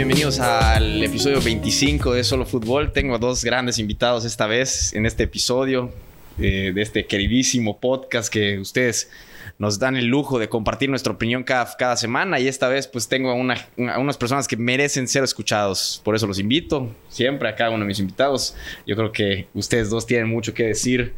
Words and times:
bienvenidos 0.00 0.40
al 0.40 1.02
episodio 1.02 1.42
25 1.42 2.14
de 2.14 2.24
Solo 2.24 2.46
Fútbol. 2.46 2.90
Tengo 2.90 3.18
dos 3.18 3.44
grandes 3.44 3.78
invitados 3.78 4.24
esta 4.24 4.46
vez 4.46 4.94
en 4.94 5.04
este 5.04 5.24
episodio 5.24 5.92
eh, 6.38 6.72
de 6.74 6.80
este 6.80 7.04
queridísimo 7.04 7.78
podcast 7.78 8.32
que 8.32 8.58
ustedes 8.58 9.10
nos 9.58 9.78
dan 9.78 9.96
el 9.96 10.06
lujo 10.06 10.38
de 10.38 10.48
compartir 10.48 10.88
nuestra 10.88 11.12
opinión 11.12 11.42
cada, 11.44 11.76
cada 11.76 11.98
semana 11.98 12.40
y 12.40 12.48
esta 12.48 12.68
vez 12.68 12.86
pues 12.86 13.08
tengo 13.08 13.28
a, 13.30 13.34
una, 13.34 13.56
a 13.92 13.98
unas 13.98 14.16
personas 14.16 14.48
que 14.48 14.56
merecen 14.56 15.06
ser 15.06 15.22
escuchados. 15.22 16.00
Por 16.02 16.16
eso 16.16 16.26
los 16.26 16.38
invito 16.38 16.94
siempre 17.10 17.50
a 17.50 17.54
cada 17.54 17.68
uno 17.68 17.80
de 17.80 17.88
mis 17.88 17.98
invitados. 17.98 18.56
Yo 18.86 18.96
creo 18.96 19.12
que 19.12 19.48
ustedes 19.52 19.90
dos 19.90 20.06
tienen 20.06 20.28
mucho 20.30 20.54
que 20.54 20.62
decir 20.64 21.12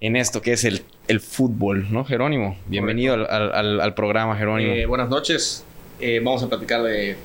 en 0.00 0.16
esto 0.16 0.42
que 0.42 0.52
es 0.52 0.64
el, 0.64 0.82
el 1.08 1.20
fútbol, 1.20 1.86
¿no, 1.90 2.04
Jerónimo? 2.04 2.58
Bienvenido 2.66 3.14
al, 3.14 3.26
al- 3.54 3.80
al 3.80 3.94
programa, 3.94 4.36
Jerónimo. 4.36 4.72
Eh, 4.74 4.84
buenas 4.84 5.08
noches. 5.08 5.64
Eh, 6.00 6.20
vamos 6.22 6.42
a 6.42 6.48
platicar 6.50 6.82
de, 6.82 7.16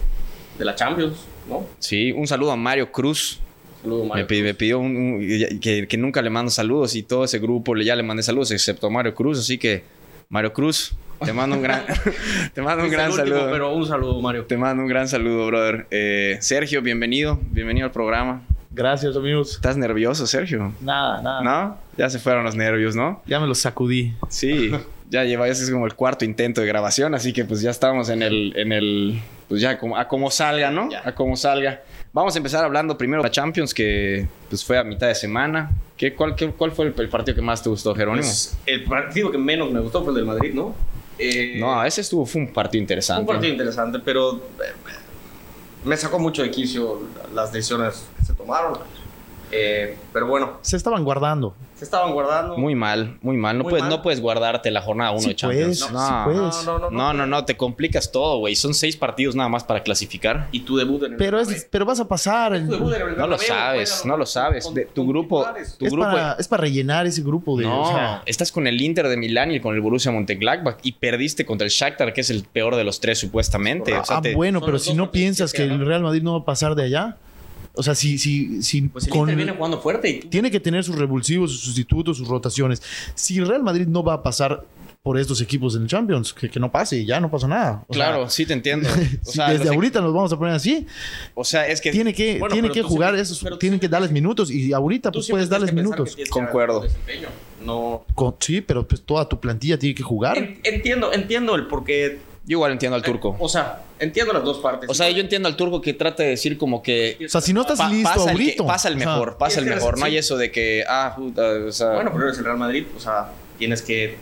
de 0.58 0.66
la 0.66 0.76
Champions, 0.76 1.18
¿no? 1.50 1.66
Sí, 1.80 2.12
un 2.12 2.28
saludo 2.28 2.52
a 2.52 2.56
Mario 2.56 2.92
Cruz. 2.92 3.40
Saludos, 3.82 4.04
Me 4.04 4.10
Mario. 4.24 4.44
me 4.44 4.54
pidió 4.54 4.80
un- 4.80 4.96
un- 4.98 5.60
que, 5.60 5.88
que 5.88 5.98
nunca 5.98 6.22
le 6.22 6.30
mando 6.30 6.50
saludos 6.52 6.96
y 6.96 7.04
todo 7.04 7.24
ese 7.26 7.40
grupo 7.40 7.76
le, 7.76 7.86
ya 7.86 7.96
le 7.96 8.04
mandé 8.04 8.24
saludos, 8.24 8.52
excepto 8.52 8.88
a 8.88 8.90
Mario 8.90 9.14
Cruz. 9.14 9.40
Así 9.40 9.58
que, 9.58 9.84
Mario 10.30 10.54
Cruz, 10.54 10.94
te 11.24 11.34
mando 11.34 11.56
un 11.56 11.62
gran, 11.62 11.84
te 12.54 12.62
mando 12.62 12.82
un 12.84 12.88
Es 12.88 12.92
gran 12.94 13.12
último, 13.12 13.28
saludo. 13.28 13.52
Pero 13.52 13.74
un 13.74 13.86
saludo, 13.86 14.22
Mario. 14.22 14.46
Te 14.46 14.58
mando 14.58 14.82
un 14.84 14.90
gran 14.90 15.08
saludo, 15.08 15.46
brother. 15.48 15.86
Eh, 15.92 16.38
Sergio, 16.42 16.82
bienvenido. 16.82 17.40
Bienvenido 17.52 17.86
al 17.86 17.92
programa. 17.92 18.42
Gracias, 18.72 19.16
amigos. 19.16 19.56
¿Estás 19.56 19.78
nervioso, 19.78 20.26
Sergio? 20.28 20.74
Nada, 20.82 21.22
nada. 21.22 21.42
¿No? 21.44 21.78
Ya 21.98 22.10
se 22.10 22.20
fueron 22.20 22.44
los 22.44 22.56
nervios, 22.56 22.96
¿no? 22.96 23.22
Ya 23.26 23.40
me 23.40 23.48
los 23.48 23.60
sacudí. 23.60 24.14
Sí. 24.30 24.72
Ya 25.10 25.24
lleva, 25.24 25.48
ese 25.48 25.64
es 25.64 25.70
como 25.72 25.86
el 25.86 25.94
cuarto 25.94 26.26
intento 26.26 26.60
de 26.60 26.68
grabación, 26.68 27.14
así 27.14 27.32
que 27.32 27.46
pues 27.46 27.62
ya 27.62 27.70
estamos 27.70 28.10
en 28.10 28.22
el, 28.24 28.52
en 28.58 28.72
el, 28.74 29.22
pues 29.48 29.62
ya 29.62 29.78
como, 29.78 29.98
a 29.98 30.08
como 30.08 30.30
salga, 30.32 30.72
¿no? 30.72 30.90
Ya. 30.90 31.02
A 31.06 31.14
como 31.14 31.36
salga. 31.36 31.82
Vamos 32.14 32.34
a 32.36 32.38
empezar 32.38 32.64
hablando 32.64 32.98
primero 32.98 33.22
de 33.22 33.28
la 33.28 33.32
Champions, 33.32 33.74
que 33.74 34.28
pues 34.50 34.64
fue 34.64 34.78
a 34.78 34.84
mitad 34.84 35.08
de 35.08 35.16
semana. 35.16 35.72
¿Qué, 35.98 36.14
cuál, 36.14 36.36
qué- 36.36 36.50
cuál 36.52 36.72
fue 36.72 36.86
el, 36.88 36.94
el 36.98 37.10
partido 37.10 37.36
que 37.36 37.42
más 37.42 37.62
te 37.62 37.70
gustó, 37.70 37.94
Jerónimo? 37.96 38.24
Pues, 38.26 38.58
el 38.66 38.84
partido 38.86 39.32
que 39.32 39.38
menos 39.38 39.72
me 39.72 39.80
gustó 39.80 40.02
fue 40.02 40.12
el 40.12 40.16
del 40.18 40.26
Madrid, 40.26 40.54
¿no? 40.54 40.74
Eh, 41.18 41.56
no, 41.60 41.84
ese 41.86 42.02
estuvo, 42.02 42.26
fue 42.26 42.42
un 42.42 42.52
partido 42.54 42.82
interesante. 42.82 43.22
un 43.22 43.28
partido 43.28 43.52
interesante, 43.52 44.00
pero 44.04 44.36
eh, 44.36 44.40
me 45.86 45.96
sacó 45.96 46.20
mucho 46.20 46.42
de 46.42 46.52
quicio 46.52 47.02
las 47.34 47.52
decisiones 47.54 48.06
que 48.18 48.26
se 48.26 48.34
tomaron. 48.34 48.78
Eh, 49.52 49.96
pero 50.12 50.28
bueno, 50.28 50.58
Se 50.62 50.76
estaban 50.76 51.04
guardando. 51.04 51.54
se 51.76 51.84
estaban 51.86 52.14
guardando. 52.14 52.58
Muy 52.58 52.74
mal, 52.74 53.18
muy 53.22 53.38
mal. 53.38 53.58
No, 53.58 53.64
Muy 53.64 53.72
puedes, 53.72 53.84
mal. 53.84 53.90
no 53.92 54.02
puedes 54.02 54.20
guardarte 54.22 54.72
la 54.72 54.82
jornada 54.82 55.12
1 55.12 55.20
Sí 55.22 55.28
de 55.30 55.36
Champions. 55.36 55.80
puedes, 55.82 55.94
no, 55.94 56.08
sí 56.08 56.14
puedes. 56.26 56.66
No, 56.66 56.80
no, 56.80 56.80
no, 56.80 56.90
no, 56.90 57.14
no, 57.14 57.26
no, 57.28 57.46
te 57.46 57.56
complicas 57.58 58.12
todo, 58.12 58.40
güey. 58.40 58.56
Son 58.56 58.74
seis 58.74 58.98
partidos 58.98 59.36
nada 59.36 59.50
más 59.50 59.64
para 59.64 59.84
clasificar. 59.84 60.48
Y 60.52 60.62
tu 60.62 60.78
debut 60.78 61.04
en 61.04 61.12
el 61.14 61.18
Pero, 61.18 61.40
es, 61.40 61.68
pero 61.70 61.86
vas 61.86 62.00
a 62.00 62.08
pasar. 62.08 62.54
Tu 62.60 62.72
debut 62.72 62.94
en 62.94 63.02
el 63.10 63.18
No 63.18 63.28
lo 63.28 63.38
sabes, 63.38 64.04
no 64.06 64.18
lo 64.18 64.26
sabes. 64.26 64.74
De- 64.74 64.86
tu 64.86 65.06
grupo- 65.08 65.46
tu 65.78 65.86
es, 65.86 65.92
grupo- 65.92 66.10
para, 66.12 66.34
es 66.34 66.48
para 66.48 66.62
rellenar 66.62 67.06
ese 67.06 67.22
grupo 67.22 67.58
de. 67.58 67.66
No, 67.66 67.82
o 67.84 67.88
sea, 67.94 68.24
estás 68.26 68.52
con 68.52 68.68
el 68.68 68.82
Inter 68.82 69.08
de 69.08 69.18
Milán 69.18 69.52
y 69.52 69.60
con 69.60 69.76
el 69.76 69.82
Borussia 69.82 70.12
Mönchengladbach 70.12 70.78
y 70.82 70.94
perdiste 70.94 71.46
contra 71.46 71.66
el 71.66 71.72
Shakhtar, 71.72 72.14
que 72.14 72.22
es 72.22 72.30
el 72.30 72.44
peor 72.46 72.76
de 72.76 72.84
los 72.84 73.00
tres 73.00 73.20
supuestamente. 73.20 73.94
O 73.98 74.04
sea, 74.06 74.18
ah, 74.18 74.22
te- 74.22 74.34
bueno, 74.34 74.62
pero 74.62 74.80
si 74.80 74.94
no 74.94 75.12
piensas 75.12 75.54
que 75.54 75.64
el 75.64 75.86
Real 75.86 76.02
Madrid 76.04 76.24
no 76.24 76.34
va 76.34 76.40
a 76.40 76.46
pasar 76.46 76.76
de 76.76 76.84
allá. 76.84 77.18
O 77.78 77.84
sea, 77.84 77.96
si, 77.96 78.18
si, 78.18 78.62
si 78.64 78.82
Pues 78.84 79.06
el 79.06 79.10
con- 79.12 79.22
Inter 79.22 79.36
viene 79.36 79.52
jugando 79.54 79.80
fuerte 79.82 80.10
y 80.10 80.20
tú- 80.22 80.28
tiene 80.30 80.50
que 80.52 80.60
tener 80.60 80.84
sus 80.84 80.96
revulsivos, 80.96 81.52
sus 81.52 81.62
sustitutos, 81.62 82.18
sus 82.18 82.28
rotaciones. 82.28 82.82
Si 83.16 83.38
el 83.38 83.48
Real 83.48 83.64
Madrid 83.64 83.88
no 83.88 84.04
va 84.04 84.14
a 84.16 84.24
pasar 84.24 84.66
por 85.04 85.20
estos 85.20 85.40
equipos 85.40 85.76
en 85.76 85.84
el 85.84 85.88
Champions, 85.88 86.34
que, 86.34 86.50
que 86.50 86.60
no 86.60 86.72
pase 86.72 86.98
y 86.98 87.06
ya 87.06 87.20
no 87.20 87.30
pasa 87.30 87.48
nada. 87.48 87.84
O 87.88 87.94
sea, 87.94 88.06
claro, 88.08 88.28
sí 88.30 88.44
te 88.48 88.54
entiendo. 88.54 88.90
O 89.24 89.26
si 89.32 89.34
sea, 89.34 89.50
desde 89.52 89.70
ahorita 89.70 90.02
nos 90.02 90.12
vamos 90.14 90.34
a 90.34 90.38
poner 90.40 90.56
así, 90.56 90.88
o 91.36 91.44
sea, 91.44 91.68
es 91.68 91.80
que 91.80 91.92
tiene 91.92 92.12
que, 92.12 92.40
Bueno, 92.40 92.54
tiene 92.54 92.72
que 92.72 92.82
jugar 92.82 93.14
siempre- 93.16 93.22
esos, 93.52 93.60
tienen 93.60 93.80
que 93.80 93.88
darles 93.88 94.10
minutos 94.12 94.50
y 94.50 94.74
ahorita 94.74 95.12
pues 95.12 95.28
puedes 95.30 95.48
darles 95.48 95.72
minutos. 95.74 96.18
Concuerdo. 96.32 96.86
No, 97.64 98.04
Con- 98.16 98.36
sí, 98.40 98.62
pero 98.62 98.88
pues 98.88 99.02
toda 99.04 99.28
tu 99.30 99.40
plantilla 99.40 99.78
tiene 99.78 99.96
que 99.96 100.04
jugar. 100.04 100.38
En- 100.38 100.60
entiendo, 100.64 101.14
entiendo 101.14 101.56
el 101.56 101.68
porqué. 101.68 102.20
yo 102.46 102.58
igual 102.58 102.72
entiendo 102.72 102.96
al 102.96 103.02
turco. 103.04 103.36
O 103.40 103.50
sea, 103.50 103.84
entiendo 104.00 104.34
las 104.34 104.44
dos 104.44 104.60
partes. 104.60 104.90
O 104.90 104.94
sea, 104.94 105.10
yo 105.10 105.22
entiendo 105.22 105.48
al 105.48 105.56
turco 105.56 105.82
que 105.82 105.94
trata 105.94 106.24
de 106.24 106.30
decir 106.30 106.58
como 106.58 106.82
que 106.84 107.18
O 107.26 107.30
sea, 107.30 107.42
si 107.42 107.54
no 107.54 107.62
estás 107.62 107.78
pa- 107.80 107.90
listo 107.90 108.10
pasa, 108.10 108.32
el 108.32 108.38
que- 108.38 108.44
ahorita. 108.44 108.66
pasa 108.66 108.88
el 108.90 108.96
o 108.96 109.00
sea, 109.00 109.08
mejor, 109.10 109.38
pasa 109.38 109.60
el 109.60 109.66
mejor. 109.68 109.94
sí. 109.96 110.00
No 110.02 110.06
hay 110.06 110.18
eso 110.18 110.38
de 110.38 110.52
que, 110.52 110.84
ah, 110.88 111.14
puta, 111.16 111.44
o 111.68 111.72
sea, 111.72 111.92
Bueno, 111.92 112.12
pero 112.14 112.26
eres 112.28 112.38
el 112.38 112.46
Real 112.46 112.58
Madrid, 112.58 112.86
o 112.96 113.00
sea, 113.00 113.30
tienes 113.58 113.82
que 113.82 114.18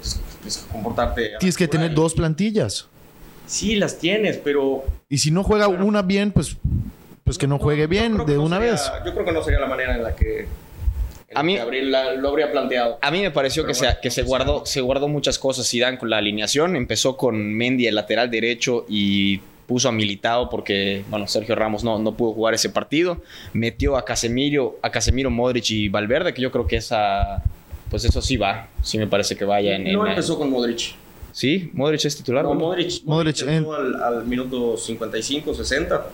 pues, 0.00 0.20
pues, 0.42 0.66
comportarte. 0.72 1.32
tienes 1.38 1.56
que 1.56 1.68
tener 1.68 1.92
y- 1.92 1.94
dos 1.94 2.14
plantillas. 2.14 2.86
Sí, 3.46 3.76
las 3.76 3.98
tienes, 3.98 4.38
pero. 4.38 4.84
Y 5.08 5.18
si 5.18 5.30
no 5.30 5.42
juega 5.44 5.68
una 5.68 6.02
bien, 6.02 6.32
pues, 6.32 6.56
pues 7.24 7.38
que 7.38 7.46
no 7.46 7.58
juegue 7.58 7.86
bien 7.86 8.16
de 8.26 8.34
no 8.36 8.42
una 8.44 8.56
sería- 8.56 8.72
vez. 8.72 8.92
Yo 9.04 9.12
creo 9.12 9.24
que 9.24 9.32
no 9.32 9.42
sería 9.42 9.60
la 9.60 9.66
manera 9.66 9.94
en 9.94 10.02
la 10.02 10.14
que. 10.16 10.46
En 11.32 11.38
A 11.38 11.42
mí- 11.42 11.54
que 11.54 11.60
Abril 11.60 11.90
la- 11.90 12.12
lo 12.14 12.28
habría 12.28 12.50
planteado. 12.52 12.98
A 13.02 13.10
mí 13.10 13.20
me 13.20 13.30
pareció 13.30 13.62
Pero 13.64 13.74
que, 13.74 13.78
bueno, 13.80 13.94
se, 13.94 14.00
que 14.00 14.08
no 14.08 14.14
se 14.14 14.20
sé. 14.22 14.26
guardó 14.26 14.66
se 14.66 14.80
guardó 14.80 15.08
muchas 15.08 15.38
cosas 15.38 15.68
Zidane 15.68 15.98
con 15.98 16.08
la 16.10 16.18
alineación. 16.18 16.76
Empezó 16.76 17.16
con 17.16 17.52
Mendy 17.54 17.86
el 17.86 17.94
lateral 17.94 18.30
derecho 18.30 18.84
y 18.88 19.38
puso 19.66 19.88
a 19.88 19.92
Militao 19.92 20.48
porque 20.50 21.04
bueno 21.08 21.26
Sergio 21.26 21.54
Ramos 21.54 21.82
no, 21.84 21.98
no 21.98 22.14
pudo 22.16 22.32
jugar 22.34 22.54
ese 22.54 22.68
partido. 22.70 23.18
Metió 23.52 23.96
a 23.96 24.04
Casemiro, 24.04 24.78
a 24.82 24.90
Casemiro, 24.90 25.30
Modric 25.30 25.70
y 25.70 25.88
Valverde 25.88 26.32
que 26.34 26.42
yo 26.42 26.50
creo 26.52 26.66
que 26.66 26.76
esa 26.76 27.42
pues 27.90 28.04
eso 28.04 28.22
sí 28.22 28.36
va, 28.38 28.68
sí 28.82 28.96
me 28.98 29.06
parece 29.06 29.36
que 29.36 29.44
vaya 29.44 29.74
en, 29.76 29.92
no 29.92 30.04
en- 30.04 30.10
empezó 30.12 30.38
con 30.38 30.50
Modric. 30.50 30.94
Sí, 31.30 31.70
Modric 31.72 32.04
es 32.04 32.16
titular. 32.16 32.44
No. 32.44 32.54
Modric. 32.54 33.02
Modric, 33.04 33.36
Modric 33.38 33.48
entró 33.48 33.74
al, 33.74 34.02
al 34.02 34.26
minuto 34.26 34.76
55, 34.76 35.54
60. 35.54 36.06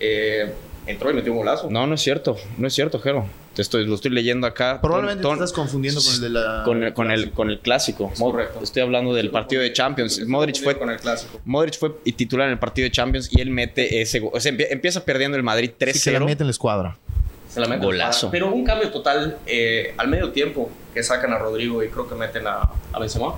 Eh, 0.00 0.52
entró 0.86 1.10
y 1.10 1.14
metió 1.14 1.32
un 1.32 1.38
golazo. 1.38 1.70
No, 1.70 1.86
no 1.86 1.94
es 1.94 2.00
cierto, 2.02 2.36
no 2.58 2.66
es 2.66 2.74
cierto, 2.74 2.98
Jero. 2.98 3.26
Te 3.56 3.62
estoy, 3.62 3.86
lo 3.86 3.94
estoy 3.94 4.10
leyendo 4.10 4.46
acá. 4.46 4.80
Probablemente 4.82 5.22
Ton- 5.22 5.38
te 5.38 5.44
estás 5.44 5.52
confundiendo 5.56 6.00
con 6.02 6.14
el 6.14 6.20
de 6.20 6.28
la. 6.30 6.62
con 6.64 6.82
el, 6.84 6.92
con 6.92 7.10
el, 7.10 7.30
con 7.32 7.48
el 7.50 7.58
clásico. 7.58 8.10
Es 8.12 8.20
correcto. 8.20 8.60
Estoy 8.62 8.82
hablando 8.82 9.14
del 9.14 9.30
partido 9.30 9.62
de 9.62 9.72
Champions. 9.72 10.20
Modric 10.28 10.56
fue, 10.56 10.74
confundido 10.74 10.78
con 10.80 10.90
el 10.90 11.00
clásico. 11.00 11.40
Modric 11.46 11.78
fue 11.78 11.90
titular 12.14 12.46
en 12.48 12.52
el 12.52 12.58
partido 12.58 12.84
de 12.84 12.90
Champions 12.92 13.28
y 13.32 13.40
él 13.40 13.50
mete 13.50 14.02
ese 14.02 14.22
O 14.30 14.38
sea, 14.38 14.52
empieza 14.56 15.04
perdiendo 15.04 15.36
el 15.38 15.42
Madrid 15.42 15.70
Sí, 15.70 16.00
que 16.04 16.12
la 16.12 16.18
3-0. 16.20 16.24
mete 16.26 16.42
en 16.42 16.46
la 16.48 16.50
escuadra. 16.50 16.96
Se 17.48 17.58
la 17.60 17.66
meten 17.66 17.84
Golazo. 17.84 18.30
Pero 18.30 18.52
un 18.52 18.62
cambio 18.62 18.90
total 18.90 19.38
eh, 19.46 19.94
al 19.96 20.08
medio 20.08 20.30
tiempo 20.32 20.70
que 20.92 21.02
sacan 21.02 21.32
a 21.32 21.38
Rodrigo 21.38 21.82
y 21.82 21.88
creo 21.88 22.06
que 22.06 22.14
meten 22.14 22.46
a, 22.46 22.68
a 22.92 22.98
Benzema. 23.00 23.34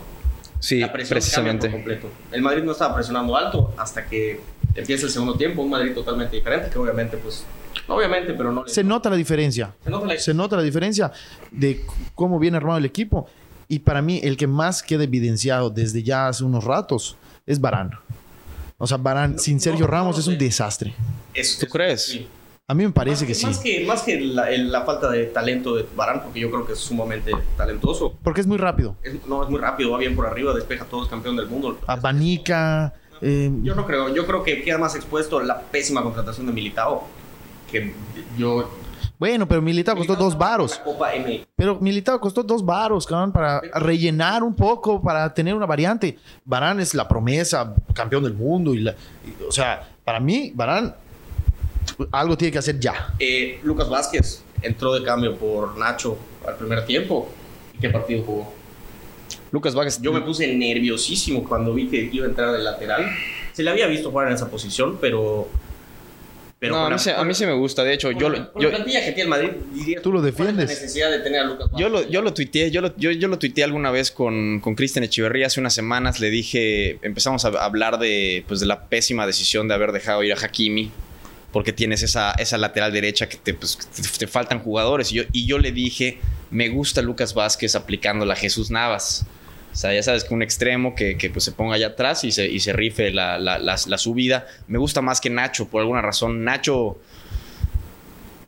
sí, 0.58 0.80
la 0.80 0.92
presión 0.92 0.92
cambia 0.92 0.92
por 0.92 1.08
precisamente. 1.08 1.70
completo. 1.70 2.08
El 2.32 2.42
Madrid 2.42 2.64
no 2.64 2.72
estaba 2.72 2.96
presionando 2.96 3.36
alto 3.36 3.72
hasta 3.78 4.04
que 4.06 4.40
empieza 4.74 5.06
el 5.06 5.12
segundo 5.12 5.34
tiempo, 5.34 5.62
un 5.62 5.70
Madrid 5.70 5.94
totalmente 5.94 6.34
diferente 6.34 6.70
que 6.70 6.78
obviamente 6.80 7.16
pues 7.18 7.44
obviamente, 7.88 8.34
pero 8.34 8.52
no 8.52 8.66
Se 8.66 8.82
nota 8.84 9.10
la 9.10 9.16
diferencia. 9.16 9.74
se 9.84 9.90
nota 9.90 10.06
la 10.06 10.18
Se 10.18 10.34
nota 10.34 10.56
la 10.56 10.62
diferencia 10.62 11.12
de 11.50 11.84
cómo 12.14 12.38
viene 12.38 12.56
armado 12.56 12.78
el 12.78 12.84
equipo. 12.84 13.26
Y 13.68 13.80
para 13.80 14.00
mí, 14.02 14.20
el 14.22 14.36
que 14.36 14.46
más 14.46 14.82
queda 14.82 15.04
evidenciado 15.04 15.68
desde 15.70 16.02
ya 16.02 16.28
hace 16.28 16.42
unos 16.44 16.64
ratos 16.64 17.16
es 17.46 17.60
Barán. 17.60 17.90
O 18.78 18.86
sea, 18.86 18.96
Barán 18.96 19.38
sin 19.38 19.60
Sergio 19.60 19.86
no, 19.86 19.90
Ramos 19.92 20.18
es 20.18 20.26
un 20.26 20.38
desastre. 20.38 20.94
Es- 21.34 21.58
¿Tú 21.58 21.66
es- 21.66 21.72
crees? 21.72 22.04
sí. 22.06 22.28
A 22.70 22.74
mí 22.74 22.84
me 22.84 22.92
parece 22.92 23.22
más 23.24 23.28
que 23.28 23.34
sí. 23.34 23.46
Más 23.46 23.58
que, 23.58 23.84
más 23.86 24.02
que 24.02 24.20
la, 24.20 24.50
el- 24.50 24.70
la 24.70 24.82
falta 24.84 25.10
de 25.10 25.24
talento 25.24 25.74
de 25.74 25.86
Barán, 25.96 26.22
porque 26.22 26.38
yo 26.40 26.50
creo 26.50 26.66
que 26.66 26.74
es 26.74 26.78
sumamente 26.78 27.32
talentoso. 27.56 28.14
Porque 28.22 28.42
es 28.42 28.46
muy 28.46 28.58
rápido. 28.58 28.94
Es- 29.02 29.26
no, 29.26 29.42
es 29.42 29.48
muy 29.48 29.58
rápido, 29.58 29.90
va 29.92 29.98
bien 29.98 30.14
por 30.14 30.26
arriba, 30.26 30.52
despeja 30.54 30.84
todo, 30.84 31.02
es 31.02 31.08
campeón 31.08 31.36
del 31.36 31.46
mundo. 31.46 31.78
Abanica. 31.86 32.92
eh, 33.20 33.50
Yo 33.62 33.74
no 33.74 33.84
creo, 33.86 34.14
yo 34.14 34.26
creo 34.26 34.44
que 34.44 34.62
queda 34.62 34.78
más 34.78 34.94
expuesto 34.94 35.40
la 35.40 35.60
pésima 35.60 36.02
contratación 36.02 36.46
de 36.46 36.52
Militao. 36.52 37.06
Que 37.70 37.92
yo. 38.36 38.70
bueno, 39.18 39.46
pero 39.46 39.60
Militao 39.60 39.94
costó 39.96 40.12
Militao 40.14 40.30
dos 40.30 40.38
varos. 40.38 40.76
la 40.78 40.84
Copa 40.84 41.14
M. 41.14 41.46
Pero 41.54 41.78
Militao 41.80 42.20
costó 42.20 42.42
dos 42.42 42.64
varos, 42.64 43.06
cabrón, 43.06 43.32
para 43.32 43.60
rellenar 43.74 44.42
un 44.42 44.54
poco, 44.54 45.02
para 45.02 45.32
tener 45.34 45.54
una 45.54 45.66
variante. 45.66 46.18
Barán 46.44 46.80
es 46.80 46.94
la 46.94 47.06
promesa, 47.06 47.74
campeón 47.92 48.24
del 48.24 48.34
mundo. 48.34 48.74
Y 48.74 48.80
la, 48.80 48.92
y, 48.92 49.44
o 49.46 49.52
sea, 49.52 49.86
para 50.04 50.20
mí, 50.20 50.52
Barán 50.54 50.94
algo 52.12 52.36
tiene 52.36 52.52
que 52.52 52.58
hacer 52.58 52.78
ya. 52.78 53.14
Eh, 53.18 53.60
Lucas 53.62 53.88
Vázquez 53.88 54.42
entró 54.62 54.94
de 54.94 55.04
cambio 55.04 55.36
por 55.36 55.76
Nacho 55.76 56.18
al 56.46 56.56
primer 56.56 56.84
tiempo. 56.86 57.28
¿Y 57.74 57.78
qué 57.78 57.90
partido 57.90 58.22
jugó? 58.24 58.52
Lucas 59.50 59.74
Vázquez. 59.74 60.00
Yo 60.00 60.12
me 60.12 60.20
puse 60.20 60.54
nerviosísimo 60.54 61.44
cuando 61.44 61.74
vi 61.74 61.88
que 61.88 62.08
iba 62.12 62.26
a 62.26 62.28
entrar 62.28 62.52
de 62.52 62.58
lateral. 62.58 63.06
Se 63.52 63.62
le 63.62 63.70
había 63.70 63.86
visto 63.86 64.10
jugar 64.10 64.28
en 64.28 64.34
esa 64.34 64.48
posición, 64.48 64.98
pero. 65.00 65.48
Pero 66.58 66.74
no, 66.74 66.86
a 66.86 66.90
la- 66.90 66.96
mí, 66.96 66.98
se, 67.00 67.12
a 67.12 67.22
mí 67.24 67.34
sí 67.34 67.46
me 67.46 67.52
gusta. 67.52 67.84
De 67.84 67.92
hecho, 67.94 68.10
yo, 68.10 68.18
yo, 68.34 68.50
la 68.68 68.70
plantilla 68.70 69.00
que 69.00 69.12
tiene 69.12 69.22
el 69.22 69.28
Madrid, 69.28 69.50
diría, 69.74 70.02
Tú 70.02 70.10
lo 70.12 70.18
¿cuál 70.18 70.28
es 70.30 70.36
defiendes. 70.36 70.68
La 70.68 70.74
necesidad 70.74 71.10
de 71.10 71.18
tener 71.20 71.40
a 71.40 71.44
Lucas 71.44 71.70
Vázquez. 71.70 71.78
yo 71.80 71.88
lo, 71.88 72.08
yo 72.08 72.22
lo 72.22 72.34
tuiteé, 72.34 72.70
yo 72.70 72.80
lo, 72.80 72.96
yo, 72.96 73.10
yo 73.12 73.28
lo 73.28 73.38
tuiteé 73.38 73.64
alguna 73.64 73.90
vez 73.90 74.10
con, 74.10 74.60
con 74.60 74.74
Cristian 74.74 75.04
Echeverría 75.04 75.46
hace 75.46 75.60
unas 75.60 75.74
semanas. 75.74 76.20
Le 76.20 76.30
dije, 76.30 76.98
empezamos 77.02 77.44
a 77.44 77.48
hablar 77.64 77.98
de, 77.98 78.44
pues, 78.48 78.60
de 78.60 78.66
la 78.66 78.86
pésima 78.88 79.26
decisión 79.26 79.68
de 79.68 79.74
haber 79.74 79.92
dejado 79.92 80.22
ir 80.24 80.32
a 80.32 80.36
Hakimi. 80.36 80.90
Porque 81.52 81.72
tienes 81.72 82.02
esa, 82.02 82.32
esa 82.32 82.58
lateral 82.58 82.92
derecha 82.92 83.26
que 83.28 83.38
te, 83.38 83.54
pues, 83.54 83.78
te 84.18 84.26
faltan 84.26 84.58
jugadores. 84.58 85.10
Y 85.12 85.14
yo, 85.16 85.22
y 85.32 85.46
yo 85.46 85.58
le 85.58 85.72
dije, 85.72 86.18
me 86.50 86.68
gusta 86.68 87.00
Lucas 87.00 87.32
Vázquez 87.32 87.74
aplicando 87.74 88.26
la 88.26 88.36
Jesús 88.36 88.70
Navas. 88.70 89.24
Sea, 89.78 89.94
ya 89.94 90.02
sabes 90.02 90.24
que 90.24 90.34
un 90.34 90.42
extremo 90.42 90.94
que, 90.94 91.16
que, 91.16 91.30
pues, 91.30 91.44
se 91.44 91.52
ponga 91.52 91.76
allá 91.76 91.88
atrás 91.88 92.24
y 92.24 92.32
se, 92.32 92.48
y 92.48 92.60
se 92.60 92.72
rife 92.72 93.10
la, 93.10 93.38
la, 93.38 93.58
la, 93.58 93.76
la 93.86 93.98
subida. 93.98 94.46
Me 94.66 94.78
gusta 94.78 95.02
más 95.02 95.20
que 95.20 95.30
Nacho, 95.30 95.68
por 95.68 95.80
alguna 95.80 96.02
razón. 96.02 96.44
Nacho 96.44 96.98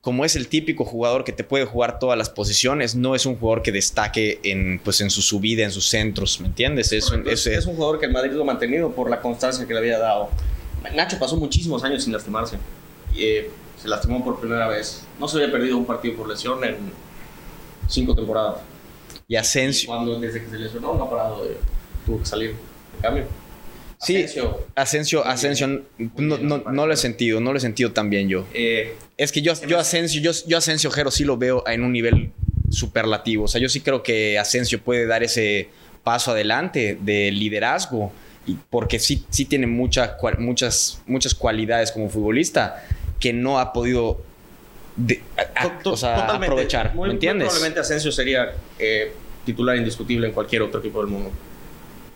como 0.00 0.24
es 0.24 0.34
el 0.34 0.48
típico 0.48 0.84
jugador 0.84 1.24
que 1.24 1.32
te 1.32 1.44
puede 1.44 1.66
jugar 1.66 1.98
todas 1.98 2.16
las 2.16 2.30
posiciones, 2.30 2.94
no 2.94 3.14
es 3.14 3.26
un 3.26 3.36
jugador 3.36 3.62
que 3.62 3.70
destaque 3.70 4.40
en, 4.44 4.80
pues, 4.82 5.00
en 5.02 5.10
su 5.10 5.20
subida, 5.20 5.62
en 5.62 5.70
sus 5.70 5.88
centros, 5.88 6.40
¿me 6.40 6.46
entiendes? 6.46 6.92
Es, 6.92 7.10
un, 7.10 7.28
es, 7.28 7.46
es 7.46 7.66
un 7.66 7.76
jugador 7.76 8.00
que 8.00 8.06
el 8.06 8.12
Madrid 8.12 8.32
lo 8.32 8.42
ha 8.42 8.46
mantenido 8.46 8.92
por 8.92 9.10
la 9.10 9.20
constancia 9.20 9.66
que 9.66 9.74
le 9.74 9.78
había 9.78 9.98
dado. 9.98 10.30
Nacho 10.94 11.18
pasó 11.18 11.36
muchísimos 11.36 11.84
años 11.84 12.02
sin 12.02 12.12
lastimarse. 12.12 12.56
Y, 13.14 13.22
eh, 13.22 13.50
se 13.80 13.88
lastimó 13.88 14.22
por 14.22 14.38
primera 14.40 14.68
vez. 14.68 15.04
No 15.18 15.26
se 15.26 15.38
había 15.38 15.50
perdido 15.50 15.76
un 15.76 15.86
partido 15.86 16.16
por 16.16 16.28
lesión 16.28 16.62
en 16.64 16.76
cinco 17.88 18.14
temporadas. 18.14 18.56
Y 19.30 19.36
Asensio. 19.36 19.86
Cuando 19.86 20.18
desde 20.18 20.42
que 20.42 20.50
se 20.50 20.58
lesionó 20.58 20.92
no 20.94 21.04
ha 21.04 21.10
parado 21.10 21.44
de, 21.44 21.56
tuvo 22.04 22.18
que 22.18 22.26
salir 22.26 22.50
de 22.50 23.00
cambio. 23.00 23.24
Sí, 24.00 24.16
Asensio, 24.16 24.66
Asensio, 24.74 25.24
Asensio 25.24 25.66
no, 26.16 26.38
no, 26.38 26.58
no, 26.58 26.86
lo 26.86 26.92
he 26.92 26.96
sentido, 26.96 27.40
no 27.40 27.52
lo 27.52 27.58
he 27.58 27.60
sentido 27.60 27.92
tan 27.92 28.10
bien 28.10 28.28
yo. 28.28 28.44
Eh, 28.52 28.96
es 29.16 29.30
que 29.30 29.40
yo, 29.40 29.52
yo 29.68 29.78
Asensio, 29.78 30.20
yo, 30.20 30.32
yo 30.48 30.58
Asensio 30.58 30.90
Jero 30.90 31.12
sí 31.12 31.22
lo 31.22 31.36
veo 31.36 31.62
en 31.68 31.84
un 31.84 31.92
nivel 31.92 32.32
superlativo. 32.70 33.44
O 33.44 33.48
sea, 33.48 33.60
yo 33.60 33.68
sí 33.68 33.82
creo 33.82 34.02
que 34.02 34.36
Asensio 34.36 34.80
puede 34.80 35.06
dar 35.06 35.22
ese 35.22 35.68
paso 36.02 36.32
adelante 36.32 36.98
de 37.00 37.30
liderazgo, 37.30 38.10
y 38.46 38.56
porque 38.68 38.98
sí, 38.98 39.24
sí 39.30 39.44
tiene 39.44 39.68
mucha, 39.68 40.16
muchas, 40.40 41.02
muchas 41.06 41.36
cualidades 41.36 41.92
como 41.92 42.10
futbolista 42.10 42.84
que 43.20 43.32
no 43.32 43.60
ha 43.60 43.72
podido 43.72 44.24
de, 45.06 45.22
a, 45.56 45.88
o 45.88 45.96
sea, 45.96 46.26
aprovechar. 46.26 46.94
Muy, 46.94 47.08
¿Me 47.08 47.14
entiendes? 47.14 47.46
Muy 47.46 47.50
probablemente 47.50 47.80
Asensio 47.80 48.12
sería 48.12 48.52
eh, 48.78 49.12
titular 49.44 49.76
indiscutible 49.76 50.26
en 50.26 50.32
cualquier 50.32 50.62
otro 50.62 50.80
equipo 50.80 51.00
del 51.00 51.10
mundo. 51.10 51.30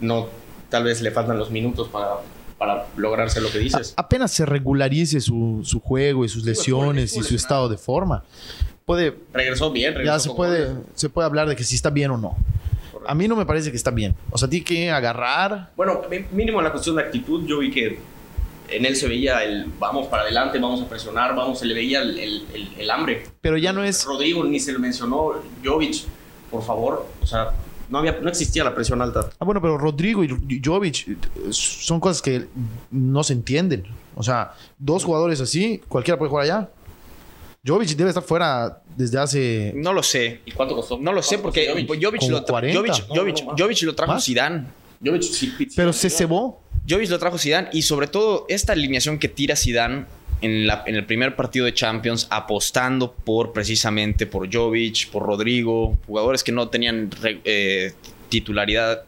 No 0.01 0.29
tal 0.75 0.83
vez 0.83 1.01
le 1.03 1.13
faltan 1.13 1.39
los 1.39 1.53
minutos 1.53 1.89
para, 1.89 2.17
para 2.59 2.87
lograrse 2.97 3.41
lo 3.41 3.49
que 3.49 3.59
dices. 3.59 3.95
A, 3.97 4.03
apenas 4.03 4.33
se 4.33 4.45
regularice 4.45 5.21
su, 5.21 5.61
su, 5.63 5.79
juego 5.79 6.25
y 6.25 6.29
sus 6.29 6.45
lesiones 6.45 7.13
sí, 7.13 7.21
y 7.21 7.23
su 7.23 7.37
estado 7.37 7.69
de 7.69 7.77
forma, 7.77 8.25
puede... 8.85 9.15
Regresó 9.33 9.71
bien, 9.71 9.95
regresó 9.95 10.13
Ya 10.13 10.19
se 10.19 10.31
puede, 10.31 10.73
se 10.95 11.09
puede 11.09 11.27
hablar 11.27 11.49
de 11.49 11.55
que 11.55 11.63
si 11.63 11.77
está 11.77 11.91
bien 11.91 12.11
o 12.11 12.17
no. 12.17 12.37
Correcto. 12.91 13.09
A 13.09 13.15
mí 13.15 13.29
no 13.29 13.37
me 13.37 13.47
parece 13.47 13.71
que 13.71 13.77
está 13.77 13.93
bien. 13.93 14.17
O 14.31 14.39
sea, 14.39 14.49
tiene 14.49 14.65
que 14.65 14.91
agarrar... 14.91 15.71
Bueno, 15.77 16.03
mínimo 16.33 16.59
en 16.59 16.65
la 16.65 16.73
cuestión 16.73 16.97
de 16.97 17.03
actitud, 17.03 17.47
yo 17.47 17.61
vi 17.61 17.71
que 17.71 18.01
en 18.69 18.87
él 18.87 18.97
se 18.97 19.09
veía 19.09 19.45
el 19.45 19.67
vamos 19.79 20.07
para 20.09 20.23
adelante, 20.23 20.59
vamos 20.59 20.83
a 20.83 20.89
presionar, 20.89 21.35
vamos, 21.35 21.59
se 21.59 21.67
le 21.67 21.75
veía 21.75 22.03
el, 22.03 22.19
el, 22.19 22.47
el, 22.55 22.69
el 22.79 22.91
hambre. 22.91 23.25
Pero 23.41 23.57
ya 23.57 23.73
no 23.73 23.85
es... 23.85 24.05
Rodrigo 24.05 24.45
ni 24.45 24.59
se 24.61 24.73
lo 24.73 24.79
mencionó, 24.79 25.33
Jovic, 25.65 26.05
por 26.51 26.63
favor, 26.63 27.07
o 27.23 27.27
sea, 27.27 27.53
no, 27.89 27.99
había, 27.99 28.19
no 28.21 28.29
existía 28.29 28.65
la 28.65 28.75
presión 28.75 29.03
alta. 29.03 29.29
Ah, 29.39 29.45
bueno, 29.45 29.61
pero 29.61 29.77
Rodrigo 29.77 30.25
y 30.25 30.61
Jovic 30.65 31.19
son 31.51 32.01
cosas 32.01 32.23
que 32.23 32.47
no 32.91 33.23
se 33.23 33.35
entienden. 33.35 33.85
O 34.17 34.23
sea, 34.23 34.55
dos 34.79 35.05
jugadores 35.05 35.41
así, 35.41 35.83
cualquiera 35.89 36.19
puede 36.19 36.31
jugar 36.31 36.45
allá. 36.45 36.71
Jovic 37.67 37.91
debe 37.91 38.11
estar 38.11 38.23
fuera 38.23 38.83
desde 38.97 39.19
hace. 39.19 39.73
No 39.77 39.93
lo 39.93 40.03
sé. 40.03 40.41
¿Y 40.45 40.53
cuánto 40.53 40.75
costó? 40.77 40.99
No 40.99 41.13
lo 41.13 41.23
sé 41.23 41.39
porque 41.39 41.69
Jovic, 41.69 41.89
Jovic 41.89 42.23
lo, 42.29 42.45
tra 42.45 42.61
Jovic, 42.61 43.07
Jovic, 43.09 43.45
no, 43.45 43.53
no, 43.53 43.57
Jovic 43.57 43.83
lo 43.83 43.95
trajo 43.95 44.21
Zidane. 44.21 44.67
Jovic 45.05 45.23
sí, 45.23 45.53
sí, 45.57 45.69
pero 45.77 45.93
se 45.93 46.11
cebó. 46.11 46.64
Jovic 46.89 47.11
lo 47.11 47.19
trajo 47.19 47.39
Zidane 47.39 47.69
y 47.73 47.83
sobre 47.83 48.07
todo 48.07 48.47
esta 48.49 48.73
alineación 48.73 49.19
que 49.19 49.29
tira 49.29 49.57
Zidane 49.57 50.05
en, 50.43 50.67
la, 50.67 50.85
en, 50.87 50.95
el 50.95 51.07
primer 51.07 51.35
partido 51.37 51.65
de 51.65 51.73
Champions 51.73 52.27
apostando 52.31 53.13
por 53.13 53.53
precisamente 53.53 54.27
por 54.27 54.53
Jovic, 54.53 55.09
por 55.11 55.23
Rodrigo, 55.25 55.97
jugadores 56.07 56.45
que 56.45 56.53
no 56.53 56.69
tenían 56.69 57.11
eh, 57.45 57.93
titularidad 58.29 59.05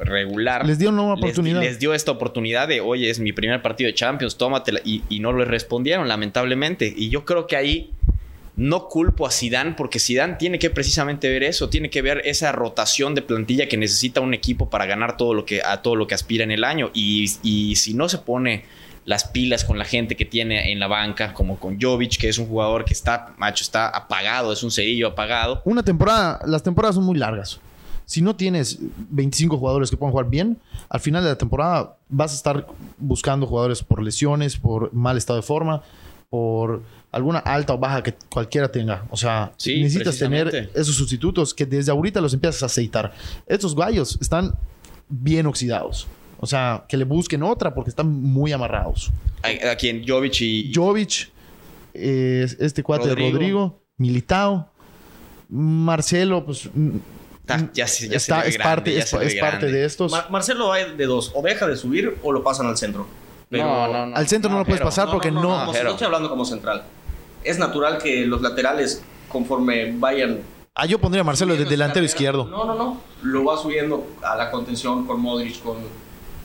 regular. 0.00 0.66
Les 0.66 0.78
dio 0.78 0.88
una 0.88 1.14
oportunidad. 1.14 1.60
Les, 1.60 1.70
les, 1.70 1.78
dio 1.78 1.94
esta 1.94 2.10
oportunidad 2.10 2.66
de, 2.66 2.80
oye, 2.80 3.08
es 3.08 3.20
mi 3.20 3.32
primer 3.32 3.62
partido 3.62 3.86
de 3.86 3.94
Champions, 3.94 4.36
tómatela. 4.36 4.80
Y, 4.84 5.02
y 5.08 5.20
no 5.20 5.32
le 5.32 5.44
respondieron, 5.44 6.08
lamentablemente. 6.08 6.92
Y 6.94 7.08
yo 7.08 7.24
creo 7.24 7.46
que 7.46 7.56
ahí 7.56 7.92
no 8.54 8.88
culpo 8.88 9.26
a 9.26 9.30
Zidane 9.30 9.72
porque 9.72 9.98
Zidane 9.98 10.34
tiene 10.34 10.58
que 10.58 10.70
precisamente 10.70 11.28
ver 11.28 11.42
eso, 11.42 11.70
tiene 11.70 11.90
que 11.90 12.02
ver 12.02 12.22
esa 12.24 12.52
rotación 12.52 13.14
de 13.14 13.22
plantilla 13.22 13.68
que 13.68 13.76
necesita 13.76 14.20
un 14.20 14.34
equipo 14.34 14.68
para 14.68 14.86
ganar 14.86 15.16
todo 15.16 15.34
lo 15.34 15.44
que, 15.44 15.62
a 15.64 15.82
todo 15.82 15.96
lo 15.96 16.06
que 16.06 16.14
aspira 16.14 16.44
en 16.44 16.50
el 16.50 16.64
año. 16.64 16.90
Y, 16.92 17.32
y 17.42 17.76
si 17.76 17.94
no 17.94 18.08
se 18.08 18.18
pone 18.18 18.64
las 19.04 19.24
pilas 19.24 19.64
con 19.64 19.78
la 19.78 19.84
gente 19.84 20.16
que 20.16 20.24
tiene 20.24 20.70
en 20.70 20.78
la 20.78 20.86
banca, 20.86 21.34
como 21.34 21.58
con 21.58 21.80
Jovic, 21.80 22.18
que 22.18 22.28
es 22.28 22.38
un 22.38 22.46
jugador 22.46 22.84
que 22.84 22.92
está, 22.92 23.34
macho, 23.36 23.64
está 23.64 23.88
apagado, 23.88 24.52
es 24.52 24.62
un 24.62 24.70
cerillo 24.70 25.08
apagado. 25.08 25.62
Una 25.64 25.82
temporada, 25.82 26.40
las 26.46 26.62
temporadas 26.62 26.96
son 26.96 27.04
muy 27.04 27.18
largas. 27.18 27.60
Si 28.04 28.20
no 28.20 28.36
tienes 28.36 28.78
25 28.80 29.56
jugadores 29.56 29.90
que 29.90 29.96
puedan 29.96 30.12
jugar 30.12 30.28
bien, 30.28 30.58
al 30.88 31.00
final 31.00 31.22
de 31.24 31.30
la 31.30 31.38
temporada 31.38 31.96
vas 32.08 32.32
a 32.32 32.34
estar 32.34 32.66
buscando 32.98 33.46
jugadores 33.46 33.82
por 33.82 34.02
lesiones, 34.02 34.56
por 34.56 34.92
mal 34.92 35.16
estado 35.16 35.38
de 35.40 35.46
forma, 35.46 35.82
por 36.28 36.82
alguna 37.12 37.38
alta 37.40 37.74
o 37.74 37.78
baja 37.78 38.02
que 38.02 38.14
cualquiera 38.30 38.72
tenga. 38.72 39.04
O 39.10 39.16
sea, 39.16 39.52
sí, 39.58 39.82
necesitas 39.82 40.18
tener 40.18 40.70
esos 40.74 40.96
sustitutos 40.96 41.54
que 41.54 41.66
desde 41.66 41.92
ahorita 41.92 42.20
los 42.20 42.32
empiezas 42.32 42.62
a 42.62 42.66
aceitar. 42.66 43.12
Estos 43.46 43.76
gallos 43.76 44.18
están 44.20 44.54
bien 45.08 45.46
oxidados. 45.46 46.08
O 46.40 46.46
sea, 46.46 46.84
que 46.88 46.96
le 46.96 47.04
busquen 47.04 47.42
otra 47.42 47.72
porque 47.72 47.90
están 47.90 48.10
muy 48.10 48.50
amarrados. 48.50 49.12
¿A, 49.42 49.76
quién? 49.76 50.02
Jovic 50.06 50.40
y... 50.40 50.72
Jovic, 50.74 51.30
eh, 51.94 52.46
este 52.58 52.82
cuate 52.82 53.08
Rodrigo. 53.08 53.26
de 53.26 53.32
Rodrigo, 53.32 53.82
Militao, 53.98 54.68
Marcelo, 55.50 56.44
pues... 56.44 56.68
Ah, 57.48 57.68
ya, 57.74 57.84
ya 57.84 58.16
está, 58.16 58.46
es, 58.46 58.56
grande, 58.56 58.58
parte, 58.58 58.98
es, 58.98 59.12
es 59.12 59.34
parte 59.34 59.66
de 59.66 59.84
estos. 59.84 60.10
Mar 60.10 60.30
Marcelo 60.30 60.72
hay 60.72 60.96
de 60.96 61.04
dos. 61.04 61.32
O 61.34 61.42
deja 61.42 61.66
de 61.66 61.76
subir 61.76 62.16
o 62.22 62.32
lo 62.32 62.42
pasan 62.42 62.66
al 62.66 62.78
centro. 62.78 63.06
Pero 63.50 63.64
no, 63.64 63.88
no, 63.88 64.06
no, 64.06 64.16
al 64.16 64.26
centro 64.26 64.50
no, 64.50 64.58
lo 64.60 64.64
puedes 64.64 64.80
pasar 64.80 65.10
porque 65.10 65.30
no... 65.30 65.42
no, 65.42 65.66
no 65.66 65.72
estoy 65.72 66.06
hablando 66.06 66.30
como 66.30 66.44
central. 66.46 66.84
Es 67.44 67.58
natural 67.58 67.98
que 67.98 68.26
los 68.26 68.42
laterales, 68.42 69.02
conforme 69.28 69.92
vayan 69.98 70.40
Ah, 70.74 70.86
yo 70.86 70.98
pondría 70.98 71.20
a 71.20 71.24
Marcelo 71.24 71.54
de 71.54 71.66
delantero 71.66 72.04
izquierdo. 72.04 72.46
No, 72.46 72.64
no, 72.64 72.74
no. 72.74 73.00
Lo 73.22 73.44
va 73.44 73.58
subiendo 73.58 74.06
a 74.22 74.36
la 74.36 74.50
contención 74.50 75.06
con 75.06 75.20
Modric, 75.20 75.62
con 75.62 75.76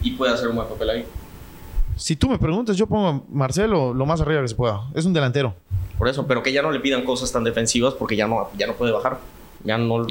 y 0.02 0.12
puede 0.12 0.34
hacer 0.34 0.50
un 0.50 0.58
buen 0.58 0.68
papel 0.68 0.90
ahí. 0.90 1.06
Si 1.96 2.18
tú 2.18 2.28
me 2.30 2.38
preguntas, 2.38 2.76
yo 2.76 2.88
pongo 2.88 3.08
a 3.08 3.22
Marcelo 3.30 3.94
lo 3.94 4.06
más 4.06 4.20
arriba 4.20 4.42
que 4.42 4.50
se 4.50 4.56
pueda. 4.56 4.82
Es 4.94 5.06
un 5.06 5.14
delantero. 5.14 5.56
Por 5.98 6.10
eso, 6.10 6.28
pero 6.28 6.44
que 6.44 6.52
ya 6.52 6.62
no 6.62 6.72
le 6.72 6.82
pidan 6.82 7.06
cosas 7.06 7.32
tan 7.32 7.46
defensivas 7.46 7.94
porque 7.94 8.18
ya 8.18 8.28
no, 8.28 8.50
ya 8.58 8.68
no 8.68 8.74
puede 8.74 8.92
bajar. 8.92 9.18
Ya 9.64 9.78
no. 9.78 10.06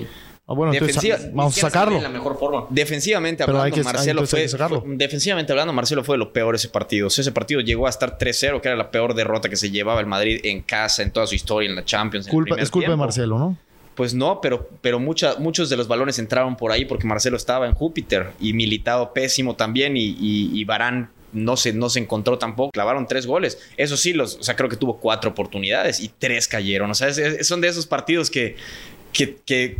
Ah, 0.49 0.55
bueno, 0.55 0.73
Defensiva, 0.73 1.17
entonces 1.17 1.35
vamos 1.35 1.59
a 1.59 1.61
sacarlo. 1.61 2.01
La 2.01 2.09
mejor 2.09 2.39
forma. 2.39 2.67
Defensivamente 2.71 3.43
hablando, 3.43 3.65
hay 3.65 3.73
que, 3.73 3.83
Marcelo 3.83 4.21
hay, 4.21 4.27
fue, 4.29 4.49
fue, 4.49 4.83
defensivamente 4.95 5.53
hablando, 5.53 5.73
Marcelo 5.73 6.05
fue 6.05 6.15
de 6.15 6.19
lo 6.19 6.33
peor 6.33 6.55
ese 6.55 6.69
partido. 6.69 7.09
O 7.09 7.11
sea, 7.11 7.23
ese 7.23 7.33
partido 7.33 7.61
llegó 7.61 7.89
a 7.89 7.91
estar 7.91 8.17
3-0, 8.17 8.61
que 8.61 8.69
era 8.69 8.77
la 8.77 8.93
peor 8.93 9.15
derrota 9.15 9.49
que 9.49 9.57
se 9.57 9.73
llevaba 9.73 9.99
el 9.99 10.07
Madrid 10.07 10.41
en 10.45 10.63
casa 10.63 11.03
en 11.03 11.11
toda 11.11 11.27
su 11.27 11.35
historia 11.35 11.69
en 11.69 11.75
la 11.75 11.85
Champions. 11.85 12.29
Culpa, 12.29 12.55
es 12.61 12.71
culpa 12.71 12.87
tiempo. 12.87 13.03
de 13.03 13.07
Marcelo, 13.07 13.39
¿no? 13.41 13.59
Pues 13.97 14.15
no, 14.15 14.41
pero, 14.41 14.69
pero 14.83 15.01
mucha, 15.01 15.37
muchos 15.39 15.69
de 15.69 15.77
los 15.77 15.89
balones 15.89 16.19
entraron 16.21 16.57
por 16.57 16.71
ahí 16.71 16.85
porque 16.85 17.07
Marcelo 17.09 17.37
estaba 17.37 17.67
en 17.67 17.75
Júpiter 17.75 18.31
y 18.39 18.53
militado 18.53 19.13
pésimo 19.13 19.57
también 19.57 19.97
y, 19.97 20.05
y, 20.05 20.51
y 20.53 20.65
Barán 20.65 21.11
no 21.33 21.57
se, 21.57 21.73
no 21.73 21.89
se 21.91 21.99
encontró 21.99 22.39
tampoco. 22.39 22.71
Clavaron 22.71 23.09
tres 23.09 23.27
goles. 23.27 23.59
Eso 23.77 23.97
sí, 23.97 24.13
los, 24.13 24.37
o 24.37 24.43
sea, 24.45 24.55
creo 24.55 24.69
que 24.69 24.77
tuvo 24.77 24.99
cuatro 24.99 25.31
oportunidades 25.31 25.99
y 25.99 26.09
tres 26.09 26.47
cayeron. 26.47 26.91
O 26.91 26.95
sea, 26.95 27.09
es, 27.09 27.19
es, 27.19 27.49
son 27.49 27.61
de 27.61 27.69
esos 27.69 27.87
partidos 27.87 28.31
que, 28.31 28.57
que, 29.13 29.39
que 29.45 29.79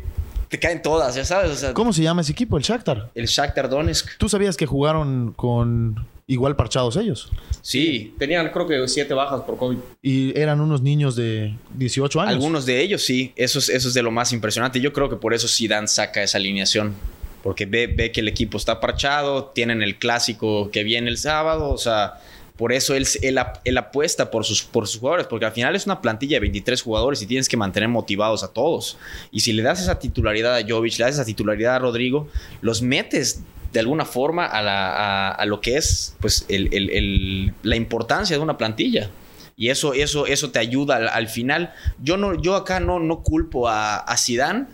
te 0.49 0.59
caen 0.59 0.83
todas, 0.83 1.15
ya 1.15 1.25
sabes. 1.25 1.51
O 1.51 1.57
sea, 1.57 1.75
¿Cómo 1.75 1.93
se 1.93 2.03
llama 2.03 2.21
ese 2.21 2.33
equipo? 2.33 2.57
El 2.57 2.63
Shakhtar. 2.63 3.11
El 3.15 3.27
Shakhtar 3.27 3.69
Donetsk. 3.69 4.17
¿Tú 4.19 4.29
sabías 4.29 4.57
que 4.57 4.67
jugaron 4.67 5.33
con 5.33 6.07
igual 6.27 6.57
parchados 6.57 6.97
ellos? 6.97 7.31
Sí. 7.63 8.15
Tenían 8.19 8.51
creo 8.51 8.67
que 8.67 8.89
siete 8.89 9.15
bajas 9.15 9.43
por 9.43 9.57
COVID. 9.57 9.79
Y 10.03 10.39
eran 10.39 10.61
unos 10.61 10.83
niños 10.83 11.17
de 11.17 11.55
18 11.75 12.21
años. 12.21 12.35
Algunos 12.35 12.67
de 12.67 12.81
ellos 12.81 13.03
sí. 13.03 13.33
Eso 13.37 13.59
es, 13.59 13.69
eso 13.69 13.89
es 13.89 13.95
de 13.95 14.03
lo 14.03 14.11
más 14.11 14.33
impresionante. 14.33 14.81
Yo 14.81 14.93
creo 14.93 15.09
que 15.09 15.17
por 15.17 15.35
eso 15.35 15.49
Zidane 15.49 15.89
saca 15.89 16.23
esa 16.23 16.39
alineación. 16.39 16.95
Porque 17.43 17.67
ve, 17.67 17.87
ve 17.87 18.11
que 18.11 18.21
el 18.21 18.29
equipo 18.29 18.59
está 18.59 18.81
parchado, 18.81 19.47
tienen 19.47 19.83
el 19.83 19.99
clásico 19.99 20.71
que 20.71 20.83
viene 20.83 21.11
el 21.11 21.19
sábado, 21.19 21.71
o 21.71 21.79
sea... 21.79 22.15
Por 22.57 22.73
eso 22.73 22.95
él, 22.95 23.07
él, 23.23 23.39
él, 23.65 23.79
apuesta 23.79 24.31
por 24.31 24.45
sus, 24.45 24.63
por 24.63 24.87
sus 24.87 24.99
jugadores, 24.99 25.27
porque 25.27 25.45
al 25.45 25.53
final 25.53 25.77
es 25.77 25.85
una 25.85 26.01
plantilla 26.01 26.37
de 26.37 26.41
23 26.41 26.81
jugadores 26.81 27.21
y 27.21 27.27
tienes 27.27 27.49
que 27.49 27.57
mantener 27.57 27.89
motivados 27.89 28.43
a 28.43 28.49
todos. 28.49 28.97
Y 29.31 29.41
si 29.41 29.53
le 29.53 29.63
das 29.63 29.83
esa 29.83 29.99
titularidad 29.99 30.57
a 30.57 30.63
Jovic, 30.67 30.99
le 30.99 31.05
das 31.05 31.15
esa 31.17 31.25
titularidad 31.25 31.77
a 31.77 31.79
Rodrigo, 31.81 32.29
los 32.63 32.81
metes 32.81 33.43
de 33.73 33.81
alguna 33.81 34.07
forma 34.07 34.47
a, 34.47 34.63
la, 34.63 34.89
a, 34.89 35.31
a 35.33 35.45
lo 35.45 35.61
que 35.61 35.77
es 35.77 36.17
pues, 36.21 36.47
el, 36.49 36.73
el, 36.73 36.89
el, 36.91 37.55
la 37.63 37.77
importancia 37.77 38.37
de 38.37 38.43
una 38.43 38.57
plantilla. 38.57 39.11
Y 39.55 39.69
eso, 39.69 39.93
eso, 39.93 40.27
eso 40.27 40.51
te 40.51 40.59
ayuda 40.59 40.97
al, 40.97 41.09
al 41.09 41.29
final. 41.29 41.75
Yo, 42.03 42.17
no, 42.17 42.41
yo 42.41 42.55
acá 42.55 42.81
no, 42.81 43.01
no 43.01 43.23
culpo 43.23 43.69
a, 43.69 43.97
a 43.97 44.17
Zidane. 44.17 44.67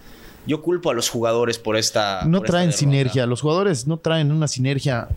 Yo 0.47 0.63
culpo 0.63 0.91
a 0.91 0.95
los 0.95 1.09
jugadores 1.09 1.59
por 1.59 1.77
esta. 1.77 2.25
No 2.27 2.39
por 2.39 2.49
traen 2.49 2.71
esta 2.71 2.81
sinergia. 2.81 3.27
Los 3.27 3.41
jugadores 3.41 3.87
no 3.87 3.97
traen 3.99 4.33
una 4.33 4.49
sinergia 4.49 5.09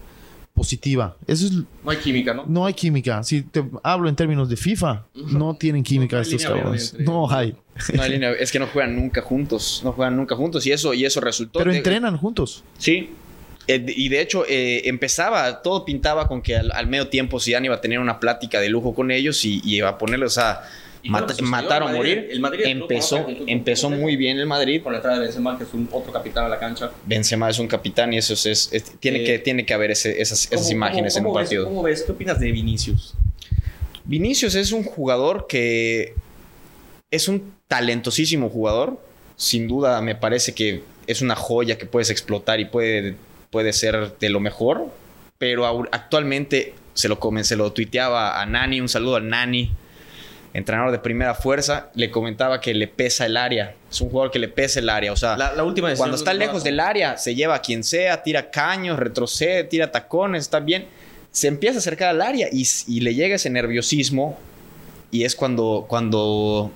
positiva. 0.55 1.15
Eso 1.27 1.45
es, 1.45 1.51
No 1.53 1.91
hay 1.91 1.97
química, 1.97 2.33
¿no? 2.33 2.45
no 2.47 2.65
hay 2.65 2.73
química. 2.73 3.21
Si 3.23 3.43
te 3.43 3.63
hablo 3.83 4.09
en 4.09 4.15
términos 4.15 4.49
de 4.49 4.55
FIFA, 4.57 5.05
no 5.13 5.55
tienen 5.55 5.83
química 5.83 6.15
No 6.15 6.21
estos 6.23 6.43
cabrones. 6.43 6.95
No 6.97 7.29
hay. 7.29 7.53
No 7.93 8.01
hay 8.01 8.11
línea- 8.13 8.31
es 8.31 8.51
que 8.51 8.57
no 8.59 8.67
juegan 8.67 8.95
nunca 8.95 9.21
juntos. 9.21 9.81
No 9.83 9.91
juegan 9.91 10.15
nunca 10.15 10.35
juntos. 10.35 10.65
Y 10.65 10.71
eso, 10.71 10.93
y 10.93 11.05
eso 11.05 11.19
resultó. 11.21 11.59
Pero 11.59 11.71
de- 11.71 11.77
entrenan 11.77 12.17
juntos. 12.17 12.63
Sí. 12.77 13.11
Eh, 13.67 13.83
y 13.95 14.09
de 14.09 14.21
hecho, 14.21 14.45
eh, 14.47 14.83
empezaba, 14.87 15.61
todo 15.61 15.85
pintaba 15.85 16.27
con 16.27 16.41
que 16.41 16.55
al, 16.55 16.71
al 16.71 16.87
medio 16.87 17.07
tiempo 17.09 17.39
Zidane 17.39 17.65
iba 17.65 17.75
a 17.75 17.81
tener 17.81 17.99
una 17.99 18.19
plática 18.19 18.59
de 18.61 18.69
lujo 18.69 18.93
con 18.95 19.11
ellos 19.11 19.43
y, 19.43 19.59
y 19.63 19.77
iba 19.77 19.89
a 19.89 19.97
ponerles, 19.97 20.31
o 20.31 20.35
sucedió. 21.33 21.49
matar 21.51 21.83
o 21.83 21.89
morir. 21.89 22.27
el 22.31 22.39
Madrid 22.39 22.65
entró 22.65 22.85
empezó 22.89 23.25
empezó 23.47 23.89
muy 23.89 24.15
bien 24.15 24.37
el 24.39 24.45
Madrid. 24.45 24.81
Con 24.83 24.93
la 24.93 24.99
entrada 24.99 25.17
de 25.19 25.25
Benzema, 25.25 25.57
que 25.57 25.63
es 25.63 25.73
un 25.73 25.87
otro 25.91 26.11
capitán 26.11 26.45
a 26.45 26.49
la 26.49 26.59
cancha. 26.59 26.91
Benzema 27.05 27.49
es 27.49 27.59
un 27.59 27.67
capitán 27.67 28.13
y 28.13 28.17
eso 28.17 28.33
es, 28.33 28.45
es- 28.45 28.69
es- 28.71 28.83
tiene, 28.99 29.21
Eh, 29.21 29.25
que, 29.25 29.39
tiene 29.39 29.65
que 29.65 29.73
haber 29.73 29.91
ese- 29.91 30.21
esas, 30.21 30.45
esas 30.45 30.59
¿Cómo- 30.61 30.71
imágenes 30.71 31.13
cómo- 31.13 31.19
en 31.21 31.25
un 31.27 31.31
cómo 31.33 31.39
ves- 31.39 31.45
partido. 31.47 31.65
¿Cómo 31.65 31.83
ves? 31.83 32.03
¿Qué 32.03 32.11
opinas 32.11 32.39
de 32.39 32.51
Vinicius? 32.51 33.13
Vinicius 34.03 34.55
es 34.55 34.71
un 34.71 34.83
jugador 34.83 35.47
que 35.47 36.13
es 37.11 37.27
un 37.27 37.53
talentosísimo 37.67 38.49
jugador. 38.49 38.99
Sin 39.35 39.67
duda 39.67 39.99
me 40.01 40.15
parece 40.15 40.53
que 40.53 40.83
es 41.07 41.21
una 41.21 41.35
joya 41.35 41.77
que 41.77 41.85
puedes 41.85 42.09
explotar 42.09 42.59
y 42.59 42.65
puede, 42.65 43.15
puede 43.49 43.73
ser 43.73 44.17
de 44.19 44.29
lo 44.29 44.39
mejor. 44.39 44.87
Pero 45.37 45.65
actualmente 45.91 46.73
se 46.93 47.09
lo, 47.09 47.19
comen- 47.19 47.43
se 47.43 47.55
lo 47.57 47.71
tuiteaba 47.73 48.41
a 48.41 48.45
Nani, 48.45 48.79
un 48.79 48.87
saludo 48.87 49.17
al 49.17 49.27
Nani, 49.27 49.71
entrenador 50.55 50.91
de 50.91 50.99
primera 50.99 51.35
fuerza, 51.35 51.89
le 51.95 52.09
comentaba 52.09 52.61
que 52.61 52.73
le 52.73 52.87
pesa 52.87 53.25
el 53.25 53.37
área. 53.37 53.75
Es 53.91 53.99
un 54.01 54.09
jugador 54.09 54.31
que 54.31 54.39
le 54.39 54.47
pesa 54.47 54.79
el 54.79 54.89
área. 54.89 55.11
O 55.11 55.17
sea, 55.17 55.35
La, 55.37 55.53
la 55.53 55.63
última 55.63 55.93
cuando 55.95 56.15
está 56.15 56.33
lejos 56.33 56.63
del 56.63 56.79
área, 56.79 57.17
se 57.17 57.35
lleva 57.35 57.55
a 57.55 57.61
quien 57.61 57.83
sea, 57.83 58.23
tira 58.23 58.49
caños, 58.49 58.97
retrocede, 58.97 59.65
tira 59.65 59.91
tacones, 59.91 60.43
está 60.43 60.59
bien. 60.59 60.85
Se 61.31 61.47
empieza 61.47 61.77
a 61.77 61.79
acercar 61.79 62.09
al 62.09 62.21
área 62.21 62.47
y, 62.51 62.65
y 62.87 63.01
le 63.01 63.13
llega 63.13 63.35
ese 63.35 63.49
nerviosismo. 63.49 64.37
Y 65.11 65.23
es 65.23 65.35
cuando, 65.35 65.85
cuando 65.87 66.71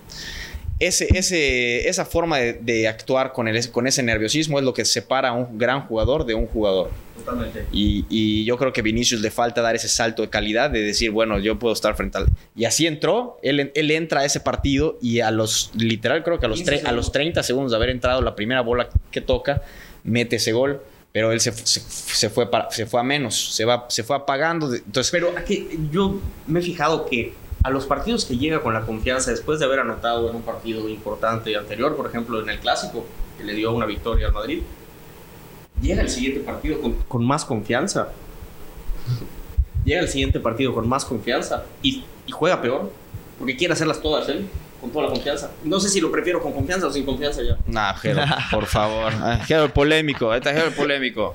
ese, 0.80 1.08
ese, 1.18 1.90
esa 1.90 2.06
forma 2.06 2.38
de, 2.38 2.54
de 2.54 2.88
actuar 2.88 3.34
con, 3.34 3.48
el, 3.48 3.72
con 3.72 3.88
ese 3.88 4.04
nerviosismo 4.04 4.60
es 4.60 4.66
lo 4.66 4.74
que 4.74 4.86
separa 4.86 5.30
a 5.30 5.34
un 5.34 5.58
gran 5.58 5.88
jugador 5.88 6.26
de 6.26 6.36
un 6.36 6.48
jugador. 6.48 6.90
Totalmente. 7.30 7.66
Y, 7.72 8.06
y 8.10 8.46
yo 8.46 8.58
creo 8.58 8.74
que 8.74 8.82
Vinicius 8.82 9.22
le 9.22 9.32
falta 9.32 9.62
dar 9.62 9.76
ese 9.76 9.88
salto 9.90 10.22
de 10.22 10.30
calidad 10.30 10.70
de 10.70 10.82
decir, 10.82 11.12
bueno, 11.12 11.40
yo 11.40 11.58
puedo 11.60 11.74
estar 11.74 11.96
frente 11.96 12.18
al... 12.18 12.28
Y 12.56 12.66
así 12.66 12.88
entró, 12.88 13.38
él, 13.42 13.72
él 13.74 13.92
entra 13.92 14.22
a 14.22 14.26
ese 14.26 14.40
partido 14.40 14.98
y 15.02 15.20
a 15.22 15.32
los, 15.32 15.72
literal 15.76 16.24
creo 16.24 16.40
que 16.40 16.46
a 16.46 16.50
los, 16.50 16.60
15 16.60 16.84
tre- 16.84 16.88
a 16.88 16.92
los 16.92 17.12
30 17.12 17.44
segundos 17.44 17.72
de 17.72 17.78
haber 17.78 17.90
entrado 17.90 18.22
la 18.22 18.36
primera 18.36 18.62
bola 18.62 18.90
que 19.12 19.22
toca, 19.22 19.62
mete 20.04 20.38
ese 20.38 20.52
gol, 20.52 20.82
pero 21.12 21.32
él 21.32 21.40
se, 21.40 21.52
se, 21.52 21.80
se 21.82 22.30
fue, 22.30 22.50
para, 22.52 22.70
se 22.72 22.86
fue 22.86 23.00
a 23.00 23.04
menos, 23.04 23.54
se, 23.56 23.66
va, 23.66 23.86
se 23.90 24.04
fue 24.04 24.16
apagando. 24.16 24.74
Entonces, 24.74 25.12
Pero 25.12 25.34
aquí 25.38 25.68
yo 25.92 26.20
me 26.48 26.60
he 26.60 26.64
fijado 26.64 27.06
que 27.08 27.34
a 27.64 27.70
los 27.72 27.86
partidos 27.86 28.26
que 28.26 28.38
llega 28.38 28.62
con 28.62 28.74
la 28.74 28.82
confianza 28.86 29.32
después 29.32 29.60
de 29.60 29.66
haber 29.66 29.80
anotado 29.80 30.30
en 30.30 30.36
un 30.36 30.44
partido 30.44 30.88
importante 30.88 31.56
anterior, 31.58 31.96
por 31.96 32.08
ejemplo 32.08 32.42
en 32.42 32.50
el 32.50 32.60
clásico, 32.60 33.06
que 33.38 33.44
le 33.44 33.54
dio 33.54 33.74
una 33.74 33.86
victoria 33.86 34.28
al 34.28 34.34
Madrid, 34.34 34.62
llega 35.82 36.02
el 36.02 36.10
siguiente 36.10 36.40
partido 36.42 36.82
con, 36.82 36.94
con 37.08 37.26
más 37.26 37.46
confianza. 37.46 38.10
llega 39.86 40.02
el 40.02 40.08
siguiente 40.10 40.40
partido 40.40 40.74
con 40.74 40.88
más 40.88 41.06
confianza 41.06 41.64
y, 41.82 42.04
y 42.28 42.32
juega 42.32 42.62
peor, 42.62 42.92
porque 43.38 43.56
quiere 43.56 43.74
hacerlas 43.74 44.02
todas 44.02 44.28
él, 44.30 44.48
con 44.82 44.92
toda 44.92 45.06
la 45.06 45.12
confianza. 45.12 45.52
No 45.64 45.80
sé 45.80 45.90
si 45.90 46.00
lo 46.02 46.12
prefiero 46.12 46.42
con 46.42 46.54
confianza 46.54 46.88
o 46.88 46.92
sin 46.92 47.06
confianza 47.06 47.42
ya. 47.44 47.58
nah, 47.68 47.94
Jero, 47.96 48.22
por 48.52 48.66
favor. 48.66 49.12
Ah, 49.22 49.40
Jero 49.46 49.64
el 49.66 49.72
polémico, 49.72 50.32
ahí 50.32 50.40
está 50.40 50.54
Jero 50.54 50.72
polémico. 50.72 51.34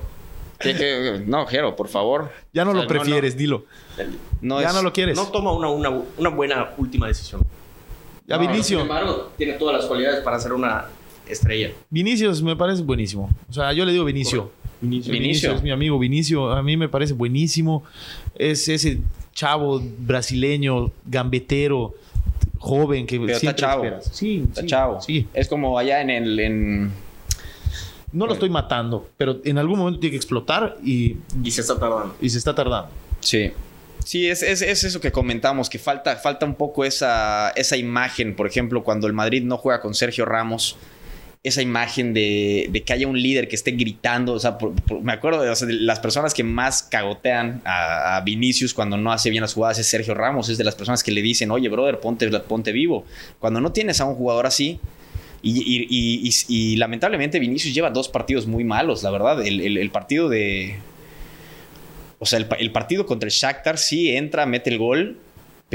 No, 1.25 1.45
Jero, 1.45 1.75
por 1.75 1.87
favor. 1.89 2.31
Ya 2.53 2.63
no 2.63 2.71
O 2.71 2.73
sea, 2.73 2.83
lo 2.83 2.87
prefieres, 2.87 3.35
dilo. 3.37 3.65
No 4.41 4.61
ya 4.61 4.69
es- 4.69 4.73
no 4.73 4.81
lo 4.83 4.93
quieres. 4.93 5.15
No 5.17 5.27
toma 5.27 5.51
una, 5.51 5.69
una, 5.69 5.89
una 6.17 6.29
buena 6.29 6.71
última 6.77 7.07
decisión. 7.07 7.41
ya 8.25 8.37
no, 8.37 8.43
Sin 8.43 8.51
Vinicio. 8.51 8.79
embargo, 8.81 9.31
tiene 9.37 9.53
todas 9.53 9.75
las 9.77 9.85
cualidades 9.85 10.21
para 10.23 10.39
ser 10.39 10.53
una 10.53 10.85
estrella. 11.27 11.71
Vinicius 11.89 12.41
me 12.41 12.55
parece 12.55 12.81
buenísimo. 12.83 13.29
O 13.49 13.53
sea, 13.53 13.73
yo 13.73 13.85
le 13.85 13.91
digo 13.91 14.05
Vinicio. 14.05 14.51
Vinicio. 14.81 15.11
Vinicio. 15.13 15.53
es 15.53 15.63
mi 15.63 15.71
amigo 15.71 15.97
Vinicio. 15.99 16.51
A 16.51 16.61
mí 16.61 16.77
me 16.77 16.89
parece 16.89 17.13
buenísimo. 17.13 17.83
Es 18.35 18.67
ese 18.67 18.99
chavo 19.33 19.81
brasileño, 19.99 20.91
gambetero, 21.05 21.93
joven 22.59 23.05
que 23.07 23.15
Pero 23.17 23.27
está 23.27 23.39
siempre 23.39 23.61
chavo. 23.61 23.83
esperas. 23.83 24.09
Sí, 24.13 24.43
Está 24.47 24.61
sí, 24.61 24.67
chavo. 24.67 25.01
Sí. 25.01 25.27
Es 25.33 25.47
como 25.47 25.77
allá 25.77 26.01
en 26.01 26.09
el... 26.09 26.39
En, 26.39 26.91
No 28.11 28.27
lo 28.27 28.33
estoy 28.33 28.49
matando, 28.49 29.09
pero 29.17 29.39
en 29.43 29.57
algún 29.57 29.79
momento 29.79 29.99
tiene 29.99 30.11
que 30.11 30.17
explotar 30.17 30.77
y, 30.83 31.17
Y 31.43 31.51
se 31.51 31.61
está 31.61 31.79
tardando. 31.79 32.15
y 32.21 32.29
se 32.29 32.37
está 32.37 32.53
tardando. 32.55 32.89
Sí. 33.19 33.51
Sí, 34.03 34.27
es, 34.27 34.43
es, 34.43 34.61
es 34.61 34.83
eso 34.83 35.01
que 35.01 35.11
comentamos, 35.11 35.67
que 35.69 35.79
falta, 35.79 36.15
falta 36.17 36.45
un 36.45 36.53
poco 36.55 36.85
esa, 36.85 37.49
esa 37.55 37.75
imagen, 37.75 38.35
por 38.35 38.45
ejemplo, 38.45 38.83
cuando 38.83 39.07
el 39.07 39.13
Madrid 39.13 39.43
no 39.43 39.57
juega 39.57 39.81
con 39.81 39.95
Sergio 39.95 40.25
Ramos, 40.25 40.77
esa 41.45 41.61
imagen 41.61 42.13
de, 42.15 42.83
que 42.83 42.91
haya 42.91 43.07
un 43.07 43.21
líder 43.21 43.47
que 43.47 43.55
esté 43.55 43.71
gritando, 43.71 44.33
o 44.33 44.39
sea, 44.39 44.57
me 45.01 45.13
acuerdo 45.13 45.43
de, 45.43 45.51
o 45.51 45.55
sea, 45.55 45.67
las 45.69 45.99
personas 45.99 46.33
que 46.33 46.43
más 46.43 46.81
cagotean 46.81 47.61
a, 47.65 48.19
Vinicius 48.25 48.73
cuando 48.73 48.97
no 48.97 49.11
hace 49.11 49.29
bien 49.29 49.41
las 49.41 49.53
jugadas 49.53 49.77
es 49.77 49.85
Sergio 49.85 50.15
Ramos, 50.15 50.49
es 50.49 50.57
de 50.57 50.63
las 50.63 50.73
personas 50.73 51.03
que 51.03 51.11
le 51.11 51.21
dicen, 51.21 51.51
oye, 51.51 51.69
brother, 51.69 51.99
ponte, 51.99 52.27
ponte 52.39 52.71
vivo. 52.71 53.05
Cuando 53.39 53.61
no 53.61 53.71
tienes 53.71 54.01
a 54.01 54.05
un 54.05 54.15
jugador 54.15 54.47
así, 54.47 54.79
y, 55.43 56.75
lamentablemente 56.77 57.37
Vinicius 57.37 57.75
lleva 57.75 57.91
dos 57.91 58.09
partidos 58.09 58.47
muy 58.47 58.63
malos, 58.63 59.03
la 59.03 59.11
verdad. 59.11 59.45
El, 59.45 59.89
partido 59.91 60.27
de. 60.27 60.77
O 62.17 62.25
sea, 62.25 62.39
el, 62.39 62.47
el 62.57 62.71
partido 62.71 63.05
contra 63.05 63.27
el 63.27 63.31
Shakhtar 63.31 63.77
sí 63.77 64.15
entra, 64.15 64.47
mete 64.47 64.71
el 64.71 64.79
gol, 64.79 65.19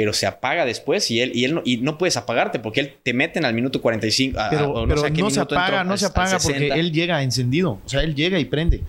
pero 0.01 0.15
se 0.15 0.27
apaga 0.27 0.65
después 0.65 1.11
y 1.11 1.21
él, 1.21 1.31
y 1.35 1.45
él 1.45 1.53
no, 1.57 1.63
y 1.63 1.77
no 1.77 1.99
puedes 1.99 2.17
apagarte 2.17 2.59
porque 2.59 2.81
él 2.81 2.95
te 3.03 3.13
meten 3.13 3.45
al 3.45 3.53
minuto 3.53 3.83
45. 3.83 4.41
a- 4.41 4.49
Pero, 4.49 4.65
Ah, 4.65 4.81
o 4.81 4.89
pero 4.89 4.99
sé 5.03 5.07
a 5.09 5.11
qué 5.11 5.21
no 5.21 5.29
se 5.29 5.41
apaga, 5.41 5.67
entró, 5.81 5.85
no 5.85 5.97
se 5.99 6.07
apaga 6.07 6.39
porque 6.39 6.55
60. 6.55 6.75
él 6.77 6.91
llega 6.91 7.23
encendido. 7.23 7.73
O 7.85 7.89
sea, 7.89 8.03
él 8.03 8.15
llega 8.15 8.39
y 8.39 8.47
prende. 8.47 8.81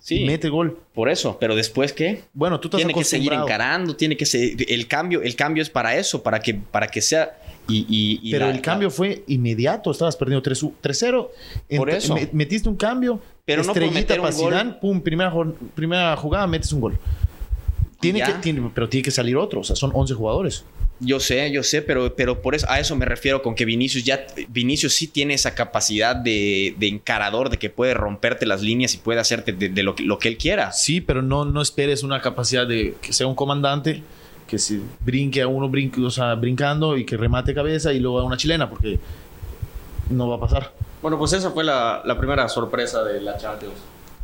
Sí, 0.00 0.22
Y 0.22 0.24
mete 0.24 0.48
gol. 0.48 0.76
por 0.92 1.08
eso. 1.08 1.36
Pero 1.38 1.54
después, 1.54 1.92
¿qué? 1.92 2.22
Bueno, 2.34 2.58
tú 2.58 2.66
estás 2.66 2.78
Tiene 2.78 2.94
que 2.94 3.04
seguir 3.04 3.32
encarando, 3.32 3.94
tiene 3.94 4.16
que 4.16 4.26
ser. 4.26 4.56
El 4.68 4.88
cambio, 4.88 5.22
el 5.22 5.36
cambio 5.36 5.62
es 5.62 5.70
para 5.70 5.94
eso, 5.96 6.24
para 6.24 6.40
que, 6.40 6.54
para 6.54 6.88
que 6.88 7.00
sea. 7.00 7.38
Y, 7.68 7.86
y- 7.88 8.18
y 8.28 8.32
Pero 8.32 8.46
la- 8.46 8.50
el 8.52 8.60
cambio 8.60 8.90
fue 8.90 9.22
inmediato. 9.28 9.92
Estabas 9.92 10.16
perdiendo 10.16 10.42
3 10.42 10.60
3-0. 10.82 11.30
Por 11.76 11.90
eso. 11.90 12.12
me- 12.16 12.28
metiste 12.32 12.68
un 12.68 12.76
cambio. 12.76 13.20
Pero 13.44 13.62
no 13.62 13.70
estrellita 13.70 14.14
un 14.14 14.20
para. 14.22 14.32
Zidane, 14.32 14.72
pum, 14.80 15.00
primera, 15.00 15.32
primera 15.76 16.16
jugada, 16.16 16.44
metes 16.48 16.72
un 16.72 16.80
gol. 16.80 16.98
Tiene 18.00 18.18
ya. 18.20 18.26
que, 18.26 18.32
tiene- 18.34 18.70
pero 18.74 18.88
tiene 18.88 19.04
que 19.04 19.10
salir 19.10 19.36
otro. 19.36 19.60
O 19.60 19.64
sea, 19.64 19.74
son 19.76 19.90
11 19.94 20.14
jugadores. 20.14 20.64
Yo 20.98 21.20
sé, 21.20 21.50
yo 21.52 21.62
sé, 21.62 21.82
pero, 21.82 22.14
pero 22.16 22.40
por 22.40 22.54
eso, 22.54 22.66
a 22.70 22.80
eso 22.80 22.96
me 22.96 23.04
refiero 23.04 23.42
con 23.42 23.54
que 23.54 23.66
Vinicius 23.66 24.02
ya, 24.04 24.26
Vinicius 24.48 24.94
sí 24.94 25.06
tiene 25.08 25.34
esa 25.34 25.54
capacidad 25.54 26.16
de, 26.16 26.74
de 26.78 26.88
encarador, 26.88 27.50
de 27.50 27.58
que 27.58 27.68
puede 27.68 27.92
romperte 27.92 28.46
las 28.46 28.62
líneas 28.62 28.94
y 28.94 28.96
puede 28.98 29.20
hacerte 29.20 29.52
de, 29.52 29.68
de 29.68 29.82
lo, 29.82 29.94
que- 29.94 30.04
lo 30.04 30.18
que 30.18 30.28
él 30.28 30.38
quiera. 30.38 30.72
Sí, 30.72 31.02
pero 31.02 31.20
no, 31.20 31.44
no 31.44 31.60
esperes 31.60 32.02
una 32.02 32.22
capacidad 32.22 32.66
de 32.66 32.94
que 33.02 33.12
sea 33.12 33.26
un 33.26 33.34
comandante 33.34 34.02
que 34.48 34.58
se 34.58 34.80
brinque 35.00 35.42
a 35.42 35.48
uno 35.48 35.68
brinque, 35.68 36.00
o 36.00 36.10
sea, 36.10 36.34
brincando 36.34 36.96
y 36.96 37.04
que 37.04 37.16
remate 37.18 37.52
cabeza 37.52 37.92
y 37.92 37.98
luego 37.98 38.20
a 38.20 38.24
una 38.24 38.36
chilena, 38.38 38.70
porque 38.70 38.98
no 40.08 40.28
va 40.28 40.36
a 40.36 40.40
pasar. 40.40 40.72
Bueno, 41.02 41.18
pues 41.18 41.32
esa 41.34 41.50
fue 41.50 41.62
la, 41.64 42.00
la 42.04 42.16
primera 42.16 42.48
sorpresa 42.48 43.02
de 43.04 43.20
la 43.20 43.36
Champions. 43.36 43.74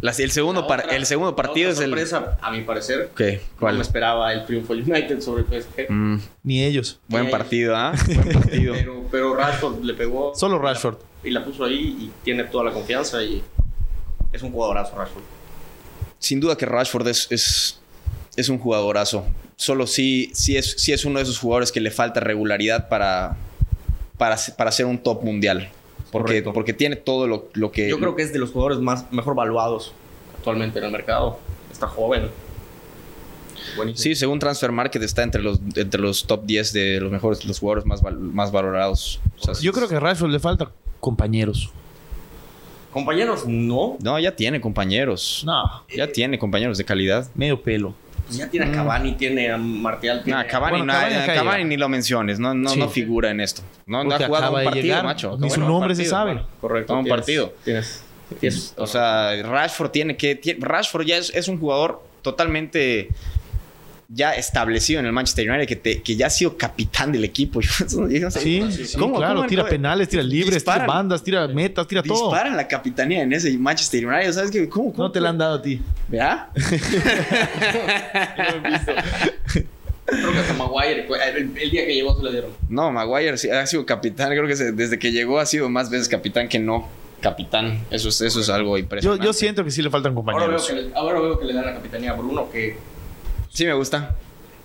El, 0.02 0.30
segundo 0.32 0.60
La 0.62 0.66
otra- 0.66 0.96
el 0.96 1.06
segundo 1.06 1.30
la 1.30 1.36
partido 1.36 1.70
es 1.70 1.76
otra 1.76 1.84
el... 1.86 1.90
sorpresa, 1.92 2.38
a 2.42 2.50
mi 2.50 2.62
parecer. 2.62 3.10
¿Qué? 3.16 3.40
No 3.54 3.60
¿Cuál? 3.60 3.76
me 3.76 3.82
esperaba 3.82 4.32
el 4.32 4.44
triunfo 4.44 4.72
United 4.72 5.20
sobre 5.20 5.42
el 5.42 5.62
PSG. 5.62 5.88
Mm, 5.90 6.20
Ni 6.42 6.64
ellos. 6.64 6.98
buen 7.08 7.30
partido, 7.30 7.76
¿ah? 7.76 7.92
Buen 8.06 8.32
partido. 8.32 8.74
Pero, 8.74 9.04
pero 9.10 9.36
Rashford 9.36 9.82
le 9.84 9.94
pegó. 9.94 10.34
Solo 10.34 10.58
Rashford. 10.58 10.96
Y 11.22 11.30
la 11.30 11.44
puso 11.44 11.64
ahí 11.64 11.96
y 12.00 12.10
tiene 12.24 12.42
toda 12.44 12.64
la 12.64 12.72
confianza 12.72 13.22
y 13.22 13.42
es 14.32 14.42
un 14.42 14.50
jugadorazo 14.50 14.96
Rashford. 14.96 15.22
Sin 16.18 16.40
duda 16.40 16.56
que 16.56 16.66
Rashford 16.66 17.06
es, 17.06 17.28
es, 17.30 17.80
es 18.34 18.48
un 18.48 18.58
jugadorazo. 18.58 19.24
Solo 19.56 19.86
sí, 19.86 20.32
sí, 20.34 20.56
es, 20.56 20.74
sí 20.78 20.92
es 20.92 21.04
uno 21.04 21.18
de 21.18 21.22
esos 21.22 21.38
jugadores 21.38 21.70
que 21.70 21.80
le 21.80 21.92
falta 21.92 22.18
regularidad 22.18 22.88
para, 22.88 23.36
para, 24.18 24.36
para 24.56 24.72
ser 24.72 24.86
un 24.86 24.98
top 24.98 25.22
mundial. 25.22 25.68
Porque, 26.12 26.26
Correcto. 26.42 26.52
porque 26.52 26.72
tiene 26.74 26.94
todo 26.96 27.26
lo, 27.26 27.48
lo 27.54 27.72
que... 27.72 27.88
Yo 27.88 27.98
creo 27.98 28.14
que 28.14 28.22
es 28.22 28.32
de 28.32 28.38
los 28.38 28.52
jugadores 28.52 28.78
más 28.78 29.10
mejor 29.12 29.34
valuados 29.34 29.92
actualmente 30.36 30.78
en 30.78 30.84
el 30.84 30.92
mercado. 30.92 31.38
Está 31.72 31.88
joven. 31.88 32.28
Buenísimo. 33.76 34.02
Sí, 34.02 34.14
según 34.14 34.38
Transfer 34.38 34.70
Market 34.72 35.02
está 35.02 35.22
entre 35.22 35.42
los, 35.42 35.58
entre 35.74 36.00
los 36.00 36.24
top 36.26 36.44
10 36.44 36.72
de 36.74 37.00
los 37.00 37.10
mejores, 37.10 37.44
los 37.46 37.58
jugadores 37.58 37.86
más, 37.86 38.02
val- 38.02 38.18
más 38.18 38.52
valorados. 38.52 39.20
O 39.40 39.42
sea, 39.44 39.54
Yo 39.62 39.72
creo 39.72 39.88
que 39.88 39.94
a 39.94 40.00
Rashford 40.00 40.30
le 40.30 40.38
falta 40.38 40.70
compañeros. 41.00 41.70
Compañeros, 42.92 43.46
no. 43.46 43.96
No, 44.02 44.18
ya 44.18 44.36
tiene 44.36 44.60
compañeros. 44.60 45.42
No, 45.46 45.82
Ya 45.96 46.12
tiene 46.12 46.38
compañeros 46.38 46.76
de 46.76 46.84
calidad. 46.84 47.26
medio 47.34 47.62
pelo. 47.62 47.94
Pues 48.26 48.38
ya 48.38 48.48
tiene 48.48 48.66
a 48.66 48.72
Cavani, 48.72 49.12
tiene 49.12 49.50
a 49.50 49.56
Martial. 49.58 50.22
Tiene 50.24 50.42
No, 50.42 50.48
Cavani, 50.48 50.78
Bueno, 50.78 50.92
no, 50.92 51.26
Cavani 51.34 51.64
ni 51.64 51.76
lo 51.76 51.88
menciones. 51.88 52.38
No, 52.38 52.54
no, 52.54 52.70
Sí. 52.70 52.78
no 52.78 52.88
figura 52.88 53.30
en 53.30 53.40
esto. 53.40 53.62
No, 53.86 53.98
ha 54.00 54.18
jugado 54.18 54.56
un 54.56 54.64
partido, 54.64 54.82
llegar, 54.84 55.04
macho. 55.04 55.36
ni 55.38 55.48
su 55.50 55.56
Bueno, 55.60 55.66
un 55.66 55.72
nombre 55.80 55.94
se 55.94 56.04
sabe. 56.04 56.40
Correcto. 56.60 56.92
No, 56.94 57.00
un 57.00 57.04
tienes- 57.06 57.20
partido. 57.20 57.52
Tienes, 57.64 58.02
tienes- 58.40 58.74
O 58.76 58.86
sea, 58.86 59.32
Rashford 59.42 59.90
tiene 59.90 60.16
que... 60.16 60.34
tiene- 60.36 60.64
Rashford 60.64 61.04
ya 61.04 61.16
es, 61.18 61.30
es 61.34 61.48
un 61.48 61.58
jugador 61.58 62.02
totalmente 62.22 63.08
ya 64.14 64.32
establecido 64.34 65.00
en 65.00 65.06
el 65.06 65.12
Manchester 65.12 65.48
United, 65.48 65.66
que, 65.66 65.76
te- 65.76 66.02
que 66.02 66.16
ya 66.16 66.26
ha 66.26 66.30
sido 66.30 66.56
capitán 66.56 67.12
del 67.12 67.24
equipo. 67.24 67.60
Yo 67.62 67.70
no 68.20 68.30
sé- 68.30 68.40
Sí, 68.40 68.62
sí, 68.70 68.84
sí, 68.86 68.98
¿Cómo- 68.98 69.16
claro. 69.16 69.36
cómo- 69.36 69.46
tira 69.48 69.66
penales, 69.66 70.08
tira 70.08 70.22
libres, 70.22 70.56
disparan- 70.64 70.82
tira 70.84 70.94
bandas, 70.94 71.22
tira 71.24 71.48
metas, 71.48 71.86
tira 71.86 72.02
todo. 72.02 72.28
Disparan 72.30 72.56
la 72.56 72.68
capitanía 72.68 73.22
en 73.22 73.32
ese 73.32 73.56
Manchester 73.56 74.06
United. 74.06 74.32
¿Sabes 74.32 74.50
qué? 74.50 74.68
¿Cómo, 74.68 74.92
cómo 74.92 75.04
No 75.04 75.12
te 75.12 75.20
la 75.20 75.30
han 75.30 75.38
dado 75.38 75.54
a 75.56 75.62
ti. 75.62 75.80
¿Ya? 76.10 76.50
Creo 80.04 80.32
que 80.32 80.38
hasta 80.38 80.54
Maguire, 80.54 81.06
el, 81.36 81.56
el 81.56 81.70
día 81.70 81.86
que 81.86 81.94
llegó 81.94 82.16
se 82.18 82.24
le 82.24 82.32
dieron. 82.32 82.50
No, 82.68 82.90
Maguire 82.92 83.38
sí 83.38 83.48
ha 83.50 83.66
sido 83.66 83.86
capitán. 83.86 84.28
Creo 84.30 84.46
que 84.46 84.56
se- 84.56 84.72
desde 84.72 84.98
que 84.98 85.12
llegó 85.12 85.38
ha 85.38 85.46
sido 85.46 85.68
más 85.68 85.90
veces 85.90 86.08
capitán 86.08 86.48
que 86.48 86.58
no 86.58 86.88
capitán. 87.20 87.84
Eso 87.90 88.08
es, 88.08 88.20
eso 88.20 88.40
es 88.40 88.48
algo 88.50 88.76
impresionante. 88.76 89.24
yo 89.24 89.32
siento 89.32 89.64
que 89.64 89.70
sí 89.70 89.80
le 89.80 89.90
faltan 89.90 90.12
Ahora 90.16 90.32
veo, 90.48 90.56
compañeros. 90.56 90.66
que 90.66 90.74
le, 90.74 90.94
ahora 90.94 91.20
veo 91.20 91.38
que 91.38 91.46
le 91.46 91.54
dan 91.54 91.64
la 91.66 91.74
capitanía 91.74 92.10
a 92.10 92.14
Bruno, 92.14 92.50
que 92.50 92.76
Sí 93.52 93.66
me 93.66 93.74
gusta. 93.74 94.16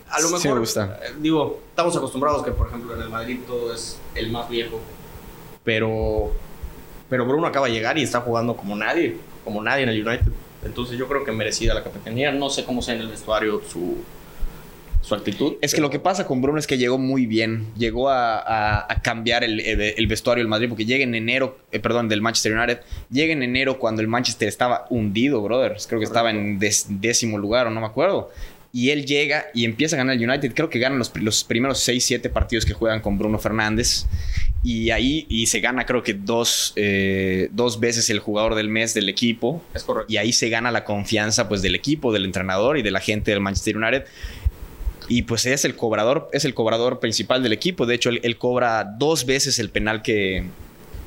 a 0.09 0.21
lo 0.21 0.27
Sí 0.29 0.33
mejor, 0.35 0.53
me 0.53 0.59
gusta. 0.61 0.99
eh, 1.03 1.13
digo, 1.19 1.59
estamos 1.69 1.95
acostumbrados 1.97 2.43
que, 2.43 2.51
por 2.51 2.67
ejemplo, 2.67 2.95
en 2.95 3.01
el 3.01 3.09
Madrid 3.09 3.39
todo 3.45 3.73
es 3.73 3.99
el 4.15 4.31
más 4.31 4.49
viejo. 4.49 4.79
Pero, 5.63 6.31
pero 7.09 7.25
Bruno 7.25 7.47
acaba 7.47 7.67
de 7.67 7.73
llegar 7.73 7.97
y 7.97 8.03
está 8.03 8.21
jugando 8.21 8.55
como 8.55 8.75
nadie, 8.75 9.17
como 9.43 9.61
nadie 9.61 9.83
en 9.83 9.89
el 9.89 10.07
United. 10.07 10.31
Entonces 10.63 10.97
yo 10.97 11.07
creo 11.07 11.25
que 11.25 11.31
merecida 11.33 11.73
la 11.73 11.83
capitanía. 11.83 12.31
No 12.31 12.49
sé 12.49 12.63
cómo 12.63 12.81
sea 12.81 12.95
en 12.95 13.01
el 13.01 13.09
vestuario 13.09 13.61
su, 13.69 13.97
su 15.01 15.13
actitud. 15.15 15.55
Es 15.61 15.73
que 15.73 15.81
lo 15.81 15.89
que 15.89 15.99
pasa 15.99 16.25
con 16.25 16.41
Bruno 16.41 16.57
es 16.57 16.65
que 16.67 16.77
llegó 16.77 16.97
muy 16.97 17.25
bien. 17.25 17.67
Llegó 17.77 18.09
a, 18.09 18.37
a- 18.39 18.85
a 18.91 19.01
cambiar 19.01 19.43
el, 19.43 19.59
el- 19.59 19.81
el 19.81 20.07
vestuario 20.07 20.41
del 20.41 20.47
Madrid 20.49 20.69
porque 20.69 20.85
llega 20.85 21.03
en 21.03 21.13
enero, 21.15 21.57
eh, 21.73 21.79
perdón, 21.81 22.07
del 22.07 22.21
Manchester 22.21 22.53
United. 22.57 22.79
Llega 23.11 23.33
en 23.33 23.43
enero 23.43 23.77
cuando 23.77 24.01
el 24.01 24.07
Manchester 24.07 24.47
estaba 24.47 24.85
hundido, 24.89 25.41
brother. 25.41 25.75
Creo 25.85 25.99
que 25.99 26.05
estaba 26.05 26.31
en 26.31 26.57
des- 26.59 26.85
décimo 26.87 27.37
lugar 27.37 27.67
o 27.67 27.69
no 27.69 27.81
me 27.81 27.87
acuerdo. 27.87 28.31
Y 28.73 28.89
él 28.91 29.05
llega 29.05 29.47
y 29.53 29.65
empieza 29.65 29.95
a 29.95 29.97
ganar 29.97 30.15
el 30.15 30.29
United. 30.29 30.53
Creo 30.53 30.69
que 30.69 30.77
ganan 30.79 30.99
los, 30.99 31.15
los 31.17 31.43
primeros 31.43 31.79
6, 31.79 32.03
7 32.03 32.29
partidos 32.29 32.65
que 32.65 32.73
juegan 32.73 33.01
con 33.01 33.17
Bruno 33.17 33.39
Fernández. 33.39 34.05
Y 34.63 34.89
ahí 34.91 35.25
y 35.29 35.45
se 35.45 35.59
gana 35.61 35.85
creo 35.85 36.03
que 36.03 36.13
dos, 36.13 36.73
eh, 36.75 37.47
dos 37.51 37.79
veces 37.79 38.09
el 38.09 38.19
jugador 38.19 38.55
del 38.55 38.69
mes 38.69 38.93
del 38.93 39.07
equipo. 39.09 39.63
Es 39.73 39.83
correcto. 39.83 40.11
Y 40.11 40.17
ahí 40.17 40.33
se 40.33 40.49
gana 40.49 40.71
la 40.71 40.83
confianza 40.83 41.47
pues 41.47 41.61
del 41.61 41.75
equipo, 41.75 42.11
del 42.11 42.25
entrenador 42.25 42.77
y 42.77 42.81
de 42.81 42.91
la 42.91 42.99
gente 42.99 43.31
del 43.31 43.39
Manchester 43.39 43.77
United. 43.77 44.05
Y 45.09 45.21
pues 45.21 45.45
es 45.45 45.63
el 45.63 45.75
cobrador, 45.75 46.29
es 46.33 46.43
el 46.43 46.53
cobrador 46.53 46.99
principal 46.99 47.41
del 47.41 47.53
equipo. 47.53 47.85
De 47.85 47.95
hecho, 47.95 48.09
él, 48.09 48.19
él 48.23 48.37
cobra 48.37 48.83
dos 48.83 49.25
veces 49.25 49.57
el 49.59 49.69
penal 49.69 50.01
que, 50.01 50.43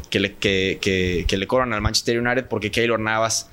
que, 0.08 0.20
le, 0.20 0.34
que, 0.34 0.78
que- 0.80 1.26
que 1.28 1.36
le 1.36 1.46
cobran 1.46 1.72
al 1.74 1.82
Manchester 1.82 2.18
United 2.18 2.46
porque 2.46 2.70
Keylor 2.70 2.98
Navas 2.98 3.50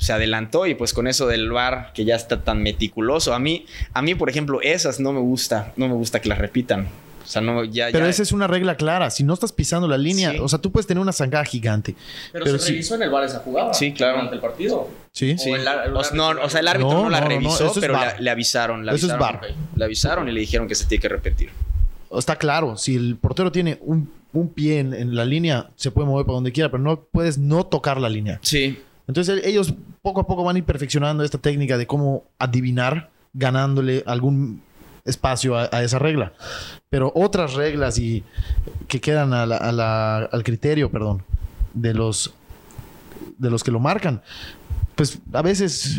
se 0.00 0.12
adelantó 0.14 0.66
y 0.66 0.74
pues 0.74 0.92
con 0.94 1.06
eso 1.06 1.26
del 1.28 1.52
VAR 1.52 1.92
que 1.94 2.04
ya 2.04 2.16
está 2.16 2.42
tan 2.42 2.62
meticuloso. 2.62 3.34
A 3.34 3.38
mí, 3.38 3.66
a 3.92 4.00
mí 4.02 4.14
por 4.14 4.30
ejemplo, 4.30 4.60
esas 4.62 4.98
no 4.98 5.12
me 5.12 5.20
gusta, 5.20 5.72
no 5.76 5.86
me 5.88 5.94
gusta 5.94 6.20
que 6.20 6.28
las 6.30 6.38
repitan. 6.38 6.88
O 7.22 7.26
sea, 7.32 7.42
no, 7.42 7.62
ya, 7.64 7.88
Pero 7.92 8.06
ya- 8.06 8.10
esa 8.10 8.22
es 8.24 8.32
una 8.32 8.46
regla 8.48 8.74
clara. 8.76 9.10
Si 9.10 9.22
no 9.22 9.34
estás 9.34 9.52
pisando 9.52 9.86
la 9.86 9.98
línea, 9.98 10.32
Sí. 10.32 10.38
o 10.40 10.48
sea, 10.48 10.58
tú 10.58 10.72
puedes 10.72 10.86
tener 10.88 11.00
una 11.00 11.12
zancada 11.12 11.44
gigante. 11.44 11.94
Pero, 12.32 12.44
pero 12.46 12.58
se 12.58 12.66
sí. 12.66 12.72
revisó 12.72 12.94
en 12.96 13.02
el 13.02 13.10
bar 13.10 13.22
esa 13.24 13.38
jugada. 13.40 13.72
Sí, 13.74 13.92
claro. 13.92 14.14
Durante 14.14 14.34
el 14.36 14.40
partido. 14.40 14.88
Sí. 15.12 15.36
Sí. 15.38 15.50
O 15.50 15.54
el 15.54 15.60
el 15.68 15.96
O 15.96 16.02
sea, 16.02 16.16
no, 16.16 16.28
o 16.30 16.48
sea, 16.48 16.58
el 16.60 16.66
árbitro 16.68 16.90
No, 16.92 17.02
no, 17.04 17.10
la 17.10 17.20
no, 17.20 17.28
revisó, 17.28 17.66
es 17.66 17.78
pero 17.78 17.92
le, 18.00 18.20
le 18.22 18.30
avisaron. 18.30 18.84
Le 18.84 18.92
Eso 18.94 19.06
es 19.06 19.12
avisaron, 19.12 19.40
VAR. 19.42 19.54
Le 19.76 19.84
avisaron 19.84 20.28
y 20.28 20.32
le 20.32 20.40
dijeron 20.40 20.66
que 20.66 20.74
se 20.74 20.86
tiene 20.86 21.02
que 21.02 21.08
repetir. 21.08 21.50
Está 22.16 22.34
claro, 22.34 22.76
si 22.76 22.96
el 22.96 23.16
portero 23.16 23.52
tiene 23.52 23.78
un, 23.82 24.10
un 24.32 24.48
pie 24.48 24.80
en, 24.80 24.92
en 24.94 25.14
la 25.14 25.24
línea, 25.24 25.70
se 25.76 25.92
puede 25.92 26.08
mover 26.08 26.26
para 26.26 26.34
donde 26.36 26.50
quiera, 26.50 26.68
pero 26.70 26.82
no 26.82 27.00
puedes 27.04 27.38
no 27.38 27.64
tocar 27.64 28.00
la 28.00 28.08
línea. 28.08 28.40
Sí, 28.42 28.80
Entonces 29.06 29.44
ellos 29.44 29.74
poco 30.02 30.20
a 30.20 30.26
poco 30.26 30.44
van 30.44 30.56
a 30.56 30.58
ir 30.58 30.64
perfeccionando 30.64 31.24
esta 31.24 31.38
técnica 31.38 31.76
de 31.78 31.86
cómo 31.86 32.24
adivinar 32.38 33.10
ganándole 33.34 34.02
algún 34.06 34.62
espacio 35.04 35.56
a, 35.56 35.68
a 35.72 35.82
esa 35.82 35.98
regla. 35.98 36.32
Pero 36.88 37.12
otras 37.14 37.54
reglas 37.54 37.98
y 37.98 38.22
que 38.88 39.00
quedan 39.00 39.32
a 39.32 39.46
la- 39.46 39.56
a 39.56 39.72
la- 39.72 40.18
al 40.18 40.42
criterio, 40.44 40.90
perdón, 40.90 41.22
de 41.74 41.94
los 41.94 42.34
de 43.38 43.48
los 43.50 43.64
que 43.64 43.70
lo 43.70 43.80
marcan, 43.80 44.20
pues 44.96 45.18
a 45.32 45.40
veces 45.40 45.98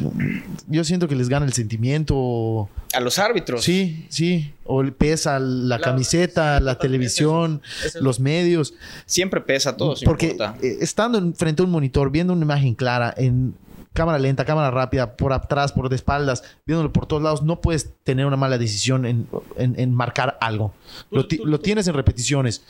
yo 0.68 0.84
siento 0.84 1.08
que 1.08 1.16
les 1.16 1.28
gana 1.28 1.46
el 1.46 1.54
sentimiento. 1.54 2.70
a 2.94 3.00
los 3.00 3.18
árbitros. 3.20 3.64
Sí, 3.64 4.06
sí. 4.10 4.54
O 4.66 4.84
pesa 4.84 5.40
la 5.40 5.78
Claro, 5.78 5.94
camiseta, 5.94 6.60
sí, 6.60 6.64
la 6.66 6.78
televisión, 6.78 7.62
eso- 7.80 7.88
eso- 7.88 8.02
los 8.02 8.20
medios. 8.20 8.74
Siempre 9.08 9.42
pesa 9.42 9.76
todo, 9.76 9.96
Porque 10.06 10.32
importa. 10.32 10.56
eh, 10.62 10.78
estando 10.82 11.18
en- 11.18 11.34
frente 11.34 11.62
a 11.64 11.66
un 11.66 11.72
monitor, 11.72 12.12
viendo 12.12 12.34
una 12.34 12.44
imagen 12.44 12.76
clara, 12.76 13.12
en 13.18 13.56
cámara 13.94 14.18
lenta, 14.20 14.46
cámara 14.46 14.72
rápida, 14.72 15.16
por 15.18 15.34
atrás, 15.34 15.72
por 15.74 15.90
de 15.90 15.96
espaldas, 15.96 16.44
viéndolo 16.66 16.92
por 16.94 17.06
todos 17.06 17.22
lados, 17.22 17.44
no 17.44 17.62
puedes 17.62 17.92
tener 18.04 18.26
una 18.26 18.38
mala 18.38 18.58
decisión 18.58 19.06
en, 19.06 19.28
en- 19.58 19.80
en 19.80 19.94
marcar 19.94 20.38
algo. 20.42 20.74
Lo, 21.10 21.28
ti- 21.28 21.42
lo 21.44 21.60
tienes 21.60 21.88
en 21.88 21.94
repeticiones. 21.96 22.62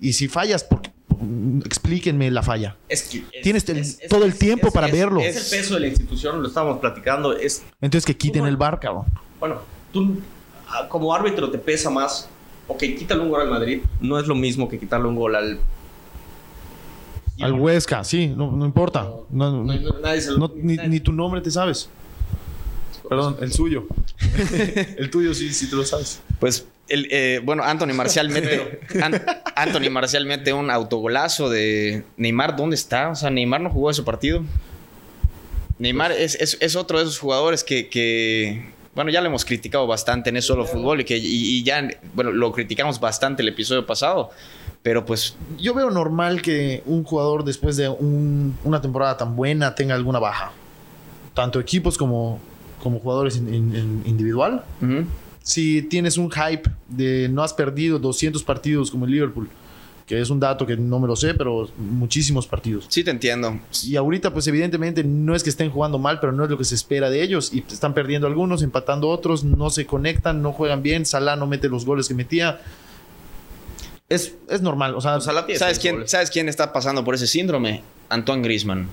Y 0.00 0.14
si 0.14 0.26
fallas, 0.28 0.66
mm, 1.20 1.60
explíquenme 1.64 2.30
la 2.30 2.42
falla. 2.42 2.76
Es 2.88 3.02
que 3.04 3.18
es- 3.32 3.42
Tienes 3.42 3.68
el- 3.68 3.78
es- 3.78 4.00
es- 4.00 4.08
todo 4.08 4.24
el 4.24 4.34
tiempo 4.34 4.68
es- 4.68 4.72
para 4.74 4.88
es- 4.88 4.92
verlo. 4.92 5.20
Es 5.20 5.36
el 5.52 5.58
peso 5.58 5.74
de 5.74 5.80
la 5.80 5.86
institución, 5.86 6.42
lo 6.42 6.48
estábamos 6.48 6.78
platicando. 6.80 7.32
Es, 7.36 7.62
Entonces 7.80 8.04
que 8.04 8.16
quiten 8.16 8.44
el 8.46 8.56
bar, 8.56 8.80
cabrón. 8.80 9.04
bueno, 9.38 9.58
tú 9.92 10.20
ah, 10.68 10.88
como 10.88 11.14
árbitro 11.14 11.50
te 11.50 11.58
pesa 11.58 11.88
más. 11.90 12.28
Ok, 12.66 12.78
quítale 12.98 13.20
un 13.20 13.28
gol 13.28 13.42
al 13.42 13.50
Madrid. 13.50 13.82
No 14.00 14.18
es 14.18 14.26
lo 14.26 14.34
mismo 14.34 14.68
que 14.68 14.78
quitarle 14.78 15.06
un 15.06 15.16
gol 15.16 15.34
al. 15.36 15.58
Al 17.42 17.52
Huesca, 17.54 18.04
sí, 18.04 18.28
no, 18.28 18.50
no 18.52 18.64
importa. 18.64 19.02
No, 19.30 19.64
No, 19.64 19.74
no, 19.74 19.98
nadie 20.00 20.20
se 20.20 20.30
lo- 20.32 20.38
no, 20.38 20.52
ni, 20.54 20.76
nadie- 20.76 20.88
ni 20.88 21.00
tu 21.00 21.12
nombre 21.12 21.40
te 21.40 21.50
sabes. 21.50 21.88
Perdón, 23.08 23.36
el 23.40 23.52
suyo. 23.52 23.86
el 24.96 25.10
tuyo 25.10 25.34
sí, 25.34 25.52
sí 25.52 25.68
te 25.68 25.76
lo 25.76 25.84
sabes. 25.84 26.20
Pues, 26.38 26.66
el, 26.88 27.08
eh, 27.10 27.40
bueno, 27.44 27.62
Anthony 27.62 27.92
Marcial 27.94 28.28
mete, 28.30 28.80
An- 29.02 29.22
Anthony 29.56 29.90
Marcial 29.90 30.24
mete 30.26 30.52
un 30.52 30.70
autogolazo 30.70 31.50
de 31.50 32.04
Neymar. 32.16 32.56
¿Dónde 32.56 32.76
está? 32.76 33.10
O 33.10 33.14
sea, 33.14 33.30
Neymar 33.30 33.60
no 33.60 33.70
jugó 33.70 33.90
ese 33.90 34.02
partido. 34.02 34.42
Neymar 35.78 36.12
es, 36.12 36.34
es- 36.36 36.56
es 36.60 36.76
otro 36.76 36.98
de 36.98 37.04
esos 37.04 37.18
jugadores 37.18 37.64
que, 37.64 37.88
que, 37.88 38.70
bueno, 38.94 39.10
ya 39.10 39.20
lo 39.20 39.26
hemos 39.28 39.44
criticado 39.44 39.86
bastante 39.86 40.30
en 40.30 40.36
eso 40.36 40.48
solo 40.54 40.64
fútbol 40.66 41.00
y 41.00 41.04
que 41.04 41.16
y, 41.16 41.24
y 41.58 41.62
ya, 41.64 41.88
bueno, 42.14 42.30
lo 42.30 42.52
criticamos 42.52 43.00
bastante 43.00 43.42
el 43.42 43.48
episodio 43.48 43.84
pasado. 43.86 44.30
Pero 44.82 45.04
pues 45.06 45.36
Yo 45.58 45.74
veo 45.74 45.90
normal 45.90 46.42
que 46.42 46.82
un 46.86 47.04
jugador 47.04 47.44
después 47.44 47.76
de 47.76 47.88
un- 47.88 48.56
una 48.64 48.80
temporada 48.80 49.16
tan 49.16 49.36
buena 49.36 49.74
tenga 49.74 49.94
alguna 49.94 50.18
baja. 50.18 50.50
Tanto 51.34 51.60
equipos 51.60 51.96
como, 51.96 52.40
como 52.82 52.98
jugadores 52.98 53.36
in- 53.36 53.52
in- 53.54 53.76
in- 53.76 54.02
individual. 54.06 54.64
Si 55.42 55.82
tienes 55.82 56.18
un 56.18 56.30
hype 56.30 56.68
de 56.88 57.28
no 57.28 57.42
has 57.42 57.52
perdido 57.54 57.98
200 57.98 58.42
partidos 58.44 58.90
como 58.90 59.04
el 59.06 59.12
Liverpool, 59.12 59.48
que 60.06 60.20
es 60.20 60.30
un 60.30 60.38
dato 60.40 60.66
que 60.66 60.76
no 60.76 60.98
me 61.00 61.06
lo 61.06 61.14
sé, 61.16 61.34
pero 61.34 61.68
muchísimos 61.78 62.46
partidos. 62.46 62.86
sí 62.88 63.02
te 63.04 63.10
entiendo. 63.12 63.58
Y 63.84 63.96
ahorita, 63.96 64.32
pues 64.32 64.46
evidentemente 64.48 65.02
no 65.04 65.34
es 65.34 65.42
que 65.44 65.50
estén 65.50 65.70
jugando 65.70 65.98
mal, 65.98 66.18
pero 66.20 66.32
no 66.32 66.44
es 66.44 66.50
lo 66.50 66.58
que 66.58 66.64
se 66.64 66.74
espera 66.74 67.08
de 67.08 67.22
ellos. 67.22 67.52
Y 67.54 67.60
están 67.70 67.94
perdiendo 67.94 68.26
algunos, 68.26 68.62
empatando 68.62 69.08
otros, 69.08 69.42
no 69.44 69.70
se 69.70 69.86
conectan, 69.86 70.42
no 70.42 70.52
juegan 70.52 70.82
bien. 70.82 71.06
Salah 71.06 71.36
no 71.36 71.46
mete 71.46 71.68
los 71.68 71.84
goles 71.86 72.08
que 72.08 72.14
metía. 72.14 72.60
Es, 74.12 74.34
es 74.48 74.60
normal, 74.62 74.94
o 74.94 75.00
sea, 75.00 75.20
¿Sabes 75.20 75.78
quién. 75.78 76.06
¿Sabes 76.08 76.30
quién 76.30 76.48
está 76.48 76.72
pasando 76.72 77.04
por 77.04 77.14
ese 77.14 77.26
síndrome? 77.26 77.82
Antoine 78.08 78.42
Griezmann. 78.42 78.88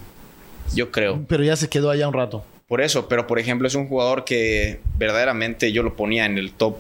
Yo 0.74 0.92
creo. 0.92 1.24
pero 1.28 1.44
ya 1.44 1.56
se 1.56 1.68
quedó 1.68 1.90
allá 1.90 2.08
un 2.08 2.14
rato. 2.14 2.44
Por 2.68 2.82
eso, 2.82 3.08
pero 3.08 3.26
por 3.26 3.40
ejemplo, 3.40 3.68
es 3.68 3.74
un 3.76 3.88
jugador 3.88 4.24
que 4.24 4.80
verdaderamente 4.98 5.72
yo 5.72 5.82
lo 5.84 5.96
ponía 5.96 6.26
en 6.26 6.38
el 6.38 6.52
top 6.52 6.78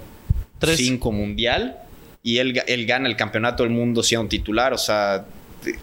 Tres. 0.59 0.77
5 0.77 1.11
mundial 1.11 1.77
y 2.21 2.37
él, 2.37 2.61
él 2.67 2.85
gana 2.85 3.07
el 3.09 3.15
campeonato 3.15 3.63
del 3.63 3.71
mundo 3.71 4.03
siendo 4.03 4.23
un 4.23 4.29
titular. 4.29 4.73
O 4.73 4.77
sea, 4.77 5.25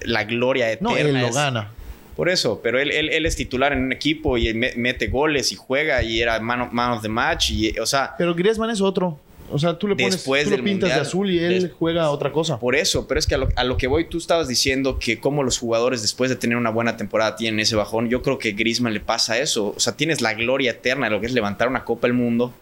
la 0.05 0.25
gloria 0.25 0.71
eterna. 0.71 0.90
No, 0.90 0.97
él 0.97 1.21
lo 1.21 1.33
gana. 1.33 1.71
Por 2.14 2.29
eso, 2.31 2.61
pero 2.62 2.79
él, 2.81 2.90
él, 2.92 3.11
él 3.11 3.27
es 3.27 3.37
titular 3.37 3.73
en 3.73 3.83
un 3.83 3.92
equipo 3.92 4.38
y 4.38 4.55
me- 4.55 4.73
mete 4.77 5.09
goles 5.09 5.51
y 5.53 5.57
juega 5.57 6.03
y 6.03 6.21
era 6.21 6.38
man 6.40 6.61
of, 6.62 6.73
man 6.73 6.92
of 6.92 7.03
the 7.03 7.09
match. 7.09 7.51
Y, 7.51 7.79
o 7.79 7.85
sea, 7.87 8.14
Pero 8.16 8.35
Griezmann 8.35 8.71
es 8.71 8.81
otro. 8.81 9.19
O 9.51 9.59
sea, 9.59 9.79
tú 9.79 9.87
le 9.89 9.95
pones, 9.97 10.13
Después 10.15 10.45
tú 10.45 10.51
lo 10.51 10.57
del 10.57 10.65
pintas 10.65 10.89
Mundial. 10.89 10.99
de 11.01 11.07
azul 11.09 11.31
y 11.31 11.39
él 11.39 11.63
Des- 11.63 11.73
juega 11.79 12.11
otra 12.11 12.33
cosa. 12.33 12.59
Por 12.59 12.75
eso, 12.75 13.07
pero 13.07 13.19
es 13.21 13.27
que 13.27 13.35
a 13.37 13.39
lo, 13.39 13.49
a 13.55 13.65
lo 13.65 13.77
que 13.77 13.87
voy, 13.87 14.09
tú 14.09 14.19
estabas 14.19 14.49
diciendo 14.49 14.99
que 14.99 15.21
como 15.21 15.43
los 15.43 15.59
jugadores 15.59 16.03
después 16.03 16.31
de 16.31 16.37
tener 16.37 16.57
una 16.57 16.71
buena 16.71 16.97
temporada 16.97 17.37
tienen 17.37 17.61
ese 17.61 17.77
bajón. 17.77 18.09
Yo 18.09 18.23
creo 18.23 18.39
que 18.39 18.53
Griezmann 18.53 18.93
le 18.95 19.01
pasa 19.01 19.39
eso. 19.39 19.75
O 19.77 19.81
sea, 19.81 19.97
tienes 19.97 20.21
la 20.21 20.35
gloria 20.35 20.73
eterna 20.73 21.07
de 21.07 21.11
lo 21.13 21.21
que 21.21 21.27
es 21.27 21.33
levantar 21.33 21.69
una 21.69 21.85
Copa 21.85 22.07
del 22.07 22.15
Mundo. 22.15 22.53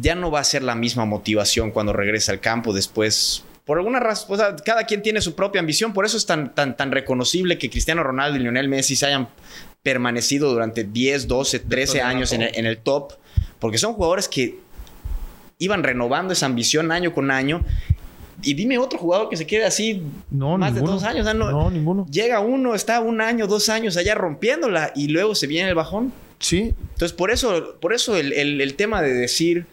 Ya 0.00 0.14
no 0.14 0.30
va 0.30 0.40
a 0.40 0.44
ser 0.44 0.62
la 0.62 0.74
misma 0.74 1.04
motivación 1.04 1.70
cuando 1.70 1.92
regresa 1.92 2.32
al 2.32 2.40
campo 2.40 2.72
después. 2.72 3.44
Por 3.64 3.78
alguna 3.78 3.98
razón, 4.00 4.34
o 4.34 4.36
sea, 4.36 4.56
cada 4.56 4.84
quien 4.84 5.00
tiene 5.02 5.20
su 5.22 5.34
propia 5.34 5.60
ambición. 5.60 5.92
Por 5.94 6.04
eso 6.04 6.16
es 6.18 6.26
tan, 6.26 6.54
tan, 6.54 6.76
tan 6.76 6.90
reconocible 6.92 7.56
que 7.58 7.70
Cristiano 7.70 8.02
Ronaldo 8.02 8.36
y 8.38 8.42
Lionel 8.42 8.68
Messi 8.68 8.94
se 8.96 9.06
hayan 9.06 9.28
permanecido 9.82 10.50
durante 10.52 10.84
10, 10.84 11.28
12, 11.28 11.60
13 11.60 11.92
de 11.98 12.02
años 12.02 12.32
en 12.32 12.42
el, 12.42 12.50
en 12.56 12.66
el 12.66 12.78
top. 12.78 13.12
Porque 13.60 13.78
son 13.78 13.94
jugadores 13.94 14.28
que 14.28 14.58
iban 15.58 15.82
renovando 15.82 16.32
esa 16.32 16.46
ambición 16.46 16.92
año 16.92 17.12
con 17.12 17.30
año. 17.30 17.62
Y 18.42 18.54
dime 18.54 18.76
otro 18.78 18.98
jugador 18.98 19.28
que 19.30 19.36
se 19.36 19.46
quede 19.46 19.64
así 19.64 20.02
No, 20.30 20.58
más 20.58 20.72
ninguno. 20.72 20.92
de 20.92 20.94
dos 20.98 21.04
años. 21.04 21.20
o 21.20 21.24
sea, 21.24 21.34
no- 21.34 21.50
No, 21.50 21.70
ninguno. 21.70 22.06
Llega 22.10 22.40
uno, 22.40 22.74
está 22.74 23.00
un 23.00 23.20
año, 23.20 23.46
dos 23.46 23.68
años 23.68 23.96
allá 23.96 24.14
rompiéndola 24.14 24.92
y 24.94 25.08
luego 25.08 25.34
se 25.34 25.46
viene 25.46 25.68
el 25.68 25.74
bajón. 25.74 26.12
Sí. 26.40 26.74
Entonces, 26.92 27.12
por 27.12 27.30
eso, 27.30 27.76
por 27.80 27.94
eso 27.94 28.16
el, 28.16 28.32
el- 28.32 28.60
el 28.60 28.74
tema 28.74 29.00
de 29.02 29.14
decir. 29.14 29.66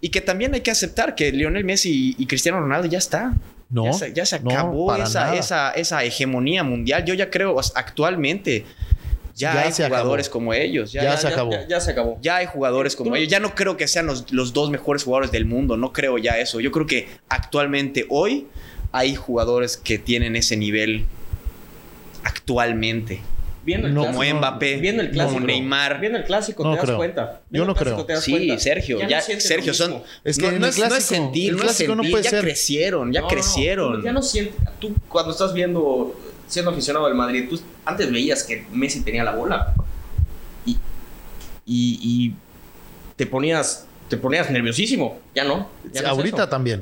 Y 0.00 0.10
que 0.10 0.20
también 0.20 0.52
hay 0.52 0.60
que 0.60 0.70
aceptar 0.70 1.14
que 1.14 1.30
Lionel 1.32 1.64
Messi 1.64 2.14
y, 2.18 2.22
y 2.22 2.26
Cristiano 2.26 2.60
Ronaldo 2.60 2.86
ya 2.88 2.98
está. 2.98 3.34
No, 3.70 3.86
Ya 3.86 3.92
se, 3.94 4.12
ya 4.12 4.26
se 4.26 4.36
acabó 4.36 4.94
esa, 4.96 5.34
esa, 5.34 5.70
esa 5.70 6.04
hegemonía 6.04 6.62
mundial. 6.62 7.04
Yo 7.06 7.14
ya 7.14 7.30
creo 7.30 7.58
actualmente 7.74 8.66
ya, 9.34 9.54
Ya 9.54 9.60
hay 9.62 9.72
se 9.72 9.84
jugadores 9.84 10.26
acabó. 10.26 10.32
como 10.40 10.54
ellos. 10.54 10.92
Ya, 10.92 11.02
Ya 11.02 11.10
ya- 11.12 11.16
se 11.16 11.28
acabó. 11.28 11.50
Ya, 11.52 11.68
ya 11.68 11.80
se 11.80 11.90
acabó. 11.92 12.18
ya 12.22 12.36
hay 12.36 12.46
jugadores 12.46 12.96
como 12.96 13.10
Tú- 13.10 13.16
ellos. 13.16 13.28
Ya 13.30 13.40
no 13.40 13.54
creo 13.54 13.76
que 13.76 13.86
sean 13.88 14.06
los, 14.06 14.32
los 14.32 14.52
dos 14.52 14.70
mejores 14.70 15.04
jugadores 15.04 15.30
del 15.32 15.44
mundo. 15.44 15.76
No 15.76 15.92
creo 15.92 16.18
ya 16.18 16.38
eso. 16.38 16.60
Yo 16.60 16.70
creo 16.72 16.86
que 16.86 17.08
actualmente, 17.28 18.06
hoy, 18.08 18.46
hay 18.92 19.14
jugadores 19.14 19.76
que 19.76 19.98
tienen 19.98 20.36
ese 20.36 20.56
nivel 20.56 21.06
actualmente. 22.24 23.20
Viendo 23.64 23.86
el 23.86 23.94
No, 23.94 24.00
Como 24.06 24.18
clásico, 24.18 24.38
Mbappé, 24.38 24.76
viendo 24.78 25.02
el 25.02 25.10
clásico, 25.12 25.34
como 25.34 25.46
Neymar. 25.46 26.00
Viendo 26.00 26.18
el 26.18 26.24
clásico 26.24 26.64
No 26.64 26.74
te 26.76 26.84
das 26.84 26.96
cuenta. 26.96 27.40
Yo 27.48 27.64
no 27.64 27.74
clásico 27.74 27.94
creo. 27.94 28.06
te 28.06 28.12
das 28.14 28.24
Sí, 28.24 28.32
cuenta. 28.32 28.58
Sergio, 28.58 28.98
Ya 29.06 29.18
no 29.18 29.40
Sergio, 29.40 29.72
son. 29.72 29.90
mismo. 29.92 30.04
Es 30.24 30.36
que 30.36 30.50
no, 30.50 30.58
no 30.58 30.66
es, 30.66 30.78
no 30.78 30.84
es 30.84 30.90
clásico- 30.90 31.14
sentir, 31.14 31.50
el 31.50 31.52
no 31.52 31.58
es 31.58 31.62
clásico 31.66 31.94
no 31.94 32.02
sentir, 32.02 32.10
puede 32.10 32.24
ya 32.24 32.30
ser. 32.30 32.40
crecieron, 32.42 33.12
ya 33.12 33.20
No, 33.20 33.26
no, 33.26 33.30
no. 33.30 33.34
crecieron. 33.36 34.02
Ya 34.02 34.12
no 34.12 34.20
sientes. 34.22 34.56
Tú, 34.80 34.92
cuando 35.08 35.30
estás 35.30 35.54
viendo, 35.54 36.12
siendo 36.46 36.70
aficionado 36.70 37.06
del 37.06 37.14
Madrid, 37.14 37.46
tú 37.48 37.60
antes 37.84 38.10
veías 38.12 38.42
que 38.44 38.64
Messi 38.72 39.00
tenía 39.02 39.24
la 39.24 39.34
bola. 39.34 39.74
Y, 40.66 40.72
y, 41.66 41.98
y 42.02 42.34
te 43.16 43.26
ponías. 43.26 43.86
Te 44.08 44.16
ponías 44.16 44.50
nerviosísimo. 44.50 45.20
Ya 45.34 45.44
no. 45.44 45.70
Ya 45.92 46.02
no 46.02 46.06
es 46.08 46.12
Ahorita 46.12 46.48
también. 46.50 46.80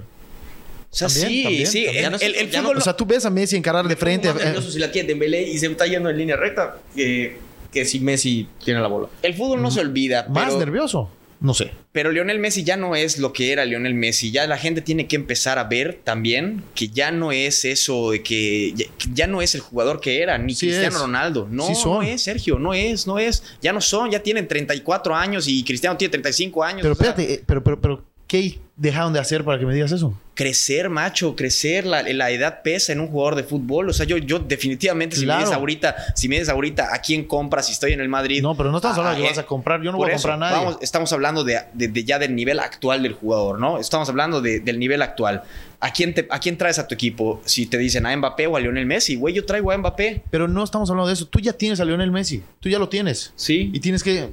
O 0.92 0.96
sea, 0.96 1.06
También, 1.06 1.28
sí, 1.28 1.42
también, 1.44 1.66
sí. 1.68 1.84
también. 1.84 2.14
El, 2.14 2.22
el- 2.22 2.34
el 2.34 2.50
Ya 2.50 2.58
no- 2.62 2.68
fútbol 2.68 2.78
O 2.78 2.80
sea, 2.80 2.96
tú 2.96 3.06
ves 3.06 3.24
a 3.24 3.30
Messi 3.30 3.56
encarar 3.56 3.86
de 3.86 3.94
frente. 3.94 4.32
Más 4.32 4.42
eh, 4.42 4.46
nervioso 4.46 4.70
si 4.72 4.78
la 4.80 4.90
tiene 4.90 5.06
Dembélé 5.08 5.42
y 5.42 5.56
se 5.58 5.66
está 5.66 5.86
yendo 5.86 6.10
en 6.10 6.18
línea 6.18 6.34
recta 6.36 6.78
que, 6.96 7.38
que 7.72 7.84
si 7.84 8.00
Messi 8.00 8.48
tiene 8.64 8.80
la 8.80 8.88
bola. 8.88 9.06
el 9.22 9.34
fútbol 9.34 9.62
no 9.62 9.70
se 9.70 9.80
olvida. 9.80 10.26
más 10.28 10.46
pero- 10.46 10.58
nervioso. 10.58 11.08
No 11.40 11.54
sé. 11.54 11.72
Pero 11.92 12.12
Lionel 12.12 12.38
Messi 12.38 12.64
ya 12.64 12.76
no 12.76 12.94
es 12.94 13.18
lo 13.18 13.32
que 13.32 13.50
era 13.50 13.64
Lionel 13.64 13.94
Messi. 13.94 14.30
Ya 14.30 14.46
la 14.46 14.58
gente 14.58 14.82
tiene 14.82 15.08
que 15.08 15.16
empezar 15.16 15.58
a 15.58 15.64
ver 15.64 16.00
también 16.04 16.62
que 16.74 16.88
ya 16.88 17.10
no 17.10 17.32
es 17.32 17.64
eso 17.64 18.10
de 18.10 18.22
que 18.22 18.74
ya, 19.14 19.26
no 19.26 19.40
es 19.40 19.54
el 19.54 19.62
jugador 19.62 20.00
que 20.00 20.22
era, 20.22 20.36
ni 20.36 20.54
Sí 20.54 20.66
Cristiano 20.66 20.96
es. 20.96 21.02
Ronaldo. 21.02 21.48
No, 21.50 21.66
Sí 21.66 21.72
no 21.84 22.02
es, 22.02 22.22
Sergio, 22.22 22.58
no 22.58 22.74
es, 22.74 23.06
no 23.06 23.18
es. 23.18 23.42
Ya 23.62 23.72
no 23.72 23.80
son, 23.80 24.10
ya 24.10 24.22
tienen 24.22 24.46
34 24.46 25.16
años 25.16 25.48
y 25.48 25.64
Cristiano 25.64 25.96
tiene 25.96 26.10
35 26.10 26.62
años. 26.62 26.82
Pero 26.82 26.94
sea, 26.94 27.08
espérate, 27.08 27.34
eh, 27.34 27.42
pero, 27.46 27.64
pero, 27.64 27.80
pero, 27.80 28.04
¿qué 28.30 28.60
dejaron 28.76 29.12
de 29.12 29.18
hacer 29.18 29.44
para 29.44 29.58
que 29.58 29.66
me 29.66 29.74
digas 29.74 29.90
eso? 29.92 30.16
crecer, 30.32 30.88
macho, 30.88 31.36
crecer, 31.36 31.84
la, 31.84 32.02
la 32.02 32.30
edad 32.30 32.62
pesa 32.62 32.92
en 32.94 33.00
un 33.00 33.08
jugador 33.08 33.34
de 33.34 33.42
fútbol. 33.42 33.90
O 33.90 33.92
sea, 33.92 34.06
yo, 34.06 34.16
yo 34.16 34.38
definitivamente, 34.38 35.14
si 35.16 35.26
me 35.26 35.36
dices 35.36 35.52
ahorita, 35.52 35.94
si 36.16 36.30
me 36.30 36.36
dices 36.36 36.48
ahorita, 36.48 36.94
¿a 36.94 36.98
quién 37.02 37.24
compras 37.24 37.66
si 37.66 37.72
estoy 37.72 37.92
en 37.92 38.00
el 38.00 38.08
Madrid? 38.08 38.40
No, 38.40 38.56
pero 38.56 38.70
no 38.70 38.78
estamos 38.78 38.96
hablando 38.96 39.18
de 39.18 39.24
que 39.24 39.28
vas 39.32 39.38
a 39.38 39.42
comprar. 39.44 39.82
Yo 39.82 39.92
no 39.92 39.98
voy 39.98 40.08
a 40.08 40.14
comprar 40.14 40.36
a 40.36 40.38
nadie. 40.38 40.56
vamos, 40.56 40.78
estamos 40.80 41.12
hablando 41.12 41.44
de, 41.44 41.60
de- 41.74 41.88
de 41.88 42.04
ya 42.04 42.18
del 42.18 42.34
nivel 42.34 42.58
actual 42.58 43.02
del 43.02 43.12
jugador, 43.12 43.58
¿no? 43.58 43.76
Estamos 43.78 44.08
hablando 44.08 44.40
de- 44.40 44.60
del 44.60 44.78
nivel 44.78 45.02
actual. 45.02 45.42
¿A 45.78 45.92
quién, 45.92 46.14
te, 46.14 46.26
¿A 46.30 46.38
quién 46.38 46.56
traes 46.56 46.78
a 46.78 46.88
tu 46.88 46.94
equipo? 46.94 47.42
Si 47.44 47.66
te 47.66 47.76
dicen 47.76 48.06
a 48.06 48.16
Mbappé 48.16 48.46
o 48.46 48.56
a 48.56 48.60
Lionel 48.60 48.86
Messi, 48.86 49.16
güey, 49.16 49.34
yo 49.34 49.44
traigo 49.44 49.72
a 49.72 49.76
Mbappé. 49.76 50.22
Pero 50.30 50.48
no 50.48 50.64
estamos 50.64 50.88
hablando 50.88 51.08
de 51.08 51.12
eso. 51.12 51.26
Tú 51.26 51.38
ya 51.40 51.52
tienes 51.52 51.80
a 51.80 51.84
Lionel 51.84 52.10
Messi. 52.12 52.42
Tú 52.60 52.70
ya 52.70 52.78
lo 52.78 52.88
tienes. 52.88 53.34
Sí. 53.36 53.70
Y 53.74 53.80
tienes 53.80 54.02
que 54.02 54.30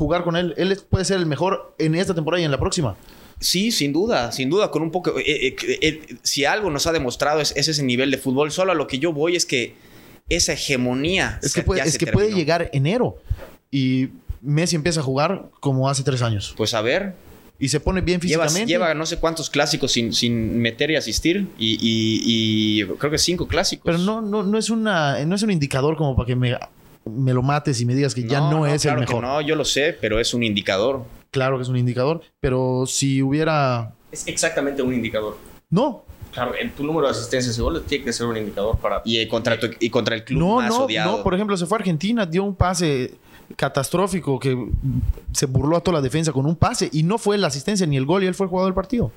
jugar 0.00 0.24
con 0.24 0.34
él. 0.36 0.54
Él 0.56 0.76
puede 0.88 1.04
ser 1.04 1.18
el 1.18 1.26
mejor 1.26 1.74
en 1.78 1.94
esta 1.94 2.14
temporada 2.14 2.40
y 2.40 2.44
en 2.44 2.50
la 2.50 2.58
próxima. 2.58 2.96
Sí, 3.38 3.70
sin 3.72 3.92
duda, 3.92 4.32
sin 4.32 4.50
duda, 4.50 4.70
con 4.70 4.82
un 4.82 4.90
poco... 4.90 5.18
eh, 5.18 5.24
eh, 5.26 5.56
eh, 5.80 6.16
si 6.22 6.44
algo 6.44 6.70
nos 6.70 6.86
ha 6.86 6.92
demostrado 6.92 7.40
es, 7.40 7.52
es 7.56 7.68
ese 7.68 7.82
nivel 7.82 8.10
de 8.10 8.18
fútbol, 8.18 8.50
solo 8.50 8.72
a 8.72 8.74
lo 8.74 8.86
que 8.86 8.98
yo 8.98 9.12
voy 9.12 9.36
es 9.36 9.46
que 9.46 9.74
esa 10.28 10.52
hegemonía... 10.52 11.38
Es 11.42 11.54
que, 11.54 11.62
puede, 11.62 11.80
es 11.82 11.96
que 11.96 12.06
llegar 12.34 12.68
enero 12.72 13.16
y 13.70 14.08
Messi 14.42 14.76
empieza 14.76 15.00
a 15.00 15.02
jugar 15.02 15.46
como 15.60 15.88
hace 15.88 16.02
tres 16.02 16.20
años. 16.22 16.52
Pues 16.56 16.74
a 16.74 16.82
ver, 16.82 17.14
Y 17.58 17.68
se 17.68 17.78
pone 17.80 18.00
bien 18.00 18.20
lleva, 18.20 18.44
físicamente. 18.44 18.72
lleva 18.72 18.94
no 18.94 19.04
sé 19.06 19.18
cuántos 19.18 19.48
clásicos 19.50 19.92
sin, 19.92 20.12
sin 20.12 20.58
meter 20.58 20.90
y 20.90 20.96
asistir 20.96 21.46
y, 21.58 21.72
y- 21.80 22.80
y 22.82 22.84
creo 22.98 23.10
que 23.10 23.18
cinco 23.18 23.46
clásicos. 23.48 23.84
Pero 23.84 23.98
no, 23.98 24.20
no, 24.20 24.42
no, 24.42 24.58
es 24.58 24.68
una, 24.70 25.24
no 25.24 25.34
es 25.34 25.42
un 25.42 25.50
indicador 25.50 25.96
como 25.96 26.14
para 26.16 26.26
que 26.26 26.36
me, 26.36 26.56
me 27.04 27.32
lo 27.32 27.42
mates 27.42 27.80
y 27.80 27.86
me 27.86 27.94
digas 27.94 28.14
que 28.14 28.24
ya 28.24 28.40
no, 28.40 28.66
es 28.66 28.82
claro 28.82 29.00
el 29.00 29.06
que 29.06 29.14
mejor. 29.14 29.24
No, 29.28 29.40
yo 29.40 29.56
lo 29.56 29.64
sé, 29.64 29.96
pero 30.00 30.18
es 30.20 30.34
un 30.34 30.42
indicador. 30.42 31.02
Claro 31.30 31.56
que 31.56 31.62
es 31.62 31.68
un 31.68 31.76
indicador. 31.76 32.20
Pero 32.40 32.84
si 32.86 33.22
hubiera... 33.22 33.92
Es 34.12 34.26
exactamente 34.26 34.82
un 34.82 34.92
indicador. 34.94 35.36
No, 35.70 36.04
Claro, 36.32 36.52
en 36.54 36.70
tu 36.70 36.84
número 36.84 37.06
de 37.08 37.10
asistencias 37.12 37.58
y 37.58 37.60
goles 37.60 37.82
tiene 37.86 38.04
que 38.04 38.12
ser 38.12 38.24
un 38.26 38.36
indicador 38.36 38.78
para. 38.78 39.02
Y 39.04 39.18
eh, 39.18 39.26
contra, 39.26 39.58
tu- 39.58 39.70
y 39.80 39.90
contra 39.90 40.14
el 40.14 40.22
club 40.22 40.38
no, 40.38 40.56
más 40.56 40.68
no, 40.70 40.84
odiado. 40.84 41.16
no. 41.18 41.22
Por 41.24 41.34
ejemplo, 41.34 41.56
se 41.56 41.66
fue 41.66 41.76
a 41.76 41.80
Argentina, 41.80 42.24
dio 42.24 42.44
un 42.44 42.54
pase 42.54 43.14
catastrófico 43.56 44.38
que 44.38 44.56
se 45.32 45.46
burló 45.46 45.76
a 45.76 45.80
toda 45.80 45.96
la 45.98 46.02
defensa 46.02 46.30
con 46.32 46.46
un 46.46 46.54
pase 46.54 46.88
y 46.92 47.02
no 47.02 47.18
fue 47.18 47.36
la 47.36 47.48
asistencia 47.48 47.84
ni 47.84 47.96
el 47.96 48.06
gol 48.06 48.22
y 48.22 48.26
él 48.26 48.34
fue 48.34 48.44
el 48.46 48.50
jugador 48.50 48.68
del 48.70 48.74
partido. 48.74 49.10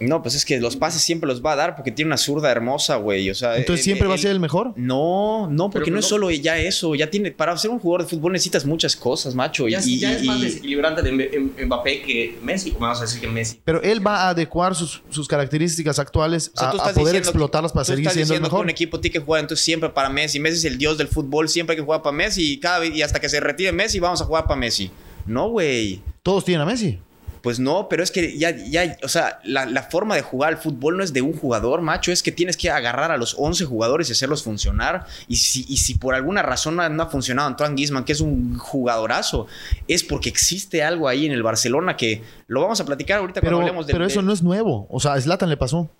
No, 0.00 0.22
pues 0.22 0.34
es 0.34 0.44
que 0.44 0.58
los 0.60 0.76
pases 0.76 1.00
siempre 1.02 1.26
los 1.28 1.42
va 1.44 1.52
a 1.52 1.56
dar 1.56 1.76
porque 1.76 1.90
tiene 1.92 2.08
una 2.08 2.16
zurda 2.16 2.50
hermosa, 2.50 2.96
güey. 2.96 3.30
O 3.30 3.34
sea, 3.34 3.56
Entonces 3.56 3.80
eh, 3.80 3.84
siempre 3.84 4.04
eh, 4.06 4.08
va 4.08 4.14
a 4.14 4.16
él- 4.16 4.22
ser 4.22 4.30
el 4.32 4.40
mejor. 4.40 4.72
No, 4.76 5.48
no, 5.50 5.70
porque 5.70 5.84
Pero 5.86 5.92
no 5.92 5.94
no- 5.94 6.00
es 6.00 6.06
solo 6.06 6.30
ya 6.30 6.58
eso. 6.58 6.94
Ya 6.94 7.08
tiene. 7.10 7.30
Para 7.32 7.56
ser 7.56 7.70
un 7.70 7.78
jugador 7.78 8.02
de 8.02 8.08
fútbol 8.10 8.32
necesitas 8.32 8.64
muchas 8.66 8.96
cosas, 8.96 9.34
macho. 9.34 9.68
Ya, 9.68 9.80
y, 9.84 9.98
ya 9.98 10.12
y- 10.12 10.16
es 10.16 10.24
más 10.24 10.38
y- 10.40 10.44
desequilibrante 10.44 11.02
de 11.02 11.12
Mb- 11.12 11.66
Mbappé 11.66 12.02
que 12.02 12.38
Messi. 12.42 12.72
¿Cómo 12.72 12.86
vas 12.86 12.98
a 12.98 13.02
decir 13.02 13.20
que 13.20 13.28
Messi? 13.28 13.60
Pero 13.64 13.80
él 13.82 14.04
va 14.06 14.22
a 14.24 14.28
adecuar 14.30 14.74
sus, 14.74 15.02
sus 15.10 15.28
características 15.28 15.98
actuales 15.98 16.50
o 16.54 16.58
sea, 16.58 16.68
a, 16.68 16.72
tú 16.72 16.76
a 16.78 16.80
estás 16.80 16.94
poder 16.98 17.16
explotarlas 17.16 17.72
para 17.72 17.84
tú 17.84 17.92
seguir 17.92 18.02
estás 18.08 18.14
siendo 18.14 18.34
el 18.34 18.40
que 18.40 18.44
mejor. 18.44 18.60
un 18.64 18.70
equipo 18.70 19.00
tiene 19.00 19.12
que 19.12 19.20
jugar 19.20 19.40
entonces 19.42 19.64
siempre 19.64 19.88
para 19.90 20.08
Messi. 20.10 20.40
Messi 20.40 20.58
es 20.58 20.64
el 20.64 20.76
dios 20.78 20.98
del 20.98 21.08
fútbol. 21.08 21.48
Siempre 21.48 21.74
hay 21.74 21.78
que 21.78 21.84
jugar 21.84 22.02
para 22.02 22.14
Messi. 22.16 22.52
Y, 22.52 22.58
cada, 22.58 22.80
vez- 22.80 22.94
y 22.94 23.02
hasta 23.02 23.20
que 23.20 23.28
se 23.28 23.40
retire 23.40 23.72
Messi, 23.72 24.00
vamos 24.00 24.20
a 24.20 24.24
jugar 24.24 24.44
para 24.44 24.56
Messi. 24.56 24.90
No, 25.26 25.48
güey. 25.48 26.02
Todos 26.22 26.44
tienen 26.44 26.62
a 26.62 26.66
Messi. 26.70 26.98
Pues 27.44 27.60
no, 27.60 27.90
pero 27.90 28.02
es 28.02 28.10
que 28.10 28.38
ya, 28.38 28.56
ya, 28.56 28.96
o 29.02 29.08
sea, 29.08 29.38
la, 29.44 29.66
la 29.66 29.82
forma 29.82 30.14
de 30.14 30.22
jugar 30.22 30.54
al 30.54 30.56
fútbol 30.56 30.96
no 30.96 31.04
es 31.04 31.12
de 31.12 31.20
un 31.20 31.34
jugador, 31.34 31.82
macho, 31.82 32.10
es 32.10 32.22
que 32.22 32.32
tienes 32.32 32.56
que 32.56 32.70
agarrar 32.70 33.10
a 33.10 33.18
los 33.18 33.36
11 33.38 33.66
jugadores 33.66 34.08
y 34.08 34.12
hacerlos 34.12 34.42
funcionar. 34.42 35.04
Y 35.28 35.36
si, 35.36 35.66
y 35.68 35.76
si 35.76 35.96
por 35.96 36.14
alguna 36.14 36.40
razón 36.40 36.76
no, 36.76 37.02
ha 37.02 37.06
funcionado 37.10 37.48
Antoine 37.48 37.74
Griezmann, 37.74 38.04
que 38.04 38.12
es 38.12 38.22
un 38.22 38.56
jugadorazo, 38.56 39.46
es 39.86 40.02
porque 40.02 40.30
existe 40.30 40.82
algo 40.82 41.06
ahí 41.06 41.26
en 41.26 41.32
el 41.32 41.42
Barcelona 41.42 41.98
que 41.98 42.22
lo 42.46 42.62
vamos 42.62 42.80
a 42.80 42.86
platicar 42.86 43.18
ahorita 43.18 43.42
Pero, 43.42 43.58
cuando 43.58 43.68
hablemos 43.68 43.86
de... 43.88 43.92
pero 43.92 44.06
eso 44.06 44.22
no 44.22 44.32
es 44.32 44.42
nuevo. 44.42 44.86
O 44.88 44.98
sea, 44.98 45.12
a 45.12 45.20
Zlatan 45.20 45.50
le 45.50 45.58
pasó 45.58 45.90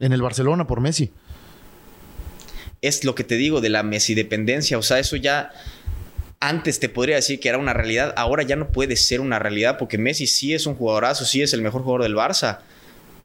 en 0.00 0.12
el 0.12 0.20
Barcelona 0.20 0.66
por 0.66 0.80
Messi. 0.80 1.12
Es 2.82 3.04
lo 3.04 3.14
que 3.14 3.22
te 3.22 3.36
digo 3.36 3.60
de 3.60 3.68
la 3.68 3.84
Messi 3.84 4.14
dependencia, 4.14 4.78
o 4.78 4.82
sea, 4.82 4.98
eso 4.98 5.14
ya... 5.14 5.52
Antes 6.38 6.78
te 6.80 6.88
podría 6.88 7.16
decir 7.16 7.40
que 7.40 7.48
era 7.48 7.58
una 7.58 7.72
realidad, 7.72 8.12
ahora 8.16 8.42
ya 8.42 8.56
no 8.56 8.68
puede 8.68 8.96
ser 8.96 9.20
una 9.20 9.38
realidad 9.38 9.78
porque 9.78 9.96
Messi 9.98 10.26
sí 10.26 10.52
es 10.54 10.66
un 10.66 10.74
jugadorazo, 10.74 11.24
sí 11.24 11.42
es 11.42 11.52
el 11.54 11.62
mejor 11.62 11.82
jugador 11.82 12.02
del 12.02 12.14
Barça, 12.14 12.58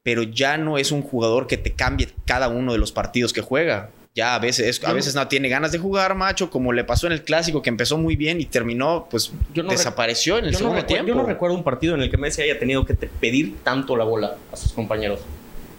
pero 0.02 0.24
ya 0.24 0.58
no 0.58 0.78
es 0.78 0.92
un 0.92 1.02
jugador 1.02 1.46
que 1.48 1.58
te 1.58 1.72
cambie 1.74 2.10
cada 2.26 2.48
uno 2.48 2.72
de 2.72 2.78
los 2.80 2.92
partidos 2.92 3.34
que 3.34 3.42
juega. 3.42 3.90
Ya 4.14 4.36
a 4.36 4.40
veces, 4.40 4.84
a 4.84 4.92
veces 4.92 5.16
no 5.16 5.26
tiene 5.30 5.48
ganas 5.48 5.72
de 5.72 5.78
jugar, 5.78 6.16
macho, 6.16 6.50
como 6.50 6.74
le 6.74 6.84
pasó 6.84 7.08
en 7.08 7.14
el 7.14 7.24
clásico 7.24 7.62
que 7.62 7.70
empezó 7.70 7.98
muy 7.98 8.16
bien 8.18 8.42
y 8.42 8.46
terminó, 8.46 9.08
pues 9.10 9.32
Yo 9.54 9.64
no 9.64 9.72
desapareció 9.72 10.38
en 10.38 10.46
el 10.46 10.52
no, 10.52 10.58
segundo 10.58 10.82
recuerdo, 10.82 11.06
tiempo. 11.06 11.08
yo 11.08 11.16
no 11.22 11.28
recuerdo 11.28 11.56
un 11.56 11.64
partido 11.64 11.96
en 11.96 12.02
el 12.02 12.12
que 12.12 12.18
Messi 12.18 12.42
haya 12.42 12.60
tenido 12.60 12.86
que 12.86 12.94
te- 12.94 13.08
pedir 13.08 13.58
tanto 13.64 13.96
la 13.96 14.04
bola 14.04 14.36
a 14.52 14.56
sus 14.58 14.74
compañeros. 14.74 15.22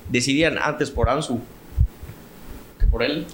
Decidían 0.09 0.57
antes 0.59 0.91
por 0.91 1.11
Ansu 1.11 1.41
que 2.81 2.87
por 2.87 3.03
él. 3.03 3.27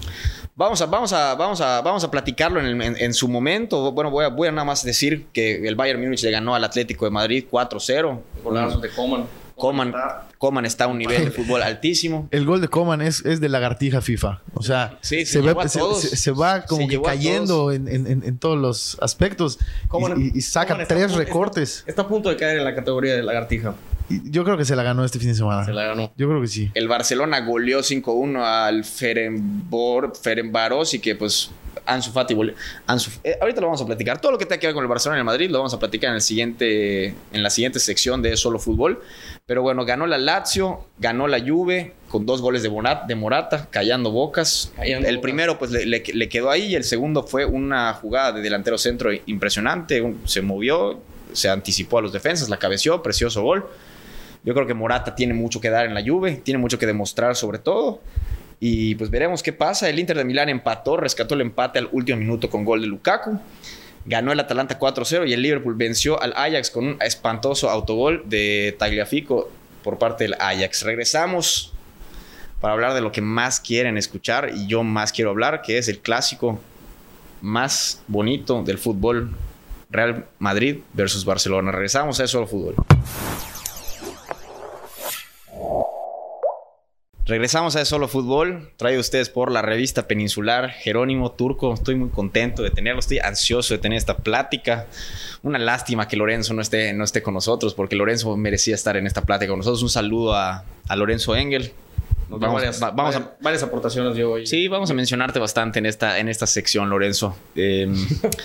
Vamos 0.58 0.82
a, 0.82 0.86
vamos 0.86 1.12
a, 1.12 1.36
vamos 1.36 1.60
a, 1.60 1.80
vamos 1.82 2.02
a 2.02 2.10
platicarlo 2.10 2.58
en, 2.58 2.66
el- 2.66 2.82
en- 2.82 2.96
en 2.98 3.14
su 3.14 3.28
momento. 3.28 3.92
Bueno, 3.92 4.10
voy 4.10 4.24
a, 4.24 4.28
voy 4.28 4.48
a 4.48 4.50
nada 4.50 4.64
más 4.64 4.82
decir 4.82 5.26
que 5.32 5.68
el 5.68 5.76
Bayern 5.76 6.00
Múnich 6.02 6.24
le 6.24 6.32
ganó 6.32 6.56
al 6.56 6.64
Atlético 6.64 7.04
de 7.04 7.12
Madrid 7.12 7.44
4-0. 7.48 8.18
Golazos 8.42 8.82
de 8.82 8.88
Coman. 8.90 9.24
Coman, 9.54 9.88
está- 9.88 10.26
Coman 10.38 10.66
está 10.66 10.84
a 10.84 10.86
un 10.88 10.98
nivel 10.98 11.26
de 11.26 11.30
fútbol 11.30 11.62
altísimo. 11.62 12.26
El 12.32 12.44
gol 12.44 12.60
de 12.60 12.66
Coman 12.66 13.02
es, 13.02 13.24
es 13.24 13.40
de 13.40 13.48
lagartija 13.48 14.00
FIFA. 14.00 14.40
O 14.54 14.62
sea, 14.64 14.98
Sí, 15.00 15.24
se 15.26 15.40
va, 15.40 15.62
a 15.62 15.68
se, 15.68 15.78
todos. 15.78 16.00
se- 16.00 16.16
se 16.16 16.30
va 16.32 16.62
como 16.64 16.82
Se 16.82 16.88
que 16.88 17.02
cayendo 17.02 17.70
en, 17.70 17.86
en- 17.86 18.06
en- 18.24 18.38
todos 18.38 18.58
los 18.58 18.98
aspectos 19.00 19.60
Coman- 19.88 20.32
y, 20.34 20.40
saca 20.40 20.68
Coman 20.74 20.82
está 20.82 20.94
tres 20.96 21.06
punto- 21.06 21.18
recortes. 21.24 21.78
Está, 21.78 21.90
está 21.90 22.02
a 22.02 22.08
punto 22.08 22.28
de 22.30 22.36
caer 22.36 22.58
en 22.58 22.64
la 22.64 22.74
categoría 22.74 23.14
de 23.14 23.22
lagartija. 23.22 23.74
Yo 24.08 24.44
creo 24.44 24.56
que 24.56 24.64
se 24.64 24.74
la 24.76 24.82
ganó 24.82 25.04
este 25.04 25.18
fin 25.18 25.28
de 25.28 25.34
semana. 25.34 25.64
Se 25.64 25.72
la 25.72 25.84
ganó. 25.84 26.12
Yo 26.16 26.28
creo 26.28 26.40
que 26.40 26.46
sí. 26.48 26.70
El 26.74 26.88
Barcelona 26.88 27.40
goleó 27.40 27.80
5-1 27.80 28.42
al 28.42 28.84
Ferenbor, 28.84 30.16
Ferenbaros 30.16 30.94
y 30.94 30.98
que 30.98 31.14
pues 31.14 31.50
Ansu 31.86 32.10
Fati 32.12 32.34
Ansu- 32.86 33.18
eh, 33.24 33.36
ahorita 33.40 33.60
lo 33.60 33.66
vamos 33.68 33.82
a 33.82 33.86
platicar. 33.86 34.20
Todo 34.20 34.32
lo 34.32 34.38
que 34.38 34.46
tenga 34.46 34.60
que 34.60 34.66
ver 34.66 34.74
con 34.74 34.82
el 34.84 34.88
Barcelona 34.88 35.18
y 35.18 35.20
el 35.20 35.24
Madrid 35.24 35.50
lo 35.50 35.58
vamos 35.58 35.72
a 35.74 35.78
platicar 35.78 36.08
en, 36.10 36.16
el 36.16 36.20
siguiente, 36.22 37.06
en 37.32 37.42
la 37.42 37.50
siguiente 37.50 37.78
sección 37.80 38.22
de 38.22 38.36
Solo 38.36 38.58
Fútbol. 38.58 39.02
Pero 39.46 39.62
bueno, 39.62 39.84
ganó 39.84 40.06
la 40.06 40.18
Lazio, 40.18 40.86
ganó 40.98 41.28
la 41.28 41.40
Juve 41.40 41.94
con 42.08 42.26
dos 42.26 42.40
goles 42.42 42.62
de, 42.62 42.70
Bonat- 42.70 43.06
de 43.06 43.14
Morata, 43.14 43.68
callando 43.70 44.10
bocas. 44.10 44.72
Callando 44.76 45.08
el 45.08 45.16
bocas. 45.16 45.22
primero 45.22 45.58
pues 45.58 45.70
le, 45.70 45.86
le- 45.86 46.02
le 46.12 46.28
quedó 46.28 46.50
ahí 46.50 46.66
y 46.66 46.74
el 46.74 46.84
segundo 46.84 47.22
fue 47.22 47.44
una 47.44 47.92
jugada 47.94 48.32
de 48.32 48.40
delantero 48.42 48.76
centro 48.78 49.10
impresionante. 49.26 50.14
Se 50.24 50.42
movió, 50.42 51.00
se 51.32 51.48
anticipó 51.48 51.98
a 51.98 52.02
los 52.02 52.12
defensas, 52.12 52.48
la 52.48 52.58
cabeció, 52.58 53.02
precioso 53.02 53.42
gol. 53.42 53.66
Yo 54.48 54.54
creo 54.54 54.66
que 54.66 54.72
Morata 54.72 55.14
tiene 55.14 55.34
mucho 55.34 55.60
que 55.60 55.68
dar 55.68 55.84
en 55.84 55.92
la 55.92 56.02
Juve, 56.02 56.36
tiene 56.36 56.56
mucho 56.56 56.78
que 56.78 56.86
demostrar 56.86 57.36
sobre 57.36 57.58
todo. 57.58 58.00
Y 58.58 58.94
pues 58.94 59.10
veremos 59.10 59.42
qué 59.42 59.52
pasa. 59.52 59.90
El 59.90 59.98
Inter 59.98 60.16
de 60.16 60.24
Milán 60.24 60.48
empató, 60.48 60.96
rescató 60.96 61.34
el 61.34 61.42
empate 61.42 61.80
al 61.80 61.90
último 61.92 62.16
minuto 62.16 62.48
con 62.48 62.64
gol 62.64 62.80
de 62.80 62.86
Lukaku. 62.86 63.38
Ganó 64.06 64.32
el 64.32 64.40
Atalanta 64.40 64.78
4-0 64.78 65.28
y 65.28 65.34
el 65.34 65.42
Liverpool 65.42 65.74
venció 65.74 66.18
al 66.22 66.32
Ajax 66.34 66.70
con 66.70 66.86
un 66.86 66.96
espantoso 67.02 67.68
autogol 67.68 68.22
de 68.24 68.74
Tagliafico 68.78 69.50
por 69.84 69.98
parte 69.98 70.24
del 70.24 70.32
Ajax. 70.40 70.82
Regresamos 70.82 71.74
para 72.62 72.72
hablar 72.72 72.94
de 72.94 73.02
lo 73.02 73.12
que 73.12 73.20
más 73.20 73.60
quieren 73.60 73.98
escuchar 73.98 74.50
y 74.54 74.66
yo 74.66 74.82
más 74.82 75.12
quiero 75.12 75.28
hablar, 75.28 75.60
que 75.60 75.76
es 75.76 75.88
el 75.88 75.98
clásico 75.98 76.58
más 77.42 78.00
bonito 78.08 78.62
del 78.62 78.78
fútbol. 78.78 79.30
Real 79.90 80.24
Madrid 80.38 80.78
versus 80.94 81.26
Barcelona. 81.26 81.70
Regresamos 81.70 82.18
a 82.18 82.24
eso 82.24 82.38
al 82.38 82.48
fútbol. 82.48 82.76
Regresamos 87.28 87.76
a 87.76 87.84
Solo 87.84 88.08
Fútbol, 88.08 88.70
traído 88.78 89.02
ustedes 89.02 89.28
por 89.28 89.52
la 89.52 89.60
revista 89.60 90.08
Peninsular, 90.08 90.70
Jerónimo 90.70 91.32
Turco. 91.32 91.74
Estoy 91.74 91.94
muy 91.94 92.08
contento 92.08 92.62
de 92.62 92.70
tenerlo, 92.70 93.00
estoy 93.00 93.18
ansioso 93.18 93.74
de 93.74 93.78
tener 93.78 93.98
esta 93.98 94.16
plática. 94.16 94.86
Una 95.42 95.58
lástima 95.58 96.08
que 96.08 96.16
Lorenzo 96.16 96.54
no 96.54 96.62
esté, 96.62 96.94
no 96.94 97.04
esté 97.04 97.22
con 97.22 97.34
nosotros, 97.34 97.74
porque 97.74 97.96
Lorenzo 97.96 98.34
merecía 98.38 98.74
estar 98.74 98.96
en 98.96 99.06
esta 99.06 99.20
plática 99.20 99.50
con 99.50 99.58
nosotros. 99.58 99.82
Un 99.82 99.90
saludo 99.90 100.34
a, 100.34 100.64
a 100.88 100.96
Lorenzo 100.96 101.36
Engel. 101.36 101.70
Nos 102.30 102.40
vamos, 102.40 102.54
varias, 102.54 102.82
va, 102.82 102.92
vamos 102.92 103.14
varias, 103.14 103.30
a, 103.30 103.36
varias 103.42 103.62
aportaciones 103.62 104.16
yo 104.16 104.30
hoy. 104.30 104.46
Sí, 104.46 104.66
vamos 104.68 104.90
a 104.90 104.94
mencionarte 104.94 105.38
bastante 105.38 105.80
en 105.80 105.84
esta, 105.84 106.20
en 106.20 106.30
esta 106.30 106.46
sección, 106.46 106.88
Lorenzo. 106.88 107.36
Eh, 107.56 107.92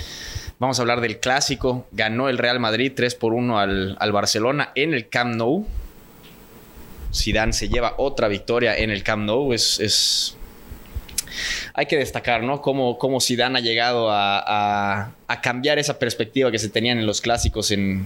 vamos 0.59 0.77
a 0.79 0.81
hablar 0.81 0.99
del 0.99 1.21
clásico. 1.21 1.87
Ganó 1.93 2.27
el 2.27 2.37
Real 2.37 2.59
Madrid 2.59 2.91
3 2.93 3.15
por 3.15 3.31
1 3.31 3.59
al, 3.59 3.95
al 3.97 4.11
Barcelona 4.11 4.73
en 4.75 4.93
el 4.93 5.07
Camp 5.07 5.35
Nou. 5.35 5.65
Zidane 7.13 7.53
se 7.53 7.69
lleva 7.69 7.95
otra 7.97 8.27
victoria 8.27 8.75
en 8.77 8.89
el 8.89 9.03
Camp 9.03 9.23
Nou. 9.25 9.53
Es, 9.53 9.79
es... 9.79 10.35
Hay 11.73 11.85
que 11.87 11.97
destacar, 11.97 12.43
¿no? 12.43 12.61
Cómo, 12.61 12.97
cómo 12.97 13.19
Zidane 13.19 13.59
ha 13.59 13.61
llegado 13.61 14.09
a, 14.11 14.39
a, 14.39 15.11
a, 15.27 15.41
cambiar 15.41 15.79
esa 15.79 15.97
perspectiva 15.97 16.51
que 16.51 16.59
se 16.59 16.69
tenían 16.69 16.99
en 16.99 17.05
los 17.07 17.21
clásicos 17.21 17.71
en, 17.71 18.05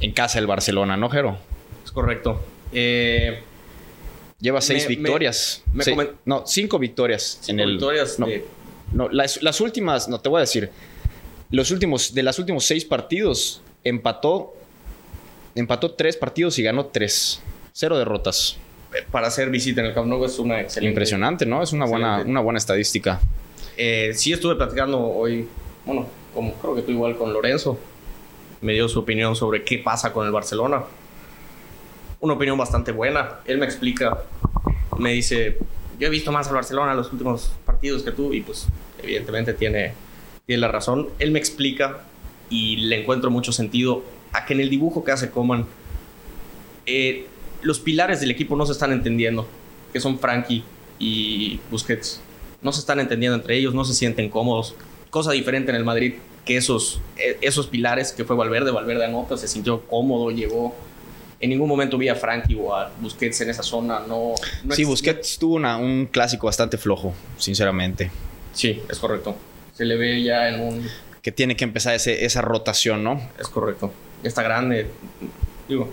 en 0.00 0.12
casa 0.12 0.38
del 0.38 0.46
Barcelona, 0.46 0.96
¿no, 0.96 1.10
Jero? 1.10 1.36
Es 1.84 1.92
correcto. 1.92 2.42
Eh, 2.72 3.42
Lleva 4.40 4.60
seis 4.60 4.84
me, 4.84 4.96
victorias. 4.96 5.62
Me, 5.66 5.78
me 5.78 5.84
Sí, 5.84 5.90
comen- 5.92 6.12
no, 6.24 6.44
cinco 6.46 6.78
victorias 6.78 7.38
cinco 7.42 7.52
en 7.52 7.60
el. 7.60 7.70
victorias 7.72 8.18
no, 8.18 8.26
no, 8.92 9.08
las, 9.10 9.42
las 9.42 9.60
últimas, 9.60 10.08
no 10.08 10.20
te 10.20 10.28
voy 10.28 10.38
a 10.38 10.40
decir. 10.40 10.70
Los 11.50 11.70
últimos, 11.70 12.14
de 12.14 12.22
los 12.22 12.38
últimos 12.38 12.64
seis 12.64 12.84
partidos, 12.84 13.62
empató. 13.84 14.54
Empató 15.54 15.92
tres 15.92 16.16
partidos 16.16 16.58
y 16.58 16.62
ganó 16.62 16.86
tres. 16.86 17.40
Cero 17.76 17.98
derrotas. 17.98 18.56
para 19.10 19.26
hacer 19.26 19.50
visita 19.50 19.80
en 19.80 19.88
el 19.88 19.94
Camp 19.94 20.06
Nou 20.06 20.24
es 20.24 20.38
una 20.38 20.60
excelente. 20.60 20.92
Impresionante, 20.92 21.44
¿no? 21.44 21.60
Es 21.60 21.72
una 21.72 21.86
buena, 21.86 22.22
una 22.22 22.40
buena 22.40 22.58
estadística. 22.58 23.20
Eh, 23.76 24.12
sí 24.14 24.32
estuve 24.32 24.54
platicando 24.54 25.00
hoy, 25.00 25.48
bueno, 25.84 26.06
como 26.32 26.54
creo 26.54 26.76
que 26.76 26.82
tú 26.82 26.92
igual 26.92 27.16
con 27.16 27.32
Lorenzo. 27.32 27.76
Me 28.60 28.74
dio 28.74 28.88
su 28.88 29.00
opinión 29.00 29.34
sobre 29.34 29.64
qué 29.64 29.78
pasa 29.78 30.12
con 30.12 30.24
el 30.24 30.30
Barcelona. 30.30 30.84
Una 32.20 32.34
opinión 32.34 32.56
bastante 32.56 32.92
buena. 32.92 33.40
Él 33.44 33.58
me 33.58 33.64
explica, 33.64 34.22
me 34.96 35.12
dice, 35.12 35.58
yo 35.98 36.06
he 36.06 36.10
visto 36.10 36.30
más 36.30 36.46
al 36.46 36.54
Barcelona 36.54 36.92
en 36.92 36.98
los 36.98 37.10
últimos 37.10 37.56
partidos 37.66 38.04
que 38.04 38.12
tú 38.12 38.32
y 38.32 38.42
pues 38.42 38.68
evidentemente 39.02 39.52
tiene, 39.52 39.94
tiene 40.46 40.60
la 40.60 40.68
razón. 40.68 41.08
Él 41.18 41.32
me 41.32 41.40
explica 41.40 42.04
y 42.50 42.76
le 42.76 43.00
encuentro 43.00 43.32
mucho 43.32 43.50
sentido 43.50 44.04
a 44.32 44.46
que 44.46 44.54
en 44.54 44.60
el 44.60 44.70
dibujo 44.70 45.02
que 45.02 45.10
hace 45.10 45.32
Coman 45.32 45.66
eh, 46.86 47.26
los 47.64 47.80
pilares 47.80 48.20
del 48.20 48.30
equipo 48.30 48.54
no 48.56 48.64
se 48.66 48.72
están 48.72 48.92
entendiendo, 48.92 49.46
que 49.92 49.98
son 50.00 50.18
Frankie 50.18 50.62
y 50.98 51.58
Busquets. 51.70 52.20
No 52.62 52.72
se 52.72 52.80
están 52.80 53.00
entendiendo 53.00 53.36
entre 53.36 53.56
ellos, 53.56 53.74
no 53.74 53.84
se 53.84 53.92
sienten 53.94 54.30
cómodos. 54.30 54.74
Cosa 55.10 55.32
diferente 55.32 55.70
en 55.70 55.76
el 55.76 55.84
Madrid 55.84 56.14
que 56.44 56.56
esos, 56.56 57.00
eh, 57.16 57.38
esos 57.40 57.66
pilares 57.66 58.12
que 58.12 58.24
fue 58.24 58.36
Valverde. 58.36 58.70
Valverde 58.70 59.04
anota, 59.06 59.36
se 59.36 59.48
sintió 59.48 59.82
cómodo, 59.86 60.30
llegó. 60.30 60.74
En 61.40 61.50
ningún 61.50 61.68
momento 61.68 61.98
vi 61.98 62.08
a 62.08 62.14
Frankie 62.14 62.54
o 62.54 62.74
a 62.74 62.90
Busquets 63.00 63.40
en 63.42 63.50
esa 63.50 63.62
zona. 63.62 64.00
No, 64.06 64.34
no 64.62 64.74
sí, 64.74 64.84
Busquets 64.84 65.38
tuvo 65.38 65.54
una- 65.56 65.76
un 65.76 66.06
clásico 66.06 66.46
bastante 66.46 66.78
flojo, 66.78 67.12
sinceramente. 67.38 68.10
Sí, 68.52 68.80
es 68.88 68.98
correcto. 68.98 69.36
Se 69.74 69.84
le 69.84 69.96
ve 69.96 70.22
ya 70.22 70.48
en 70.48 70.60
un. 70.60 70.86
Que 71.22 71.32
tiene 71.32 71.56
que 71.56 71.64
empezar 71.64 71.94
ese- 71.94 72.24
esa 72.24 72.40
rotación, 72.40 73.02
¿no? 73.02 73.20
Es 73.38 73.48
correcto. 73.48 73.92
Está 74.22 74.42
grande. 74.42 74.86
Digo, 75.68 75.92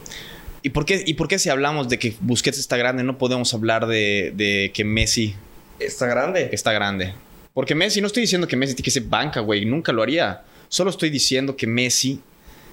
¿Y 0.63 0.69
por, 0.69 0.86
qué, 0.86 1.04
¿Y 1.06 1.15
por 1.15 1.28
qué 1.28 1.39
si 1.39 1.50
hablamos 1.50 1.89
de 1.89 1.97
que 2.00 2.15
Busquets 2.19 2.60
está 2.60 2.78
grande 2.78 3.04
no 3.04 3.17
podemos 3.17 3.54
hablar 3.54 3.88
de, 3.88 4.32
de 4.36 4.71
que 4.74 4.84
Messi 4.84 5.36
está 5.80 6.06
grande. 6.06 6.50
está 6.52 6.71
grande? 6.71 7.13
Porque 7.54 7.74
Messi, 7.76 8.00
no 8.02 8.08
estoy 8.08 8.21
diciendo 8.21 8.47
que 8.47 8.56
Messi 8.56 8.76
tiene 8.76 8.86
que 8.86 8.91
ser 8.91 9.04
banca, 9.04 9.39
güey, 9.41 9.65
nunca 9.65 9.91
lo 9.91 10.04
haría. 10.04 10.43
Solo 10.69 10.89
estoy 10.89 11.10
diciendo 11.10 11.56
que 11.58 11.67
Messi 11.67 12.21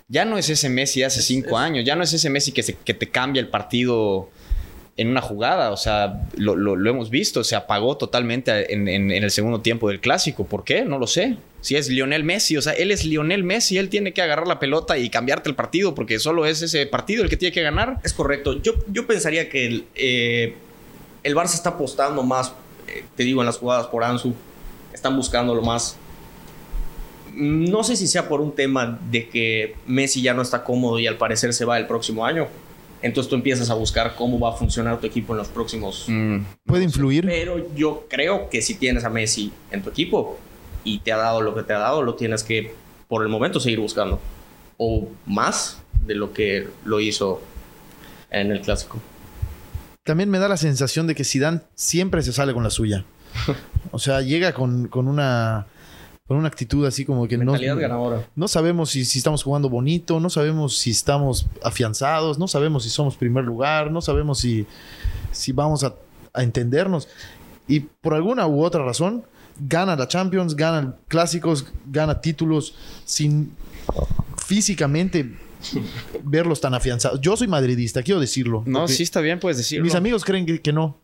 ya 0.07 0.25
no 0.25 0.39
es 0.39 0.49
ese 0.51 0.69
Messi 0.69 1.01
de 1.01 1.07
hace 1.07 1.21
Es- 1.21 1.27
cinco 1.27 1.51
es- 1.59 1.65
años, 1.65 1.85
ya 1.85 1.97
no 1.97 2.03
es 2.05 2.13
ese 2.13 2.31
Messi 2.31 2.53
que, 2.53 2.63
se- 2.63 2.77
que 2.85 2.95
te 2.95 3.09
cambia 3.09 3.41
el 3.41 3.49
partido 3.49 4.31
en 4.99 5.09
una 5.09 5.23
jugada. 5.23 5.71
O 5.71 5.77
sea, 5.79 6.21
lo, 6.37 6.75
hemos 6.91 7.09
visto, 7.09 7.43
se 7.45 7.57
apagó 7.57 7.97
totalmente 7.97 8.75
en, 8.75 8.87
en- 8.89 9.11
en 9.11 9.25
el 9.25 9.31
segundo 9.31 9.61
tiempo 9.61 9.89
del 9.89 10.01
clásico. 10.01 10.45
¿Por 10.45 10.65
qué? 10.65 10.83
No 10.85 10.99
lo 10.99 11.07
sé. 11.07 11.37
Si 11.63 11.75
es 11.77 11.89
Lionel 11.89 12.23
Messi, 12.23 12.57
o 12.57 12.63
sea, 12.63 12.73
él 12.75 12.91
es 12.91 13.05
Lionel 13.05 13.43
Messi, 13.45 13.79
él 13.79 13.89
tiene 13.89 14.13
que 14.13 14.21
agarrar 14.23 14.47
la 14.47 14.59
pelota 14.61 14.99
y 14.99 15.09
cambiarte 15.11 15.49
el 15.49 15.55
partido 15.57 15.95
porque 15.95 16.19
solo 16.19 16.45
es 16.47 16.61
ese 16.63 16.87
partido 16.87 17.25
el 17.25 17.31
que 17.31 17.37
tiene 17.37 17.53
que 17.55 17.63
ganar. 17.63 17.99
Es 18.05 18.13
correcto. 18.13 18.61
Yo, 18.63 18.75
yo 18.93 19.07
pensaría 19.07 19.49
que 19.49 19.67
el, 19.67 19.85
eh, 19.97 20.55
el 21.25 21.35
Barça 21.35 21.55
está 21.55 21.71
apostando 21.71 22.23
más, 22.23 22.53
eh, 22.87 23.03
te 23.17 23.23
digo, 23.25 23.41
en 23.41 23.47
las 23.47 23.57
jugadas 23.59 23.87
por 23.89 24.05
Ansu. 24.05 24.35
Están 24.93 25.17
buscándolo 25.17 25.63
más. 25.63 25.97
No 27.35 27.85
sé 27.85 27.95
si 27.97 28.07
sea 28.09 28.29
por 28.29 28.41
un 28.41 28.53
tema 28.53 28.99
de 29.11 29.29
que 29.29 29.77
Messi 29.87 30.23
ya 30.23 30.35
no 30.35 30.43
está 30.43 30.65
cómodo 30.65 30.99
y 30.99 31.07
al 31.07 31.17
parecer 31.19 31.53
se 31.53 31.65
va 31.65 31.79
el 31.79 31.87
próximo 31.87 32.25
año. 32.25 32.49
Entonces 33.03 33.29
tú 33.31 33.37
empiezas 33.37 33.71
a 33.71 33.75
buscar 33.75 34.15
cómo 34.17 34.41
va 34.41 34.51
a 34.51 34.53
funcionar 34.53 34.99
tu 35.01 35.07
equipo 35.07 35.33
en 35.33 35.39
los 35.39 35.49
próximos. 35.49 36.05
Mm, 36.09 36.39
Puede 36.67 36.85
influir. 36.85 37.25
Pero 37.27 37.75
yo 37.75 38.07
creo 38.09 38.49
que 38.51 38.61
si 38.63 38.75
tienes 38.75 39.05
a 39.05 39.11
Messi 39.11 39.53
en 39.71 39.83
tu 39.83 39.91
equipo 39.91 40.39
y 40.85 40.99
te 41.01 41.13
ha 41.13 41.17
dado 41.17 41.41
lo 41.41 41.55
que 41.55 41.63
te 41.63 41.73
ha 41.73 41.79
dado, 41.79 42.03
lo 42.03 42.15
tienes 42.15 42.43
que 42.43 42.75
por 43.07 43.23
el 43.23 43.29
momento 43.29 43.61
seguir 43.61 43.79
buscando. 43.81 44.21
O 44.79 45.09
más 45.27 45.81
de 46.07 46.15
lo 46.15 46.33
que 46.33 46.69
lo 46.85 47.01
hizo 47.01 47.41
en 48.31 48.51
el 48.51 48.61
clásico. 48.61 48.99
También 50.05 50.31
me 50.31 50.39
da 50.39 50.49
la 50.49 50.57
sensación 50.57 51.07
de 51.07 51.15
que 51.15 51.25
Zidane 51.25 51.61
siempre 51.75 52.23
se 52.23 52.33
sale 52.33 52.53
con 52.55 52.63
la 52.65 52.71
suya. 52.71 53.05
O 53.91 53.99
sea, 53.99 54.21
llega 54.21 54.53
con, 54.53 54.89
con 54.89 55.09
una 55.09 55.67
con 56.29 56.37
una 56.37 56.49
actitud 56.49 56.87
así 56.87 57.07
como 57.07 57.27
que 57.27 57.39
no, 57.39 57.53
ganadora. 57.53 58.29
no 58.37 58.49
sabemos 58.49 58.91
si, 58.91 59.07
si 59.07 59.17
estamos 59.17 59.43
jugando 59.43 59.71
bonito, 59.71 60.21
no 60.21 60.29
sabemos 60.29 60.77
si 60.77 60.91
estamos 60.91 61.47
afianzados, 61.63 62.39
no 62.39 62.47
sabemos 62.47 62.85
si 62.85 62.91
somos 62.91 63.17
primer 63.17 63.45
lugar, 63.45 63.91
no 63.91 64.03
sabemos 64.03 64.39
si, 64.39 64.67
si 65.33 65.53
vamos 65.53 65.85
a, 65.85 65.95
a 66.35 66.43
entendernos. 66.43 67.09
Y 67.67 67.81
por 67.81 68.13
alguna 68.13 68.47
u 68.47 68.63
otra 68.63 68.85
razón, 68.85 69.25
gana 69.59 69.97
la 69.97 70.07
Champions, 70.07 70.55
gana 70.55 70.97
clásicos, 71.09 71.67
gana 71.91 72.21
títulos 72.21 72.75
sin 73.07 73.53
físicamente 74.47 75.35
verlos 76.23 76.61
tan 76.61 76.75
afianzados. 76.75 77.23
Yo 77.23 77.39
soy 77.39 77.49
madridista, 77.49 78.03
quiero 78.03 78.21
decirlo. 78.21 78.63
no, 78.67 78.87
sí 78.87 79.03
está 79.03 79.23
bien, 79.23 79.41
puedes 79.41 79.57
decirlo. 79.57 79.85
Mis 79.85 79.95
amigos 79.95 80.27
creen 80.27 80.45
que, 80.45 80.61
que 80.61 80.75
no, 80.75 80.99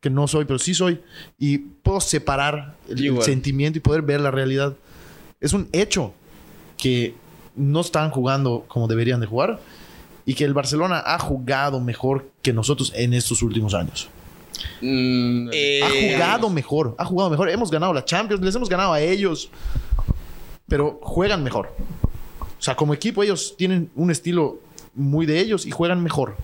que 0.00 0.10
no 0.10 0.28
soy, 0.28 0.44
pero 0.44 0.58
sí 0.58 0.74
soy. 0.74 1.00
Y 1.38 1.58
puedo 1.58 2.00
separar 2.00 2.76
el, 2.88 3.22
sentimiento 3.22 3.78
y 3.78 3.80
poder 3.80 4.02
ver 4.02 4.20
la 4.20 4.30
realidad. 4.30 4.74
Es 5.40 5.52
un 5.52 5.68
hecho 5.72 6.14
que 6.76 7.14
no 7.56 7.80
están 7.80 8.10
jugando 8.10 8.64
como 8.68 8.86
deberían 8.86 9.20
de 9.20 9.26
jugar 9.26 9.58
y 10.24 10.34
que 10.34 10.44
el 10.44 10.54
Barcelona 10.54 11.02
ha 11.04 11.18
jugado 11.18 11.80
mejor 11.80 12.30
que 12.42 12.52
nosotros 12.52 12.92
en 12.94 13.14
estos 13.14 13.42
últimos 13.42 13.74
años. 13.74 14.08
Mm, 14.80 15.50
Eh, 15.52 15.82
Ha 15.82 15.88
jugado 16.16 16.50
mejor, 16.50 16.94
ha 16.98 17.04
jugado 17.04 17.30
mejor. 17.30 17.48
Hemos 17.48 17.70
ganado 17.70 17.92
la 17.92 18.04
Champions, 18.04 18.42
les 18.42 18.54
hemos 18.54 18.68
ganado 18.68 18.92
a 18.92 19.00
ellos, 19.00 19.50
pero 20.66 21.00
juegan 21.02 21.42
mejor. 21.42 21.74
O 22.40 22.62
sea, 22.62 22.76
como 22.76 22.92
equipo 22.94 23.22
ellos 23.22 23.54
tienen 23.56 23.90
un 23.94 24.10
estilo 24.10 24.60
muy 24.94 25.26
de 25.26 25.40
ellos 25.40 25.66
y 25.66 25.70
juegan 25.70 26.02
mejor. 26.02 26.36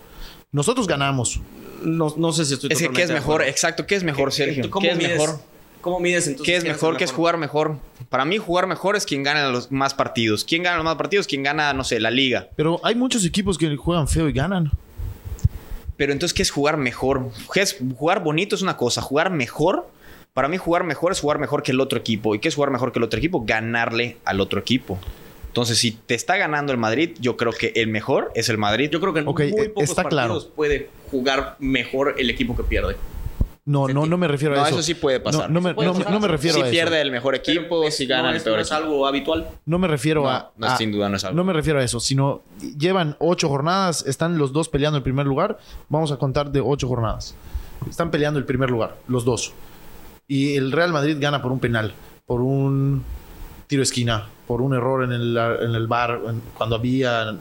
Nosotros 0.52 0.86
ganamos. 0.86 1.40
No, 1.82 2.14
no 2.16 2.32
sé 2.32 2.44
si 2.44 2.54
estoy 2.54 2.70
Es 2.72 2.78
que, 2.78 2.88
¿qué 2.90 3.02
es 3.02 3.10
mejor? 3.10 3.42
Exacto, 3.42 3.86
¿qué 3.86 3.94
es 3.96 4.04
mejor, 4.04 4.30
¿Qué- 4.30 4.36
Sergio? 4.36 4.70
cómo 4.70 4.84
¿Qué 4.86 4.92
es 4.92 4.98
mides- 4.98 5.18
mejor? 5.18 5.38
¿Cómo 5.80 6.00
mides 6.00 6.26
entonces? 6.28 6.46
¿Qué 6.46 6.56
es 6.56 6.64
mejor? 6.64 6.96
¿Qué 6.96 7.04
es 7.04 7.12
jugar 7.12 7.36
mejor? 7.36 7.76
Para 8.08 8.24
mí, 8.24 8.38
jugar 8.38 8.66
mejor 8.66 8.96
es 8.96 9.04
quien 9.04 9.22
gana 9.22 9.48
los 9.50 9.70
más 9.70 9.92
partidos. 9.92 10.44
¿Quién 10.44 10.62
gana 10.62 10.76
los 10.76 10.84
más 10.84 10.94
partidos? 10.96 11.26
Quien 11.26 11.42
gana, 11.42 11.74
no 11.74 11.84
sé, 11.84 12.00
la 12.00 12.10
liga. 12.10 12.48
Pero 12.56 12.80
hay 12.82 12.94
muchos 12.94 13.24
equipos 13.26 13.58
que 13.58 13.76
juegan 13.76 14.08
feo 14.08 14.26
y 14.28 14.32
ganan. 14.32 14.70
Pero 15.96 16.12
entonces, 16.12 16.34
¿qué 16.34 16.42
es 16.42 16.50
jugar 16.50 16.76
mejor? 16.78 17.30
¿Qué 17.52 17.60
es- 17.60 17.76
jugar 17.96 18.22
bonito 18.24 18.56
es 18.56 18.62
una 18.62 18.76
cosa. 18.76 19.02
Jugar 19.02 19.30
mejor, 19.30 19.86
para 20.32 20.48
mí, 20.48 20.56
jugar 20.56 20.84
mejor 20.84 21.12
es 21.12 21.20
jugar 21.20 21.38
mejor 21.38 21.62
que 21.62 21.72
el 21.72 21.80
otro 21.80 21.98
equipo. 21.98 22.34
¿Y 22.34 22.38
qué 22.38 22.48
es 22.48 22.54
jugar 22.54 22.70
mejor 22.70 22.90
que 22.90 22.98
el 22.98 23.04
otro 23.04 23.18
equipo? 23.18 23.44
Ganarle 23.46 24.16
al 24.24 24.40
otro 24.40 24.58
equipo. 24.60 24.98
Entonces, 25.48 25.78
si 25.78 25.92
te 25.92 26.14
está 26.14 26.36
ganando 26.36 26.72
el 26.72 26.78
Madrid, 26.78 27.10
yo 27.20 27.36
creo 27.36 27.52
que 27.52 27.72
el 27.76 27.86
mejor 27.86 28.32
es 28.34 28.48
el 28.48 28.58
Madrid. 28.58 28.88
Yo 28.90 29.00
creo 29.00 29.12
que 29.12 29.20
en 29.20 29.26
muy 29.26 29.42
eh, 29.42 29.68
pocos 29.68 29.84
está 29.84 30.02
claro. 30.04 30.32
partidos 30.34 30.52
puede 30.56 30.88
jugar 31.14 31.54
mejor 31.60 32.16
el 32.18 32.28
equipo 32.28 32.56
que 32.56 32.64
pierde. 32.64 32.96
No, 33.66 33.86
no, 33.88 34.04
no 34.04 34.18
me 34.18 34.26
refiero 34.28 34.54
a 34.54 34.58
No, 34.58 34.66
eso. 34.66 34.74
eso 34.74 34.82
sí 34.82 34.94
puede 34.94 35.20
pasar. 35.20 35.48
No, 35.48 35.54
no 35.54 35.60
me, 35.68 35.74
Puede 35.74 35.86
no 35.88 35.94
me- 35.94 35.98
pasar. 36.00 36.12
no 36.12 36.20
me 36.20 36.28
refiero 36.28 36.56
si 36.56 36.60
a 36.62 36.64
eso. 36.64 36.70
pierde 36.72 37.00
el 37.00 37.10
mejor 37.10 37.34
equipo, 37.34 37.84
es- 37.84 37.96
si 37.96 38.04
gana 38.06 38.24
no, 38.24 38.28
el 38.30 38.36
es- 38.36 38.42
peor 38.42 38.56
no 38.56 38.62
es 38.62 38.72
algo 38.72 39.06
habitual. 39.06 39.48
No 39.64 39.78
me 39.78 39.86
refiero 39.88 40.24
No, 40.24 40.28
a, 40.30 40.52
no, 40.56 40.66
a- 40.66 40.76
sin 40.76 40.90
duda 40.92 41.08
no 41.08 41.16
es 41.16 41.24
algo. 41.24 41.36
No 41.36 41.44
me 41.44 41.52
refiero 41.54 41.78
a 41.78 41.82
eso, 41.84 41.98
sino 42.00 42.42
llevan 42.76 43.16
ocho 43.20 43.48
jornadas, 43.48 44.04
están 44.06 44.36
los 44.36 44.52
dos 44.52 44.68
peleando 44.68 44.96
el 44.98 45.02
primer 45.04 45.24
lugar. 45.26 45.56
Vamos 45.88 46.10
a 46.12 46.16
contar 46.18 46.50
de 46.50 46.60
ocho 46.60 46.88
jornadas. 46.88 47.34
Están 47.88 48.10
peleando 48.10 48.38
el 48.38 48.44
primer 48.44 48.70
lugar, 48.70 48.96
los 49.08 49.24
dos. 49.24 49.52
Y 50.28 50.56
el 50.56 50.70
Real 50.72 50.92
Madrid 50.92 51.16
gana 51.20 51.40
por 51.40 51.50
un 51.52 51.60
penal, 51.60 51.94
por 52.26 52.42
un 52.42 53.02
tiro 53.66 53.80
de 53.80 53.84
esquina, 53.84 54.26
por 54.46 54.60
un 54.60 54.74
error 54.74 55.04
en 55.04 55.12
el, 55.12 55.36
en 55.38 55.74
el 55.74 55.86
bar, 55.86 56.20
en- 56.28 56.42
cuando 56.58 56.76
había 56.76 57.34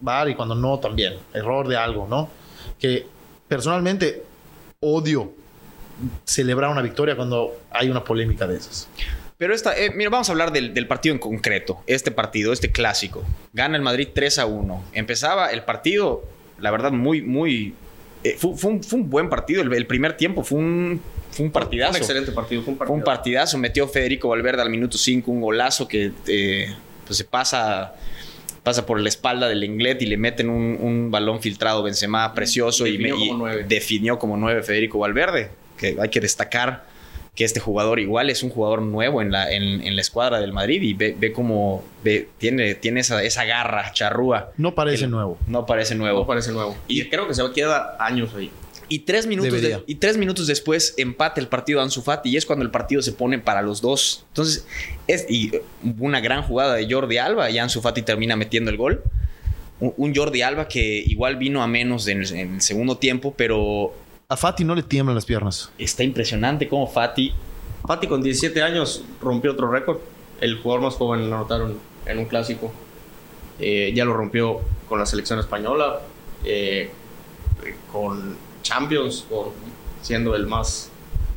bar 0.00 0.30
y 0.30 0.34
cuando 0.34 0.54
no 0.54 0.78
también. 0.78 1.14
Error 1.34 1.68
de 1.68 1.76
algo, 1.76 2.06
¿no? 2.08 2.30
Que 2.78 3.06
personalmente 3.48 4.22
odio 4.80 5.32
celebrar 6.24 6.70
una 6.70 6.82
victoria 6.82 7.16
cuando 7.16 7.56
hay 7.70 7.90
una 7.90 8.04
polémica 8.04 8.46
de 8.46 8.56
esas. 8.56 8.88
Pero 9.36 9.54
esta, 9.54 9.76
eh, 9.78 9.90
mira, 9.94 10.10
vamos 10.10 10.28
a 10.28 10.32
hablar 10.32 10.52
del, 10.52 10.74
del 10.74 10.86
partido 10.88 11.14
en 11.14 11.20
concreto. 11.20 11.78
Este 11.86 12.10
partido, 12.10 12.52
este 12.52 12.72
clásico. 12.72 13.24
Gana 13.52 13.76
el 13.76 13.82
Madrid 13.82 14.08
3 14.12 14.38
a 14.40 14.46
1. 14.46 14.84
Empezaba 14.92 15.48
el 15.50 15.62
partido, 15.62 16.24
la 16.58 16.70
verdad, 16.70 16.90
muy, 16.92 17.22
muy. 17.22 17.74
eh, 18.24 18.36
fue, 18.38 18.56
fue 18.56 18.72
un, 18.72 18.82
fue 18.82 18.98
un 18.98 19.08
buen 19.10 19.28
partido. 19.28 19.62
El, 19.62 19.72
el 19.72 19.86
primer 19.86 20.16
tiempo 20.16 20.42
fue 20.42 20.58
un, 20.58 21.00
fue 21.30 21.46
un 21.46 21.52
Fue 21.52 21.60
partidazo. 21.60 21.92
un 21.92 21.96
excelente 21.98 22.32
partido. 22.32 22.62
Fue 22.62 22.72
un 22.72 22.78
Fue 22.78 22.86
partido. 22.86 22.96
un 22.98 23.04
partidazo. 23.04 23.58
Metió 23.58 23.86
Federico 23.86 24.28
Valverde 24.28 24.62
al 24.62 24.70
minuto 24.70 24.98
5 24.98 25.30
un 25.30 25.40
golazo 25.40 25.86
que 25.86 26.10
eh, 26.26 26.74
pues 27.06 27.16
se 27.16 27.24
pasa, 27.24 27.94
pasa 28.62 28.86
por 28.86 29.00
la 29.00 29.08
espalda 29.08 29.48
del 29.48 29.64
Inglés 29.64 29.96
y 30.00 30.06
le 30.06 30.16
meten 30.16 30.50
un, 30.50 30.78
un 30.80 31.10
balón 31.10 31.40
filtrado 31.40 31.82
Benzema 31.82 32.32
precioso 32.34 32.86
y, 32.86 32.92
Definió 32.98 33.16
y 33.16 33.28
como 33.28 33.38
nueve. 33.38 33.64
definió 33.68 34.18
como 34.18 34.36
nueve 34.36 34.62
Federico 34.62 34.98
Valverde. 34.98 35.50
Que 35.76 35.96
hay 36.00 36.08
que 36.08 36.20
destacar 36.20 36.84
que 37.36 37.44
este 37.44 37.60
jugador 37.60 38.00
igual 38.00 38.30
es 38.30 38.42
un 38.42 38.50
jugador 38.50 38.82
nuevo 38.82 39.22
en 39.22 39.30
la, 39.30 39.52
en, 39.52 39.80
en 39.86 39.94
la 39.94 40.00
escuadra 40.02 40.40
del 40.40 40.52
Madrid 40.52 40.82
y 40.82 40.94
ve, 40.94 41.14
ve 41.16 41.30
como 41.32 41.84
ve, 42.02 42.28
tiene, 42.38 42.74
tiene 42.74 42.98
esa, 42.98 43.22
esa 43.22 43.44
garra 43.44 43.92
charrúa. 43.92 44.50
No 44.56 44.74
parece 44.74 45.04
El- 45.04 45.12
nuevo. 45.12 45.38
No 45.46 45.64
parece 45.64 45.94
nuevo. 45.94 46.18
No 46.20 46.26
parece 46.26 46.50
nuevo. 46.50 46.76
Y 46.88 47.04
creo 47.08 47.28
que 47.28 47.34
se 47.34 47.42
queda 47.54 47.96
años 48.00 48.30
ahí. 48.36 48.50
Y 48.90 49.00
tres, 49.00 49.26
minutos 49.26 49.60
de- 49.60 49.82
y 49.86 49.94
tres 49.96 50.16
minutos 50.16 50.46
después 50.46 50.94
empate 50.96 51.40
el 51.40 51.48
partido 51.48 51.78
de 51.80 51.84
Ansu 51.84 52.00
Fati 52.02 52.30
y 52.30 52.36
es 52.36 52.46
cuando 52.46 52.64
el 52.64 52.70
partido 52.70 53.02
se 53.02 53.12
pone 53.12 53.38
para 53.38 53.60
los 53.62 53.80
dos. 53.82 54.24
Entonces, 54.28 54.66
es 55.06 55.26
y 55.28 55.54
eh, 55.56 55.62
una 55.98 56.20
gran 56.20 56.42
jugada 56.42 56.74
de 56.74 56.90
Jordi 56.90 57.18
Alba 57.18 57.50
y 57.50 57.58
Ansu 57.58 57.80
Fati 57.82 58.02
termina 58.02 58.34
metiendo 58.36 58.70
el 58.70 58.76
gol. 58.78 59.02
Un, 59.80 59.92
un 59.96 60.14
Jordi 60.14 60.42
Alba 60.42 60.68
que 60.68 60.98
igual 61.06 61.36
vino 61.36 61.62
a 61.62 61.66
menos 61.66 62.06
en, 62.08 62.24
en 62.24 62.54
el 62.54 62.60
segundo 62.62 62.96
tiempo, 62.98 63.34
pero 63.36 63.94
A 64.28 64.36
Fati 64.36 64.64
no 64.64 64.74
le 64.74 64.82
tiemblan 64.82 65.14
las 65.14 65.24
piernas. 65.26 65.70
está 65.78 66.02
impresionante 66.02 66.66
cómo 66.68 66.86
Fati... 66.86 67.32
Fati 67.86 68.06
con 68.06 68.22
17 68.22 68.60
años 68.62 69.04
rompió 69.20 69.52
otro 69.52 69.70
récord. 69.70 69.98
El 70.40 70.58
jugador 70.58 70.82
más 70.84 70.94
joven 70.94 71.22
en 71.22 71.32
anotar 71.32 71.62
un- 71.62 71.78
en 72.06 72.18
un 72.18 72.24
clásico. 72.24 72.72
Eh, 73.60 73.92
ya 73.94 74.04
lo 74.04 74.14
rompió 74.14 74.60
con 74.88 74.98
la 74.98 75.04
selección 75.06 75.38
española. 75.38 76.00
eh, 76.44 76.90
con 77.92 78.36
Champions, 78.68 79.24
con- 79.28 79.50
siendo 80.02 80.34
el 80.34 80.46
más... 80.46 80.90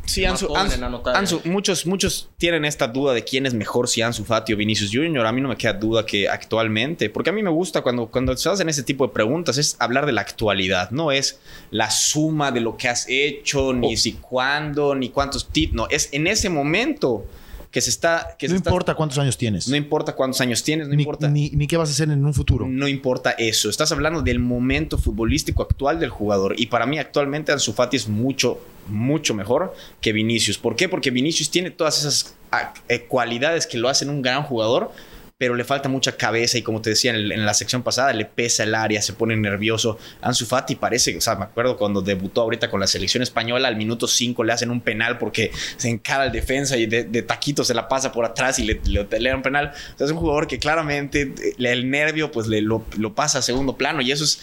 Sí, 0.03 0.25
Ansu, 0.25 0.47
joven 0.47 0.67
Ansu- 0.67 0.73
en 0.75 0.83
anotar. 0.83 1.15
Ansu- 1.15 1.45
muchos, 1.45 1.85
muchos 1.85 2.27
tienen 2.37 2.65
esta 2.65 2.87
duda 2.87 3.13
de 3.13 3.23
quién 3.23 3.45
es 3.45 3.53
mejor, 3.53 3.87
si 3.87 4.01
Ansu 4.01 4.25
Fati 4.25 4.51
o 4.51 4.57
Vinicius 4.57 4.89
Junior. 4.91 5.25
A 5.25 5.31
mí 5.31 5.39
no 5.39 5.47
me 5.47 5.55
queda 5.55 5.71
duda 5.73 6.05
que 6.05 6.27
actualmente, 6.27 7.09
porque 7.09 7.29
a 7.29 7.33
mí 7.33 7.41
me 7.41 7.49
gusta 7.51 7.81
cuando, 7.81 8.07
cuando 8.07 8.35
se 8.35 8.49
hacen 8.49 8.67
ese 8.67 8.83
tipo 8.83 9.07
de 9.07 9.13
preguntas, 9.13 9.57
es 9.57 9.77
hablar 9.79 10.05
de 10.05 10.11
la 10.11 10.21
actualidad, 10.21 10.91
no 10.91 11.11
es 11.13 11.39
la 11.69 11.89
suma 11.91 12.51
de 12.51 12.59
lo 12.59 12.75
que 12.75 12.89
has 12.89 13.05
hecho, 13.07 13.71
ni 13.73 13.93
Oh. 13.93 13.97
si 13.97 14.13
cuándo, 14.13 14.95
ni 14.95 15.09
cuántos 15.09 15.47
títulos. 15.47 15.87
No, 15.87 15.95
es 15.95 16.09
en 16.11 16.27
ese 16.27 16.49
momento 16.49 17.23
que 17.71 17.79
se 17.81 17.89
está... 17.89 18.35
Que 18.37 18.47
no 18.47 18.51
se 18.51 18.57
está- 18.57 18.69
importa 18.69 18.95
cuántos 18.95 19.17
años 19.17 19.37
tienes. 19.37 19.67
no 19.69 19.75
importa 19.77 20.13
cuántos 20.13 20.41
años 20.41 20.61
tienes, 20.61 20.87
no 20.89 20.93
ni, 20.95 21.03
importa... 21.03 21.29
ni- 21.29 21.49
ni 21.51 21.67
qué 21.67 21.77
vas 21.77 21.89
a 21.89 21.93
hacer 21.93 22.09
en 22.11 22.23
un 22.25 22.33
futuro. 22.33 22.67
No 22.67 22.87
importa 22.87 23.31
eso. 23.31 23.69
Estás 23.69 23.91
hablando 23.93 24.21
del 24.21 24.39
momento 24.39 24.97
futbolístico 24.97 25.63
actual 25.63 25.99
del 25.99 26.09
jugador. 26.09 26.59
Y 26.59 26.65
para 26.67 26.85
mí, 26.85 26.99
actualmente, 26.99 27.51
Ansu 27.53 27.71
Fati 27.73 27.95
es 27.97 28.07
mucho, 28.09 28.59
mucho 28.87 29.33
mejor 29.33 29.73
que 30.01 30.11
Vinicius. 30.11 30.57
¿Por 30.57 30.75
qué? 30.75 30.89
Porque 30.89 31.11
Vinicius 31.11 31.49
tiene 31.49 31.71
todas 31.71 31.99
esas 31.99 32.35
ah, 32.51 32.73
eh, 32.89 33.05
cualidades 33.07 33.65
que 33.67 33.77
lo 33.77 33.87
hacen 33.87 34.09
un 34.09 34.21
gran 34.21 34.43
jugador, 34.43 34.91
pero 35.41 35.55
le 35.55 35.63
falta 35.63 35.89
mucha 35.89 36.11
cabeza. 36.17 36.59
Y 36.59 36.61
como 36.61 36.83
te 36.83 36.91
decía 36.91 37.09
en, 37.09 37.15
el- 37.17 37.31
en 37.31 37.47
la 37.47 37.55
sección 37.55 37.81
pasada, 37.81 38.13
le 38.13 38.25
pesa 38.25 38.61
el 38.61 38.75
área, 38.75 39.01
se 39.01 39.13
pone 39.13 39.35
nervioso. 39.35 39.97
Ansu 40.21 40.45
Fati 40.45 40.75
parece, 40.75 41.17
o 41.17 41.21
sea, 41.21 41.33
me 41.35 41.45
acuerdo 41.45 41.77
cuando 41.77 42.03
debutó 42.03 42.41
ahorita 42.41 42.69
con 42.69 42.79
la 42.79 42.85
selección 42.85 43.23
española, 43.23 43.67
al 43.67 43.75
minuto 43.75 44.07
5 44.07 44.43
le 44.43 44.53
hacen 44.53 44.69
un 44.69 44.81
penal 44.81 45.17
porque 45.17 45.51
se 45.77 45.89
encara 45.89 46.25
al 46.25 46.31
defensa 46.31 46.77
y 46.77 46.85
de, 46.85 47.05
de 47.05 47.23
taquito 47.23 47.63
se 47.63 47.73
la 47.73 47.87
pasa 47.87 48.11
por 48.11 48.23
atrás 48.23 48.59
y 48.59 48.65
le, 48.65 48.79
le, 48.85 49.07
le 49.19 49.29
dan 49.29 49.37
un 49.37 49.41
penal. 49.41 49.71
O 49.95 49.97
sea, 49.97 50.05
es 50.05 50.11
un 50.11 50.19
jugador 50.19 50.45
que 50.45 50.59
claramente 50.59 51.33
eh, 51.41 51.55
el 51.57 51.89
nervio 51.89 52.31
pues 52.31 52.45
le, 52.45 52.61
lo, 52.61 52.85
lo 52.99 53.15
pasa 53.15 53.39
a 53.39 53.41
segundo 53.41 53.75
plano 53.77 54.01
y 54.01 54.11
eso 54.11 54.23
es, 54.23 54.41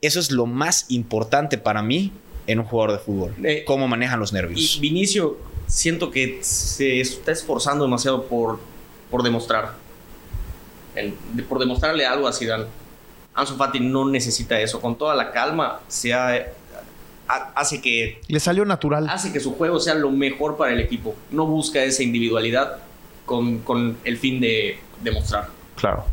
eso 0.00 0.20
es 0.20 0.30
lo 0.30 0.46
más 0.46 0.86
importante 0.88 1.58
para 1.58 1.82
mí 1.82 2.12
en 2.46 2.60
un 2.60 2.64
jugador 2.64 2.92
de 2.98 3.04
fútbol. 3.04 3.34
Eh, 3.44 3.64
cómo 3.66 3.88
manejan 3.88 4.18
los 4.18 4.30
Y 4.32 4.34
nervios. 4.36 4.78
Vinicio, 4.80 5.36
siento 5.66 6.10
que 6.10 6.38
se 6.40 6.98
está 7.02 7.30
esforzando 7.30 7.84
demasiado 7.84 8.24
por, 8.26 8.58
por 9.10 9.22
demostrar. 9.22 9.78
El- 10.94 11.14
de- 11.32 11.42
por 11.42 11.58
demostrarle 11.58 12.04
algo 12.06 12.26
a 12.28 12.32
Zidane. 12.32 12.64
Ansu 13.34 13.56
Fati 13.56 13.80
no 13.80 14.08
necesita 14.08 14.58
eso. 14.60 14.80
Con 14.80 14.96
toda 14.96 15.14
la 15.14 15.30
calma, 15.32 15.80
se 15.88 16.12
ha- 16.12 16.46
ha- 17.28 17.52
hace 17.54 17.80
que 17.80 18.20
Le 18.26 18.40
salió 18.40 18.64
natural. 18.64 19.08
hace 19.08 19.32
que 19.32 19.40
su 19.40 19.54
juego 19.54 19.78
sea 19.78 19.94
lo 19.94 20.10
mejor 20.10 20.56
para 20.56 20.72
el 20.72 20.80
equipo. 20.80 21.14
No 21.30 21.46
busca 21.46 21.82
esa 21.82 22.02
individualidad 22.02 22.78
con, 23.24 23.60
con 23.60 23.98
el 24.04 24.18
fin 24.18 24.40
de 24.40 24.78
demostrar. 25.02 25.48
Claro. 25.76 26.04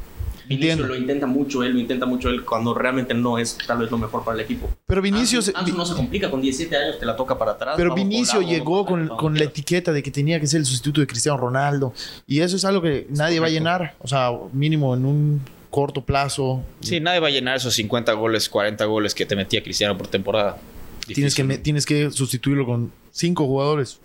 Vinicio 0.48 0.72
Entiendo. 0.72 0.94
lo 0.94 0.96
intenta 0.96 1.28
mucho 1.28 1.64
él, 1.64 1.74
lo 1.74 1.80
intenta 1.80 2.06
mucho 2.06 2.30
él 2.30 2.46
cuando 2.46 2.74
realmente 2.74 3.14
no 3.14 3.38
es 3.38 3.58
tal 3.66 3.80
vez 3.80 3.92
lo 3.92 3.98
mejor 3.98 4.24
para 4.24 4.36
el 4.36 4.44
equipo. 4.44 4.70
Pero 4.86 5.02
Vinicius, 5.02 5.50
Ansu, 5.50 5.60
Ansu 5.60 5.78
no 5.78 5.86
se 5.86 5.96
complica, 5.96 6.32
con 6.32 6.42
17 6.42 6.76
años 6.76 7.00
te 7.00 7.06
la 7.06 7.16
toca 7.16 7.38
para 7.38 7.52
atrás. 7.52 7.76
pero 7.76 7.96
lado, 7.96 8.42
llegó 8.42 8.86
con, 8.86 9.08
con 9.10 9.38
la 9.38 9.44
etiqueta 9.44 9.92
de 9.92 10.02
que 10.02 10.12
tenía 10.12 10.40
que 10.40 10.48
ser 10.48 10.60
el 10.60 10.66
sustituto 10.66 11.02
de 11.02 11.08
Cristiano 11.08 11.38
Ronaldo. 11.38 11.94
Y 12.26 12.40
eso 12.40 12.56
es 12.56 12.66
algo 12.66 12.82
que 12.82 13.08
nadie 13.10 13.40
va 13.40 13.48
a 13.48 13.50
llenar. 13.50 13.96
O 14.00 14.08
sea, 14.08 14.32
mínimo 14.54 14.94
en 14.96 15.06
un 15.06 15.42
corto 15.70 16.04
plazo. 16.04 16.64
Sí, 16.82 17.00
nadie 17.00 17.20
va 17.20 17.28
a 17.28 17.32
llenar 17.32 17.58
esos 17.58 17.74
50 17.76 18.14
goles, 18.14 18.50
40 18.50 18.86
goles 18.86 19.14
que 19.14 19.26
te 19.26 19.36
metía 19.36 19.62
Cristiano 19.62 19.98
por 19.98 20.08
temporada. 20.08 20.58
Tienes 21.06 21.36
que, 21.36 21.44
tienes 21.58 21.86
que 21.86 22.12
sustituirlo 22.12 22.66
con 22.66 22.92
cinco 23.12 23.46
jugadores. 23.46 24.00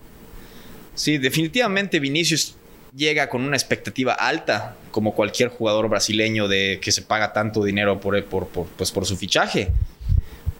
Sí, 0.94 1.18
definitivamente 1.18 1.98
Vinicius 1.98 2.56
llega 2.94 3.28
con 3.28 3.42
una 3.42 3.56
expectativa 3.56 4.12
alta, 4.12 4.76
como 4.90 5.14
cualquier 5.14 5.48
jugador 5.48 5.88
brasileño 5.88 6.48
de 6.48 6.78
que 6.82 6.92
se 6.92 7.02
paga 7.02 7.32
tanto 7.32 7.64
dinero 7.64 8.00
por, 8.00 8.22
por, 8.24 8.48
por, 8.48 8.66
pues 8.66 8.90
por 8.90 9.06
su 9.06 9.16
fichaje, 9.16 9.70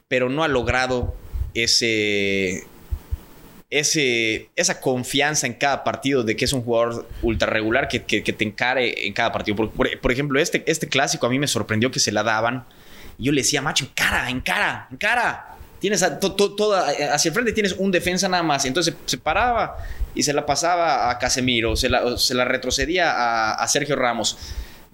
pero 0.09 0.29
no 0.29 0.43
ha 0.45 0.49
logrado 0.49 1.15
ese, 1.55 2.65
ese, 3.71 4.51
esa 4.57 4.81
confianza 4.81 5.47
en 5.47 5.55
cada 5.55 5.85
partido 5.85 6.23
de 6.23 6.37
que 6.37 6.45
es 6.45 6.53
un 6.53 6.63
jugador 6.63 7.07
ultra 7.23 7.49
regular 7.49 7.89
que, 7.89 8.03
que, 8.05 8.23
que 8.23 8.33
te 8.33 8.45
encare 8.45 9.07
en 9.07 9.13
cada 9.13 9.33
partido. 9.33 9.57
Por, 9.57 9.71
por- 9.71 10.13
ejemplo, 10.13 10.39
este, 10.41 10.63
este 10.67 10.89
clásico 10.89 11.27
a 11.27 11.31
mí 11.31 11.39
me 11.39 11.47
sorprendió 11.49 11.91
que 11.91 12.01
se 12.01 12.13
la 12.13 12.23
daban. 12.23 12.65
Y 13.19 13.25
yo 13.25 13.33
le 13.33 13.43
decía, 13.43 13.63
macho, 13.63 13.85
encara, 13.85 14.29
encara, 14.31 14.89
encara. 14.91 15.57
Tienes 15.81 16.03
a- 16.03 16.19
to- 16.21 16.33
to- 16.35 16.55
toda, 16.55 16.89
hacia 17.15 17.29
el 17.29 17.35
frente 17.35 17.53
tienes 17.53 17.73
un 17.73 17.91
defensa 17.91 18.29
nada 18.29 18.43
más. 18.43 18.65
Entonces 18.65 18.95
se 19.07 19.19
paraba 19.19 19.77
y 20.15 20.23
se 20.25 20.33
la 20.33 20.45
pasaba 20.47 21.11
a 21.11 21.19
Casemiro, 21.19 21.77
se 21.77 21.89
la, 21.89 22.17
se 22.19 22.35
la 22.35 22.45
retrocedía 22.45 23.11
a, 23.13 23.55
a 23.55 23.69
Sergio 23.69 23.97
Ramos. 23.97 24.37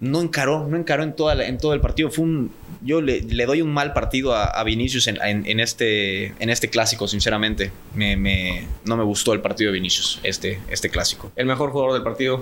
No 0.01 0.21
encaró, 0.21 0.65
no 0.65 0.77
encaró 0.77 1.03
en, 1.03 1.13
toda 1.13 1.35
la- 1.35 1.45
en 1.45 1.57
todo 1.57 1.73
el 1.73 1.81
partido. 1.81 2.09
Fue 2.09 2.23
un, 2.23 2.51
yo 2.81 3.01
le, 3.01 3.19
le 3.21 3.45
doy 3.45 3.61
un 3.61 3.69
mal 3.73 3.91
partido 3.91 4.33
a, 4.33 4.45
a 4.45 4.63
Vinicius 4.63 5.07
en, 5.07 5.21
en- 5.21 5.45
en 5.45 5.59
este, 5.59 6.27
en 6.41 6.49
este 6.49 6.69
clásico, 6.69 7.05
sinceramente. 7.07 7.71
Me, 7.95 8.15
me- 8.15 8.65
no 8.85 8.95
me 8.95 9.03
gustó 9.03 9.33
el 9.33 9.41
partido 9.41 9.71
de 9.71 9.73
Vinicius, 9.77 10.21
este, 10.23 10.61
este 10.69 10.89
clásico. 10.89 11.33
El 11.35 11.47
mejor 11.47 11.71
jugador 11.71 11.93
del 11.95 12.03
partido, 12.03 12.41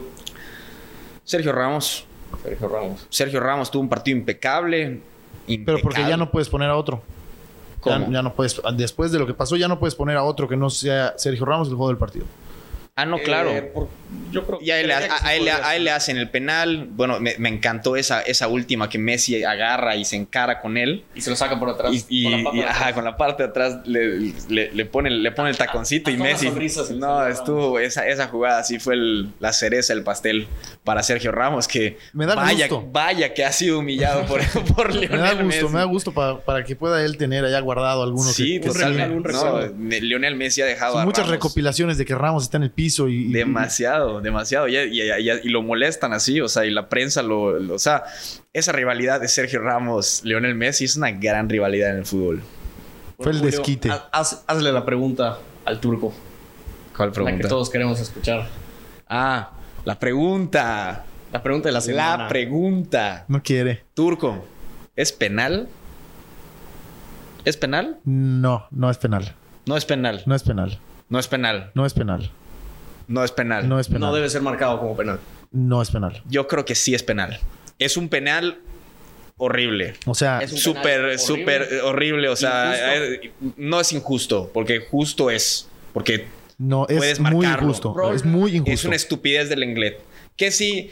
Sergio 1.24 1.52
Ramos. 1.52 2.06
Sergio 2.44 2.68
Ramos. 2.68 3.08
Sergio 3.10 3.40
Ramos 3.40 3.72
tuvo 3.72 3.82
un 3.84 3.90
partido 3.90 4.18
impecable. 4.18 5.00
Pero 5.66 5.80
porque 5.82 6.02
ya 6.08 6.18
no 6.18 6.30
puedes 6.30 6.50
poner 6.50 6.70
a 6.70 6.76
otro. 6.76 7.02
Ya, 7.86 7.94
¿Cómo? 8.00 8.12
ya 8.12 8.22
no 8.22 8.34
puedes. 8.34 8.62
Después 8.76 9.12
de 9.12 9.20
lo 9.20 9.26
que 9.26 9.34
pasó, 9.34 9.56
ya 9.56 9.68
no 9.68 9.80
puedes 9.80 9.96
poner 9.96 10.18
a 10.18 10.24
otro 10.24 10.48
que 10.48 10.58
no 10.58 10.70
sea 10.70 11.14
Sergio 11.18 11.46
Ramos 11.46 11.70
el 11.70 11.76
juego 11.76 11.88
del 11.90 11.98
partido. 11.98 12.26
Ah, 13.00 13.06
no, 13.06 13.20
claro. 13.20 13.52
Eh, 13.52 13.62
por- 13.62 13.88
yo 14.32 14.46
creo 14.46 14.60
Y 14.62 14.72
a 14.72 14.80
él, 14.80 14.88
le- 14.88 14.94
a 14.94 15.36
él 15.36 15.48
a 15.50 15.76
él 15.76 15.88
hacen 15.90 16.18
el 16.18 16.30
penal. 16.30 16.88
Bueno, 16.92 17.20
me, 17.20 17.36
me 17.38 17.48
encantó 17.50 17.96
esa, 17.96 18.22
esa 18.22 18.48
última 18.48 18.90
que 18.90 18.98
Messi 18.98 19.44
agarra 19.44 19.96
y 19.96 20.04
se 20.04 20.16
encara 20.16 20.60
con 20.62 20.78
él. 20.78 21.04
Y 21.14 21.22
se 21.22 21.30
lo 21.30 21.36
saca 21.36 21.60
por 21.60 21.70
atrás. 21.70 21.92
Y, 21.94 22.06
y- 22.10 22.24
con 22.24 22.44
la 22.44 22.60
y, 22.60 22.62
ajá, 22.64 22.72
atrás. 22.80 22.94
con 22.94 23.04
la 23.06 23.18
parte 23.18 23.44
de 23.44 23.50
atrás 23.50 23.80
le, 23.86 24.34
le, 24.50 24.72
le 24.72 24.86
pone, 24.86 25.12
le 25.12 25.32
pone 25.32 25.52
el 25.52 25.58
taconcito 25.58 26.10
y 26.10 26.18
Messi. 26.18 26.50
No, 26.96 27.26
estuvo. 27.28 27.78
Esa, 27.80 28.08
esa 28.08 28.28
jugada 28.28 28.64
sí 28.64 28.80
fue 28.80 28.96
el- 28.96 29.30
la 29.40 29.54
cereza 29.54 29.94
del 29.94 30.04
pastel 30.04 30.48
para 30.84 31.04
Sergio 31.04 31.32
Ramos. 31.32 31.68
Que 31.68 32.00
Me 32.14 32.26
da 32.26 32.34
vaya, 32.34 32.68
gusto. 32.68 32.90
vaya 32.92 33.32
que 33.34 33.46
ha 33.46 33.52
sido 33.52 33.78
humillado 33.80 34.26
por, 34.26 34.42
por 34.76 34.94
Me 34.96 35.02
Lionel 35.02 35.20
da 35.20 35.30
gusto, 35.34 35.44
Messi. 35.46 35.66
me 35.66 35.80
da 35.80 35.84
gusto 35.86 36.12
para, 36.14 36.40
para 36.40 36.64
que 36.64 36.76
pueda 36.76 37.04
él 37.06 37.18
tener 37.18 37.46
allá 37.46 37.60
guardado 37.60 38.02
alguno. 38.02 38.24
Sí, 38.32 38.56
que, 38.56 38.62
que 38.62 38.68
totalmente. 38.70 39.16
un 39.16 39.24
No, 39.24 40.00
Lionel 40.02 40.36
Messi 40.36 40.62
ha 40.64 40.66
dejado 40.66 40.94
Son 40.94 41.02
a 41.04 41.06
muchas 41.06 41.26
Ramos 41.28 41.36
recopilaciones 41.36 41.98
de 42.00 42.06
que 42.06 42.16
Ramos 42.16 42.44
está 42.44 42.58
en 42.58 42.64
el 42.64 42.72
piso 42.72 42.87
y... 42.90 43.28
y- 43.28 43.32
Demasiado, 43.32 44.22
demasiado. 44.22 44.68
Y, 44.68 44.76
y- 44.78 45.02
y- 45.02 45.32
y 45.44 45.50
lo 45.50 45.62
molestan 45.62 46.14
así, 46.14 46.40
o 46.42 46.48
sea, 46.48 46.66
y 46.66 46.72
la 46.72 46.90
prensa 46.90 47.22
lo, 47.22 47.60
lo- 47.60 47.76
O 47.76 47.80
sea, 47.80 48.04
esa 48.54 48.72
rivalidad 48.72 49.20
de 49.22 49.28
Sergio 49.28 49.62
Ramos, 49.62 50.22
Lionel 50.24 50.56
Messi 50.56 50.86
es 50.86 50.96
una 50.96 51.12
gran 51.12 51.50
rivalidad 51.50 51.92
en 51.92 51.98
el 51.98 52.06
fútbol. 52.06 52.42
Fue 53.20 53.32
el 53.32 53.40
Julio, 53.40 53.52
desquite. 53.52 53.90
haz- 53.90 54.04
haz- 54.12 54.44
hazle 54.48 54.72
la 54.72 54.86
pregunta 54.86 55.38
al 55.66 55.80
turco. 55.80 56.14
¿Cuál 56.96 57.10
La 57.10 57.14
pregunta? 57.14 57.38
que 57.42 57.48
todos 57.48 57.70
queremos 57.70 58.00
escuchar. 58.00 58.48
Ah, 59.08 59.52
la 59.86 59.98
pregunta. 60.00 61.04
La 61.32 61.44
pregunta 61.44 61.70
de 61.70 61.74
la 61.74 61.82
semana. 61.82 62.24
La 62.24 62.28
pregunta. 62.30 63.26
No 63.28 63.42
quiere. 63.44 63.84
Turco, 63.94 64.46
¿es 64.96 65.12
penal? 65.12 65.68
¿Es 67.46 67.58
penal? 67.58 68.00
No, 68.04 68.68
no 68.72 68.90
es 68.90 68.98
penal. 68.98 69.34
No 69.66 69.78
es 69.78 69.86
penal. 69.86 70.24
No 70.26 70.36
es 70.36 70.44
penal. 70.44 70.80
No 71.10 71.20
es 71.20 71.28
penal. 71.28 71.72
No 71.76 71.86
es 71.86 71.94
penal. 71.94 72.32
No 73.08 73.24
es 73.24 73.32
penal. 73.32 73.68
No 73.70 73.80
es 73.80 73.88
penal. 73.88 74.02
no 74.02 74.14
debe 74.16 74.30
ser 74.30 74.42
marcado 74.42 74.80
como 74.80 74.96
penal. 74.98 75.20
No 75.52 75.82
es 75.82 75.90
penal. 75.92 76.22
Yo 76.30 76.48
creo 76.48 76.66
que 76.66 76.76
sí 76.76 76.94
es 76.94 77.04
penal. 77.04 77.40
Es 77.80 77.96
un 77.98 78.10
penal 78.10 78.60
horrible. 79.38 79.94
O 80.06 80.16
sea, 80.16 80.40
Es 80.40 80.52
súper, 80.52 81.18
súper 81.20 81.62
horrible. 81.62 81.82
horrible. 81.82 82.30
O 82.30 82.36
sea, 82.36 82.74
Injusto. 82.76 83.26
eh, 83.26 83.32
no 83.58 83.80
es 83.80 83.94
injusto, 83.94 84.52
porque 84.54 84.80
justo 84.80 85.30
es. 85.30 85.70
Porque 85.94 86.28
no 86.58 86.86
es 86.90 86.98
puedes 86.98 87.20
muy 87.20 87.46
marcarlo. 87.46 87.68
injusto. 87.70 87.94
Bro, 87.94 88.14
es 88.14 88.26
muy 88.26 88.52
es 88.52 88.56
injusto. 88.58 88.88
una 88.88 88.96
estupidez 88.96 89.50
del 89.50 89.60
Lenglet. 89.62 90.00
Que 90.36 90.52
si, 90.52 90.92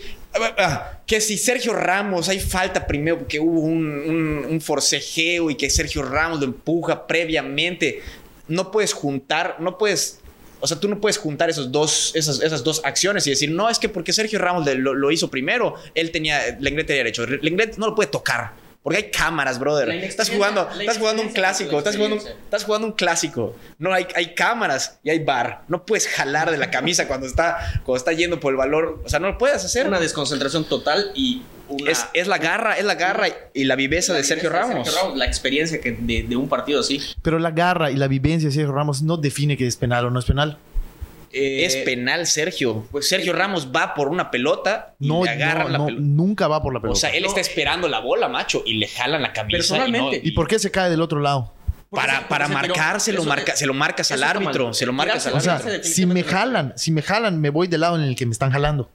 ah, 0.57 0.99
que 1.05 1.21
si 1.21 1.37
Sergio 1.37 1.73
Ramos 1.73 2.29
hay 2.29 2.39
falta 2.39 2.87
primero, 2.87 3.27
que 3.27 3.39
hubo 3.39 3.59
un, 3.59 3.85
un- 3.87 4.45
un 4.49 4.61
forcejeo 4.61 5.49
y 5.51 5.55
que 5.55 5.69
Sergio 5.69 6.01
Ramos 6.03 6.39
lo 6.39 6.45
empuja 6.45 7.05
previamente. 7.07 8.01
No 8.47 8.71
puedes 8.71 8.93
juntar, 8.93 9.57
no 9.59 9.77
puedes. 9.77 10.19
O 10.65 10.67
sea, 10.67 10.79
tú 10.79 10.89
no 10.89 10.99
puedes 10.99 11.17
juntar 11.17 11.49
esos 11.49 11.71
dos, 11.71 12.11
esas, 12.15 12.41
esas 12.41 12.63
dos 12.63 12.81
acciones 12.83 13.25
y 13.27 13.29
decir, 13.29 13.51
no, 13.51 13.69
es 13.69 13.79
que 13.79 13.87
porque 13.87 14.11
Sergio 14.11 14.39
Ramos 14.39 14.65
lo, 14.75 14.93
lo 14.93 15.11
hizo 15.11 15.29
primero, 15.29 15.75
él 15.93 16.11
tenía, 16.11 16.57
Lenglet 16.59 16.87
tenía 16.87 17.03
derecho. 17.03 17.25
Lenglet 17.25 17.77
no 17.77 17.87
lo 17.87 17.95
puede 17.95 18.09
tocar. 18.09 18.64
Porque 18.85 18.97
hay 18.97 19.09
cámaras, 19.09 19.57
brother. 19.57 19.89
Estás 19.89 20.29
jugando, 20.29 20.69
estás 20.79 20.99
jugando 20.99 21.23
un 21.23 21.29
clásico, 21.29 21.79
estás 21.79 21.95
jugando, 21.95 22.17
estás 22.17 22.65
jugando 22.65 22.85
un 22.85 22.93
clásico. 22.93 23.55
No 23.79 23.91
hay, 23.91 24.05
hay 24.13 24.35
cámaras 24.35 24.99
y 25.01 25.09
hay 25.09 25.23
bar. 25.23 25.63
No 25.67 25.87
puedes 25.87 26.07
jalar 26.07 26.51
de 26.51 26.57
la 26.59 26.69
camisa 26.69 27.07
cuando 27.07 27.25
está, 27.25 27.81
cuando 27.83 27.97
está 27.97 28.13
yendo 28.13 28.39
por 28.39 28.53
el 28.53 28.57
valor. 28.57 29.01
O 29.03 29.09
sea, 29.09 29.17
no 29.19 29.29
lo 29.29 29.39
puedes 29.39 29.65
hacer. 29.65 29.87
Una 29.87 29.99
desconcentración 29.99 30.65
total 30.65 31.09
y 31.15 31.41
una... 31.67 31.89
es, 31.89 32.05
es 32.13 32.27
la 32.27 32.37
garra, 32.37 32.77
es 32.77 32.85
la 32.85 32.93
garra 32.93 33.25
y 33.55 33.63
la 33.63 33.75
viveza 33.75 34.13
la 34.13 34.19
de 34.19 34.23
Sergio 34.23 34.51
viveza 34.51 34.67
de. 34.67 34.83
Sergio 34.85 35.01
Ramos, 35.01 35.17
La 35.17 35.25
experiencia 35.25 35.81
que 35.81 35.93
de, 35.93 36.21
de 36.21 36.35
un 36.35 36.47
partido 36.47 36.81
así. 36.81 37.01
Pero 37.23 37.39
la 37.39 37.49
garra 37.49 37.89
y 37.89 37.95
la 37.95 38.07
vivencia 38.07 38.49
de 38.49 38.53
Sergio 38.53 38.71
Ramos 38.71 39.01
no 39.01 39.17
define 39.17 39.57
que 39.57 39.65
es 39.65 39.77
penal 39.77 40.05
o 40.05 40.11
no 40.11 40.19
es 40.19 40.25
penal. 40.25 40.59
Eh, 41.37 41.65
Es 41.65 41.75
penal, 41.77 42.25
Sergio. 42.27 42.87
pues, 42.91 43.09
Sergio 43.09 43.33
eh, 43.33 43.35
Ramos 43.35 43.67
va 43.75 43.93
por 43.93 44.07
una 44.07 44.31
pelota 44.31 44.95
y 44.99 45.07
No, 45.09 45.23
le 45.23 45.31
agarran 45.31 45.65
no, 45.67 45.69
la 45.71 45.77
no, 45.79 45.85
pelota. 45.87 46.03
nunca 46.05 46.47
va 46.47 46.61
por 46.63 46.73
la 46.73 46.79
pelota. 46.79 46.93
O 46.97 46.99
sea, 46.99 47.09
él 47.09 47.23
No. 47.23 47.27
está 47.29 47.41
esperando 47.41 47.87
la 47.89 47.99
bola, 47.99 48.29
macho, 48.29 48.63
y 48.65 48.75
le 48.75 48.87
jalan 48.87 49.21
la 49.21 49.33
camisa. 49.33 49.57
Personalmente. 49.57 50.15
y 50.17 50.19
no- 50.19 50.27
¿Y 50.29 50.31
por 50.31 50.47
qué 50.47 50.57
se 50.59 50.71
cae 50.71 50.89
del 50.89 51.01
otro 51.01 51.19
lado? 51.19 51.53
para 51.91 52.19
se- 52.21 52.25
para 52.25 52.45
porque 52.47 52.57
se 52.57 52.61
tiró. 52.63 52.75
marcar, 52.75 53.01
se 53.01 53.11
lo, 53.13 53.19
Eso- 53.21 53.29
marca, 53.29 53.55
se 53.55 53.65
lo 53.65 53.73
marcas 53.73 54.11
al 54.11 54.23
árbitro. 54.23 54.73
Se 54.73 54.85
lo 54.85 54.93
marcas 54.93 55.27
al 55.27 55.33
O 55.33 55.37
árbitro. 55.37 55.69
sea, 55.69 55.83
si 55.83 56.05
me 56.05 56.23
jalan, 56.23 56.73
si 56.75 56.91
me 56.91 57.01
jalan, 57.01 57.39
me 57.39 57.49
voy 57.49 57.67
del 57.67 57.81
lado 57.81 57.95
en 57.95 58.01
el 58.03 58.15
que 58.15 58.25
me 58.25 58.31
están 58.33 58.51
jalando. 58.51 58.89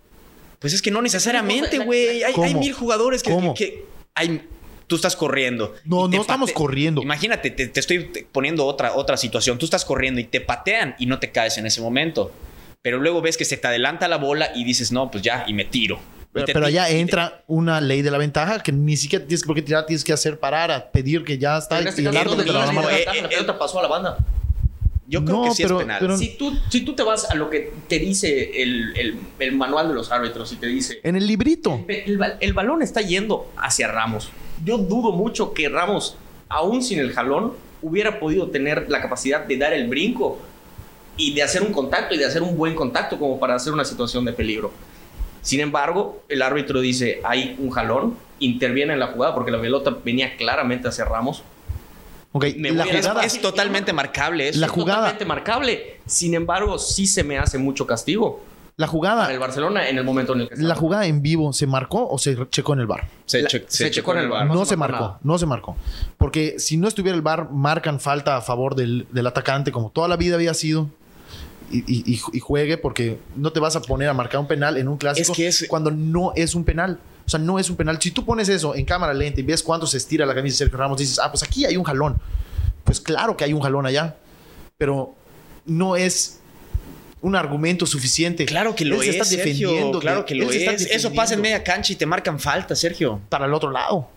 Pues 0.59 0.73
es 0.75 0.83
que 0.83 0.91
no 0.91 1.01
necesariamente, 1.01 1.79
La- 1.79 1.85
güey. 1.85 2.23
Hay, 2.25 2.35
hay 2.43 2.55
mil 2.55 2.73
jugadores 2.75 3.23
que, 3.23 3.31
¿Cómo? 3.31 3.55
que- 3.55 3.85
hay, 4.15 4.47
tú 4.91 4.97
estás 4.97 5.15
corriendo. 5.17 5.75
No, 5.85 6.09
no 6.09 6.21
estamos 6.21 6.51
corriendo. 6.53 7.01
Imagínate, 7.01 7.51
te, 7.53 7.69
te 7.69 7.79
estoy 7.81 8.01
poniendo 8.33 8.67
otra, 8.67 8.95
otra 8.97 9.17
situación. 9.17 9.57
Tú 9.57 9.65
estás 9.65 9.85
corriendo 9.85 10.21
y 10.21 10.25
te 10.25 10.41
patean 10.43 10.97
y 10.99 11.07
no 11.07 11.19
te 11.21 11.31
caes 11.31 11.57
en 11.59 11.65
ese 11.67 11.81
momento. 11.81 12.33
Pero 12.83 12.99
luego 12.99 13.23
ves 13.23 13.37
que 13.37 13.45
se 13.45 13.57
te 13.57 13.69
adelanta 13.69 14.09
la 14.09 14.17
bola 14.17 14.51
y 14.55 14.65
dices, 14.65 14.91
no, 14.91 15.11
pues 15.11 15.23
ya, 15.23 15.45
y 15.47 15.55
me 15.55 15.65
tiro. 15.65 16.01
Pero, 16.33 16.47
te 16.47 16.53
pero 16.53 16.67
allá 16.67 16.89
entra 16.91 17.43
una 17.47 17.81
ley 17.81 18.03
de 18.03 18.11
la 18.11 18.19
ventaja 18.19 18.63
que 18.63 18.73
ni 18.73 18.97
siquiera 18.97 19.25
tienes 19.25 19.45
por 19.45 19.55
qué 19.55 19.63
tirar, 19.63 19.87
tienes 19.87 20.03
que 20.05 20.13
hacer 20.13 20.39
parar 20.41 20.71
a 20.73 20.91
pedir 20.91 21.23
que 21.25 21.39
ya 21.39 21.57
está. 21.59 21.81
En 21.81 21.87
este 21.89 22.03
y 22.03 22.07
el 22.07 22.17
árbitro 22.17 22.45
te 22.45 22.53
la 22.53 22.59
va 22.59 22.65
a 22.65 22.67
tenía 22.67 22.81
mandar. 22.83 23.01
eh, 23.01 23.05
la 23.07 23.15
eh, 23.17 23.29
pelota 23.29 23.59
pasó 23.59 23.79
a 23.79 23.83
la 23.83 23.89
banda. 23.89 24.17
Yo 25.09 25.25
creo 25.25 25.37
No, 25.39 25.45
que 25.45 25.51
sí 25.57 25.63
pero- 25.65 25.79
es 25.79 25.83
penal. 25.85 25.99
pero- 26.01 26.17
Si 26.19 26.37
tú, 26.37 26.57
si 26.69 26.81
tú 26.83 26.95
te 26.95 27.03
vas 27.03 27.29
a 27.31 27.35
lo 27.35 27.49
que 27.51 27.73
te 27.89 27.99
dice 27.99 28.63
el, 28.63 28.97
el- 28.97 29.19
el 29.41 29.53
manual 29.53 29.89
de 29.89 29.95
los 29.95 30.11
árbitros 30.13 30.53
y 30.53 30.57
te 30.57 30.67
dice 30.69 31.01
En 31.03 31.17
el 31.17 31.27
librito. 31.27 31.85
el 31.89 32.53
balón 32.55 32.83
está 32.83 33.01
yendo 33.03 33.53
hacia 33.57 33.89
Ramos. 33.89 34.31
Yo 34.65 34.79
dudo 34.79 35.13
mucho 35.13 35.53
que 35.55 35.69
Ramos, 35.69 36.17
aún 36.49 36.83
sin 36.83 36.99
el 36.99 37.13
jalón, 37.13 37.53
hubiera 37.83 38.21
podido 38.21 38.49
tener 38.49 38.87
la 38.91 39.01
capacidad 39.01 39.45
de 39.45 39.57
dar 39.57 39.73
el 39.73 39.89
brinco 39.89 40.39
y 41.17 41.35
de 41.35 41.43
hacer 41.43 41.63
un 41.63 41.73
contacto 41.73 42.15
y 42.15 42.19
de 42.19 42.25
hacer 42.27 42.43
un 42.43 42.57
buen 42.57 42.75
contacto 42.75 43.19
como 43.19 43.39
para 43.39 43.55
hacer 43.55 43.73
una 43.73 43.85
situación 43.85 44.25
de 44.25 44.33
peligro. 44.33 44.71
Sin 45.43 45.61
embargo, 45.61 46.23
el 46.29 46.43
árbitro 46.43 46.81
dice, 46.81 47.21
hay 47.25 47.57
un 47.59 47.71
jalón, 47.71 48.17
interviene 48.39 48.93
en 48.93 49.01
la 49.01 49.09
jugada 49.09 49.35
porque 49.35 49.51
la 49.51 49.61
pelota 49.61 49.97
venía 50.05 50.37
claramente 50.37 50.89
hacia 50.89 51.05
Ramos. 51.07 51.43
Ok, 52.33 52.45
Me 52.57 52.71
la 52.71 52.85
jugada. 52.85 53.25
es 53.25 53.41
totalmente 53.41 53.93
marcable. 53.93 54.53
La 54.55 54.67
Es 54.67 54.73
jugada- 54.73 54.97
totalmente 54.99 55.25
marcable. 55.25 55.97
Sin 56.07 56.35
embargo, 56.35 56.79
sí 56.79 57.07
se 57.07 57.25
me 57.25 57.39
hace 57.39 57.59
mucho 57.59 57.87
castigo 57.87 58.41
La 58.81 58.87
para 58.87 58.87
el 58.87 58.91
jugada. 58.91 59.39
Barcelona 59.39 59.89
en 59.89 59.99
el 59.99 60.05
momento 60.05 60.33
en 60.35 60.41
el 60.43 60.49
que 60.49 60.57
La 60.57 60.75
jugada 60.75 61.07
en 61.07 61.21
vivo 61.23 61.53
se 61.53 61.67
marcó 61.67 62.09
o 62.09 62.19
se 62.19 62.37
checó 62.51 62.73
en 62.75 62.81
el 62.81 62.87
bar. 62.87 63.07
se, 63.27 63.43
la- 63.43 63.49
che- 63.49 63.65
se 63.69 63.91
checó 63.91 64.13
en 64.13 64.19
el 64.21 64.29
VAR. 64.29 64.47
No, 64.47 64.55
No 64.55 64.65
se 64.65 64.71
se 64.71 64.77
marcó, 64.77 64.97
nada. 65.01 65.19
no 65.23 65.39
se 65.39 65.47
marcó. 65.47 65.77
Porque 66.19 66.59
si 66.59 66.77
no 66.77 66.89
estuviera 66.89 67.15
el 67.17 67.23
bar, 67.23 67.51
marcan 67.51 68.01
falta 68.01 68.37
a 68.37 68.41
favor 68.41 68.75
del, 68.75 69.07
del 69.11 69.27
atacante, 69.27 69.71
como 69.73 69.91
toda 69.91 70.09
la 70.09 70.17
vida 70.17 70.35
había 70.37 70.55
sido. 70.55 70.89
Y, 71.71 71.79
y- 71.87 72.15
y- 72.15 72.21
y 72.33 72.41
juegue, 72.41 72.79
porque 72.79 73.19
no 73.37 73.53
te 73.53 73.61
vas 73.61 73.77
a 73.77 73.83
poner 73.83 74.09
a 74.09 74.15
marcar 74.15 74.41
un 74.41 74.49
penal 74.49 74.77
en 74.77 74.89
un 74.89 74.97
clásico 74.97 75.31
Es 75.33 75.37
que 75.37 75.47
es- 75.47 75.67
cuando 75.69 75.91
no 75.91 76.33
es 76.35 76.55
un 76.55 76.65
penal. 76.65 76.99
O 77.27 77.31
sea, 77.31 77.39
no 77.39 77.59
es 77.61 77.71
un 77.71 77.77
penal. 77.77 77.99
Si 78.01 78.11
tú 78.11 78.25
pones 78.25 78.49
eso 78.49 78.75
en 78.75 78.85
cámara 78.85 79.15
lenta 79.15 79.39
y 79.41 79.45
ves 79.45 79.63
cuánto 79.63 79.87
se 79.87 79.99
estira 79.99 80.27
la 80.27 80.35
camisa 80.35 80.55
de 80.55 80.59
Sergio 80.59 80.79
Ramos, 80.79 80.99
dices, 80.99 81.21
ah, 81.23 81.31
pues 81.31 81.45
aquí 81.45 81.65
hay 81.65 81.77
un 81.77 81.85
jalón. 81.85 82.19
Pues 82.83 83.01
claro 83.01 83.37
que 83.37 83.45
hay 83.45 83.53
un 83.53 83.61
jalón 83.61 83.87
allá. 83.87 84.17
Pero 84.79 85.15
no 85.67 85.95
es 85.95 86.40
un 87.23 87.37
argumento 87.37 87.87
suficiente. 87.87 88.47
Claro 88.47 88.75
que 88.75 88.85
lo 88.85 88.97
Él 88.97 89.03
se 89.03 89.09
es, 89.11 89.15
está 89.17 89.25
Sergio. 89.25 89.69
defendiendo, 89.71 90.01
Claro 90.01 90.25
que 90.25 90.35
lo 90.35 90.51
es. 90.51 90.87
Eso 90.91 91.13
pasa 91.13 91.35
en 91.35 91.41
media 91.43 91.63
cancha 91.63 91.93
y 91.93 91.97
te 91.97 92.07
marcan 92.07 92.41
falta, 92.41 92.75
Sergio. 92.77 93.21
Para 93.29 93.47
el 93.47 93.55
otro 93.55 93.71
lado. 93.71 94.09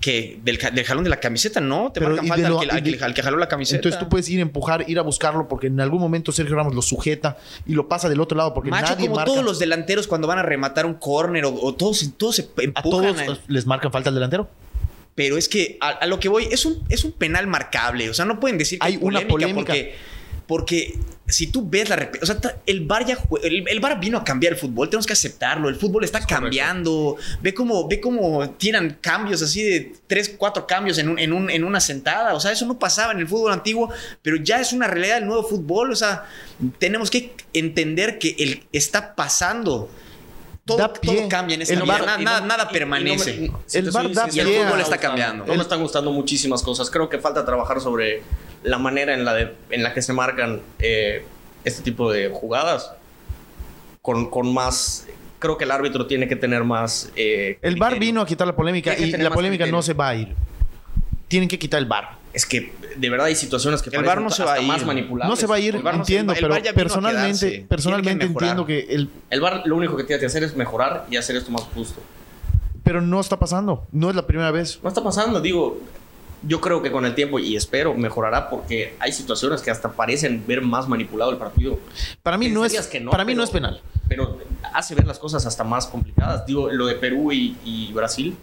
Que 0.00 0.38
del, 0.44 0.58
ja- 0.58 0.70
del 0.70 0.84
jalón 0.84 1.04
de 1.04 1.10
la 1.10 1.20
camiseta, 1.20 1.58
no. 1.60 1.90
Te 1.90 2.00
Pero, 2.00 2.10
marcan 2.10 2.28
falta 2.28 2.46
al 2.48 2.58
que, 2.58 2.70
al 2.70 2.78
y 2.86 2.90
de- 2.92 2.98
que- 2.98 3.04
al 3.04 3.14
que 3.14 3.22
jaló 3.22 3.38
la 3.38 3.48
camiseta. 3.48 3.76
Entonces 3.76 3.98
tú 3.98 4.08
puedes 4.10 4.28
ir 4.28 4.40
a 4.40 4.42
empujar, 4.42 4.84
ir 4.88 4.98
a 4.98 5.02
buscarlo, 5.02 5.48
porque 5.48 5.68
en 5.68 5.80
algún 5.80 6.00
momento 6.00 6.32
Sergio 6.32 6.54
Ramos 6.54 6.74
lo 6.74 6.82
sujeta 6.82 7.38
y 7.66 7.72
lo 7.72 7.88
pasa 7.88 8.08
del 8.10 8.20
otro 8.20 8.36
lado, 8.36 8.52
porque 8.52 8.68
Macho, 8.70 8.92
nadie 8.92 9.06
como 9.06 9.16
marca. 9.16 9.32
todos 9.32 9.42
los 9.44 9.58
delanteros 9.58 10.06
cuando 10.06 10.26
van 10.28 10.38
a 10.38 10.42
rematar 10.42 10.84
un 10.84 10.94
córner 10.94 11.46
o, 11.46 11.54
o 11.54 11.74
todos, 11.74 12.10
todos 12.18 12.36
se 12.36 12.42
a 12.42 12.62
empujan. 12.62 13.14
todos 13.16 13.38
a- 13.38 13.38
les 13.48 13.64
marcan 13.66 13.90
falta 13.90 14.10
al 14.10 14.14
delantero. 14.14 14.48
Pero 15.14 15.38
es 15.38 15.48
que 15.48 15.78
a, 15.80 15.88
a 15.88 16.06
lo 16.06 16.20
que 16.20 16.28
voy, 16.28 16.46
es 16.50 16.66
un, 16.66 16.84
es 16.90 17.02
un 17.02 17.12
penal 17.12 17.46
marcable. 17.46 18.10
O 18.10 18.14
sea, 18.14 18.26
no 18.26 18.38
pueden 18.38 18.58
decir 18.58 18.78
que 18.78 18.86
Hay 18.86 18.98
una 19.00 19.26
polémica. 19.26 19.54
Porque, 19.72 19.94
porque 20.46 20.98
si 21.26 21.48
tú 21.48 21.68
ves 21.68 21.88
la... 21.88 22.08
O 22.22 22.26
sea, 22.26 22.38
el 22.66 22.86
VAR 22.86 23.04
ya 23.04 23.18
el, 23.42 23.66
el 23.68 23.80
VAR 23.80 23.98
vino 23.98 24.16
a 24.18 24.22
cambiar 24.24 24.52
el 24.52 24.58
fútbol. 24.58 24.88
Tenemos 24.88 25.06
que 25.06 25.12
aceptarlo. 25.12 25.68
El 25.68 25.74
fútbol 25.76 26.04
está 26.04 26.20
cambiando. 26.24 27.16
Ve 27.42 27.52
cómo, 27.52 27.88
ve 27.88 28.00
cómo 28.00 28.48
tiran 28.50 28.98
cambios 29.00 29.42
así 29.42 29.62
de 29.64 29.92
tres, 30.06 30.32
cuatro 30.38 30.66
cambios 30.66 30.98
en, 30.98 31.08
un- 31.08 31.18
en, 31.18 31.32
un- 31.32 31.50
en 31.50 31.64
una 31.64 31.80
sentada. 31.80 32.34
O 32.34 32.40
sea, 32.40 32.52
eso 32.52 32.64
no 32.64 32.78
pasaba 32.78 33.12
en 33.12 33.18
el 33.18 33.26
fútbol 33.28 33.52
antiguo, 33.52 33.90
pero 34.22 34.36
ya 34.36 34.60
es 34.60 34.72
una 34.72 34.86
realidad 34.86 35.16
del 35.16 35.26
nuevo 35.26 35.42
fútbol. 35.42 35.90
O 35.90 35.96
sea, 35.96 36.24
tenemos 36.78 37.10
que 37.10 37.32
entender 37.52 38.18
que 38.20 38.36
el, 38.38 38.62
está 38.72 39.14
pasando. 39.16 39.90
Todo, 40.66 40.78
Da 40.78 40.92
pie. 40.92 41.14
todo 41.16 41.28
cambia 41.28 41.54
en 41.54 41.62
esta 41.62 41.74
El 41.74 41.82
vida. 41.82 41.98
Nada, 42.00 42.20
Y 42.20 42.24
nada, 42.24 42.40
no- 42.40 42.46
nada 42.46 42.64
y- 42.64 42.70
y 42.70 42.78
permanece. 42.78 43.36
no 43.46 43.52
me- 43.52 43.58
si 43.66 43.78
El 43.78 43.92
soy 43.92 44.12
da 44.12 44.26
pie 44.26 44.62
a- 44.64 44.80
está 44.80 44.98
cambiando. 44.98 45.46
No 45.46 45.54
me 45.54 45.62
están 45.62 45.80
gustando 45.80 46.10
muchísimas 46.10 46.62
cosas. 46.62 46.90
Creo 46.90 47.08
que 47.08 47.18
falta 47.18 47.44
trabajar 47.46 47.80
sobre 47.80 48.22
la 48.64 48.76
manera 48.78 49.14
en 49.14 49.24
la, 49.24 49.32
de- 49.32 49.54
en 49.70 49.82
la 49.84 49.94
que 49.94 50.02
se 50.02 50.12
marcan 50.12 50.60
eh, 50.80 51.24
este 51.64 51.82
tipo 51.82 52.10
de 52.10 52.28
jugadas. 52.30 52.90
Con, 54.02 54.28
con 54.28 54.52
más... 54.52 55.06
Creo 55.38 55.56
que 55.56 55.64
el 55.64 55.70
árbitro 55.70 56.06
tiene 56.06 56.26
que 56.28 56.34
tener 56.36 56.64
más... 56.64 57.10
eh, 57.14 57.58
El 57.62 57.76
VAR 57.76 57.90
criterio. 57.92 58.08
vino 58.12 58.20
a 58.22 58.26
quitar 58.26 58.46
la 58.46 58.56
polémica 58.56 58.96
y 58.98 59.10
la 59.12 59.30
polémica 59.30 59.64
criterio. 59.64 59.72
no 59.72 59.82
se 59.82 59.94
va 59.94 60.08
a 60.08 60.14
ir. 60.16 60.34
Tienen 61.28 61.48
que 61.48 61.58
quitar 61.60 61.78
el 61.78 61.86
VAR. 61.86 62.16
Es 62.32 62.44
que 62.44 62.72
de 62.98 63.10
verdad 63.10 63.26
hay 63.26 63.34
situaciones 63.36 63.82
que 63.82 63.90
El 63.96 64.02
VAR 64.04 64.20
no 64.20 64.30
se 64.30 64.42
va 64.44 64.52
a 64.52 64.54
hasta 64.54 64.66
más 64.66 64.80
ir. 64.80 64.86
manipulables. 64.86 65.28
No 65.30 65.36
se 65.36 65.46
va 65.46 65.56
a 65.56 65.58
ir, 65.60 65.76
El 65.76 65.82
VAR 65.82 65.98
no 65.98 66.04
se- 66.04 66.12
entiendo, 66.12 66.32
el 66.32 66.38
pero 66.40 66.54
personalmente, 66.74 67.38
quedarse. 67.50 67.66
personalmente 67.68 68.26
que 68.26 68.32
entiendo 68.32 68.66
que 68.66 68.80
el, 68.90 69.08
El 69.30 69.40
VAR 69.40 69.62
lo 69.66 69.76
único 69.76 69.96
que 69.96 70.04
tiene 70.04 70.20
que 70.20 70.26
hacer 70.26 70.42
es 70.42 70.56
mejorar 70.56 71.06
y 71.10 71.16
hacer 71.16 71.36
esto 71.36 71.50
más 71.50 71.62
justo. 71.74 72.00
pero 72.82 73.00
no 73.00 73.20
está 73.20 73.38
pasando. 73.38 73.84
No 73.92 74.10
es 74.10 74.16
la 74.16 74.26
primera 74.26 74.50
vez. 74.50 74.78
No 74.82 74.88
está 74.88 75.02
pasando, 75.02 75.40
digo. 75.40 75.78
Yo 76.42 76.60
creo 76.60 76.82
que 76.82 76.92
con 76.92 77.04
el 77.06 77.14
tiempo, 77.14 77.38
y 77.40 77.56
espero, 77.56 77.94
mejorará 77.94 78.50
porque 78.50 78.94
hay 79.00 79.10
situaciones 79.10 79.62
que 79.62 79.70
hasta 79.70 79.90
parecen 79.92 80.44
ver 80.46 80.60
más 80.62 80.86
manipulado 80.86 81.30
el 81.32 81.38
partido. 81.38 81.80
Para 82.22 82.36
mí 82.38 82.48
no 82.50 82.64
es, 82.64 82.72
Pensarías 82.72 82.86
que 82.92 83.00
no, 83.00 83.10
para 83.10 83.24
mí 83.24 83.30
pero- 83.32 83.38
no 83.38 83.44
es 83.44 83.50
penal. 83.50 83.80
Pero 84.06 84.38
hace 84.72 84.94
ver 84.94 85.06
las 85.06 85.18
cosas 85.18 85.44
hasta 85.46 85.64
más 85.64 85.86
complicadas. 85.86 86.46
Digo, 86.46 86.70
lo 86.70 86.86
de 86.86 86.94
Perú 86.94 87.32
y, 87.32 87.56
y 87.64 87.90
Brasil 87.92 88.36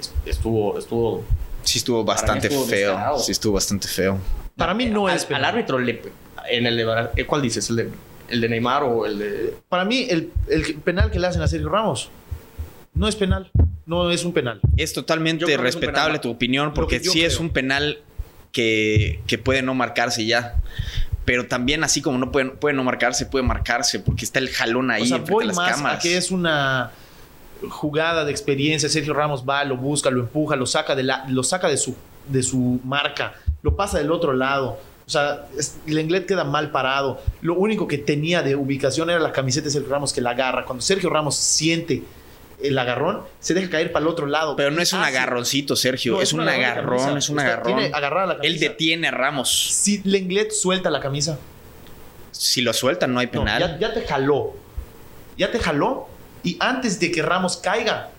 es- 0.00 0.12
estuvo, 0.24 0.76
estuvo 0.78 1.22
Sí 1.62 1.78
estuvo 1.78 2.04
bastante 2.04 2.48
estuvo 2.48 2.64
feo. 2.64 2.90
descarado. 2.90 3.18
Sí 3.18 3.32
estuvo 3.32 3.54
bastante 3.54 3.88
feo. 3.88 4.18
Para 4.56 4.74
mí 4.74 4.86
no 4.86 5.06
al, 5.06 5.16
es 5.16 5.22
al 5.22 5.28
penal. 5.28 5.44
árbitro 5.46 5.78
le, 5.78 6.02
en 6.48 6.66
el 6.66 6.76
de 6.76 7.08
eh, 7.16 7.26
¿cuál 7.26 7.42
dices? 7.42 7.70
¿El 7.70 7.76
de, 7.76 7.88
el 8.28 8.40
de 8.40 8.48
Neymar 8.48 8.82
o 8.84 9.06
el 9.06 9.18
de 9.18 9.54
Para 9.68 9.84
mí 9.84 10.06
el, 10.08 10.32
el 10.48 10.74
penal 10.76 11.10
que 11.10 11.18
le 11.18 11.26
hacen 11.26 11.42
a 11.42 11.48
Sergio 11.48 11.68
Ramos 11.68 12.10
no 12.94 13.08
es 13.08 13.16
penal. 13.16 13.50
No 13.86 14.10
es 14.10 14.24
un 14.24 14.32
penal. 14.32 14.60
Es 14.76 14.92
totalmente 14.92 15.56
respetable 15.56 16.18
tu 16.18 16.30
opinión 16.30 16.74
porque 16.74 17.00
sí 17.00 17.24
es 17.24 17.40
un 17.40 17.50
penal 17.50 17.98
que, 18.52 19.20
que 19.26 19.38
puede 19.38 19.62
no 19.62 19.74
marcarse 19.74 20.26
ya. 20.26 20.56
Pero 21.24 21.46
también 21.46 21.84
así 21.84 22.02
como 22.02 22.18
no 22.18 22.32
puede, 22.32 22.50
puede 22.50 22.74
no 22.74 22.82
marcarse, 22.82 23.26
puede 23.26 23.44
marcarse 23.44 24.00
porque 24.00 24.24
está 24.24 24.38
el 24.38 24.48
jalón 24.48 24.90
ahí 24.90 25.02
o 25.02 25.06
sea, 25.06 25.16
enfrente 25.18 25.32
voy 25.32 25.44
de 25.44 25.48
las 25.48 25.56
más 25.56 25.70
cámaras. 25.76 25.98
a 25.98 26.02
que 26.02 26.16
es 26.16 26.30
una 26.30 26.90
jugada 27.68 28.24
de 28.24 28.30
experiencia. 28.30 28.88
Sergio 28.88 29.12
Ramos 29.14 29.44
va, 29.48 29.64
lo 29.64 29.76
busca, 29.76 30.10
lo 30.10 30.20
empuja, 30.20 30.56
lo 30.56 30.66
saca 30.66 30.94
de, 30.94 31.02
la, 31.02 31.24
lo 31.28 31.42
saca 31.42 31.68
de, 31.68 31.76
su, 31.76 31.94
de 32.28 32.42
su 32.42 32.80
marca, 32.84 33.34
lo 33.62 33.76
pasa 33.76 33.98
del 33.98 34.10
otro 34.12 34.32
lado. 34.32 34.78
O 35.06 35.10
sea, 35.12 35.46
inglés 35.88 36.24
queda 36.26 36.44
mal 36.44 36.70
parado. 36.70 37.20
Lo 37.40 37.54
único 37.54 37.88
que 37.88 37.98
tenía 37.98 38.42
de 38.42 38.54
ubicación 38.54 39.10
era 39.10 39.18
la 39.18 39.32
camiseta 39.32 39.64
de 39.64 39.72
Sergio 39.72 39.90
Ramos 39.90 40.12
que 40.12 40.20
la 40.20 40.30
agarra. 40.30 40.64
Cuando 40.64 40.82
Sergio 40.82 41.10
Ramos 41.10 41.34
siente 41.34 42.04
el 42.62 42.78
agarrón, 42.78 43.22
se 43.40 43.54
deja 43.54 43.70
caer 43.70 43.90
para 43.90 44.04
el 44.04 44.08
otro 44.08 44.26
lado. 44.26 44.54
Pero 44.54 44.70
no 44.70 44.80
es 44.80 44.92
un 44.92 45.00
Hace- 45.00 45.16
agarroncito, 45.16 45.74
Sergio. 45.74 46.12
No, 46.12 46.20
es, 46.22 46.32
un 46.32 46.48
agarrón, 46.48 47.18
es 47.18 47.28
un 47.28 47.40
agarrón. 47.40 47.66
Tiene 47.74 47.86
agarrada 47.92 48.26
la 48.26 48.34
camisa. 48.36 48.52
Él 48.54 48.60
detiene 48.60 49.08
a 49.08 49.10
Ramos. 49.10 49.72
Si 49.72 50.00
Lenglet 50.04 50.52
suelta 50.52 50.90
la 50.90 51.00
camisa, 51.00 51.38
Si 52.30 52.62
lo 52.62 52.72
sueltan, 52.72 53.12
no 53.12 53.18
hay 53.20 53.26
no, 53.26 53.32
penal. 53.32 53.60
ya, 53.60 53.78
ya 53.88 53.92
te 53.94 54.06
jaló. 54.06 54.54
Ya 55.36 55.50
te 55.50 55.58
jaló. 55.58 56.08
Y 56.42 56.56
antes 56.60 56.98
de 57.00 57.10
que 57.10 57.22
Ramos 57.22 57.56
caiga, 57.58 58.10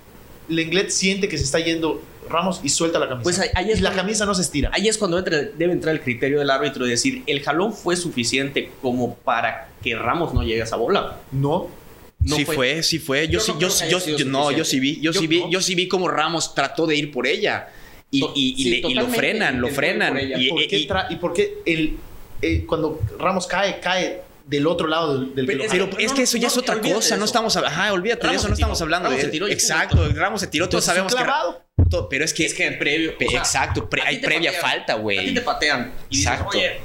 Lenglet 0.47 0.89
siente 0.89 1.28
que 1.28 1.38
se 1.38 1.43
está 1.43 1.59
yendo 1.59 2.01
Ramos 2.30 2.61
y 2.63 2.69
suelta 2.69 2.97
la 2.99 3.07
camisa. 3.09 3.24
Pues 3.24 3.39
ahí- 3.39 3.49
ahí 3.55 3.72
es 3.72 3.80
y 3.80 3.82
la 3.82 3.89
cuando- 3.89 4.03
camisa 4.03 4.26
no 4.26 4.34
se 4.36 4.41
estira. 4.43 4.69
Ahí 4.74 4.88
es 4.88 4.97
cuando 4.97 5.22
debe 5.22 5.72
entrar 5.74 5.93
el 5.95 6.01
criterio 6.01 6.39
del 6.39 6.49
árbitro 6.49 6.86
y 6.88 6.89
decir, 6.91 7.24
el 7.26 7.41
jalón 7.41 7.74
fue 7.74 7.95
suficiente 7.97 8.72
como 8.82 9.15
para 9.15 9.69
que 9.84 9.95
Ramos 9.95 10.34
no 10.34 10.43
llegue 10.43 10.61
a 10.61 10.65
esa 10.65 10.76
bola. 10.78 11.17
No. 11.32 11.67
No 12.19 12.36
sí 12.36 12.45
fue, 12.45 12.84
sí 12.84 12.99
fue. 12.99 13.28
Yo, 13.28 13.34
Yo 13.34 13.39
sí, 13.39 13.51
no 13.53 13.59
yo, 13.59 13.69
yo, 14.15 14.26
no, 14.26 14.51
yo 14.51 14.63
sí 14.63 14.80
vi, 14.80 14.99
yo, 15.01 15.11
sí 15.11 15.26
vi, 15.26 15.39
no. 15.41 15.49
yo 15.49 15.59
sí 15.59 15.74
vi 15.74 15.88
cómo 15.88 16.07
Ramos 16.07 16.53
trató 16.53 16.86
de 16.86 16.95
ir 16.95 17.11
por 17.11 17.26
ella. 17.26 17.69
Y, 18.11 18.19
To- 18.19 18.34
y- 18.36 18.53
y 18.57 18.63
sí, 18.63 18.69
le- 18.82 18.89
y 18.89 18.93
lo 18.93 19.07
frenan, 19.07 19.59
lo 19.59 19.67
frenan. 19.69 20.13
por. 20.13 20.22
Y, 20.22 20.49
¿Por 20.49 20.67
qué 20.67 20.78
y- 20.80 20.88
tra- 20.88 21.07
¿Y 21.09 21.15
por 21.15 21.34
qué 21.34 21.57
el, 21.65 21.97
eh, 22.41 22.63
cuando 22.67 22.99
Ramos 23.17 23.47
cae, 23.47 23.80
cae 23.80 24.22
del 24.46 24.68
otro 24.68 24.88
lado 24.88 25.18
del, 25.20 25.36
del 25.36 25.46
Pero 25.46 25.64
es- 25.64 25.74
no, 25.74 25.89
que 26.14 26.24
eso 26.24 26.38
ya 26.38 26.44
no, 26.44 26.48
es 26.48 26.58
otra 26.58 26.80
cosa, 26.82 27.18
no 27.18 27.26
estamos 27.26 27.56
hab- 27.56 27.66
ajá, 27.66 27.94
olvídate 27.94 28.28
de 28.28 28.36
eso, 28.36 28.48
no 28.48 28.54
estamos 28.54 28.82
hablando 28.82 29.08
Ramos 29.10 29.20
de 29.20 29.26
se 29.26 29.32
tiró 29.32 29.48
y 29.48 29.52
Exacto, 29.52 29.98
punto. 29.98 30.20
Ramos 30.20 30.42
se 30.42 30.48
tiró, 30.48 30.68
todos 30.70 30.84
sabemos 30.84 31.14
que 31.16 31.24
pero 32.10 32.24
es 32.26 32.34
que, 32.34 32.46
Es 32.46 32.54
que 32.54 32.66
en 32.68 32.78
previo... 32.80 33.14
o 33.26 33.30
sea, 33.30 33.39
exacto, 33.39 33.89
pre- 33.89 34.02
hay 34.04 34.20
previa 34.20 34.52
patean, 34.52 34.72
falta, 34.72 34.94
A 34.94 34.96
ti 34.98 35.02
güey. 35.02 35.34
te 35.34 35.42
patean 35.42 35.94
y 36.10 36.18
dices, 36.18 36.32
Exacto. 36.32 36.58
oye, 36.58 36.80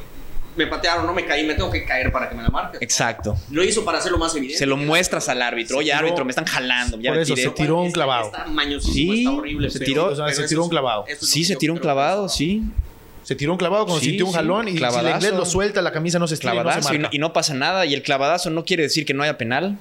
me 0.57 0.67
patearon, 0.69 1.07
no 1.07 1.13
me 1.13 1.25
caí, 1.27 1.45
me 1.47 1.55
tengo 1.55 1.71
que 1.71 1.85
caer 1.85 2.11
para 2.11 2.31
que 2.31 2.35
me 2.35 2.43
la 2.43 2.49
marques. 2.49 2.81
Exacto. 2.81 3.37
Lo 3.51 3.63
hizo 3.63 3.85
para 3.85 3.99
hacerlo 3.99 4.17
más 4.17 4.35
evidente. 4.35 4.59
Se 4.59 4.65
lo 4.67 4.77
muestras 4.79 5.29
al 5.29 5.43
árbitro. 5.43 5.79
Oye, 5.79 5.93
árbitro, 5.93 6.25
me 6.25 6.31
están 6.31 6.47
jalando. 6.47 6.99
Ya 6.99 7.11
Por 7.11 7.17
me 7.19 7.23
eso, 7.25 7.35
tiré. 7.35 7.49
se 7.49 7.55
tiró 7.55 7.81
un 7.81 7.87
Está- 7.89 7.95
clavado. 7.95 8.27
Está 8.29 8.47
mañosísimo, 8.47 9.13
Sí, 9.13 9.19
está 9.21 9.31
horrible. 9.33 9.71
se 9.71 9.79
pero- 9.81 9.87
tiró- 9.91 10.05
o 10.07 10.17
sea, 10.17 10.33
se 10.33 10.49
tiró 10.49 10.63
un 10.65 10.71
clavado. 10.71 11.05
es- 11.07 11.19
Sí, 11.19 11.45
se 11.45 11.57
tiró 11.57 11.75
un 11.75 11.79
clavado, 11.79 12.29
sí. 12.31 12.63
Se 13.27 13.35
tiró 13.35 13.51
un 13.51 13.59
clavado 13.59 13.87
cuando 13.87 13.99
Sí, 14.01 14.11
sintió 14.11 14.25
un 14.27 14.31
sí. 14.31 14.37
jalón 14.37 14.69
y 14.69 14.73
si 14.73 14.77
Clavadazo. 14.79 15.09
Lenglet 15.09 15.35
lo 15.35 15.45
suelta, 15.45 15.83
la 15.83 15.91
camisa 15.91 16.21
no 16.21 16.29
se 16.29 16.35
estira 16.35 16.55
y 16.55 16.57
no 16.59 16.61
se 16.61 16.65
Clavadazo 16.65 16.95
y 16.95 16.99
no, 16.99 17.03
marca. 17.03 17.17
y 17.17 17.19
no 17.19 17.33
pasa 17.33 17.55
nada. 17.55 17.85
Y 17.85 17.93
el 17.93 18.03
clavadazo 18.03 18.51
no 18.51 18.65
quiere 18.65 18.85
decir 18.85 19.05
que 19.05 19.15
no 19.15 19.25
haya 19.25 19.37
penal. 19.37 19.77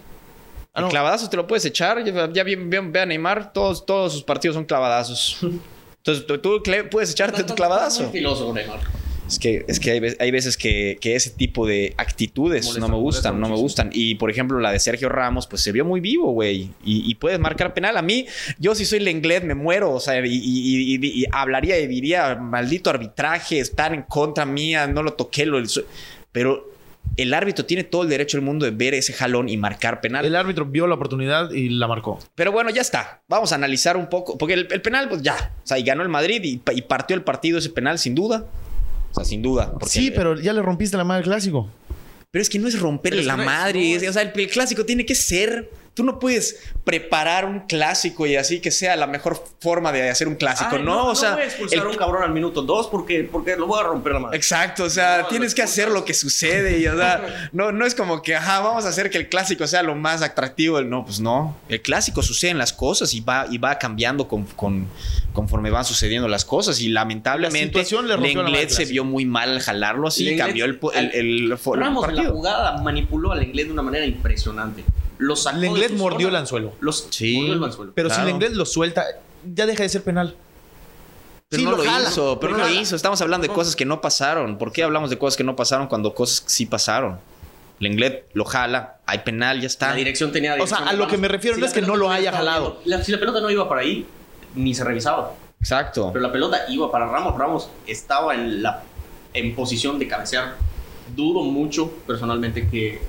Ah, 0.74 0.80
El 0.80 0.86
no. 0.86 0.90
clavadazo 0.90 1.30
te 1.30 1.38
lo 1.38 1.46
puedes 1.46 1.64
echar. 1.66 2.04
Ya, 2.04 2.28
ya 2.34 2.44
ve, 2.44 2.56
ve 2.58 3.00
a 3.00 3.06
Neymar, 3.06 3.54
todos, 3.54 3.86
todos 3.86 4.14
sus 4.14 4.24
partidos 4.24 4.56
son 4.56 4.66
clavadazos. 4.66 5.38
Entonces 5.98 6.26
tú, 6.26 6.64
puedes 6.90 7.12
echarte 7.12 7.44
tu 7.44 7.54
clavadazo. 7.54 8.02
muy 8.04 8.12
filoso, 8.14 8.52
Neymar. 8.52 8.80
Es 9.28 9.40
que, 9.40 9.66
es 9.68 9.80
que 9.80 9.92
hay, 9.92 10.02
hay 10.20 10.32
veces 10.32 10.56
que, 10.56 10.98
que 11.02 11.16
ese 11.16 11.32
tipo 11.32 11.66
de 11.66 11.94
actitudes 11.98 12.66
Molesta, 12.66 12.80
no 12.82 12.88
me 12.88 13.02
molesta 13.02 13.30
gustan, 13.30 13.40
no 13.42 13.50
me 13.50 13.56
gustan. 13.56 13.90
Y 13.92 14.16
por 14.16 14.30
ejemplo, 14.30 14.60
la 14.60 14.72
de 14.72 14.80
Sergio 14.80 15.10
Ramos, 15.10 15.48
pues 15.48 15.62
se 15.64 15.72
vio 15.72 15.84
muy 15.84 16.00
vivo, 16.00 16.32
güey. 16.32 16.70
Y, 16.84 17.10
y 17.10 17.16
puedes 17.16 17.40
marcar 17.40 17.74
penal. 17.74 17.98
A 17.98 18.02
mí, 18.02 18.28
yo 18.60 18.76
si 18.76 18.86
soy 18.86 19.00
Lenglet, 19.00 19.44
me 19.44 19.56
muero. 19.56 19.92
O 19.94 20.00
sea, 20.00 20.24
y, 20.26 20.30
y- 20.32 20.96
y- 20.96 21.22
y 21.22 21.26
hablaría 21.32 21.80
y 21.80 21.88
diría, 21.88 22.36
maldito 22.36 22.90
arbitraje, 22.90 23.60
estar 23.60 23.94
en 23.94 24.04
contra 24.04 24.46
mía, 24.46 24.86
no 24.88 25.02
lo 25.02 25.14
toqué. 25.14 25.46
Lo, 25.46 25.62
pero 26.32 26.70
el 27.18 27.34
árbitro 27.34 27.66
tiene 27.66 27.84
todo 27.84 28.04
el 28.04 28.10
derecho 28.10 28.38
del 28.38 28.46
mundo 28.46 28.66
de 28.66 28.72
ver 28.72 28.94
ese 28.94 29.14
jalón 29.14 29.48
y 29.50 29.58
marcar 29.58 30.02
penal. 30.02 30.26
El 30.26 30.36
árbitro 30.36 30.66
vio 30.66 30.86
la 30.86 30.96
oportunidad 30.96 31.50
y 31.52 31.70
la 31.70 31.88
marcó. 31.88 32.20
Pero 32.36 32.52
bueno, 32.52 32.70
ya 32.70 32.82
está. 32.82 33.22
Vamos 33.28 33.52
a 33.52 33.56
analizar 33.56 33.96
un 33.98 34.08
poco. 34.10 34.38
Porque 34.38 34.54
el, 34.54 34.68
el 34.72 34.82
penal, 34.82 35.10
pues 35.10 35.22
ya. 35.24 35.54
O 35.64 35.68
sea, 35.68 35.80
y 35.80 35.84
ganó 35.84 36.04
el 36.04 36.10
Madrid 36.10 36.42
y, 36.44 36.62
y 36.76 36.82
partió 36.84 37.16
el 37.16 37.24
partido 37.24 37.58
ese 37.58 37.70
penal, 37.70 37.98
sin 37.98 38.14
duda. 38.16 38.46
O 39.16 39.20
sea, 39.22 39.26
sin 39.26 39.42
duda. 39.42 39.72
porque 39.72 39.88
Sí, 39.90 40.08
el- 40.08 40.14
pero 40.14 40.40
ya 40.40 40.52
le 40.54 40.62
rompiste 40.62 40.98
la 40.98 41.04
madre 41.06 41.20
al 41.20 41.24
clásico. 41.26 41.70
Pero 42.32 42.42
es 42.42 42.50
que 42.50 42.60
no 42.60 42.68
es 42.68 42.78
romperle 42.80 43.24
la 43.24 43.38
no 43.38 43.46
madre. 43.46 43.94
es- 43.96 44.04
es- 44.04 44.10
O 44.10 44.14
sea, 44.14 44.24
el, 44.24 44.32
el 44.38 44.50
clásico 44.50 44.86
tiene 44.86 45.06
que 45.06 45.16
ser. 45.16 45.70
Tú 45.96 46.04
no 46.04 46.20
puedes 46.20 46.60
preparar 46.84 47.46
un 47.46 47.62
clásico 47.62 48.28
y 48.28 48.36
así 48.36 48.60
que 48.60 48.70
sea 48.70 48.96
la 48.98 49.08
mejor 49.08 49.42
forma 49.60 49.92
de 49.94 50.10
hacer 50.10 50.28
un 50.28 50.36
clásico. 50.36 50.76
Ay, 50.76 50.84
no, 50.84 51.08
o 51.08 51.16
sea. 51.16 51.32
voy 51.36 51.42
a 51.44 51.46
expulsar 51.46 51.80
el- 51.80 51.88
un 51.88 51.96
cabrón 51.96 52.22
al 52.22 52.32
minuto 52.32 52.62
dos 52.62 52.88
porque, 52.88 53.24
porque 53.24 53.56
lo 53.56 53.66
voy 53.66 53.80
a 53.80 53.84
romper 53.84 54.12
la 54.14 54.20
madre. 54.20 54.38
Exacto, 54.38 54.84
o 54.84 54.90
sea, 54.90 55.20
No, 55.24 55.28
tienes 55.30 55.56
que 55.56 55.62
hacer 55.64 55.90
lo 55.90 56.04
que 56.06 56.14
sucede 56.14 56.80
y, 56.80 56.88
o 56.88 56.98
sea, 56.98 57.50
no, 57.54 57.72
no 57.72 57.86
es 57.86 57.96
como 57.96 58.22
que, 58.22 58.36
ajá, 58.36 58.60
vamos 58.60 58.86
a 58.86 58.90
hacer 58.90 59.10
que 59.10 59.18
el 59.18 59.30
clásico 59.30 59.66
sea 59.68 59.84
lo 59.84 59.96
más 59.96 60.22
atractivo. 60.22 60.82
No, 60.82 61.06
pues 61.06 61.20
no. 61.22 61.56
El 61.70 61.82
clásico 61.82 62.22
suceden 62.22 62.58
las 62.58 62.74
cosas 62.74 63.14
y 63.14 63.22
va, 63.22 63.48
y 63.50 63.58
va 63.58 63.80
cambiando 63.80 64.28
con, 64.28 64.44
con- 64.48 64.88
conforme 65.34 65.70
van 65.72 65.86
sucediendo 65.86 66.28
las 66.28 66.44
cosas 66.46 66.82
y 66.82 66.90
lamentablemente 66.90 67.66
La 67.78 67.84
situación 67.86 68.08
le 68.08 68.16
rompió 68.16 68.36
la 68.44 68.50
madre 68.50 68.62
Lenglet 68.64 68.70
se 68.78 68.86
vio 68.86 69.04
muy 69.06 69.26
mal 69.26 69.50
al 69.52 69.60
jalarlo 69.62 70.08
así 70.10 70.24
y 70.28 70.32
Lenglet- 70.34 70.38
cambió 70.38 70.66
el, 70.66 70.80
el, 70.94 71.06
el- 71.06 71.14
el 71.14 71.52
en 71.52 72.16
la 72.16 72.30
jugada 72.30 72.82
manipuló 72.82 73.32
al 73.32 73.44
inglés 73.44 73.68
de 73.68 73.72
una 73.72 73.82
manera 73.82 74.06
impresionante. 74.06 74.84
Lo 75.18 75.36
sacó 75.36 75.58
de 75.58 75.62
Lenglet 75.64 75.90
su 75.92 75.96
mordió 75.98 76.28
zona. 76.28 76.30
el 76.30 76.36
anzuelo. 76.42 76.74
Los, 76.80 77.08
Sí. 77.10 77.38
mordió 77.38 77.54
el 77.54 77.64
anzuelo. 77.64 77.92
Pero 77.96 78.10
Claro. 78.10 78.24
si 78.24 78.28
Lenglet 78.32 78.54
lo 78.54 78.66
suelta, 78.66 79.06
ya 79.54 79.66
deja 79.66 79.84
de 79.84 79.90
ser 79.90 80.04
penal. 80.04 80.36
Pero 81.50 81.60
Sí, 81.62 81.66
no 81.66 81.76
lo, 81.78 81.84
jala, 81.84 82.10
hizo, 82.10 82.40
pero 82.40 82.54
lo 82.54 82.60
no 82.60 82.64
lo 82.68 82.72
hizo. 82.74 82.96
Estamos 82.96 83.22
hablando 83.22 83.48
de 83.48 83.54
cosas 83.54 83.76
que 83.76 83.86
no 83.86 84.02
pasaron. 84.02 84.58
¿Por 84.58 84.72
qué 84.72 84.84
hablamos 84.84 85.10
de 85.10 85.18
cosas 85.18 85.38
que 85.38 85.44
no 85.44 85.56
pasaron 85.56 85.88
cuando 85.88 86.14
cosas 86.16 86.44
sí 86.48 86.66
pasaron? 86.66 87.20
Lenglet 87.80 88.26
lo 88.34 88.46
jala, 88.46 88.98
hay 89.06 89.20
penal, 89.20 89.62
ya 89.62 89.68
está. 89.68 89.90
La 89.90 89.96
dirección 89.96 90.32
tenía 90.32 90.54
O 90.54 90.56
sea, 90.56 90.78
dirección 90.78 90.88
a 90.90 90.94
lo 90.94 91.08
que 91.08 91.18
me 91.18 91.28
refiero 91.28 91.58
no 91.58 91.66
es 91.66 91.74
que 91.74 91.82
no 91.82 91.96
lo 91.98 92.10
haya 92.10 92.32
jalado. 92.32 92.80
la- 92.86 93.04
si 93.04 93.12
la 93.12 93.20
pelota 93.20 93.42
no 93.42 93.50
iba 93.50 93.68
para 93.70 93.82
ahí, 93.82 94.06
ni 94.56 94.74
se 94.74 94.84
revisaba. 94.84 95.34
Exacto. 95.60 96.10
Pero 96.14 96.22
la 96.26 96.32
pelota 96.32 96.62
iba 96.70 96.92
para 96.92 97.06
Ramos. 97.08 97.38
Ramos 97.38 97.70
estaba 97.86 98.34
en, 98.34 98.64
la, 98.64 98.84
en 99.34 99.54
posición 99.56 100.00
de 100.00 100.08
cabecear. 100.08 100.56
Dudo 101.16 101.44
mucho, 101.44 101.92
personalmente, 102.08 102.68
que, 102.70 103.02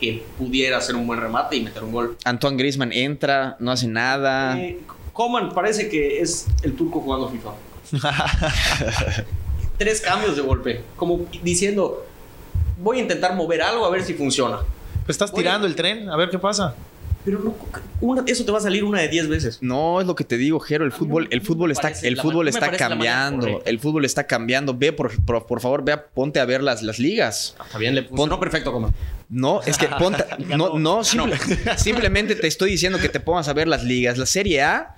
que 0.00 0.24
pudiera 0.38 0.78
hacer 0.78 0.96
un 0.96 1.06
buen 1.06 1.20
remate 1.20 1.56
y 1.56 1.60
meter 1.62 1.84
un 1.84 1.92
gol. 1.92 2.16
Antoine 2.24 2.56
Griezmann 2.56 2.92
entra, 2.92 3.56
no 3.60 3.70
hace 3.70 3.86
nada. 3.86 4.58
Eh, 4.58 4.80
Coman 5.12 5.52
parece 5.52 5.88
que 5.88 6.20
es 6.20 6.46
el 6.62 6.74
turco 6.74 7.00
jugando 7.00 7.28
FIFA. 7.28 7.50
Tres 9.78 10.00
cambios 10.00 10.36
de 10.36 10.42
golpe. 10.42 10.82
Como 10.96 11.26
diciendo, 11.42 12.04
voy 12.78 12.98
a 12.98 13.02
intentar 13.02 13.34
mover 13.34 13.62
algo 13.62 13.84
a 13.84 13.90
ver 13.90 14.02
si 14.04 14.14
funciona. 14.14 14.58
Pues 15.06 15.14
estás 15.14 15.32
tirando 15.32 15.66
el 15.66 15.74
tren, 15.74 16.08
a 16.08 16.16
ver 16.16 16.30
qué 16.30 16.38
pasa. 16.38 16.74
Pero 17.24 17.38
no, 17.40 17.54
una- 18.00 18.22
eso 18.26 18.44
te 18.46 18.52
va 18.52 18.58
a 18.58 18.60
salir 18.62 18.82
una 18.84 19.00
de 19.00 19.08
diez 19.08 19.28
veces. 19.28 19.58
No, 19.60 20.00
es 20.00 20.06
lo 20.06 20.14
que 20.14 20.24
te 20.24 20.36
digo, 20.38 20.58
Jero. 20.60 20.84
El 20.86 20.92
fútbol, 20.92 21.28
el 21.30 21.42
fútbol 21.42 21.70
está, 21.70 21.88
el 22.02 22.16
fútbol 22.18 22.48
está 22.48 22.70
cambiando. 22.72 23.62
El 23.64 23.78
fútbol 23.78 24.04
está 24.06 24.26
cambiando. 24.26 24.74
Ve, 24.74 24.92
por, 24.92 25.22
por, 25.24 25.46
por 25.46 25.60
favor, 25.60 25.84
ve, 25.84 25.92
a- 25.92 26.02
ponte 26.06 26.40
a 26.40 26.44
ver 26.46 26.62
las, 26.62 26.82
las 26.82 26.98
ligas. 26.98 27.56
Está 27.66 27.76
bien, 27.78 27.94
le 27.94 28.04
funcionó 28.04 28.40
perfecto, 28.40 28.72
Coman. 28.72 28.94
No, 29.32 29.62
es 29.62 29.78
que 29.78 29.86
ponte, 29.86 30.24
no, 30.56 30.76
no, 30.78 31.04
simple- 31.04 31.38
simplemente 31.78 32.34
te 32.34 32.48
estoy 32.48 32.72
diciendo 32.72 32.98
que 32.98 33.08
te 33.08 33.20
pongas 33.20 33.46
a 33.46 33.52
ver 33.52 33.68
las 33.68 33.84
ligas. 33.84 34.18
La 34.18 34.26
Serie 34.26 34.60
A, 34.62 34.96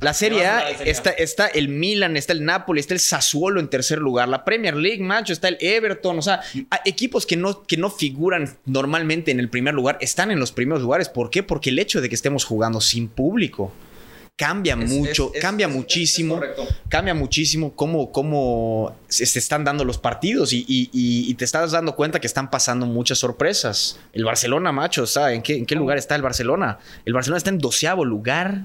la 0.00 0.12
Serie 0.12 0.44
A 0.46 0.70
está, 0.70 1.10
está 1.10 1.46
el 1.46 1.68
Milan, 1.68 2.16
está 2.16 2.32
el 2.32 2.44
Napoli, 2.44 2.80
está 2.80 2.94
el 2.94 3.00
Sassuolo 3.00 3.60
en 3.60 3.68
tercer 3.68 3.98
lugar. 4.00 4.28
La 4.28 4.44
Premier 4.44 4.74
League, 4.74 5.00
macho, 5.02 5.32
está 5.32 5.46
el 5.46 5.56
Everton. 5.60 6.18
O 6.18 6.22
sea, 6.22 6.40
hay 6.68 6.80
equipos 6.84 7.26
que 7.26 7.36
no, 7.36 7.62
que 7.62 7.76
no 7.76 7.90
figuran 7.90 8.56
normalmente 8.66 9.30
en 9.30 9.38
el 9.38 9.48
primer 9.48 9.74
lugar 9.74 9.98
están 10.00 10.32
en 10.32 10.40
los 10.40 10.50
primeros 10.50 10.82
lugares. 10.82 11.08
¿Por 11.08 11.30
qué? 11.30 11.42
Porque 11.44 11.70
el 11.70 11.78
hecho 11.78 12.00
de 12.00 12.08
que 12.08 12.16
estemos 12.16 12.44
jugando 12.44 12.80
sin 12.80 13.06
público 13.08 13.72
cambia 14.40 14.72
Es- 14.74 14.90
mucho, 14.90 15.28
es- 15.28 15.36
es- 15.36 15.42
cambia 15.42 15.66
es- 15.66 15.70
es- 15.70 15.76
es 15.76 15.82
muchísimo, 15.82 16.34
correcto. 16.36 16.66
cambia 16.88 17.12
muchísimo 17.14 17.74
cómo, 17.76 18.10
cómo 18.10 18.96
se, 19.06 19.26
se 19.26 19.38
están 19.38 19.64
dando 19.64 19.84
los 19.84 19.98
partidos 19.98 20.54
y, 20.54 20.64
y- 20.66 20.88
y- 20.94 21.30
y 21.30 21.34
te 21.34 21.44
estás 21.44 21.72
dando 21.72 21.94
cuenta 21.94 22.20
que 22.20 22.26
están 22.26 22.50
pasando 22.50 22.86
muchas 22.86 23.18
sorpresas. 23.18 23.98
El 24.14 24.24
Barcelona, 24.24 24.72
macho, 24.72 25.06
¿sabes? 25.06 25.36
¿En 25.36 25.42
qué, 25.42 25.56
en 25.58 25.66
qué 25.66 25.74
lugar 25.74 25.98
está 25.98 26.16
el 26.16 26.22
Barcelona? 26.22 26.78
El 27.04 27.12
Barcelona 27.12 27.36
está 27.36 27.50
en 27.50 27.58
doceavo 27.58 28.02
lugar. 28.06 28.62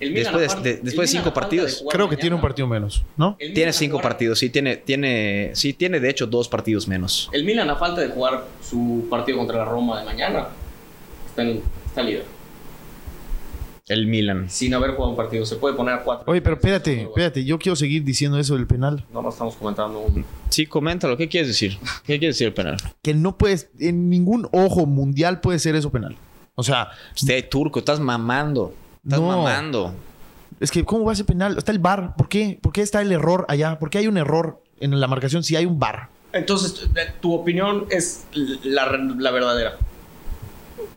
El 0.00 0.12
Milan, 0.12 0.34
Después 0.38 0.62
de- 0.62 0.76
después 0.82 1.10
de 1.12 1.18
cinco 1.18 1.34
partidos. 1.34 1.84
Creo 1.90 2.08
que 2.08 2.16
tiene 2.16 2.34
un 2.34 2.40
partido 2.40 2.66
menos, 2.66 3.04
¿no? 3.18 3.36
el 3.38 3.48
Tiene 3.48 3.58
Milan 3.66 3.72
cinco 3.74 3.96
jugar- 3.98 4.12
partidos, 4.12 4.38
sí, 4.38 4.48
tiene, 4.48 4.76
tiene, 4.78 5.50
sí, 5.52 5.74
tiene 5.74 6.00
de 6.00 6.08
hecho 6.08 6.26
dos 6.26 6.48
partidos 6.48 6.88
menos. 6.88 7.28
El 7.34 7.44
Milan, 7.44 7.68
a 7.68 7.76
falta 7.76 8.00
de 8.00 8.08
jugar 8.08 8.46
su 8.66 9.06
partido 9.10 9.36
contra 9.36 9.58
la 9.58 9.66
Roma 9.66 9.98
de 10.00 10.06
mañana, 10.06 10.48
está, 11.28 11.42
en, 11.42 11.60
está 11.86 12.02
líder. 12.02 12.24
El 13.90 14.06
Milan. 14.06 14.48
Sin 14.48 14.72
haber 14.72 14.92
jugado 14.92 15.10
un 15.10 15.16
partido. 15.16 15.44
Se 15.44 15.56
puede 15.56 15.74
poner 15.74 15.94
a 15.94 16.02
cuatro. 16.04 16.30
Oye, 16.30 16.40
pero 16.40 16.54
espérate, 16.54 17.02
espérate, 17.02 17.44
yo 17.44 17.58
quiero 17.58 17.74
seguir 17.74 18.04
diciendo 18.04 18.38
eso 18.38 18.54
del 18.54 18.66
penal. 18.68 19.04
No, 19.12 19.20
no 19.20 19.30
estamos 19.30 19.56
comentando 19.56 19.98
un... 19.98 20.24
Sí, 20.48 20.64
coméntalo. 20.66 21.16
¿Qué 21.16 21.28
quieres 21.28 21.48
decir? 21.48 21.76
¿Qué 22.06 22.18
quieres 22.20 22.36
decir 22.36 22.46
el 22.46 22.54
penal? 22.54 22.76
Que 23.02 23.14
no 23.14 23.36
puedes, 23.36 23.68
en 23.80 24.08
ningún 24.08 24.48
ojo 24.52 24.86
mundial 24.86 25.40
puede 25.40 25.58
ser 25.58 25.74
eso 25.74 25.90
penal. 25.90 26.16
O 26.54 26.62
sea, 26.62 26.90
Usted, 27.16 27.48
turco, 27.48 27.80
estás 27.80 27.98
mamando. 27.98 28.72
Estás 29.04 29.18
No. 29.20 29.26
mamando. 29.26 29.92
es 30.60 30.70
que, 30.70 30.84
¿cómo 30.84 31.04
va 31.06 31.12
a 31.12 31.16
ser 31.16 31.26
penal? 31.26 31.58
Está 31.58 31.72
el 31.72 31.78
bar. 31.80 32.14
¿Por 32.16 32.28
qué? 32.28 32.58
¿Por 32.62 32.72
qué 32.72 32.82
está 32.82 33.00
el 33.02 33.10
error 33.10 33.44
allá? 33.48 33.78
¿Por 33.80 33.90
qué 33.90 33.98
hay 33.98 34.06
un 34.06 34.18
error 34.18 34.62
en 34.78 34.98
la 35.00 35.08
marcación 35.08 35.42
si 35.42 35.56
hay 35.56 35.66
un 35.66 35.78
bar? 35.80 36.10
Entonces, 36.32 36.88
tu 37.20 37.34
opinión 37.34 37.86
es 37.90 38.24
la, 38.62 38.86
la 39.18 39.30
verdadera. 39.32 39.78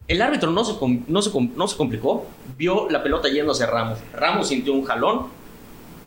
El 0.07 0.21
árbitro 0.21 0.51
no 0.51 0.63
se, 0.65 0.73
no, 1.07 1.21
se 1.21 1.31
no 1.55 1.67
se 1.67 1.77
complicó. 1.77 2.25
Vio 2.57 2.89
la 2.89 3.01
pelota 3.03 3.29
yendo 3.29 3.51
hacia 3.53 3.67
Ramos. 3.67 3.99
Ramos 4.13 4.47
sintió 4.47 4.73
un 4.73 4.83
jalón. 4.83 5.27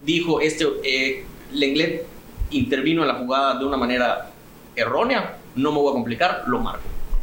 Dijo, 0.03 0.41
este 0.41 0.67
eh, 0.85 1.25
Lenglet 1.53 2.07
intervino 2.51 3.03
en 3.03 3.09
la 3.09 3.15
jugada 3.15 3.59
de 3.59 3.65
una 3.65 3.77
manera 3.77 4.31
errónea. 4.77 5.39
No 5.55 5.73
me 5.73 5.79
voy 5.79 5.91
a 5.91 5.95
complicar, 5.95 6.45
lo 6.47 6.59
marco. 6.61 6.83
¿Ya 6.85 7.17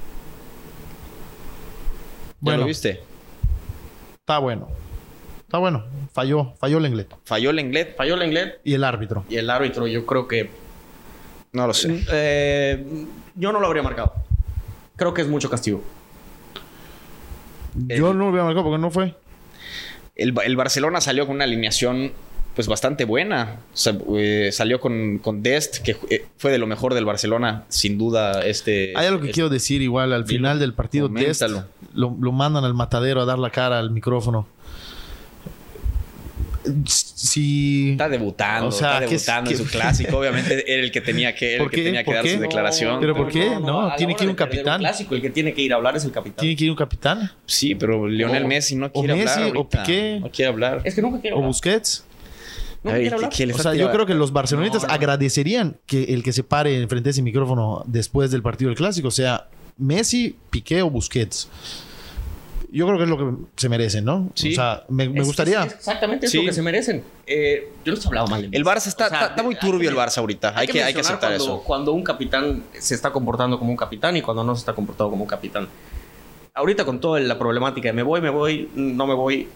Bueno, 2.40 2.62
lo 2.62 2.66
viste? 2.68 3.02
está 4.20 4.40
bueno. 4.40 4.68
Está 5.42 5.58
bueno. 5.60 5.84
Falló, 6.14 6.54
falló 6.60 6.78
el 6.78 6.84
Lenglet. 6.84 7.14
Falló 7.26 7.50
el 7.52 7.56
Lenglet. 7.58 7.96
Falló 7.96 8.16
Lenglet 8.18 8.60
Y 8.64 8.74
el 8.74 8.84
árbitro. 8.84 9.24
y 9.30 9.38
el 9.38 9.50
árbitro 9.50 9.88
yo 9.88 10.06
creo 10.06 10.28
que... 10.28 10.50
No 11.52 11.68
lo 11.68 11.74
sé. 11.74 12.04
eh, 12.12 12.84
yo 13.36 13.52
no 13.52 13.60
lo 13.60 13.68
habría 13.68 13.84
marcado. 13.84 14.14
Creo 14.96 15.14
que 15.14 15.22
es 15.22 15.28
mucho 15.28 15.50
castigo. 15.50 15.82
Yo 17.88 18.14
no 18.14 18.26
lo 18.26 18.30
hubiera 18.30 18.44
marcado 18.46 18.66
porque 18.66 18.80
no 18.82 18.92
fue. 18.92 19.16
El, 20.16 20.34
el 20.46 20.56
Barcelona 20.56 21.02
salió 21.02 21.26
con 21.26 21.36
una 21.38 21.46
alineación 21.46 22.12
pues 22.56 22.68
bastante 22.68 23.06
buena. 23.06 23.58
O 23.74 23.78
sea, 23.78 23.98
eh, 24.16 24.50
salió 24.52 24.80
con, 24.80 25.18
con 25.18 25.42
Dest, 25.42 25.78
que 25.80 25.98
eh, 26.12 26.26
fue 26.38 26.52
de 26.52 26.60
lo 26.60 26.68
mejor 26.68 26.94
del 26.94 27.04
Barcelona, 27.06 27.64
sin 27.70 27.98
duda. 27.98 28.46
Este, 28.46 28.94
Hay 28.96 29.08
algo 29.08 29.20
que 29.22 29.28
este- 29.28 29.34
quiero 29.34 29.50
decir 29.50 29.82
igual 29.82 30.14
al 30.14 30.26
final 30.26 30.60
del 30.60 30.74
partido. 30.74 31.08
Dest 31.10 31.42
coméntalo. 31.42 31.68
lo, 31.96 32.16
lo 32.20 32.32
mandan 32.32 32.64
al 32.64 32.76
matadero 32.76 33.22
a 33.22 33.26
dar 33.26 33.40
la 33.40 33.50
cara 33.50 33.80
al 33.80 33.90
micrófono. 33.90 34.48
Si... 36.86 37.92
Está 37.92 38.10
debutando, 38.10 38.68
O 38.68 38.72
sea, 38.72 38.96
está 38.96 39.00
¿qué 39.08 39.16
es- 39.16 39.26
debutando 39.26 39.52
en 39.52 39.58
su 39.58 39.66
clásico. 39.66 40.18
Obviamente 40.18 40.74
era 40.74 40.84
el 40.84 40.92
que 40.92 41.02
tenía 41.02 41.34
que, 41.36 41.56
el 41.56 41.62
¿Por 41.62 41.72
que 41.72 41.84
tenía 41.84 42.02
que 42.02 42.06
¿Por 42.06 42.16
dar 42.16 42.24
qué? 42.24 42.34
su 42.36 42.40
declaración. 42.40 43.00
¿Pero 43.00 43.16
por 43.16 43.30
qué? 43.32 43.50
No, 43.60 43.92
tiene 43.98 44.16
que 44.16 44.24
ir 44.24 44.30
un 44.30 44.36
capitán. 44.36 44.80
clásico, 44.80 45.16
el 45.16 45.22
que 45.22 45.30
tiene 45.30 45.54
que 45.54 45.62
ir 45.62 45.74
a 45.74 45.76
hablar 45.78 45.96
es 45.96 46.06
el 46.06 46.12
capitán. 46.12 46.38
Tiene 46.42 46.56
que 46.56 46.64
ir 46.66 46.70
un 46.72 46.78
capitán. 46.78 47.32
Sí, 47.46 47.76
pero 47.76 48.08
Lionel 48.08 48.44
O- 48.44 48.48
Messi 48.48 48.76
no 48.76 48.88
o 48.88 48.92
quiere 48.92 49.16
Messi, 49.16 49.40
hablar. 49.42 49.58
o. 49.58 49.70
Piqué. 49.70 50.18
No 50.22 50.30
quiere 50.32 50.50
hablar. 50.50 50.82
Es 50.84 50.96
que 50.96 51.02
nunca 51.02 51.20
quiere 51.22 51.34
O 51.36 51.38
hablar. 51.38 51.48
Busquets. 51.50 52.06
Nunca 52.84 52.96
Ay, 52.98 53.02
quiere 53.04 53.10
¿qué- 53.10 53.16
hablar. 53.16 53.30
qué 53.38 53.46
le 53.48 53.54
O 53.54 53.58
sea, 53.58 53.74
yo 53.76 53.92
creo 53.92 54.06
que 54.06 54.14
los 54.14 54.34
barcelonistas 54.34 54.82
No, 54.84 54.88
no. 54.90 54.94
agradecerían 54.94 55.78
que 55.86 56.04
el 56.14 56.22
que 56.24 56.34
se 56.34 56.44
pare 56.44 56.82
enfrente 56.82 57.06
de 57.06 57.12
ese 57.12 57.22
micrófono 57.22 57.84
después 57.88 58.30
del 58.32 58.42
partido 58.42 58.70
del 58.70 58.78
clásico 58.78 59.10
sea 59.12 59.48
Messi, 59.78 60.36
Piqué 60.50 60.82
o 60.82 60.90
Busquets. 60.90 61.48
Yo 62.76 62.88
creo 62.88 62.98
que 62.98 63.04
es 63.04 63.10
lo 63.10 63.18
que 63.20 63.36
se 63.56 63.70
merecen, 63.70 64.04
¿no? 64.04 64.32
Sí. 64.34 64.54
O 64.54 64.56
sea, 64.56 64.84
me, 64.90 65.08
gustaría. 65.22 65.60
es- 65.62 65.68
es 65.68 65.74
exactamente 65.76 66.26
es 66.26 66.32
Sí. 66.32 66.40
lo 66.40 66.46
que 66.46 66.54
se 66.54 66.62
merecen. 66.64 67.04
Eh, 67.28 67.70
yo 67.86 67.92
no 67.92 67.94
estoy 67.94 68.08
hablando 68.10 68.32
mal 68.32 68.50
de 68.50 68.58
El. 68.58 68.66
Barça 68.66 68.88
está, 68.88 69.06
O 69.06 69.10
sea, 69.10 69.18
está- 69.20 69.30
está 69.30 69.44
muy 69.44 69.54
que 69.54 69.62
turbio 69.62 69.90
el 69.92 69.96
Barça 69.96 70.18
ahorita. 70.18 70.54
Hay, 70.58 70.68
que, 70.68 70.84
hay 70.84 70.92
que 70.94 71.02
aceptar 71.02 71.30
cuando, 71.30 71.44
eso. 71.44 71.64
Cuando 71.64 71.92
un 71.94 72.04
capitán 72.04 72.64
se 72.80 72.96
está 72.96 73.12
comportando 73.12 73.60
como 73.60 73.70
un 73.70 73.78
capitán 73.78 74.18
y 74.18 74.22
cuando 74.24 74.44
no 74.44 74.56
se 74.56 74.60
está 74.62 74.74
comportando 74.74 75.12
como 75.12 75.24
un 75.24 75.30
capitán. 75.30 75.68
Ahorita 76.56 76.84
con 76.84 77.00
toda 77.00 77.20
la 77.20 77.38
problemática 77.38 77.90
de 77.90 77.94
me 77.94 78.04
voy, 78.04 78.22
me 78.22 78.30
voy, 78.32 78.70
no 78.76 79.06
me 79.08 79.14
voy. 79.14 79.48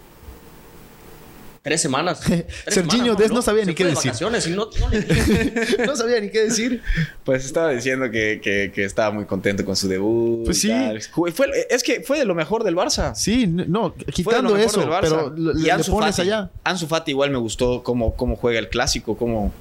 Tres 1.67 1.81
semanas. 1.81 2.19
Tres 2.25 2.45
Serginho 2.67 3.03
semanas, 3.03 3.17
Dest 3.17 3.33
no 3.33 3.41
sabía 3.41 3.65
ni 3.65 3.75
qué 3.75 3.83
de 3.83 3.89
decir. 3.91 4.11
no- 4.55 4.69
no 4.79 4.89
le 4.89 5.01
dije. 5.01 5.77
no 5.85 5.95
sabía 5.97 6.21
ni 6.21 6.29
qué 6.29 6.43
decir. 6.45 6.81
Pues 7.25 7.43
estaba 7.45 7.71
diciendo 7.71 8.09
que, 8.09 8.39
que- 8.41 8.71
que 8.73 8.85
estaba 8.85 9.11
muy 9.11 9.25
contento 9.25 9.65
con 9.65 9.75
su 9.75 9.87
debut. 9.87 10.45
Pues 10.45 10.61
sí. 10.61 10.71
Fue- 11.33 11.51
es 11.69 11.83
que 11.83 12.01
fue 12.01 12.19
de 12.19 12.25
lo 12.25 12.35
mejor 12.35 12.63
del 12.63 12.75
Barça. 12.75 13.13
Sí, 13.15 13.47
no, 13.47 13.91
Fue 13.93 14.05
de 14.05 14.11
quitando 14.13 14.49
lo 14.49 14.55
mejor 14.55 14.69
eso, 14.69 14.79
del 14.79 14.89
Barça. 14.89 15.01
pero 15.01 15.33
le, 15.35 15.59
Y 15.59 15.63
le 15.65 15.71
Ansu 15.71 15.91
pones 15.91 16.15
Fati. 16.15 16.27
allá. 16.29 16.49
Ansu 16.63 16.87
Fati 16.87 17.11
igual 17.11 17.31
me 17.31 17.37
gustó 17.37 17.83
cómo, 17.83 18.15
cómo 18.15 18.35
juega 18.37 18.59
el 18.59 18.69
clásico, 18.69 19.17
cómo... 19.17 19.53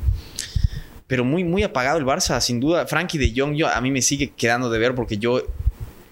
Pero 1.08 1.24
muy, 1.24 1.44
muy 1.44 1.62
apagado 1.62 1.98
el 1.98 2.04
Barça, 2.04 2.40
sin 2.40 2.60
duda. 2.60 2.86
Frankie 2.86 3.18
de 3.18 3.32
Jong, 3.36 3.54
yo, 3.54 3.68
a 3.68 3.80
mí 3.80 3.90
me 3.90 4.02
sigue 4.02 4.30
quedando 4.36 4.70
de 4.70 4.78
ver 4.78 4.94
porque 4.94 5.18
yo 5.18 5.42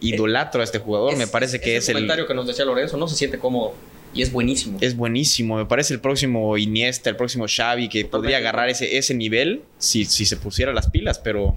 idolatro 0.00 0.60
a 0.60 0.64
este 0.64 0.78
jugador. 0.78 1.16
me 1.16 1.26
parece 1.26 1.60
que 1.60 1.76
es, 1.76 1.88
el 1.88 1.96
el... 1.96 2.02
comentario 2.02 2.26
que 2.26 2.34
nos 2.34 2.46
decía 2.46 2.64
Lorenzo. 2.64 2.96
No 2.96 3.08
se 3.08 3.16
siente 3.16 3.38
cómodo 3.38 3.74
y 4.14 4.22
es 4.22 4.32
buenísimo. 4.32 4.78
Es 4.80 4.96
buenísimo. 4.96 5.56
Me 5.56 5.66
parece 5.66 5.92
el 5.94 6.00
próximo 6.00 6.56
Iniesta, 6.56 7.10
el 7.10 7.16
próximo 7.16 7.46
Xavi, 7.48 7.88
que 7.88 8.04
podría 8.04 8.36
agarrar 8.38 8.68
ese, 8.68 8.96
ese 8.96 9.14
nivel 9.14 9.62
si, 9.78 10.04
si 10.04 10.24
se 10.24 10.36
pusiera 10.36 10.72
las 10.72 10.88
pilas, 10.88 11.18
pero... 11.18 11.56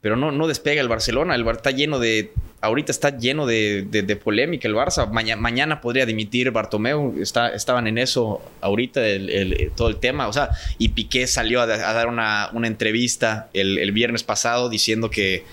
Pero 0.00 0.16
no, 0.16 0.30
no 0.30 0.46
despega 0.46 0.80
el 0.80 0.88
Barcelona. 0.88 1.34
El 1.34 1.42
Bar 1.44 1.56
está 1.56 1.70
lleno 1.70 1.98
de... 1.98 2.32
Ahorita 2.60 2.90
está 2.92 3.16
lleno 3.16 3.46
de, 3.46 3.86
de- 3.88 4.02
de 4.02 4.16
polémica 4.16 4.66
el 4.68 4.74
Barça. 4.74 5.08
Maña- 5.10 5.36
mañana 5.36 5.80
podría 5.80 6.06
dimitir 6.06 6.50
Bartomeu. 6.50 7.14
Está, 7.20 7.48
estaban 7.48 7.86
en 7.86 7.98
eso 7.98 8.40
ahorita 8.60 9.06
el- 9.06 9.30
el- 9.30 9.70
todo 9.76 9.88
el 9.88 9.96
tema. 9.96 10.28
O 10.28 10.32
sea, 10.32 10.50
y 10.78 10.88
Piqué 10.90 11.26
salió 11.26 11.60
a, 11.60 11.64
a 11.64 11.92
dar 11.92 12.08
una, 12.08 12.50
una 12.52 12.66
entrevista 12.66 13.48
el, 13.52 13.78
el 13.78 13.92
viernes 13.92 14.22
pasado 14.22 14.68
diciendo 14.68 15.10
que 15.10 15.44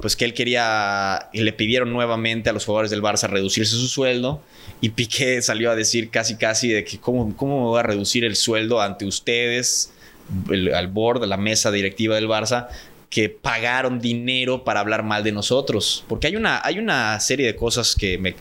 pues 0.00 0.16
que 0.16 0.24
él 0.24 0.34
quería 0.34 1.28
y 1.32 1.42
le 1.42 1.52
pidieron 1.52 1.92
nuevamente 1.92 2.50
a 2.50 2.52
los 2.52 2.64
jugadores 2.64 2.90
del 2.90 3.02
Barça 3.02 3.28
reducirse 3.28 3.72
su 3.72 3.86
sueldo 3.88 4.40
y 4.80 4.90
Piqué 4.90 5.40
salió 5.42 5.70
a 5.70 5.76
decir 5.76 6.10
casi 6.10 6.36
casi 6.36 6.68
de 6.68 6.84
que 6.84 6.98
cómo, 6.98 7.34
cómo 7.36 7.58
me 7.58 7.64
voy 7.66 7.80
a 7.80 7.82
reducir 7.82 8.24
el 8.24 8.36
sueldo 8.36 8.80
ante 8.80 9.04
ustedes 9.04 9.92
el- 10.50 10.72
al 10.74 10.88
board, 10.88 11.24
la 11.26 11.36
mesa 11.36 11.70
directiva 11.70 12.14
del 12.14 12.28
Barça 12.28 12.68
que 13.10 13.28
pagaron 13.28 14.00
dinero 14.00 14.62
para 14.62 14.78
hablar 14.80 15.02
mal 15.02 15.24
de 15.24 15.32
nosotros. 15.32 16.04
Porque 16.08 16.28
hay 16.28 16.36
una, 16.36 16.60
hay 16.64 16.78
una 16.78 17.18
serie 17.18 17.44
de 17.46 17.56
cosas 17.56 17.96
que 17.96 18.34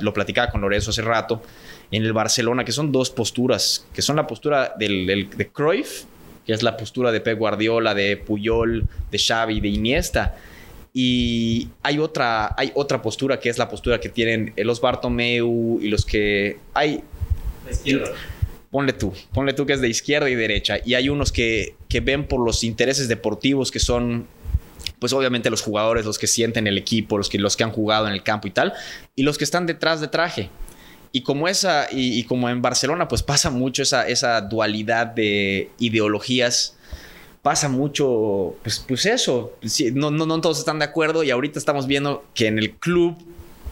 lo 0.00 0.12
platicaba 0.12 0.50
con 0.50 0.60
Lorenzo 0.60 0.90
hace 0.90 1.00
rato 1.00 1.42
en 1.90 2.04
el 2.04 2.12
Barcelona, 2.12 2.64
que 2.64 2.72
son 2.72 2.92
dos 2.92 3.08
posturas, 3.08 3.86
que 3.94 4.02
son 4.02 4.16
la 4.16 4.26
postura 4.26 4.74
del- 4.78 5.30
de 5.34 5.48
Cruyff, 5.48 6.04
que 6.46 6.52
es 6.52 6.62
la 6.62 6.76
postura 6.76 7.10
de 7.10 7.20
Pep 7.22 7.38
Guardiola, 7.38 7.94
de 7.94 8.18
Puyol, 8.18 8.84
de 9.10 9.18
Xavi, 9.18 9.60
de 9.60 9.68
Iniesta. 9.68 10.36
Y 10.94 11.68
hay 11.82 11.98
otra, 11.98 12.54
hay 12.56 12.70
otra 12.74 13.00
postura 13.00 13.40
que 13.40 13.48
es 13.48 13.56
la 13.56 13.68
postura 13.68 13.98
que 13.98 14.10
tienen 14.10 14.52
los 14.56 14.80
Bartomeu 14.80 15.78
y 15.80 15.88
los 15.88 16.04
que 16.04 16.58
hay 16.74 17.02
ponle 18.72 18.94
tú, 18.94 19.12
ponle 19.34 19.52
tú 19.52 19.66
que 19.66 19.74
es 19.74 19.80
de 19.82 19.88
izquierda 19.88 20.28
y 20.30 20.34
derecha, 20.34 20.78
y 20.84 20.94
hay 20.94 21.10
unos 21.10 21.30
que, 21.30 21.76
que 21.88 22.00
ven 22.00 22.26
por 22.26 22.40
los 22.44 22.64
intereses 22.64 23.06
deportivos 23.06 23.70
que 23.70 23.78
son, 23.78 24.26
pues 24.98 25.12
obviamente 25.12 25.50
los 25.50 25.60
jugadores, 25.60 26.06
los 26.06 26.18
que 26.18 26.26
sienten 26.26 26.66
el 26.66 26.78
equipo, 26.78 27.18
los 27.18 27.28
que, 27.28 27.38
los 27.38 27.54
que 27.54 27.64
han 27.64 27.70
jugado 27.70 28.06
en 28.08 28.14
el 28.14 28.22
campo 28.22 28.48
y 28.48 28.50
tal, 28.50 28.72
y 29.14 29.24
los 29.24 29.36
que 29.36 29.44
están 29.44 29.66
detrás 29.66 30.00
de 30.00 30.08
traje. 30.08 30.48
Y 31.14 31.22
como 31.22 31.46
esa, 31.48 31.86
y, 31.92 32.18
y 32.18 32.24
como 32.24 32.48
en 32.48 32.62
Barcelona, 32.62 33.08
pues 33.08 33.22
pasa 33.22 33.50
mucho 33.50 33.82
esa, 33.82 34.08
esa 34.08 34.40
dualidad 34.40 35.08
de 35.08 35.68
ideologías. 35.78 36.76
Pasa 37.42 37.68
mucho, 37.68 38.54
pues, 38.62 38.84
pues 38.86 39.04
eso. 39.04 39.52
No, 39.94 40.10
no, 40.10 40.26
no 40.26 40.40
todos 40.40 40.60
están 40.60 40.78
de 40.78 40.84
acuerdo. 40.84 41.24
Y 41.24 41.30
ahorita 41.30 41.58
estamos 41.58 41.86
viendo 41.86 42.24
que 42.34 42.46
en 42.46 42.58
el 42.58 42.72
club, 42.72 43.16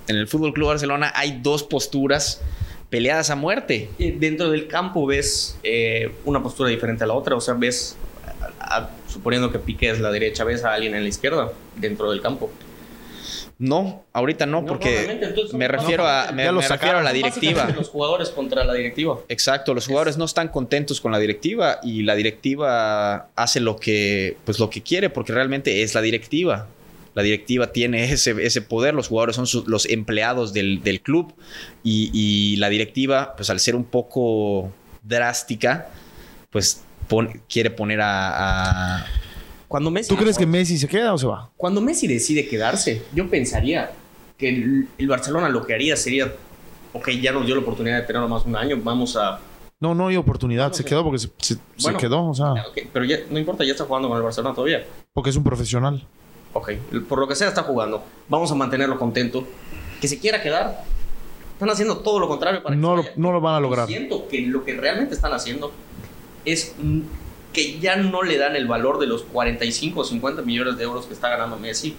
en 0.09 0.16
el 0.16 0.27
Fútbol 0.27 0.53
Club 0.53 0.68
Barcelona, 0.68 1.12
hay 1.14 1.41
dos 1.41 1.62
posturas 1.62 2.43
peleadas 2.91 3.31
a 3.31 3.37
muerte. 3.37 3.89
Dentro 3.99 4.51
del 4.51 4.66
campo 4.66 5.07
ves 5.07 5.57
eh, 5.62 6.12
una 6.25 6.43
postura 6.43 6.68
diferente 6.68 7.05
a 7.05 7.07
la 7.07 7.14
otra, 7.14 7.37
o 7.37 7.41
sea, 7.41 7.55
ves, 7.55 7.97
suponiendo 9.09 9.51
que 9.53 9.61
Piqué 9.61 9.91
es 9.91 10.01
la 10.01 10.11
derecha, 10.11 10.43
ves 10.45 10.64
a 10.64 10.75
alguien 10.75 10.95
en 10.97 11.05
la 11.05 11.09
izquierda 11.09 11.53
dentro 11.77 12.11
del 12.11 12.21
campo. 12.21 12.51
No, 13.63 14.05
ahorita 14.15 14.47
no, 14.47 14.63
No, 14.63 14.67
porque 14.67 15.21
me 15.53 15.67
no, 15.67 15.69
refiero 15.69 16.07
a, 16.09 16.33
me, 16.33 16.51
refiero 16.51 16.97
a 16.99 17.03
la 17.03 17.13
directiva. 17.13 17.69
Los 17.77 17.91
jugadores 17.91 18.31
contra 18.31 18.65
la 18.65 18.73
directiva. 18.73 19.19
Exacto, 19.29 19.75
los 19.75 19.87
jugadores 19.87 20.17
no 20.17 20.25
están 20.25 20.49
contentos 20.49 20.99
con 20.99 21.13
la 21.13 21.19
directiva 21.19 21.79
y 21.83 22.03
la 22.03 22.15
directiva 22.15 23.29
hace 23.37 23.61
lo 23.61 23.77
que, 23.77 24.39
pues 24.47 24.59
lo 24.59 24.71
que 24.71 24.81
quiere 24.81 25.11
porque 25.11 25.33
realmente 25.35 25.83
es 25.83 25.95
la 25.95 26.01
directiva. 26.01 26.69
La 27.15 27.23
directiva 27.23 27.71
tiene 27.71 28.11
ese, 28.11 28.35
ese 28.45 28.63
poder, 28.63 28.95
los 28.95 29.09
jugadores 29.09 29.37
son 29.37 29.47
su- 29.47 29.65
los 29.67 29.85
empleados 29.87 30.55
del, 30.55 30.83
del 30.83 31.03
club 31.03 31.35
y, 31.85 32.11
y 32.15 32.57
la 32.57 32.71
directiva, 32.71 33.35
pues 33.37 33.51
al 33.51 33.61
ser 33.61 33.77
un 33.77 33.85
poco 33.85 34.73
drástica, 35.03 35.89
pues 36.51 36.83
pon- 37.09 37.43
quiere 37.47 37.71
poner 37.71 38.01
a, 38.01 39.01
a- 39.01 39.07
Cuando 39.71 39.89
Messi, 39.93 40.09
¿Tú 40.09 40.16
crees 40.21 40.37
que 40.37 40.47
Messi 40.47 40.77
se 40.79 40.89
queda 40.89 41.14
o 41.14 41.18
se 41.18 41.29
va? 41.29 41.49
Cuando 41.57 41.81
Messi 41.81 42.09
decide 42.09 42.49
quedarse, 42.49 43.03
yo 43.14 43.31
pensaría 43.31 43.93
que 44.37 44.49
el, 44.49 44.89
el 44.99 45.07
Barcelona 45.07 45.49
lo 45.49 45.64
que 45.64 45.73
haría 45.75 45.97
sería, 45.97 46.35
ok, 46.93 47.11
ya 47.11 47.31
nos 47.31 47.47
dio 47.47 47.55
la 47.55 47.61
oportunidad 47.61 48.01
de 48.01 48.03
tenerlo 48.05 48.29
más 48.29 48.45
un 48.45 48.57
año, 48.57 48.77
vamos 48.83 49.14
a... 49.16 49.39
No, 49.79 49.95
no 49.95 50.09
hay 50.09 50.16
oportunidad. 50.16 50.73
Se 50.73 50.85
quedó 50.85 51.05
porque 51.05 51.21
se, 51.21 51.29
se- 51.39 51.55
se 51.55 51.61
Bueno. 51.83 51.99
quedó, 51.99 52.27
o 52.27 52.35
sea, 52.35 52.51
ok, 52.55 52.79
pero 52.93 53.05
ya 53.05 53.18
no 53.31 53.39
importa, 53.39 53.62
ya 53.64 53.71
está 53.71 53.85
jugando 53.85 54.09
con 54.09 54.16
el 54.16 54.25
Barcelona 54.25 54.53
todavía. 54.57 54.85
porque 55.12 55.31
es 55.31 55.37
un 55.37 55.45
profesional. 55.45 56.05
Ok, 56.53 56.73
por 57.09 57.21
lo 57.21 57.29
que 57.29 57.37
sea 57.37 57.47
está 57.47 57.62
jugando. 57.62 58.03
Vamos 58.29 58.51
a 58.51 58.57
mantenerlo 58.57 58.99
contento. 58.99 59.47
Que 60.01 60.09
se 60.09 60.18
quiera 60.18 60.43
quedar. 60.43 60.83
Están 61.53 61.71
haciendo 61.71 61.99
todo 61.99 62.18
lo 62.18 62.27
contrario 62.27 62.61
para 62.61 62.75
que 62.75 62.81
No 62.83 63.01
se 63.05 63.11
lo, 63.11 63.16
no 63.16 63.31
lo 63.33 63.41
van 63.41 63.55
a 63.55 63.61
lograr. 63.61 63.87
Siento 63.87 64.27
que 64.27 64.41
lo 64.41 64.64
que 64.64 64.75
realmente 64.75 65.14
están 65.14 65.33
haciendo 65.33 65.71
es 66.45 66.75
que 67.53 67.78
ya 67.78 67.96
no 67.96 68.22
le 68.22 68.38
dan 68.38 68.57
el 68.57 68.66
valor 68.66 68.98
de 68.98 69.07
los 69.07 69.22
45 69.22 70.01
o 70.01 70.05
50 70.05 70.42
millones 70.42 70.76
de 70.76 70.84
euros 70.84 71.07
que 71.07 71.14
está 71.14 71.28
ganando 71.28 71.59
Messi 71.59 71.96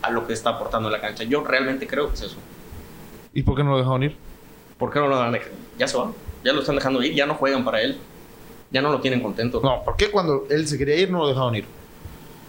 a 0.00 0.10
lo 0.10 0.26
que 0.26 0.32
está 0.32 0.50
aportando 0.50 0.88
en 0.88 0.92
la 0.92 1.00
cancha. 1.00 1.24
Yo 1.24 1.42
realmente 1.44 1.86
creo 1.86 2.08
que 2.08 2.14
es 2.14 2.22
eso. 2.22 2.36
¿Y 3.32 3.42
por 3.42 3.56
qué 3.56 3.64
no 3.64 3.70
lo 3.70 3.78
dejaron 3.78 4.02
ir? 4.02 4.16
¿Por 4.78 4.92
qué 4.92 4.98
no 4.98 5.08
lo 5.08 5.16
van 5.16 5.28
a 5.28 5.32
dejar? 5.32 5.52
Ya 5.78 5.88
se 5.88 5.96
va. 5.96 6.12
Ya 6.44 6.52
lo 6.52 6.60
están 6.60 6.74
dejando 6.74 7.02
ir. 7.02 7.14
Ya 7.14 7.26
no 7.26 7.34
juegan 7.34 7.64
para 7.64 7.80
él. 7.82 7.96
Ya 8.70 8.82
no 8.82 8.90
lo 8.90 9.00
tienen 9.00 9.20
contento. 9.20 9.60
No, 9.62 9.82
¿por 9.84 9.96
qué 9.96 10.10
cuando 10.10 10.46
él 10.50 10.66
se 10.66 10.78
quería 10.78 10.96
ir 10.96 11.10
no 11.10 11.18
lo 11.18 11.28
dejaron 11.28 11.54
ir? 11.54 11.64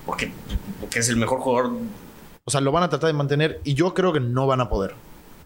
Porque, 0.05 0.31
porque 0.79 0.99
es 0.99 1.09
el 1.09 1.17
mejor 1.17 1.39
jugador. 1.39 1.71
O 2.45 2.51
sea, 2.51 2.61
lo 2.61 2.71
van 2.71 2.83
a 2.83 2.89
tratar 2.89 3.07
de 3.07 3.13
mantener 3.13 3.61
y 3.63 3.73
yo 3.73 3.93
creo 3.93 4.11
que 4.13 4.19
no 4.19 4.47
van 4.47 4.61
a 4.61 4.69
poder. 4.69 4.95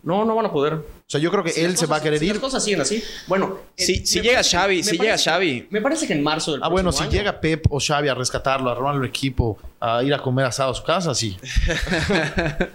No, 0.08 0.24
no 0.24 0.36
van 0.36 0.46
a 0.46 0.52
poder. 0.52 0.74
O 0.76 0.84
sea, 1.06 1.20
yo 1.20 1.30
creo 1.32 1.44
que 1.44 1.52
Si 1.52 1.60
él 1.62 1.76
se 1.78 1.86
va 1.86 1.98
a 1.98 2.02
querer 2.02 2.18
si 2.20 2.26
ir. 2.28 2.32
Las 2.32 2.40
cosas 2.42 2.64
siguen 2.64 2.80
así. 2.82 3.04
Bueno, 3.28 3.60
Si- 3.76 3.92
eh, 3.94 4.02
si 4.06 4.18
me 4.20 4.24
llega 4.24 4.36
parece- 4.38 4.58
Xavi, 4.58 4.78
me 4.78 4.84
si 4.84 4.92
llega 4.92 5.04
parece- 5.04 5.24
Xavi. 5.30 5.68
Me 5.70 5.82
parece 5.82 6.08
que 6.08 6.14
en 6.14 6.24
marzo 6.24 6.54
del 6.54 6.64
Ah, 6.64 6.70
bueno, 6.70 6.92
si 6.94 7.04
año- 7.04 7.12
llega 7.12 7.42
Pep 7.42 7.66
o 7.70 7.80
Xavi 7.80 8.08
a 8.08 8.14
rescatarlo, 8.16 8.70
a 8.70 8.74
armarlo 8.74 9.04
el 9.04 9.10
equipo, 9.10 9.60
a 9.82 10.02
ir 10.04 10.14
a 10.14 10.20
comer 10.22 10.46
asado 10.46 10.72
a 10.72 10.74
su 10.76 10.84
casa, 10.84 11.14
sí. 11.14 11.38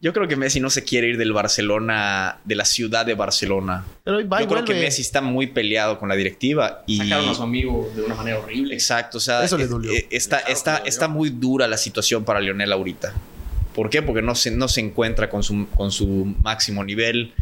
Yo 0.00 0.12
creo 0.12 0.26
que 0.26 0.34
Messi 0.36 0.60
no 0.60 0.70
se 0.70 0.82
quiere 0.82 1.08
ir 1.08 1.16
del 1.18 1.32
Barcelona, 1.32 2.38
de 2.44 2.54
la 2.54 2.64
ciudad 2.64 3.06
de 3.06 3.14
Barcelona. 3.14 3.84
Pero 4.02 4.28
va 4.28 4.40
Yo 4.40 4.48
creo 4.48 4.64
que. 4.64 4.74
Messi 4.74 5.02
está 5.02 5.20
muy 5.20 5.46
peleado 5.46 5.98
con 5.98 6.08
la 6.08 6.16
directiva 6.16 6.82
y 6.86 6.96
Sacaron 6.98 7.28
a 7.28 7.34
su 7.34 7.42
amigo 7.42 7.90
de 7.94 8.02
una 8.02 8.14
manera 8.14 8.38
horrible. 8.38 8.74
exacto, 8.74 9.18
o 9.18 9.20
sea, 9.20 9.44
Eso 9.44 9.56
le 9.56 9.66
dolió. 9.66 9.92
eh, 9.92 10.06
está, 10.10 10.38
está, 10.40 10.78
dolió. 10.78 10.88
está 10.88 11.06
muy 11.08 11.30
dura 11.30 11.68
la 11.68 11.76
situación 11.76 12.24
para 12.24 12.40
Lionel 12.40 12.72
ahorita. 12.72 13.12
¿Por 13.74 13.90
qué? 13.90 14.02
Porque 14.02 14.22
no 14.22 14.34
se, 14.34 14.50
no 14.50 14.68
se 14.68 14.80
encuentra 14.80 15.30
con 15.30 15.42
su, 15.42 15.66
con 15.76 15.92
su 15.92 16.34
máximo 16.42 16.84
nivel. 16.84 17.32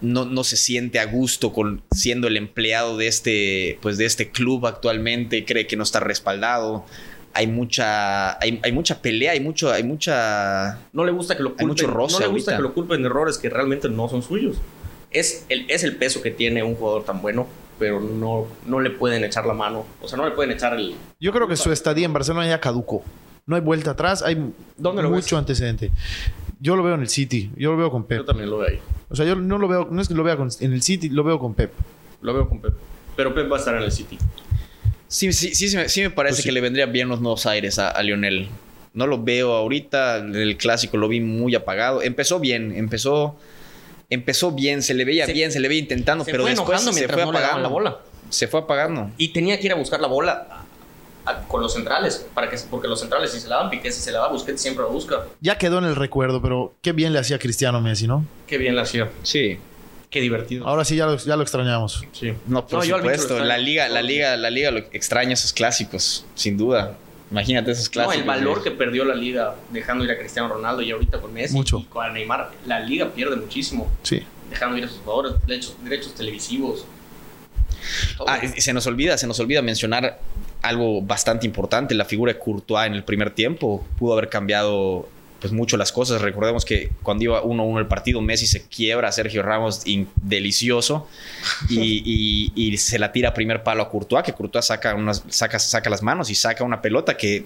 No, 0.00 0.24
no 0.24 0.44
se 0.44 0.56
siente 0.56 0.98
a 0.98 1.04
gusto 1.06 1.52
con 1.52 1.82
siendo 1.90 2.28
el 2.28 2.36
empleado 2.36 2.96
de 2.96 3.06
este, 3.06 3.78
pues 3.82 3.98
de 3.98 4.06
este 4.06 4.30
club 4.30 4.66
actualmente. 4.66 5.44
Cree 5.44 5.66
que 5.66 5.76
no 5.76 5.82
está 5.82 6.00
respaldado. 6.00 6.86
Hay 7.32 7.46
mucha, 7.46 8.40
hay, 8.42 8.60
hay 8.62 8.72
mucha 8.72 9.02
pelea, 9.02 9.32
hay 9.32 9.40
mucho, 9.40 9.70
hay 9.70 9.84
mucha 9.84 10.78
No 10.92 11.04
le 11.04 11.12
gusta 11.12 11.36
que 11.36 11.42
lo 11.42 11.50
culpen. 11.50 11.68
mucho 11.68 11.86
roce 11.86 12.14
no 12.14 12.20
le 12.20 12.26
gusta 12.26 12.52
ahorita. 12.52 12.56
que 12.56 12.62
lo 12.62 12.74
culpen 12.74 13.02
de 13.02 13.06
errores 13.08 13.38
que 13.38 13.48
realmente 13.50 13.88
no 13.88 14.08
son 14.08 14.22
suyos. 14.22 14.56
Es 15.10 15.44
el, 15.48 15.70
es 15.70 15.84
el 15.84 15.96
peso 15.96 16.22
que 16.22 16.30
tiene 16.30 16.62
un 16.62 16.74
jugador 16.74 17.04
tan 17.04 17.20
bueno, 17.20 17.46
pero 17.78 18.00
no, 18.00 18.46
no 18.66 18.80
le 18.80 18.90
pueden 18.90 19.22
echar 19.24 19.46
la 19.46 19.54
mano. 19.54 19.84
O 20.00 20.08
sea, 20.08 20.16
no 20.16 20.24
le 20.24 20.34
pueden 20.34 20.52
echar 20.52 20.74
el. 20.74 20.94
Yo 21.20 21.32
creo 21.32 21.46
que 21.46 21.56
su 21.56 21.70
estadía 21.72 22.06
en 22.06 22.12
Barcelona 22.12 22.48
ya 22.48 22.60
caducó. 22.60 23.04
No 23.50 23.56
hay 23.56 23.62
vuelta 23.62 23.90
atrás, 23.90 24.22
hay 24.22 24.36
¿Dónde 24.78 25.02
lo 25.02 25.10
mucho 25.10 25.36
antecedente. 25.36 25.90
Yo 26.60 26.76
lo 26.76 26.84
veo 26.84 26.94
en 26.94 27.00
el 27.00 27.08
City, 27.08 27.50
yo 27.56 27.72
lo 27.72 27.76
veo 27.76 27.90
con 27.90 28.02
Yo 28.02 28.06
Pep. 28.08 28.24
también 28.26 28.48
lo 28.48 28.58
veo 28.58 28.68
ahí. 28.68 28.78
O 29.08 29.16
sea, 29.16 29.26
yo 29.26 29.34
no 29.34 29.58
lo 29.58 29.66
veo, 29.66 29.88
no 29.90 30.00
es 30.00 30.06
que 30.06 30.14
lo 30.14 30.22
vea 30.22 30.36
con- 30.36 30.50
en 30.60 30.72
el 30.72 30.82
City, 30.82 31.08
lo 31.08 31.24
veo 31.24 31.40
con 31.40 31.54
Pep. 31.54 31.72
Lo 32.22 32.32
veo 32.32 32.48
con 32.48 32.60
Pep. 32.60 32.74
Pero 33.16 33.34
Pep 33.34 33.50
va 33.50 33.56
a 33.56 33.58
estar 33.58 33.74
en 33.74 33.82
el 33.82 33.90
City. 33.90 34.18
Sí, 35.08 35.32
sí, 35.32 35.52
sí, 35.54 35.68
sí 35.68 35.76
me- 35.76 35.88
sí 35.88 36.00
me 36.02 36.10
parece 36.10 36.34
Pues 36.34 36.42
sí. 36.42 36.48
que 36.48 36.52
le 36.52 36.60
vendría 36.60 36.86
bien 36.86 37.08
los 37.08 37.20
nuevos 37.20 37.44
aires 37.46 37.80
a, 37.80 37.88
a 37.90 38.02
Lionel. 38.04 38.48
No 38.94 39.08
lo 39.08 39.20
veo 39.20 39.52
ahorita. 39.54 40.18
En 40.18 40.36
el 40.36 40.56
clásico 40.56 40.96
lo 40.96 41.08
vi 41.08 41.20
muy 41.20 41.56
apagado. 41.56 42.02
Empezó 42.02 42.38
bien, 42.38 42.72
empezó, 42.76 43.36
empezó 44.10 44.52
bien, 44.52 44.82
se 44.82 44.94
le 44.94 45.04
veía 45.04 45.26
Se- 45.26 45.32
bien, 45.32 45.50
se 45.50 45.58
le 45.58 45.66
veía 45.66 45.80
intentando, 45.80 46.24
Se 46.24 46.30
pero 46.30 46.44
fue 46.44 46.50
después 46.50 46.82
se 46.82 47.08
fue 47.08 47.24
no 47.24 47.30
apagando. 47.30 47.62
la 47.62 47.68
bola. 47.68 47.98
Se 48.28 48.46
fue 48.46 48.60
apagando. 48.60 49.10
Y 49.18 49.28
tenía 49.32 49.58
que 49.58 49.66
ir 49.66 49.72
a 49.72 49.76
buscar 49.76 50.00
la 50.00 50.06
bola 50.06 50.59
a- 51.30 51.48
con 51.48 51.60
los 51.62 51.72
centrales. 51.72 52.26
Para 52.34 52.48
que, 52.50 52.56
porque 52.70 52.88
los 52.88 53.00
centrales, 53.00 53.30
si 53.32 53.40
se 53.40 53.48
la 53.48 53.56
dan, 53.58 53.70
Piqué, 53.70 53.90
si 53.92 54.00
se 54.00 54.12
la 54.12 54.20
da, 54.20 54.28
Busquets 54.28 54.60
siempre 54.60 54.84
la 54.84 54.90
busca. 54.90 55.24
Ya 55.40 55.56
quedó 55.58 55.78
en 55.78 55.84
el 55.84 55.96
recuerdo, 55.96 56.40
pero 56.42 56.74
qué 56.82 56.92
bien 56.92 57.12
le 57.12 57.18
hacía 57.18 57.38
Cristiano 57.38 57.80
Messi, 57.80 58.06
¿no? 58.06 58.24
Qué 58.46 58.58
bien 58.58 58.74
la 58.76 58.82
hacía. 58.82 59.10
Sí. 59.22 59.58
Qué 60.10 60.20
divertido. 60.20 60.66
Ahora 60.66 60.84
sí 60.84 60.96
ya 60.96 61.06
lo, 61.06 61.16
ya 61.16 61.36
lo 61.36 61.42
extrañamos. 61.42 62.04
Sí. 62.12 62.32
No, 62.48 62.66
por 62.66 62.84
No, 62.84 62.90
lo 62.90 62.96
supuesto. 62.98 63.38
La 63.44 63.58
liga, 63.58 63.88
la 63.88 64.02
liga, 64.02 64.36
la 64.36 64.50
liga 64.50 64.70
lo 64.72 64.78
extraña 64.78 65.34
esos 65.34 65.52
clásicos, 65.52 66.24
sin 66.34 66.56
duda. 66.56 66.96
Imagínate 67.30 67.70
esos 67.70 67.84
No, 67.86 67.90
clásicos. 67.92 68.16
el 68.16 68.24
valor 68.24 68.60
que 68.64 68.72
perdió 68.72 69.04
la 69.04 69.14
liga 69.14 69.54
dejando 69.70 70.04
ir 70.04 70.10
a 70.10 70.18
Cristiano 70.18 70.48
Ronaldo 70.48 70.82
y 70.82 70.90
ahorita 70.90 71.20
con 71.20 71.32
Messi 71.32 71.54
Mucho. 71.54 71.78
y 71.78 71.84
con 71.84 72.12
Neymar, 72.12 72.50
la 72.66 72.80
liga 72.80 73.08
pierde 73.10 73.36
muchísimo 73.36 73.88
Sí. 74.02 74.20
dejando 74.50 74.76
ir 74.78 74.84
a 74.86 74.88
sus 74.88 74.98
jugadores, 74.98 75.34
derechos, 75.46 75.76
derechos 75.84 76.12
televisivos. 76.16 76.84
Ah, 78.26 78.40
se 78.58 78.72
nos 78.72 78.86
olvida, 78.88 79.16
se 79.16 79.26
nos 79.28 79.38
olvida 79.40 79.62
mencionar 79.62 80.18
algo 80.62 81.02
bastante 81.02 81.46
importante, 81.46 81.94
la 81.94 82.04
figura 82.04 82.32
de 82.32 82.38
Courtois 82.38 82.86
en 82.86 82.94
el 82.94 83.04
primer 83.04 83.30
tiempo 83.30 83.86
pudo 83.98 84.12
haber 84.14 84.28
cambiado 84.28 85.08
pues 85.40 85.52
mucho 85.54 85.78
las 85.78 85.90
cosas. 85.90 86.20
Recordemos 86.20 86.66
que 86.66 86.90
cuando 87.02 87.24
iba 87.24 87.42
1-1 87.42 87.78
el 87.78 87.86
partido, 87.86 88.20
Messi 88.20 88.46
se 88.46 88.66
quiebra 88.68 89.08
a 89.08 89.12
Sergio 89.12 89.42
Ramos 89.42 89.82
delicioso 90.22 91.08
y, 91.70 92.52
y- 92.54 92.76
se 92.76 92.98
la 92.98 93.10
tira 93.10 93.32
primer 93.32 93.62
palo 93.62 93.82
a 93.82 93.88
Courtois, 93.90 94.22
que 94.22 94.32
Courtois 94.34 94.66
saca, 94.66 94.94
unas, 94.94 95.24
saca, 95.30 95.58
saca 95.58 95.88
las 95.88 96.02
manos 96.02 96.28
y 96.30 96.34
saca 96.34 96.62
una 96.62 96.82
pelota 96.82 97.16
que 97.16 97.44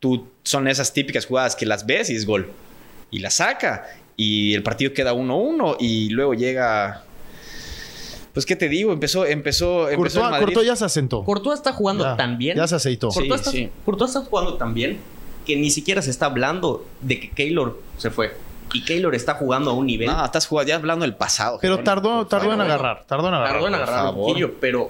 tú 0.00 0.26
son 0.42 0.66
esas 0.66 0.92
típicas 0.92 1.26
jugadas 1.26 1.54
que 1.54 1.64
las 1.66 1.86
ves 1.86 2.10
y 2.10 2.16
es 2.16 2.26
gol. 2.26 2.50
Y 3.12 3.20
la 3.20 3.30
saca 3.30 3.86
y 4.16 4.54
el 4.54 4.64
partido 4.64 4.92
queda 4.92 5.14
1-1 5.14 5.76
y 5.78 6.08
luego 6.10 6.34
llega... 6.34 7.04
Pues 8.38 8.46
qué 8.46 8.54
te 8.54 8.68
digo, 8.68 8.92
empezó, 8.92 9.26
empezó, 9.26 9.88
empezó 9.88 10.20
Courtois. 10.20 10.44
Courtois 10.44 10.66
ya 10.68 10.76
se 10.76 10.84
asentó. 10.84 11.24
Courtois 11.24 11.58
está 11.58 11.72
jugando 11.72 12.04
Ya, 12.04 12.16
tan 12.16 12.38
bien. 12.38 12.56
Ya 12.56 12.68
se 12.68 12.76
aceitó. 12.76 13.10
Sí. 13.10 13.18
Courtois, 13.18 13.40
está, 13.40 13.50
sí. 13.50 13.68
Courtois 13.84 14.10
está 14.14 14.20
jugando 14.30 14.54
tan 14.54 14.74
bien 14.74 15.00
que 15.44 15.56
ni 15.56 15.70
siquiera 15.70 16.02
se 16.02 16.10
está 16.12 16.26
hablando 16.26 16.86
de 17.00 17.18
que 17.18 17.30
Keylor 17.30 17.80
se 17.96 18.10
fue. 18.10 18.36
Y 18.72 18.84
Keylor 18.84 19.12
está 19.16 19.34
jugando 19.34 19.72
a 19.72 19.74
un 19.74 19.86
nivel. 19.86 20.06
No, 20.06 20.24
estás 20.24 20.46
jugando, 20.46 20.68
ya 20.68 20.76
hablando 20.76 21.04
del 21.04 21.16
pasado. 21.16 21.58
Pero 21.60 21.80
tardó, 21.82 22.28
tardó 22.28 22.52
en 22.52 22.60
agarrar. 22.60 23.04
Tardó 23.08 23.26
en 23.26 23.34
agarrar. 23.34 23.52
Tardó 23.54 23.66
en 23.66 23.74
agarrar 23.74 24.14
poquillo, 24.14 24.52
pero 24.60 24.88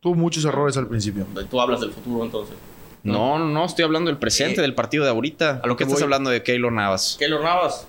Tuvo 0.00 0.16
muchos 0.16 0.44
errores 0.44 0.76
al 0.76 0.88
principio. 0.88 1.24
tú 1.48 1.60
hablas 1.60 1.80
del 1.80 1.92
futuro 1.92 2.24
entonces. 2.24 2.56
No, 3.04 3.38
no, 3.38 3.44
no, 3.46 3.64
estoy 3.64 3.84
hablando 3.84 4.10
del 4.10 4.18
presente, 4.18 4.58
Eh, 4.58 4.62
del 4.62 4.74
partido 4.74 5.04
de 5.04 5.10
ahorita. 5.10 5.60
a 5.62 5.66
lo 5.68 5.76
¿Qué 5.76 5.84
que 5.84 5.84
estás 5.84 6.00
voy- 6.00 6.02
hablando 6.02 6.30
de 6.30 6.42
Keylor 6.42 6.72
Navas? 6.72 7.14
Keylor 7.16 7.44
Navas. 7.44 7.86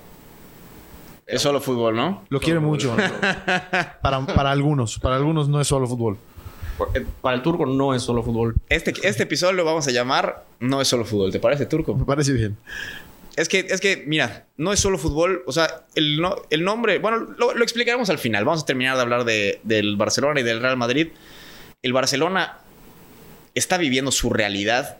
Es 1.32 1.42
solo 1.42 1.62
fútbol, 1.62 1.96
¿no? 1.96 2.24
Lo 2.30 2.40
quiere 2.40 2.60
mucho. 2.60 2.96
para, 4.02 4.26
para 4.26 4.52
algunos. 4.52 4.98
Para 5.00 5.16
algunos 5.16 5.48
no 5.50 5.62
es 5.62 5.68
solo 5.68 5.88
fútbol. 5.88 6.18
Para 7.22 7.36
el 7.36 7.42
turco 7.42 7.66
no 7.66 7.94
es 7.94 8.02
solo 8.02 8.24
fútbol. 8.24 8.56
Este, 8.70 8.94
este 9.04 9.24
episodio 9.24 9.54
lo 9.54 9.66
vamos 9.66 9.86
a 9.88 9.92
llamar 9.92 10.46
No 10.62 10.80
es 10.82 10.88
solo 10.88 11.04
fútbol, 11.06 11.32
¿te 11.32 11.40
parece, 11.40 11.66
Turco? 11.66 11.94
Me 11.94 12.06
parece 12.06 12.32
bien. 12.32 12.58
Es 13.36 13.48
que, 13.50 13.60
es 13.70 13.80
que, 13.82 14.04
mira, 14.08 14.46
no 14.58 14.72
es 14.74 14.80
solo 14.80 14.98
fútbol. 14.98 15.44
O 15.46 15.52
sea, 15.52 15.84
el, 15.96 16.20
no- 16.22 16.36
el 16.50 16.64
nombre, 16.64 17.00
bueno, 17.00 17.18
lo, 17.38 17.54
lo 17.54 17.64
explicaremos 17.64 18.10
al 18.10 18.18
final. 18.18 18.46
Vamos 18.46 18.64
a 18.64 18.66
terminar 18.66 18.96
de 18.96 19.02
hablar 19.02 19.24
de- 19.26 19.60
del 19.64 19.98
Barcelona 19.98 20.40
y 20.40 20.44
del 20.44 20.62
Real 20.62 20.78
Madrid. 20.78 21.10
El 21.82 21.94
Barcelona 21.94 22.58
está 23.56 23.78
viviendo 23.78 24.12
su 24.12 24.30
realidad, 24.30 24.98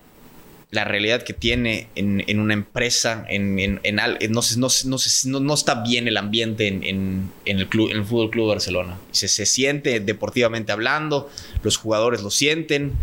la 0.72 0.84
realidad 0.84 1.24
que 1.24 1.34
tiene 1.34 1.88
en, 1.96 2.24
en 2.28 2.40
una 2.40 2.54
empresa, 2.54 3.26
en, 3.28 3.58
en- 3.58 3.80
en 3.84 3.96
no, 4.32 4.42
no, 4.58 4.68
no, 4.86 5.40
no- 5.40 5.54
está 5.54 5.76
bien 5.84 6.08
el 6.08 6.16
ambiente 6.18 6.68
en, 6.68 7.32
el 7.46 7.68
club, 7.68 7.90
en 7.90 7.98
el 7.98 8.06
Fútbol 8.06 8.30
Club 8.30 8.50
Barcelona. 8.50 8.98
Se, 9.12 9.28
se 9.28 9.48
siente 9.48 10.00
deportivamente 10.00 10.72
hablando, 10.72 11.30
los 11.64 11.78
jugadores 11.78 12.22
lo 12.22 12.30
sienten. 12.30 12.94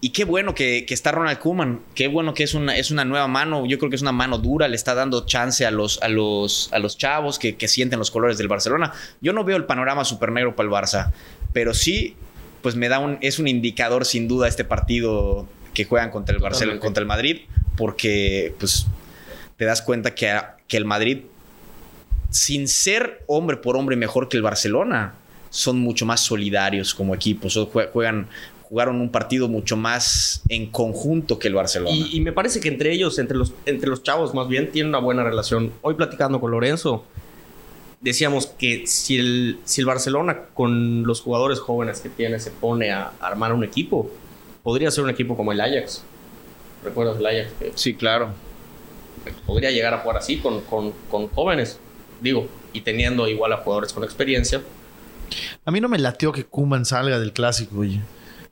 Y 0.00 0.10
qué 0.10 0.24
bueno 0.24 0.54
que, 0.54 0.86
que 0.86 0.94
está 0.94 1.10
Ronald 1.10 1.40
Koeman. 1.40 1.80
Qué 1.94 2.06
bueno 2.08 2.32
que 2.32 2.44
es 2.44 2.54
una, 2.54 2.76
es 2.76 2.90
una 2.92 3.04
nueva 3.04 3.26
mano. 3.26 3.66
Yo 3.66 3.78
creo 3.78 3.90
que 3.90 3.96
es 3.96 4.02
una 4.02 4.12
mano 4.12 4.38
dura. 4.38 4.68
Le 4.68 4.76
está 4.76 4.94
dando 4.94 5.26
chance 5.26 5.66
a 5.66 5.72
los, 5.72 6.00
a 6.02 6.08
los, 6.08 6.70
a 6.72 6.78
los 6.78 6.96
chavos 6.96 7.38
que, 7.40 7.56
que 7.56 7.66
sienten 7.66 7.98
los 7.98 8.12
colores 8.12 8.38
del 8.38 8.46
Barcelona. 8.46 8.92
Yo 9.20 9.32
no 9.32 9.42
veo 9.42 9.56
el 9.56 9.64
panorama 9.64 10.04
súper 10.04 10.30
negro 10.30 10.54
para 10.54 10.68
el 10.68 10.72
Barça. 10.72 11.12
Pero 11.52 11.74
sí, 11.74 12.14
pues 12.62 12.76
me 12.76 12.88
da 12.88 13.00
un, 13.00 13.18
es 13.22 13.40
un 13.40 13.48
indicador 13.48 14.04
sin 14.04 14.28
duda 14.28 14.46
este 14.46 14.62
partido 14.64 15.48
que 15.78 15.84
juegan 15.84 16.10
contra 16.10 16.34
el 16.34 16.42
Barcelona, 16.42 16.80
contra 16.80 17.00
el 17.00 17.06
Madrid. 17.06 17.42
Porque 17.76 18.52
pues 18.58 18.86
te 19.56 19.64
das 19.64 19.80
cuenta 19.80 20.12
que, 20.12 20.36
que 20.66 20.76
el 20.76 20.84
Madrid, 20.84 21.18
sin 22.30 22.66
ser 22.66 23.22
hombre 23.28 23.56
por 23.56 23.76
hombre 23.76 23.94
mejor 23.94 24.28
que 24.28 24.36
el 24.36 24.42
Barcelona, 24.42 25.14
son 25.50 25.78
mucho 25.78 26.04
más 26.04 26.20
solidarios 26.20 26.94
como 26.94 27.14
equipo. 27.14 27.48
Juegan, 27.92 28.26
jugaron 28.62 29.00
un 29.00 29.10
partido 29.10 29.46
mucho 29.46 29.76
más 29.76 30.42
en 30.48 30.66
conjunto 30.66 31.38
que 31.38 31.46
el 31.46 31.54
Barcelona. 31.54 31.94
Y, 31.94 32.16
y 32.16 32.20
me 32.20 32.32
parece 32.32 32.58
que 32.58 32.66
entre 32.66 32.92
ellos, 32.92 33.20
entre 33.20 33.36
los, 33.36 33.52
entre 33.64 33.88
los 33.88 34.02
chavos 34.02 34.34
más 34.34 34.48
bien, 34.48 34.72
tienen 34.72 34.88
una 34.88 34.98
buena 34.98 35.22
relación. 35.22 35.72
Hoy 35.82 35.94
platicando 35.94 36.40
con 36.40 36.50
Lorenzo, 36.50 37.04
decíamos 38.00 38.46
que 38.46 38.84
si 38.88 39.16
el, 39.16 39.60
si 39.64 39.82
el 39.82 39.86
Barcelona 39.86 40.40
con 40.54 41.04
los 41.04 41.20
jugadores 41.20 41.60
jóvenes 41.60 42.00
que 42.00 42.08
tiene 42.08 42.40
se 42.40 42.50
pone 42.50 42.90
a 42.90 43.12
armar 43.20 43.52
un 43.52 43.62
equipo, 43.62 44.10
podría 44.62 44.90
ser 44.90 45.04
un 45.04 45.10
equipo 45.10 45.36
como 45.36 45.52
el 45.52 45.60
Ajax. 45.60 46.02
¿Recuerdas 46.84 47.18
el 47.18 47.26
Ajax? 47.26 47.50
Sí, 47.74 47.94
claro. 47.94 48.30
podría 49.46 49.70
llegar 49.70 49.92
a 49.94 49.98
jugar 49.98 50.16
así 50.18 50.38
con, 50.38 50.60
con- 50.62 50.92
con 51.10 51.28
jóvenes, 51.28 51.78
digo, 52.20 52.46
y 52.72 52.80
teniendo 52.82 53.26
igual 53.28 53.52
a 53.52 53.58
jugadores 53.58 53.92
con 53.92 54.04
experiencia. 54.04 54.62
A 55.64 55.70
mí 55.70 55.80
no 55.80 55.88
me 55.88 55.98
latió 55.98 56.32
que 56.32 56.44
Kuman 56.44 56.84
salga 56.86 57.18
del 57.18 57.32
clásico, 57.32 57.80
oye. 57.80 58.00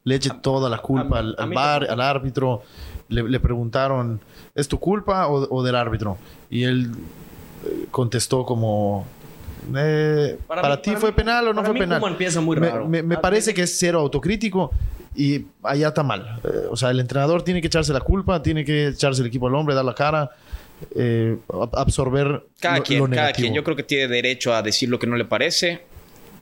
Le 0.05 0.15
eche 0.17 0.31
toda 0.43 0.69
la 0.69 0.79
culpa 0.79 1.17
a- 1.17 1.21
al, 1.21 1.37
a 1.39 1.43
al 1.45 1.51
bar, 1.51 1.81
tampoco. 1.81 1.93
al 1.93 2.01
árbitro. 2.01 2.63
Le, 3.09 3.23
le 3.23 3.41
preguntaron, 3.41 4.21
¿es 4.55 4.69
tu 4.69 4.79
culpa 4.81 5.29
o, 5.29 5.47
o 5.49 5.63
del 5.63 5.77
árbitro? 5.77 6.19
Y 6.51 6.65
él 6.65 6.91
eh, 7.65 7.87
contestó 7.91 8.45
como, 8.45 9.07
eh, 9.77 10.39
¿para, 10.47 10.63
mí- 10.77 10.83
ti 10.83 10.91
para 10.91 11.01
fue 11.01 11.13
penal 11.13 11.45
o 11.49 11.51
no 11.51 11.57
para 11.57 11.67
fue 11.69 11.75
mí 11.75 11.81
penal? 11.81 12.01
Koeman 12.01 12.15
empieza 12.15 12.41
muy 12.41 12.57
Me- 12.57 12.69
raro. 12.69 12.87
Me, 12.89 13.03
me 13.03 13.15
Ah, 13.15 13.21
parece 13.21 13.55
que 13.55 13.63
es 13.63 13.79
cero 13.79 14.01
autocrítico 14.01 14.71
y 15.17 15.47
allá 15.63 15.89
está 15.89 16.03
mal. 16.03 16.41
Eh, 16.45 16.49
o 16.71 16.77
sea, 16.77 16.91
el 16.91 17.01
entrenador 17.01 17.43
tiene 17.43 17.61
que 17.61 17.67
echarse 17.69 17.93
la 17.93 18.01
culpa, 18.01 18.43
tiene 18.43 18.65
que 18.65 18.89
echarse 18.89 19.23
el 19.23 19.29
equipo 19.29 19.49
al 19.49 19.55
hombre, 19.55 19.75
dar 19.75 19.85
la 19.85 19.95
cara, 19.95 20.31
eh, 20.95 21.37
ab- 21.49 21.71
absorber 21.75 22.45
Cada 22.61 22.79
lo- 22.79 22.83
quien, 22.85 23.01
lo 23.01 23.09
cada 23.11 23.33
quien. 23.33 23.55
Yo 23.55 23.65
creo 23.65 23.77
que 23.77 23.83
tiene 23.83 24.09
derecho 24.09 24.55
a 24.55 24.63
decir 24.63 24.89
lo 24.89 24.99
que 24.99 25.07
no 25.07 25.17
le 25.17 25.25
parece. 25.25 25.83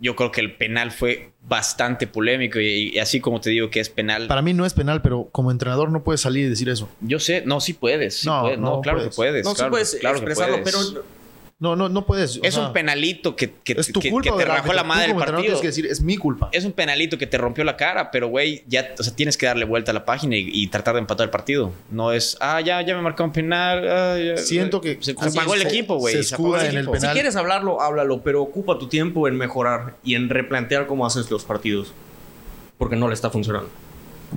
Yo 0.01 0.17
creo 0.17 0.33
que 0.33 0.41
el 0.41 0.57
penal 0.57 0.91
fue 0.91 1.31
bastante 1.47 2.07
polémico 2.07 2.59
y, 2.59 2.91
y 2.95 2.99
así 2.99 3.21
como 3.21 3.41
te 3.41 3.51
digo 3.51 3.71
que 3.71 3.81
es 3.81 3.89
penal. 3.89 4.27
Para 4.27 4.43
mí 4.43 4.53
no 4.53 4.67
es 4.67 4.75
penal, 4.75 5.01
pero 5.03 5.29
como 5.31 5.51
entrenador 5.51 5.91
no 5.93 6.03
puedes 6.03 6.21
salir 6.21 6.47
y 6.47 6.49
decir 6.51 6.69
eso. 6.69 6.89
Yo 7.01 7.21
sé, 7.21 7.43
no, 7.47 7.61
sí 7.61 7.75
puedes. 7.75 8.19
sí 8.21 8.27
No, 8.27 8.43
puedes. 8.43 8.59
No, 8.59 8.71
no 8.77 8.81
claro 8.81 8.99
puedes. 8.99 9.11
que 9.13 9.17
puedes. 9.17 9.45
No, 9.45 9.51
sí 9.51 9.57
claro, 9.57 9.71
puedes 9.71 9.97
claro 10.01 10.17
expresarlo, 10.17 10.63
puedes. 10.63 10.77
pero 10.93 11.05
No, 11.61 11.77
no, 11.77 11.89
no 11.89 12.05
puedes. 12.05 12.41
Es 12.43 12.55
sea, 12.55 12.67
un 12.67 12.73
penalito 12.73 13.37
que, 13.37 13.53
que, 13.63 13.75
Es 13.75 13.93
tu 13.93 14.01
que- 14.01 14.11
culpa 14.11 14.25
que 14.25 14.31
o 14.33 14.37
te 14.37 14.45
rajó 14.45 14.73
la 14.73 14.83
madre 14.83 15.07
del 15.09 15.17
partido. 15.17 15.41
tienes 15.41 15.61
que 15.61 15.67
decir, 15.69 15.87
es 15.87 16.03
mi 16.03 16.17
culpa. 16.17 16.49
Es 16.53 16.65
un 16.65 16.73
penalito 16.73 17.17
que 17.17 17.27
te 17.29 17.39
rompió 17.39 17.63
la 17.65 17.77
cara, 17.77 18.11
pero 18.11 18.27
güey, 18.29 18.65
ya, 18.67 18.93
o 18.99 19.03
sea, 19.03 19.15
tienes 19.15 19.39
que 19.39 19.47
darle 19.47 19.65
vuelta 19.65 19.93
a 19.93 19.95
la 19.95 20.05
página 20.05 20.37
y, 20.37 20.49
y 20.53 20.67
tratar 20.67 20.95
de 20.95 21.01
empatar 21.01 21.25
el 21.25 21.31
partido. 21.31 21.73
No 21.91 22.13
es, 22.13 22.37
ah, 22.41 22.61
ya, 22.61 22.83
ya 22.83 22.95
me 22.97 23.03
marcó 23.03 23.23
un 23.25 23.33
penal. 23.33 23.87
ah, 23.89 24.19
ya". 24.19 24.37
Siento 24.37 24.81
que 24.81 24.99
se, 25.01 25.15
se 25.15 25.39
apagó 25.39 25.55
el 25.55 25.63
se- 25.63 25.69
equipo, 25.69 25.97
güey. 25.97 26.23
se 26.23 26.35
apagó 26.35 26.57
escuda 26.57 26.69
en 26.71 26.77
el 26.77 26.85
penal. 26.87 27.01
Si 27.01 27.07
quieres 27.09 27.37
hablarlo, 27.37 27.81
háblalo, 27.81 28.21
pero 28.23 28.43
ocupa 28.43 28.77
tu 28.79 28.89
tiempo 28.89 29.29
en 29.29 29.37
mejorar 29.37 29.95
y 30.05 30.17
en 30.17 30.29
replantear 30.29 30.87
cómo 30.87 31.07
haces 31.07 31.31
los 31.31 31.45
partidos. 31.45 31.93
Porque 32.79 32.97
no 32.97 33.07
le 33.09 33.15
está 33.15 33.31
funcionando. 33.31 33.71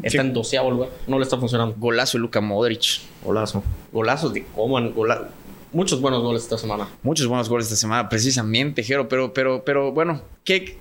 Está 0.03 0.09
Sí. 0.22 0.28
en 0.28 0.34
doceavo 0.34 0.70
lugar, 0.70 0.89
no 1.07 1.18
le 1.18 1.24
está 1.24 1.38
funcionando. 1.39 1.74
Golazo 1.80 2.18
de 2.20 2.22
Luka 2.22 2.39
Modric. 2.39 2.99
Golazo. 3.24 3.63
Golazos 3.91 4.32
de 4.34 4.45
Coman, 4.55 4.93
gola- 4.93 5.30
muchos 5.78 6.01
buenos 6.01 6.23
goles 6.23 6.41
esta 6.43 6.57
semana. 6.57 6.88
Muchos 7.03 7.28
buenos 7.28 7.47
goles 7.49 7.67
esta 7.67 7.75
semana, 7.75 8.09
precisamente, 8.09 8.82
Jero. 8.84 9.07
Pero, 9.07 9.32
pero, 9.32 9.63
pero 9.63 9.91
bueno, 9.91 10.21
¿qué, 10.43 10.78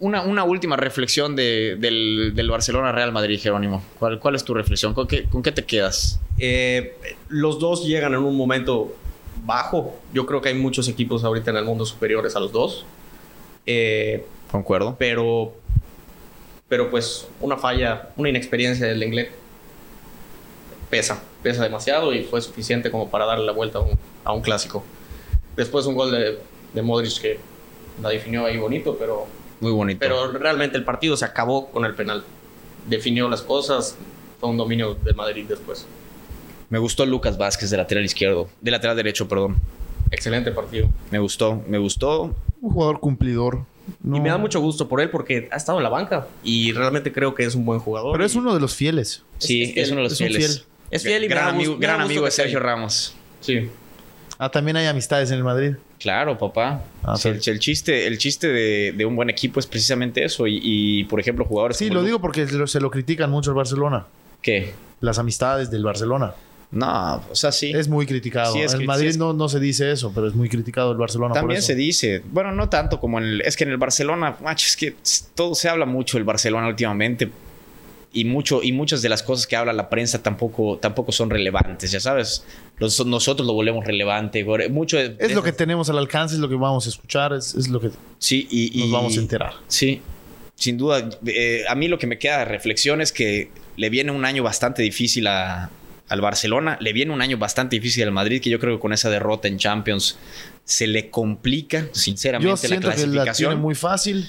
una, 0.00 0.22
una 0.22 0.42
última 0.44 0.76
reflexión 0.76 1.36
de- 1.36 1.76
del, 1.78 2.32
del 2.34 2.50
Barcelona-Real 2.50 3.12
Madrid, 3.12 3.38
Jerónimo. 3.40 3.82
¿Cuál, 3.98 4.18
¿Cuál 4.18 4.34
es 4.34 4.42
tu 4.44 4.52
reflexión? 4.52 4.92
¿Con 4.92 5.06
qué, 5.06 5.24
con 5.24 5.42
qué 5.42 5.52
te 5.52 5.64
quedas? 5.64 6.20
Eh, 6.38 6.96
los 7.28 7.58
dos 7.60 7.86
llegan 7.86 8.12
en 8.14 8.20
un 8.20 8.36
momento 8.36 8.94
bajo. 9.44 9.96
Yo 10.12 10.26
creo 10.26 10.40
que 10.40 10.48
hay 10.48 10.54
muchos 10.56 10.88
equipos 10.88 11.22
ahorita 11.22 11.52
en 11.52 11.58
el 11.58 11.64
mundo 11.64 11.86
superiores 11.86 12.34
a 12.34 12.40
los 12.40 12.50
dos. 12.50 12.84
Eh, 13.66 14.26
Concuerdo. 14.50 14.96
pero, 14.98 15.54
pero 16.68 16.90
pues 16.90 17.26
una 17.40 17.56
falla, 17.56 18.08
una 18.16 18.28
inexperiencia 18.30 18.86
del 18.86 19.02
inglés 19.02 19.28
pesa, 20.96 21.20
pesa 21.42 21.64
demasiado 21.64 22.12
y 22.14 22.22
fue 22.22 22.40
suficiente 22.40 22.88
como 22.88 23.10
para 23.10 23.24
darle 23.26 23.44
la 23.46 23.52
vuelta 23.52 23.78
a 23.78 23.82
un, 23.82 23.98
a 24.24 24.32
un 24.32 24.40
clásico. 24.42 24.84
Después 25.56 25.86
un 25.86 25.96
gol 25.96 26.12
de, 26.12 26.38
de 26.72 26.82
Modric 26.82 27.20
que 27.20 27.38
la 28.00 28.10
definió 28.10 28.46
ahí 28.46 28.56
bonito, 28.58 28.96
pero, 28.96 29.26
Muy 29.58 29.72
bonito. 29.72 29.98
pero 30.00 30.30
realmente 30.32 30.76
el 30.76 30.84
partido 30.84 31.16
se 31.16 31.24
acabó 31.24 31.66
con 31.72 31.84
el 31.84 31.94
penal. 31.96 32.22
Definió 32.88 33.28
las 33.28 33.42
cosas, 33.42 33.96
fue 34.38 34.48
un 34.50 34.56
dominio 34.56 34.94
del 34.94 35.16
Madrid 35.16 35.46
después. 35.48 35.84
Me 36.70 36.78
gustó 36.78 37.04
Lucas 37.06 37.36
Vázquez 37.38 37.70
de 37.70 37.76
lateral 37.76 38.04
izquierdo. 38.04 38.48
De 38.60 38.70
lateral 38.70 38.96
derecho, 38.96 39.26
perdón. 39.26 39.56
Excelente 40.12 40.52
partido. 40.52 40.88
Me 41.10 41.18
gustó, 41.18 41.60
me 41.66 41.78
gustó. 41.78 42.34
Un 42.60 42.70
jugador 42.70 43.00
cumplidor. 43.00 43.64
No- 44.02 44.16
Y 44.16 44.20
me 44.20 44.28
da 44.28 44.38
mucho 44.38 44.60
gusto 44.60 44.88
por 44.88 45.00
él 45.00 45.10
porque 45.10 45.48
ha 45.50 45.56
estado 45.56 45.78
en 45.78 45.84
la 45.84 45.90
banca 45.90 46.26
y 46.44 46.72
realmente 46.72 47.12
creo 47.12 47.34
que 47.34 47.44
es 47.44 47.54
un 47.56 47.64
buen 47.64 47.80
jugador. 47.80 48.12
Pero 48.12 48.24
es 48.24 48.34
uno 48.36 48.54
de 48.54 48.60
los 48.60 48.74
fieles. 48.74 49.22
Sí, 49.38 49.62
es 49.62 49.68
es, 49.68 49.74
fiel, 49.74 49.86
uno 49.92 49.96
de 49.98 50.02
los 50.04 50.12
es 50.12 50.20
un 50.20 50.26
fieles. 50.28 50.66
Es 50.94 51.02
fiel 51.02 51.24
y 51.24 51.28
gran 51.28 51.48
amigo, 51.48 51.76
gran 51.78 52.00
amigo 52.00 52.24
de 52.24 52.30
Sergio 52.30 52.58
ahí. 52.58 52.64
Ramos. 52.64 53.14
Sí. 53.40 53.68
Ah, 54.38 54.50
también 54.50 54.76
hay 54.76 54.86
amistades 54.86 55.30
en 55.30 55.38
el 55.38 55.44
Madrid. 55.44 55.74
Claro, 55.98 56.36
papá. 56.36 56.82
Ah, 57.02 57.16
Sí, 57.16 57.28
el, 57.28 57.40
el 57.46 57.58
chiste, 57.60 58.06
el 58.06 58.18
chiste 58.18 58.48
de, 58.48 58.92
de 58.96 59.04
un 59.06 59.14
buen 59.16 59.30
equipo 59.30 59.60
es 59.60 59.66
precisamente 59.66 60.24
eso. 60.24 60.46
Y, 60.46 60.60
y, 60.62 61.04
por 61.04 61.20
ejemplo, 61.20 61.44
jugadores. 61.44 61.76
Sí, 61.76 61.88
como 61.88 62.00
lo 62.00 62.06
digo 62.06 62.20
porque 62.20 62.46
se 62.46 62.54
lo, 62.54 62.66
se 62.66 62.80
lo 62.80 62.90
critican 62.90 63.30
mucho 63.30 63.50
el 63.50 63.56
Barcelona. 63.56 64.06
¿Qué? 64.42 64.72
Las 65.00 65.18
amistades 65.18 65.70
del 65.70 65.84
Barcelona. 65.84 66.34
No, 66.72 67.22
o 67.30 67.34
sea, 67.36 67.52
sí. 67.52 67.70
Es 67.72 67.86
muy 67.88 68.04
criticado. 68.06 68.52
Sí, 68.52 68.60
es 68.60 68.74
en 68.74 68.84
Madrid 68.84 69.04
sí 69.04 69.10
es- 69.10 69.18
no, 69.18 69.32
no 69.32 69.48
se 69.48 69.60
dice 69.60 69.92
eso, 69.92 70.10
pero 70.12 70.26
es 70.26 70.34
muy 70.34 70.48
criticado 70.48 70.90
el 70.90 70.98
Barcelona. 70.98 71.30
por 71.30 71.40
También 71.42 71.58
eso. 71.58 71.68
se 71.68 71.74
dice, 71.76 72.22
bueno, 72.32 72.50
no 72.50 72.68
tanto 72.68 72.98
como 72.98 73.18
en 73.18 73.24
el, 73.24 73.40
es 73.42 73.56
que 73.56 73.62
en 73.64 73.70
el 73.70 73.76
Barcelona, 73.76 74.36
macho, 74.42 74.66
es 74.66 74.76
que 74.76 74.96
todo 75.36 75.54
se 75.54 75.68
habla 75.68 75.86
mucho 75.86 76.16
del 76.16 76.24
Barcelona 76.24 76.66
últimamente 76.66 77.30
y 78.14 78.24
mucho 78.24 78.62
y 78.62 78.72
muchas 78.72 79.02
de 79.02 79.08
las 79.10 79.22
cosas 79.22 79.46
que 79.46 79.56
habla 79.56 79.72
la 79.72 79.90
prensa 79.90 80.22
tampoco 80.22 80.78
tampoco 80.78 81.12
son 81.12 81.28
relevantes, 81.30 81.90
ya 81.90 82.00
sabes. 82.00 82.44
Los- 82.78 83.04
nosotros 83.04 83.46
lo 83.46 83.52
volvemos 83.52 83.84
relevante, 83.84 84.44
mucho 84.70 84.96
de- 84.96 85.16
Es 85.18 85.28
de- 85.28 85.34
lo 85.34 85.42
que 85.42 85.52
tenemos 85.52 85.90
al 85.90 85.98
alcance, 85.98 86.34
es 86.36 86.40
lo 86.40 86.48
que 86.48 86.54
vamos 86.54 86.86
a 86.86 86.88
escuchar, 86.88 87.32
es, 87.34 87.54
es 87.54 87.68
lo 87.68 87.80
que 87.80 87.90
sí 88.18 88.46
y, 88.50 88.78
y- 88.78 88.82
nos 88.84 88.92
vamos 88.92 89.16
a 89.16 89.20
enterar. 89.20 89.52
Sí, 89.68 90.00
sin 90.54 90.78
duda. 90.78 91.08
Eh, 91.26 91.64
a 91.68 91.74
mí 91.74 91.88
lo 91.88 91.98
que 91.98 92.06
me 92.06 92.18
queda 92.18 92.38
de 92.38 92.44
reflexión 92.46 93.00
es 93.00 93.12
que 93.12 93.50
le 93.76 93.90
viene 93.90 94.12
un 94.12 94.24
año 94.24 94.42
bastante 94.42 94.82
difícil 94.82 95.26
a- 95.26 95.70
al 96.08 96.20
Barcelona, 96.20 96.76
le 96.80 96.92
viene 96.92 97.12
un 97.12 97.22
año 97.22 97.38
bastante 97.38 97.76
difícil 97.76 98.04
al 98.04 98.12
Madrid, 98.12 98.40
que 98.40 98.50
yo 98.50 98.60
creo 98.60 98.76
que 98.76 98.80
con 98.80 98.92
esa 98.92 99.10
derrota 99.10 99.48
en 99.48 99.56
Champions 99.58 100.16
se 100.64 100.86
le 100.86 101.10
complica, 101.10 101.86
sinceramente, 101.92 102.46
Yo 102.62 102.68
la 102.68 102.76
que 102.76 102.82
clasificación. 102.82 103.50
tiene 103.50 103.60
muy 103.62 103.74
fácil. 103.74 104.28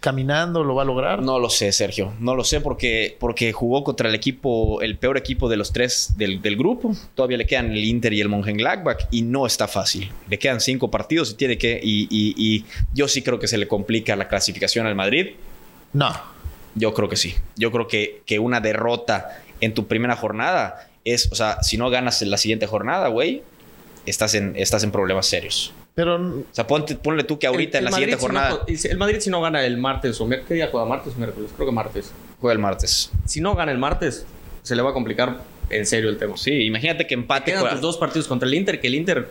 Caminando 0.00 0.64
lo 0.64 0.74
va 0.74 0.82
a 0.82 0.84
lograr. 0.86 1.20
No 1.22 1.38
lo 1.38 1.50
sé, 1.50 1.72
Sergio. 1.72 2.14
No 2.20 2.34
lo 2.34 2.42
sé 2.42 2.62
porque, 2.62 3.16
porque 3.20 3.52
jugó 3.52 3.84
contra 3.84 4.08
el 4.08 4.14
equipo, 4.14 4.80
el 4.80 4.96
peor 4.96 5.18
equipo 5.18 5.48
de 5.50 5.58
los 5.58 5.72
tres 5.74 6.14
del, 6.16 6.40
del 6.40 6.56
grupo. 6.56 6.92
Todavía 7.14 7.36
le 7.36 7.46
quedan 7.46 7.70
el 7.72 7.84
Inter 7.84 8.14
y 8.14 8.20
el 8.22 8.30
Mönchengladbach 8.30 9.08
y 9.10 9.20
no 9.22 9.46
está 9.46 9.68
fácil. 9.68 10.10
Le 10.30 10.38
quedan 10.38 10.60
cinco 10.60 10.90
partidos 10.90 11.32
y 11.32 11.34
tiene 11.34 11.58
que... 11.58 11.78
Y, 11.82 12.08
y- 12.10 12.34
y 12.38 12.64
yo 12.94 13.08
sí 13.08 13.20
creo 13.22 13.38
que 13.38 13.46
se 13.46 13.58
le 13.58 13.68
complica 13.68 14.16
la 14.16 14.26
clasificación 14.26 14.86
al 14.86 14.94
Madrid. 14.94 15.32
No. 15.92 16.10
Yo 16.74 16.94
creo 16.94 17.08
que 17.10 17.16
sí. 17.16 17.34
Yo 17.56 17.70
creo 17.70 17.86
que, 17.86 18.22
que 18.24 18.38
una 18.38 18.60
derrota 18.60 19.42
en 19.60 19.74
tu 19.74 19.86
primera 19.86 20.16
jornada 20.16 20.88
es... 21.04 21.30
O 21.30 21.34
sea, 21.34 21.62
si 21.62 21.76
no 21.76 21.90
ganas 21.90 22.22
en 22.22 22.30
la 22.30 22.38
siguiente 22.38 22.66
jornada, 22.66 23.08
güey, 23.08 23.42
estás 24.06 24.34
en, 24.34 24.54
estás 24.56 24.82
en 24.82 24.92
problemas 24.92 25.26
serios. 25.26 25.74
Pero 25.94 26.16
O 26.16 26.44
sea, 26.52 26.66
ponte- 26.66 26.94
ponle 26.96 27.24
tú 27.24 27.38
que 27.38 27.46
ahorita 27.46 27.78
El- 27.78 27.86
en 27.86 27.90
la 27.90 27.96
el 27.98 28.02
siguiente 28.02 28.16
Madrid, 28.16 28.28
si 28.28 28.32
no 28.32 28.40
jornada... 28.40 28.64
el 28.92 28.98
Madrid 28.98 29.20
si 29.20 29.30
no 29.30 29.40
gana 29.42 29.64
el 29.64 29.76
martes 29.76 30.20
o 30.20 30.26
miércoles, 30.26 30.48
¿qué 30.48 30.54
día 30.54 30.68
juega? 30.70 30.86
¿Martes 30.86 31.14
o 31.14 31.18
miércoles? 31.18 31.50
Creo 31.54 31.66
que 31.68 31.72
martes. 31.74 32.12
Juega 32.40 32.52
el 32.52 32.58
martes. 32.58 33.10
Si 33.26 33.40
no 33.40 33.54
gana 33.54 33.72
el 33.72 33.78
martes, 33.78 34.24
se 34.62 34.76
le 34.76 34.82
va 34.82 34.90
a 34.90 34.92
complicar 34.92 35.40
en 35.68 35.86
serio 35.86 36.08
el 36.10 36.16
tema. 36.18 36.36
Sí, 36.36 36.52
imagínate 36.64 37.06
que 37.06 37.14
empate... 37.14 37.46
Quedan 37.46 37.60
juega- 37.60 37.74
tus 37.74 37.82
dos 37.82 37.96
partidos 37.96 38.26
contra 38.28 38.48
el 38.48 38.54
Inter, 38.54 38.80
que 38.80 38.86
el 38.86 38.94
Inter 38.94 39.28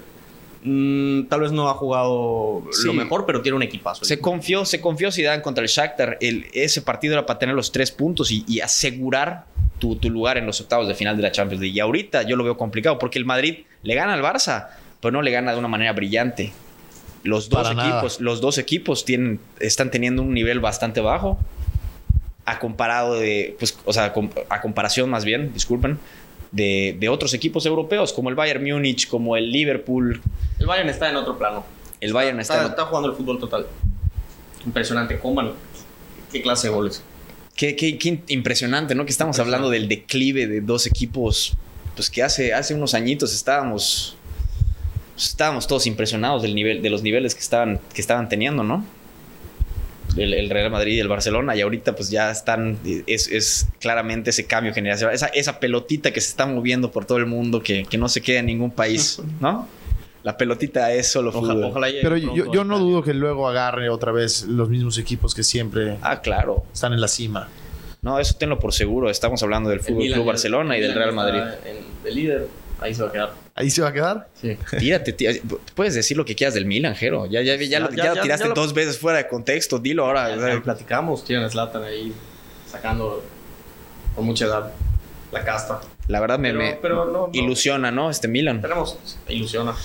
mm, 0.63 1.23
tal 1.23 1.41
vez 1.41 1.51
no 1.51 1.69
ha 1.69 1.73
jugado 1.73 2.63
Sí. 2.71 2.85
lo 2.87 2.93
mejor, 2.93 3.25
pero 3.25 3.41
tiene 3.41 3.55
un 3.55 3.63
equipazo. 3.63 4.03
Se 4.05 4.19
confió, 4.19 4.65
se 4.65 4.81
confió 4.81 5.11
Zidane 5.11 5.41
contra 5.41 5.63
el 5.63 5.69
Shakhtar. 5.69 6.17
El, 6.21 6.45
ese 6.53 6.81
partido 6.81 7.13
era 7.13 7.25
para 7.25 7.39
tener 7.39 7.55
los 7.55 7.71
tres 7.71 7.91
puntos 7.91 8.31
y, 8.31 8.43
y 8.47 8.59
asegurar 8.59 9.45
tu, 9.79 9.95
tu 9.95 10.09
lugar 10.09 10.37
en 10.37 10.45
los 10.45 10.59
octavos 10.61 10.87
de 10.87 10.93
final 10.95 11.15
de 11.15 11.23
la 11.23 11.31
Champions 11.31 11.61
League. 11.61 11.75
Y 11.75 11.79
ahorita 11.79 12.23
yo 12.23 12.35
lo 12.35 12.43
veo 12.43 12.57
complicado 12.57 12.99
porque 12.99 13.17
el 13.17 13.25
Madrid 13.25 13.59
le 13.83 13.95
gana 13.95 14.13
al 14.13 14.21
Barça, 14.21 14.67
pero 15.01 15.11
no 15.11 15.21
le 15.21 15.31
gana 15.31 15.53
de 15.53 15.59
una 15.59 15.67
manera 15.67 15.93
brillante. 15.93 16.51
Los 17.23 17.49
dos 17.49 17.63
Para 17.63 17.73
nada. 17.75 17.89
equipos, 17.89 18.19
los 18.21 18.39
dos 18.41 18.57
equipos 18.57 19.03
tienen, 19.05 19.39
están 19.59 19.91
teniendo 19.91 20.21
un 20.21 20.33
nivel 20.33 20.59
bastante 20.59 21.01
bajo. 21.01 21.37
A 22.45 22.57
comparado 22.59 23.15
de, 23.19 23.55
pues, 23.59 23.77
o 23.85 23.93
sea, 23.93 24.13
a 24.49 24.61
comparación 24.61 25.09
más 25.09 25.23
bien, 25.25 25.53
disculpen, 25.53 25.99
de, 26.51 26.97
de 26.99 27.07
otros 27.09 27.33
equipos 27.35 27.65
europeos, 27.67 28.11
como 28.13 28.29
el 28.29 28.35
Bayern 28.35 28.63
Múnich, 28.63 29.07
como 29.07 29.37
el 29.37 29.51
Liverpool. 29.51 30.21
El 30.57 30.65
Bayern 30.65 30.89
está 30.89 31.09
en 31.09 31.15
otro 31.17 31.37
plano. 31.37 31.63
El 32.01 32.11
Bayern 32.13 32.39
está, 32.39 32.53
Está, 32.55 32.65
en- 32.65 32.71
está 32.71 32.85
jugando 32.85 33.09
el 33.09 33.15
fútbol 33.15 33.37
total. 33.39 33.67
Impresionante. 34.65 35.19
Coman. 35.19 35.51
¿Qué 36.31 36.41
clase 36.41 36.67
de 36.69 36.73
goles? 36.73 37.03
Qué, 37.55 37.75
qué- 37.75 37.97
qué 37.97 38.21
impresionante, 38.29 38.95
¿no? 38.95 39.05
Que 39.05 39.11
estamos 39.11 39.37
hablando 39.39 39.69
del 39.69 39.87
declive 39.87 40.47
de 40.47 40.61
dos 40.61 40.87
equipos, 40.87 41.55
pues 41.95 42.09
que 42.09 42.23
hace, 42.23 42.53
hace 42.53 42.73
unos 42.73 42.93
añitos 42.93 43.33
estábamos, 43.33 44.15
estábamos 45.19 45.67
todos 45.67 45.85
impresionados 45.87 46.41
del 46.41 46.55
nivel, 46.55 46.81
de 46.81 46.89
los 46.89 47.03
niveles 47.03 47.35
que 47.35 47.41
estaban, 47.41 47.79
que 47.93 48.01
estaban 48.01 48.29
teniendo, 48.29 48.63
¿no? 48.63 48.83
el, 50.17 50.33
el 50.33 50.49
Real 50.49 50.71
Madrid 50.71 50.95
y 50.95 50.99
el 50.99 51.07
Barcelona. 51.07 51.55
Y 51.55 51.61
ahorita 51.61 51.95
pues 51.95 52.09
ya 52.09 52.31
están, 52.31 52.77
es, 53.05 53.27
es 53.27 53.67
claramente 53.79 54.31
ese 54.31 54.45
cambio 54.45 54.73
generacional. 54.73 55.13
Esa, 55.15 55.27
esa 55.27 55.59
pelotita 55.59 56.11
que 56.11 56.19
se 56.19 56.29
está 56.29 56.45
moviendo 56.45 56.91
por 56.91 57.05
todo 57.05 57.19
el 57.19 57.25
mundo, 57.27 57.61
que, 57.61 57.85
que 57.85 57.97
no 57.97 58.09
se 58.09 58.21
queda 58.21 58.39
en 58.39 58.47
ningún 58.47 58.71
país, 58.71 59.21
¿no? 59.39 59.67
La 60.23 60.35
pelotita 60.35 60.91
es 60.93 61.07
solo 61.09 61.29
Ojalá, 61.29 61.53
fútbol. 61.53 61.63
ojalá 61.71 61.87
Pero 62.01 62.17
yo, 62.17 62.51
yo 62.51 62.63
no 62.65 62.77
dudo 62.79 63.01
que 63.03 63.13
luego 63.13 63.47
agarre 63.47 63.89
otra 63.89 64.11
vez 64.11 64.43
los 64.43 64.67
mismos 64.67 64.97
equipos 64.97 65.33
que 65.33 65.43
siempre 65.43 65.97
Ah, 66.01 66.19
claro. 66.21 66.65
están 66.73 66.91
en 66.91 66.99
la 66.99 67.07
cima. 67.07 67.47
No, 68.01 68.19
eso 68.19 68.35
tenlo 68.37 68.59
por 68.59 68.73
seguro. 68.73 69.09
Estamos 69.09 69.41
hablando 69.43 69.69
del 69.69 69.79
el 69.79 69.85
Fútbol 69.85 70.05
Club 70.07 70.19
el- 70.21 70.25
Barcelona 70.25 70.77
y 70.77 70.81
el 70.81 70.87
del 70.87 70.95
Real 70.97 71.13
Madrid. 71.13 71.39
en- 71.65 72.03
de 72.03 72.11
líder, 72.11 72.47
ahí 72.81 72.93
se 72.93 73.03
va 73.03 73.09
a 73.09 73.11
quedar. 73.11 73.33
¿Ahí 73.55 73.69
se 73.69 73.81
va 73.81 73.89
a 73.89 73.93
quedar? 73.93 74.27
Sí. 74.41 74.57
Tírate, 74.77 75.13
tía- 75.13 75.33
puedes 75.75 75.93
decir 75.93 76.15
lo 76.17 76.25
que 76.25 76.35
quieras 76.35 76.53
del 76.53 76.65
Milan, 76.65 76.95
Jero. 76.95 77.25
Ya, 77.25 77.41
ya, 77.41 77.55
ya, 77.55 77.79
lo- 77.79 77.89
Ya, 77.91 77.95
ya 77.95 78.03
ya, 78.03 78.09
lo 78.09 78.15
ya, 78.15 78.21
tiraste 78.21 78.43
ya 78.45 78.49
lo- 78.49 78.55
dos 78.55 78.73
veces 78.73 78.97
fuera 78.99 79.17
de 79.19 79.27
contexto. 79.27 79.79
Dilo 79.79 80.05
ahora. 80.05 80.35
Ya, 80.35 80.61
platicamos, 80.61 81.23
tienen 81.25 81.45
a 81.45 81.49
Zlatan 81.49 81.83
ahí 81.83 82.13
sacando 82.69 83.23
con 84.15 84.25
mucha 84.25 84.45
edad 84.45 84.71
la 85.31 85.43
casta. 85.43 85.81
la 86.07 86.19
verdad 86.19 86.39
me, 86.39 86.49
Pero- 86.49 86.59
me 86.63 86.73
pero 86.81 87.05
no, 87.05 87.11
no. 87.27 87.29
ilusiona, 87.33 87.91
¿no? 87.91 88.09
Este 88.09 88.27
Milan. 88.27 88.61
Tenemos 88.61 88.97
ilusiona. 89.27 89.75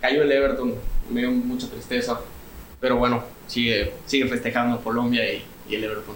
Cayó 0.00 0.22
el 0.22 0.32
Everton, 0.32 0.74
me 1.10 1.20
dio 1.20 1.30
mucha 1.30 1.68
tristeza. 1.68 2.18
Pero 2.80 2.96
bueno, 2.96 3.22
sigue, 3.46 3.92
sigue 4.06 4.26
festejando 4.28 4.80
Colombia 4.82 5.22
y, 5.32 5.42
y 5.68 5.74
el 5.74 5.84
Everton. 5.84 6.14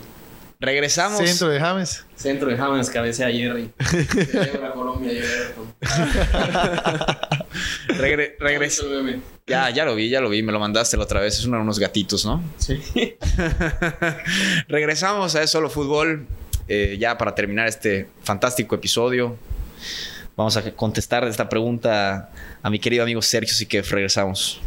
Regresamos. 0.61 1.18
Centro 1.18 1.48
de 1.50 1.61
James. 1.61 2.04
Centro 2.16 2.48
de 2.50 2.56
James 2.56 2.90
cabecea 2.90 3.28
a 3.28 3.30
Jerry. 3.30 3.70
Celebra 4.30 4.72
Colombia 4.72 5.12
y 5.12 5.18
el 5.18 5.24
Everton. 5.24 5.74
Regre- 7.98 8.36
regres- 8.38 8.80
El 8.82 8.88
meme. 9.04 9.20
Ya, 9.46 9.70
ya 9.70 9.84
lo 9.84 9.94
vi, 9.94 10.09
ya 10.11 10.20
lo 10.20 10.28
vi. 10.28 10.42
Me 10.42 10.50
lo 10.52 10.59
mandaste 10.59 10.96
la 10.96 11.04
otra 11.04 11.20
vez. 11.20 11.38
Es 11.38 11.44
uno 11.44 11.56
de 11.59 11.62
unos 11.62 11.78
gatitos, 11.78 12.24
¿no? 12.26 12.42
Sí. 12.59 12.80
Regresamos 14.68 15.34
a 15.36 15.42
Es 15.42 15.50
Solo 15.50 15.70
Fútbol. 15.70 16.26
eh, 16.68 16.96
ya 16.98 17.16
para 17.16 17.34
terminar 17.34 17.66
este 17.68 18.09
fantástico 18.24 18.74
episodio. 18.74 19.36
Vamos 20.36 20.56
a 20.56 20.70
contestar 20.72 21.24
esta 21.24 21.48
pregunta 21.48 22.30
a 22.62 22.70
mi 22.70 22.78
querido 22.78 23.02
amigo 23.04 23.22
Sergio, 23.22 23.52
así 23.52 23.64
que 23.66 23.80
regresamos. 23.82 24.61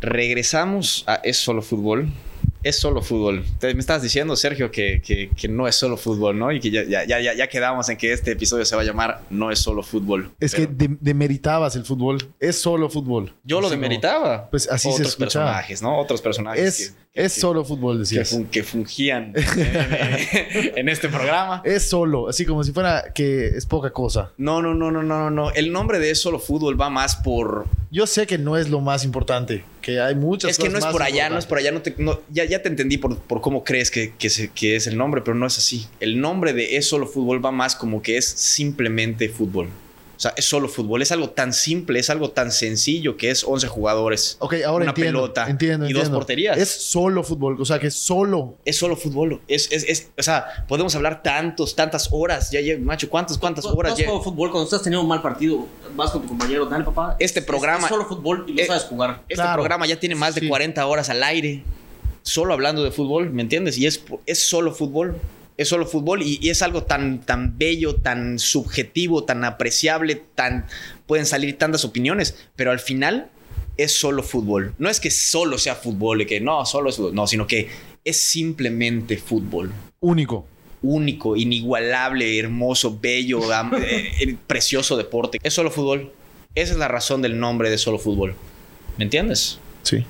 Regresamos 0.00 1.04
a 1.06 1.16
Es 1.16 1.36
Solo 1.38 1.62
Fútbol. 1.62 2.08
Es 2.64 2.80
solo 2.80 3.02
fútbol. 3.02 3.44
Te- 3.60 3.72
me 3.72 3.78
estabas 3.78 4.02
diciendo, 4.02 4.34
Sergio, 4.34 4.72
que, 4.72 5.00
que- 5.00 5.30
que 5.30 5.46
no 5.46 5.68
es 5.68 5.76
solo 5.76 5.96
fútbol, 5.96 6.36
¿no? 6.36 6.50
Y 6.50 6.58
que 6.58 6.72
ya, 6.72 6.82
ya, 6.82 7.04
ya, 7.06 7.32
ya 7.32 7.46
quedamos 7.48 7.88
en 7.88 7.96
que 7.96 8.12
este 8.12 8.32
episodio 8.32 8.64
se 8.64 8.74
va 8.74 8.82
a 8.82 8.84
llamar 8.84 9.20
No 9.30 9.52
es 9.52 9.60
solo 9.60 9.80
fútbol. 9.84 10.32
Es 10.40 10.56
Pero 10.56 10.68
que 10.68 10.74
de- 10.88 10.96
demeritabas 11.00 11.76
el 11.76 11.84
fútbol. 11.84 12.18
Es 12.40 12.60
solo 12.60 12.90
fútbol. 12.90 13.32
yo 13.44 13.60
lo 13.60 13.70
demeritaba. 13.70 14.50
Pues 14.50 14.68
así 14.68 14.88
se 14.90 15.02
Otros 15.02 15.14
personajes, 15.14 15.82
¿no? 15.82 15.98
Otros 16.00 16.20
personajes. 16.20 16.80
Es, 16.80 16.90
que- 17.14 17.24
es 17.26 17.32
solo 17.32 17.64
fútbol, 17.64 18.00
decías. 18.00 18.28
fun- 18.30 18.46
que 18.46 18.64
fungían 18.64 19.32
en, 19.56 20.78
en 20.78 20.88
este 20.88 21.08
programa. 21.08 21.62
Es 21.64 21.88
solo, 21.88 22.28
así 22.28 22.44
como 22.44 22.64
si 22.64 22.72
fuera 22.72 23.12
que 23.14 23.46
es 23.48 23.66
poca 23.66 23.90
cosa. 23.92 24.32
No, 24.36 24.60
no, 24.62 24.74
no, 24.74 24.90
no, 24.90 25.02
no, 25.04 25.18
no, 25.18 25.30
no. 25.30 25.50
El 25.52 25.70
nombre 25.72 26.00
de 26.00 26.10
Es 26.10 26.20
Solo 26.20 26.40
Fútbol 26.40 26.80
va 26.80 26.90
más 26.90 27.14
por... 27.16 27.66
Yo 27.92 28.06
sé 28.08 28.26
que 28.26 28.36
no 28.36 28.56
es 28.56 28.68
lo 28.68 28.80
más 28.80 29.04
importante, 29.04 29.64
que 29.80 30.00
hay 30.00 30.14
muchas 30.14 30.52
Es 30.52 30.58
que 30.58 30.68
no 30.68 30.78
es 30.78 30.84
por 30.86 31.02
allá, 31.02 31.28
no 31.30 31.38
es 31.38 31.46
por 31.46 31.58
allá. 31.58 31.70
No 31.72 31.82
te- 31.82 31.94
no- 31.98 32.20
ya, 32.30 32.44
ya 32.44 32.62
te 32.62 32.68
entendí 32.68 32.98
por, 32.98 33.18
por 33.18 33.40
cómo 33.40 33.64
crees 33.64 33.90
que, 33.90 34.12
que, 34.18 34.30
se- 34.30 34.48
que 34.48 34.76
es 34.76 34.86
el 34.86 34.96
nombre, 34.96 35.20
pero 35.22 35.34
no 35.36 35.46
es 35.46 35.58
así. 35.58 35.86
El 36.00 36.20
nombre 36.20 36.52
de 36.52 36.76
Es 36.76 36.88
Solo 36.88 37.06
Fútbol 37.06 37.44
va 37.44 37.50
más 37.52 37.74
como 37.76 38.02
que 38.02 38.16
es 38.16 38.26
simplemente 38.26 39.28
fútbol. 39.28 39.68
O 40.18 40.20
sea, 40.20 40.34
es 40.36 40.46
solo 40.46 40.68
fútbol. 40.68 41.00
Es 41.00 41.12
algo 41.12 41.30
tan 41.30 41.52
simple, 41.52 42.00
es 42.00 42.10
algo 42.10 42.30
tan 42.32 42.50
sencillo 42.50 43.16
que 43.16 43.30
es 43.30 43.44
11 43.44 43.68
jugadores. 43.68 44.36
Ok, 44.40 44.54
ahora 44.66 44.82
una 44.82 44.90
entiendo. 44.90 45.20
pelota 45.20 45.48
entiendo, 45.48 45.86
y 45.86 45.92
dos 45.92 46.00
entiendo. 46.00 46.18
porterías. 46.18 46.58
Es 46.58 46.68
solo 46.70 47.22
fútbol, 47.22 47.56
o 47.60 47.64
sea 47.64 47.78
que 47.78 47.86
es 47.86 47.94
solo. 47.94 48.56
Es 48.64 48.76
solo 48.76 48.96
fútbol. 48.96 49.40
Es, 49.46 49.70
es, 49.70 49.84
es- 49.84 50.10
o 50.18 50.22
sea, 50.24 50.64
podemos 50.66 50.92
hablar 50.96 51.22
tantos, 51.22 51.76
tantas 51.76 52.08
horas. 52.10 52.50
Ya, 52.50 52.60
ya, 52.60 52.76
macho, 52.78 53.08
¿cuántas, 53.08 53.38
cuántas 53.38 53.64
horas? 53.64 53.92
has 53.92 53.98
ya- 54.00 54.06
fútbol 54.08 54.50
cuando 54.50 54.64
estás 54.64 54.82
teniendo 54.82 55.02
un 55.02 55.08
mal 55.08 55.22
partido, 55.22 55.66
vas 55.94 56.10
con 56.10 56.22
tu 56.22 56.28
compañero, 56.28 56.66
dale 56.66 56.82
papá. 56.82 57.14
Este 57.20 57.38
Es- 57.38 57.46
programa- 57.46 57.84
Es, 57.84 57.88
solo 57.88 58.04
fútbol 58.04 58.44
y 58.48 58.54
lo 58.54 58.62
Eh, 58.62 58.66
sabes 58.66 58.82
jugar. 58.84 59.20
Este 59.28 59.34
Claro. 59.36 59.54
programa 59.62 59.86
ya 59.86 60.00
tiene 60.00 60.16
más 60.16 60.34
de 60.34 60.40
Sí. 60.40 60.48
40 60.48 60.84
horas 60.84 61.08
al 61.10 61.22
aire, 61.22 61.62
solo 62.22 62.54
hablando 62.54 62.82
de 62.82 62.90
fútbol, 62.90 63.30
¿me 63.30 63.42
entiendes? 63.42 63.78
Y 63.78 63.86
es, 63.86 64.02
es 64.26 64.42
solo 64.42 64.74
fútbol. 64.74 65.16
Es 65.58 65.68
solo 65.68 65.84
fútbol 65.84 66.22
y, 66.22 66.38
y 66.40 66.48
es 66.48 66.62
algo 66.62 66.84
tan, 66.84 67.20
tan 67.20 67.58
bello, 67.58 67.96
tan 67.96 68.38
subjetivo, 68.38 69.24
tan 69.24 69.44
apreciable, 69.44 70.22
tan 70.34 70.64
pueden 71.06 71.26
salir 71.26 71.58
tantas 71.58 71.84
opiniones, 71.84 72.36
pero 72.56 72.70
al 72.70 72.78
final 72.78 73.30
es 73.78 73.92
solo 73.92 74.22
fútbol. 74.22 74.74
No 74.78 74.90
es 74.90 75.00
que 75.00 75.10
solo 75.10 75.56
sea 75.56 75.74
fútbol 75.74 76.22
y 76.22 76.26
que 76.26 76.40
no, 76.40 76.66
solo 76.66 76.90
es 76.90 76.96
fútbol, 76.96 77.14
no, 77.14 77.26
sino 77.26 77.46
que 77.46 77.68
es 78.04 78.20
simplemente 78.20 79.16
fútbol. 79.16 79.72
Único. 80.00 80.46
Único, 80.82 81.36
inigualable, 81.36 82.38
hermoso, 82.38 82.98
bello, 83.00 83.40
eh, 83.78 84.12
eh, 84.20 84.36
precioso 84.46 84.96
deporte. 84.96 85.38
Es 85.42 85.54
solo 85.54 85.70
fútbol. 85.70 86.12
Esa 86.54 86.72
es 86.72 86.78
la 86.78 86.88
razón 86.88 87.22
del 87.22 87.38
nombre 87.38 87.70
de 87.70 87.78
solo 87.78 87.98
fútbol. 87.98 88.34
¿Me 88.96 89.04
entiendes? 89.04 89.58
Sí. 89.82 90.04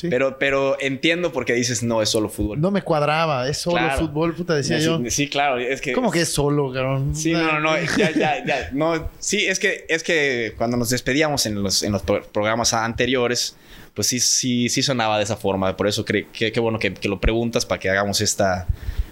Sí. 0.00 0.08
Pero, 0.08 0.38
pero 0.38 0.78
entiendo 0.80 1.30
por 1.30 1.44
qué 1.44 1.52
dices 1.52 1.82
no 1.82 2.00
es 2.00 2.08
solo 2.08 2.30
fútbol. 2.30 2.58
no 2.58 2.70
me 2.70 2.80
cuadraba, 2.80 3.46
es 3.48 3.58
solo 3.58 3.76
Claro. 3.76 3.98
fútbol, 4.06 4.34
puta, 4.34 4.54
decía 4.54 4.78
sí, 4.78 4.86
yo. 4.86 4.98
sí, 5.10 5.28
claro, 5.28 5.58
es 5.58 5.82
que 5.82 5.92
¿Cómo 5.92 6.10
que 6.10 6.22
es 6.22 6.32
solo, 6.32 6.72
cabrón? 6.72 7.14
Sí, 7.14 7.32
no, 7.32 7.52
no, 7.52 7.60
no, 7.60 7.76
ya, 7.98 8.10
ya, 8.12 8.42
ya, 8.46 8.70
no, 8.72 9.10
sí, 9.18 9.44
es 9.46 9.58
que, 9.58 9.84
es 9.90 10.02
que 10.02 10.54
cuando 10.56 10.78
nos 10.78 10.88
despedíamos 10.88 11.44
en 11.44 11.62
los, 11.62 11.82
en 11.82 11.92
los 11.92 12.00
pro- 12.00 12.22
programas 12.32 12.72
anteriores, 12.72 13.56
pues 13.92 14.06
sí, 14.06 14.20
sí, 14.20 14.70
sí 14.70 14.82
sonaba 14.82 15.18
de 15.18 15.24
esa 15.24 15.36
forma, 15.36 15.76
por 15.76 15.86
eso 15.86 16.02
cre- 16.06 16.26
que, 16.32 16.50
qué 16.50 16.60
bueno 16.60 16.78
que, 16.78 16.94
que 16.94 17.08
lo 17.10 17.20
preguntas 17.20 17.66
para 17.66 17.78
que 17.78 17.90
hagamos 17.90 18.22
esta, 18.22 18.66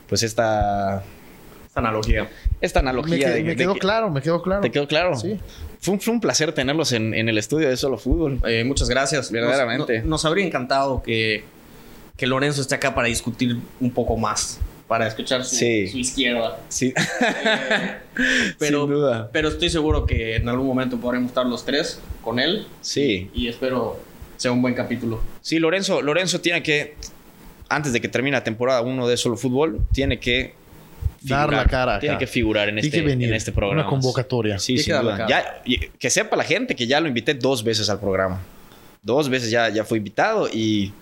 pues 0.08 0.22
esta, 0.22 1.02
Esta 1.66 1.80
analogía. 1.80 2.30
esta 2.62 2.80
Me, 2.80 2.88
analogía. 2.88 3.18
que- 3.28 3.34
de- 3.34 3.44
me 3.44 3.56
quedó 3.56 3.74
que- 3.74 3.80
claro, 3.80 4.08
me 4.10 4.22
quedó 4.22 4.40
claro. 4.40 4.62
¿Te 4.62 4.70
quedó 4.70 4.88
claro? 4.88 5.14
Sí. 5.16 5.38
Fue 5.80 5.94
un, 5.94 6.00
fue 6.00 6.12
un 6.12 6.20
placer 6.20 6.52
tenerlos 6.52 6.92
en, 6.92 7.14
en 7.14 7.28
el 7.28 7.38
estudio 7.38 7.68
de 7.68 7.76
Solo 7.76 7.98
Fútbol. 7.98 8.40
Eh, 8.46 8.64
muchas 8.64 8.88
gracias. 8.88 9.30
Verdaderamente. 9.30 10.02
Nos, 10.02 10.24
habría 10.24 10.44
encantado 10.44 11.02
que, 11.02 11.44
que 12.16 12.26
Lorenzo 12.26 12.60
esté 12.60 12.74
acá 12.74 12.94
para 12.94 13.06
discutir 13.08 13.58
un 13.80 13.90
poco 13.92 14.16
más, 14.16 14.58
para 14.88 15.06
escuchar 15.06 15.44
su, 15.44 15.54
Sí. 15.56 15.86
su 15.88 15.98
izquierda. 15.98 16.58
Sí, 16.68 16.92
Eh, 16.96 17.96
pero, 18.58 18.82
sin 18.86 18.90
duda. 18.94 19.30
pero 19.32 19.48
estoy 19.48 19.70
seguro 19.70 20.04
que 20.06 20.36
en 20.36 20.48
algún 20.48 20.66
momento 20.66 20.98
podremos 20.98 21.28
estar 21.28 21.46
los 21.46 21.64
tres 21.64 22.00
con 22.22 22.38
él. 22.38 22.66
Sí. 22.80 23.30
Y 23.34 23.48
espero 23.48 23.98
sea 24.36 24.52
un 24.52 24.62
buen 24.62 24.74
capítulo. 24.74 25.20
Sí, 25.40 25.58
Lorenzo, 25.58 26.02
Lorenzo 26.02 26.40
tiene 26.40 26.62
que, 26.62 26.94
antes 27.68 27.92
de 27.92 28.00
que 28.00 28.08
termine 28.08 28.36
la 28.36 28.44
temporada 28.44 28.80
1 28.82 29.08
de 29.08 29.16
Solo 29.16 29.36
Fútbol, 29.36 29.80
tiene 29.92 30.18
que 30.20 30.54
Dar 31.22 31.52
la 31.52 31.64
cara 31.66 31.92
acá. 31.94 32.00
Tiene 32.00 32.18
que 32.18 32.26
figurar 32.26 32.68
en 32.68 32.76
Tiene 32.76 32.86
este, 32.88 33.00
que 33.00 33.06
venir. 33.06 33.28
en 33.28 33.34
este 33.34 33.52
programa. 33.52 33.82
Una 33.82 33.90
convocatoria. 33.90 34.58
Sí, 34.58 34.82
cara. 34.84 35.26
Ya, 35.28 35.62
que 35.98 36.10
sepa 36.10 36.36
la 36.36 36.44
gente 36.44 36.74
que 36.76 36.86
ya 36.86 37.00
lo 37.00 37.08
invité 37.08 37.34
dos 37.34 37.62
veces 37.64 37.88
al 37.90 37.98
programa. 38.00 38.40
Dos 39.02 39.28
veces 39.28 39.50
ya, 39.50 39.68
ya 39.68 39.84
fue 39.84 39.98
invitado 39.98 40.48
y 40.52 40.92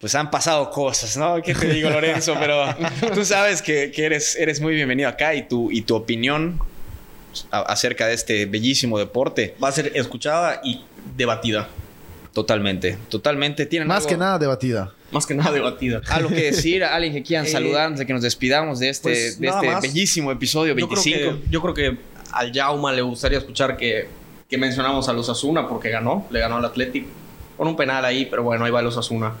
pues 0.00 0.14
han 0.14 0.30
pasado 0.30 0.70
cosas, 0.70 1.16
¿no? 1.16 1.40
¿Qué 1.42 1.54
te 1.54 1.68
digo, 1.72 1.90
Lorenzo? 1.90 2.34
Pero 2.38 2.64
tú 3.14 3.24
sabes 3.24 3.62
que, 3.62 3.90
que 3.90 4.04
eres, 4.06 4.36
eres 4.36 4.60
muy 4.60 4.74
bienvenido 4.74 5.08
acá 5.08 5.34
y 5.34 5.48
tu, 5.48 5.70
y 5.72 5.82
tu 5.82 5.94
opinión 5.96 6.60
a- 7.50 7.60
acerca 7.62 8.06
de 8.06 8.14
este 8.14 8.46
bellísimo 8.46 8.98
deporte, 8.98 9.54
Va 9.62 9.68
a 9.68 9.72
ser 9.72 9.92
escuchada 9.94 10.60
y 10.64 10.82
debatida. 11.16 11.68
totalmente, 12.32 12.96
totalmente. 13.08 13.66
¿Tienen 13.66 13.88
Más 13.88 13.98
algo- 13.98 14.08
que 14.10 14.16
nada 14.16 14.38
debatida. 14.38 14.92
Más 15.10 15.26
que 15.26 15.34
nada 15.34 15.50
debatida. 15.52 16.02
algo 16.10 16.28
que 16.28 16.42
decir, 16.52 16.84
a 16.84 16.94
alguien 16.94 17.12
que 17.14 17.22
quieran 17.22 17.46
Eh, 17.46 17.50
saludar 17.50 17.86
antes 17.86 18.00
de 18.00 18.06
que 18.06 18.12
nos 18.12 18.22
despidamos 18.22 18.78
de 18.78 18.90
este, 18.90 19.08
pues, 19.10 19.40
de 19.40 19.48
este 19.48 19.80
bellísimo 19.80 20.30
episodio 20.30 20.74
Yo 20.76 20.86
creo, 20.88 21.02
25. 21.02 21.40
que, 21.44 21.50
yo 21.50 21.62
creo 21.62 21.74
que 21.74 21.98
al 22.32 22.52
Jauma 22.52 22.92
le 22.92 23.00
gustaría 23.02 23.38
escuchar 23.38 23.76
que, 23.76 24.08
que 24.48 24.58
mencionamos 24.58 25.08
a 25.08 25.12
los 25.14 25.28
Asuna 25.28 25.66
porque 25.68 25.88
ganó, 25.90 26.26
le 26.30 26.40
ganó 26.40 26.56
al 26.58 26.64
Athletic 26.66 27.06
con 27.56 27.68
un 27.68 27.76
penal 27.76 28.04
ahí, 28.04 28.26
pero 28.26 28.42
bueno, 28.42 28.64
ahí 28.64 28.70
va 28.70 28.82
los 28.82 28.96
Asuna. 28.98 29.32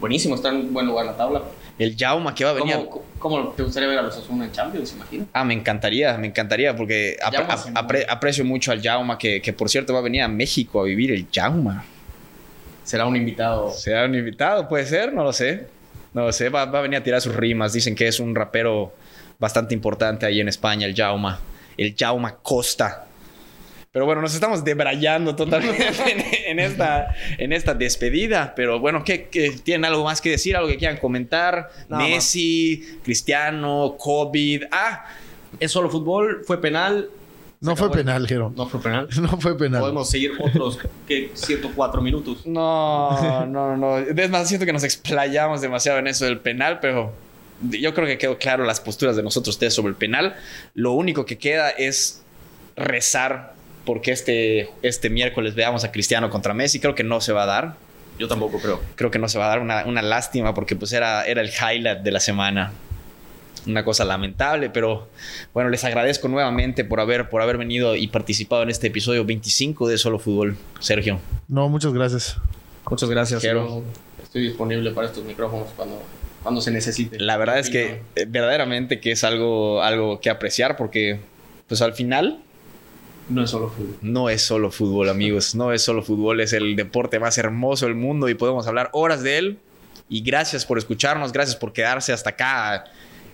Buenísimo, 0.00 0.34
está 0.34 0.48
en 0.48 0.72
buen 0.74 0.86
lugar 0.86 1.06
la 1.06 1.16
tabla. 1.16 1.42
El 1.78 1.96
Jauma 1.96 2.34
que 2.34 2.44
va 2.44 2.50
a 2.50 2.54
venir. 2.54 2.74
¿Cómo, 2.74 3.02
cómo 3.18 3.48
te 3.56 3.62
gustaría 3.62 3.88
ver 3.88 3.98
a 3.98 4.02
los 4.02 4.16
Asuna 4.16 4.44
en 4.46 4.52
Champions, 4.52 4.92
imagino? 4.92 5.26
Ah, 5.32 5.44
me 5.44 5.54
encantaría, 5.54 6.18
me 6.18 6.26
encantaría, 6.26 6.74
porque 6.76 7.16
apre- 7.24 7.72
apre- 7.74 8.06
aprecio 8.08 8.44
mucho 8.44 8.72
al 8.72 8.82
Jauma, 8.82 9.16
que, 9.16 9.40
que 9.40 9.52
por 9.52 9.70
cierto 9.70 9.92
va 9.92 10.00
a 10.00 10.02
venir 10.02 10.22
a 10.22 10.28
México 10.28 10.80
a 10.80 10.84
vivir 10.84 11.12
el 11.12 11.26
Jauma. 11.32 11.84
Será 12.84 13.06
un 13.06 13.16
invitado. 13.16 13.70
¿Será 13.70 14.04
un 14.06 14.14
invitado? 14.14 14.68
Puede 14.68 14.86
ser, 14.86 15.12
no 15.12 15.24
lo 15.24 15.32
sé. 15.32 15.66
No 16.14 16.22
lo 16.26 16.32
sé, 16.32 16.48
va, 16.50 16.64
va 16.66 16.80
a 16.80 16.82
venir 16.82 16.98
a 16.98 17.02
tirar 17.02 17.20
sus 17.20 17.34
rimas. 17.34 17.72
Dicen 17.72 17.94
que 17.94 18.06
es 18.08 18.20
un 18.20 18.34
rapero 18.34 18.92
bastante 19.38 19.74
importante 19.74 20.26
ahí 20.26 20.40
en 20.40 20.48
España, 20.48 20.86
el 20.86 20.94
Jauma. 20.94 21.40
El 21.76 21.94
Jauma 21.98 22.36
Costa. 22.42 23.06
Pero 23.92 24.06
bueno, 24.06 24.20
nos 24.22 24.34
estamos 24.34 24.64
debrayando 24.64 25.36
totalmente 25.36 25.86
en, 26.10 26.58
en 26.58 26.58
esta, 26.58 27.14
en 27.38 27.52
esta 27.52 27.74
despedida. 27.74 28.54
Pero 28.56 28.78
bueno, 28.80 29.04
¿qué, 29.04 29.28
qué- 29.30 29.50
tienen 29.62 29.84
algo 29.84 30.04
más 30.04 30.20
que 30.20 30.30
decir? 30.30 30.56
¿Algo 30.56 30.68
que 30.68 30.76
quieran 30.78 30.96
comentar? 30.98 31.70
Nada 31.88 32.02
más. 32.02 32.10
Messi, 32.10 32.98
Cristiano, 33.04 33.96
COVID. 33.98 34.64
Ah, 34.70 35.04
Es 35.60 35.70
solo 35.72 35.88
fútbol, 35.90 36.42
fue 36.46 36.60
penal. 36.60 37.08
No 37.62 37.76
fue 37.76 37.92
penal, 37.92 38.26
Jero. 38.26 38.52
No 38.56 38.68
fue 38.68 38.80
penal. 38.82 39.08
No 39.22 39.40
fue 39.40 39.56
penal. 39.56 39.80
Podemos 39.80 40.10
seguir 40.10 40.32
otros 40.40 40.78
que 41.06 41.30
104 41.32 42.02
minutos. 42.02 42.44
No, 42.44 43.46
no, 43.46 43.76
no. 43.76 43.98
Es 43.98 44.30
más, 44.30 44.48
siento 44.48 44.66
que 44.66 44.72
nos 44.72 44.82
explayamos 44.82 45.60
demasiado 45.60 45.98
en 46.00 46.08
eso 46.08 46.24
del 46.24 46.40
penal, 46.40 46.80
pero 46.80 47.12
yo 47.62 47.94
creo 47.94 48.06
que 48.08 48.18
quedó 48.18 48.36
claro 48.36 48.64
las 48.64 48.80
posturas 48.80 49.14
de 49.14 49.22
nosotros 49.22 49.54
ustedes 49.54 49.74
sobre 49.74 49.90
el 49.90 49.96
penal. 49.96 50.34
Lo 50.74 50.92
único 50.92 51.24
que 51.24 51.38
queda 51.38 51.70
es 51.70 52.22
rezar 52.74 53.54
porque 53.84 54.10
este, 54.10 54.70
este 54.82 55.08
miércoles 55.08 55.54
veamos 55.54 55.84
a 55.84 55.92
Cristiano 55.92 56.30
contra 56.30 56.54
Messi. 56.54 56.80
Creo 56.80 56.96
que 56.96 57.04
no 57.04 57.20
se 57.20 57.32
va 57.32 57.44
a 57.44 57.46
dar. 57.46 57.76
Yo 58.18 58.26
tampoco 58.26 58.58
creo. 58.58 58.80
Creo 58.96 59.10
que 59.12 59.20
no 59.20 59.28
se 59.28 59.38
va 59.38 59.46
a 59.46 59.48
dar 59.48 59.60
una, 59.60 59.84
una 59.86 60.02
lástima 60.02 60.52
porque 60.52 60.74
pues 60.74 60.92
era, 60.92 61.24
era 61.26 61.40
el 61.40 61.50
highlight 61.50 62.00
de 62.00 62.10
la 62.10 62.20
semana. 62.20 62.72
Una 63.66 63.84
cosa 63.84 64.04
lamentable, 64.04 64.70
pero 64.70 65.08
bueno, 65.54 65.70
les 65.70 65.84
agradezco 65.84 66.26
nuevamente 66.28 66.84
por 66.84 66.98
haber, 67.00 67.28
por 67.28 67.42
haber 67.42 67.58
venido 67.58 67.94
y 67.94 68.08
participado 68.08 68.62
en 68.62 68.70
este 68.70 68.88
episodio 68.88 69.24
25 69.24 69.88
de 69.88 69.98
Solo 69.98 70.18
Fútbol. 70.18 70.56
Sergio. 70.80 71.20
No, 71.48 71.68
muchas 71.68 71.92
gracias. 71.92 72.36
Muchas 72.90 73.08
gracias. 73.08 73.42
Yo 73.42 73.82
Estoy 74.22 74.42
disponible 74.48 74.90
para 74.92 75.06
estos 75.08 75.24
micrófonos 75.24 75.68
cuando, 75.76 76.02
cuando 76.42 76.60
se 76.62 76.70
necesite. 76.70 77.20
La 77.20 77.36
verdad 77.36 77.58
es 77.58 77.68
que 77.68 78.00
eh, 78.16 78.24
verdaderamente 78.26 78.98
que 78.98 79.12
es 79.12 79.24
algo, 79.24 79.82
algo 79.82 80.20
que 80.20 80.30
apreciar 80.30 80.76
porque 80.76 81.20
pues 81.68 81.82
al 81.82 81.92
final 81.92 82.42
No 83.28 83.44
es 83.44 83.50
solo 83.50 83.68
fútbol. 83.68 83.96
no 84.00 84.28
es 84.30 84.42
solo 84.42 84.70
fútbol, 84.70 85.08
amigos. 85.10 85.54
No 85.54 85.72
es 85.72 85.82
solo 85.82 86.02
fútbol, 86.02 86.40
es 86.40 86.52
el 86.54 86.76
deporte 86.76 87.20
más 87.20 87.36
hermoso 87.38 87.86
del 87.86 87.94
mundo 87.94 88.28
y 88.28 88.34
podemos 88.34 88.66
hablar 88.66 88.88
horas 88.92 89.22
de 89.22 89.38
él. 89.38 89.58
Y 90.08 90.22
gracias 90.22 90.66
por 90.66 90.78
escucharnos, 90.78 91.30
gracias 91.32 91.56
por 91.56 91.72
quedarse 91.72 92.12
hasta 92.12 92.30
acá 92.30 92.84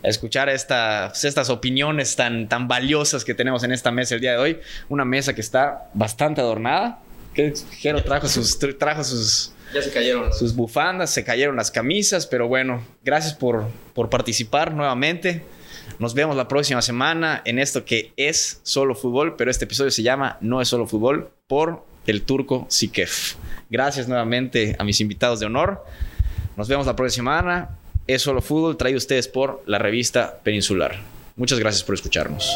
escuchar 0.02 0.48
estas, 0.48 1.24
estas 1.24 1.50
opiniones 1.50 2.16
tan, 2.16 2.48
tan 2.48 2.68
valiosas 2.68 3.24
que 3.24 3.34
tenemos 3.34 3.62
en 3.64 3.72
esta 3.72 3.90
mesa 3.90 4.14
el 4.14 4.20
día 4.20 4.32
de 4.32 4.38
hoy. 4.38 4.60
Una 4.88 5.04
mesa 5.04 5.34
que 5.34 5.40
está 5.40 5.88
bastante 5.94 6.40
adornada. 6.40 7.00
Que 7.34 7.54
Jero 7.78 8.02
trajo 8.02 8.28
sus, 8.28 8.58
trajo 8.78 9.04
sus, 9.04 9.52
Ya 9.72 9.82
se 9.82 9.90
cayeron. 9.90 10.32
sus 10.32 10.54
bufandas, 10.54 11.10
se 11.10 11.24
cayeron 11.24 11.56
las 11.56 11.70
camisas, 11.70 12.26
pero 12.26 12.48
bueno, 12.48 12.84
gracias 13.04 13.34
por, 13.34 13.66
por 13.94 14.10
participar 14.10 14.72
nuevamente. 14.72 15.44
Nos 15.98 16.14
vemos 16.14 16.36
la 16.36 16.48
próxima 16.48 16.82
semana 16.82 17.42
en 17.44 17.58
esto 17.58 17.84
que 17.84 18.12
es 18.16 18.60
solo 18.62 18.94
fútbol, 18.94 19.36
pero 19.36 19.50
este 19.50 19.64
episodio 19.64 19.90
se 19.90 20.02
llama 20.02 20.36
No 20.40 20.60
es 20.60 20.68
solo 20.68 20.86
fútbol 20.86 21.30
por 21.46 21.84
el 22.06 22.22
turco 22.22 22.66
Sikef. 22.68 23.34
Gracias 23.70 24.08
nuevamente 24.08 24.76
a 24.78 24.84
mis 24.84 25.00
invitados 25.00 25.40
de 25.40 25.46
honor. 25.46 25.84
Nos 26.56 26.68
vemos 26.68 26.86
la 26.86 26.96
próxima 26.96 27.38
semana. 27.38 27.70
Es 28.08 28.22
solo 28.22 28.40
fútbol 28.40 28.78
a 28.94 28.96
ustedes 28.96 29.28
por 29.28 29.62
la 29.66 29.78
revista 29.78 30.40
Peninsular. 30.42 30.96
Muchas 31.36 31.58
gracias 31.58 31.84
por 31.84 31.94
escucharnos. 31.94 32.50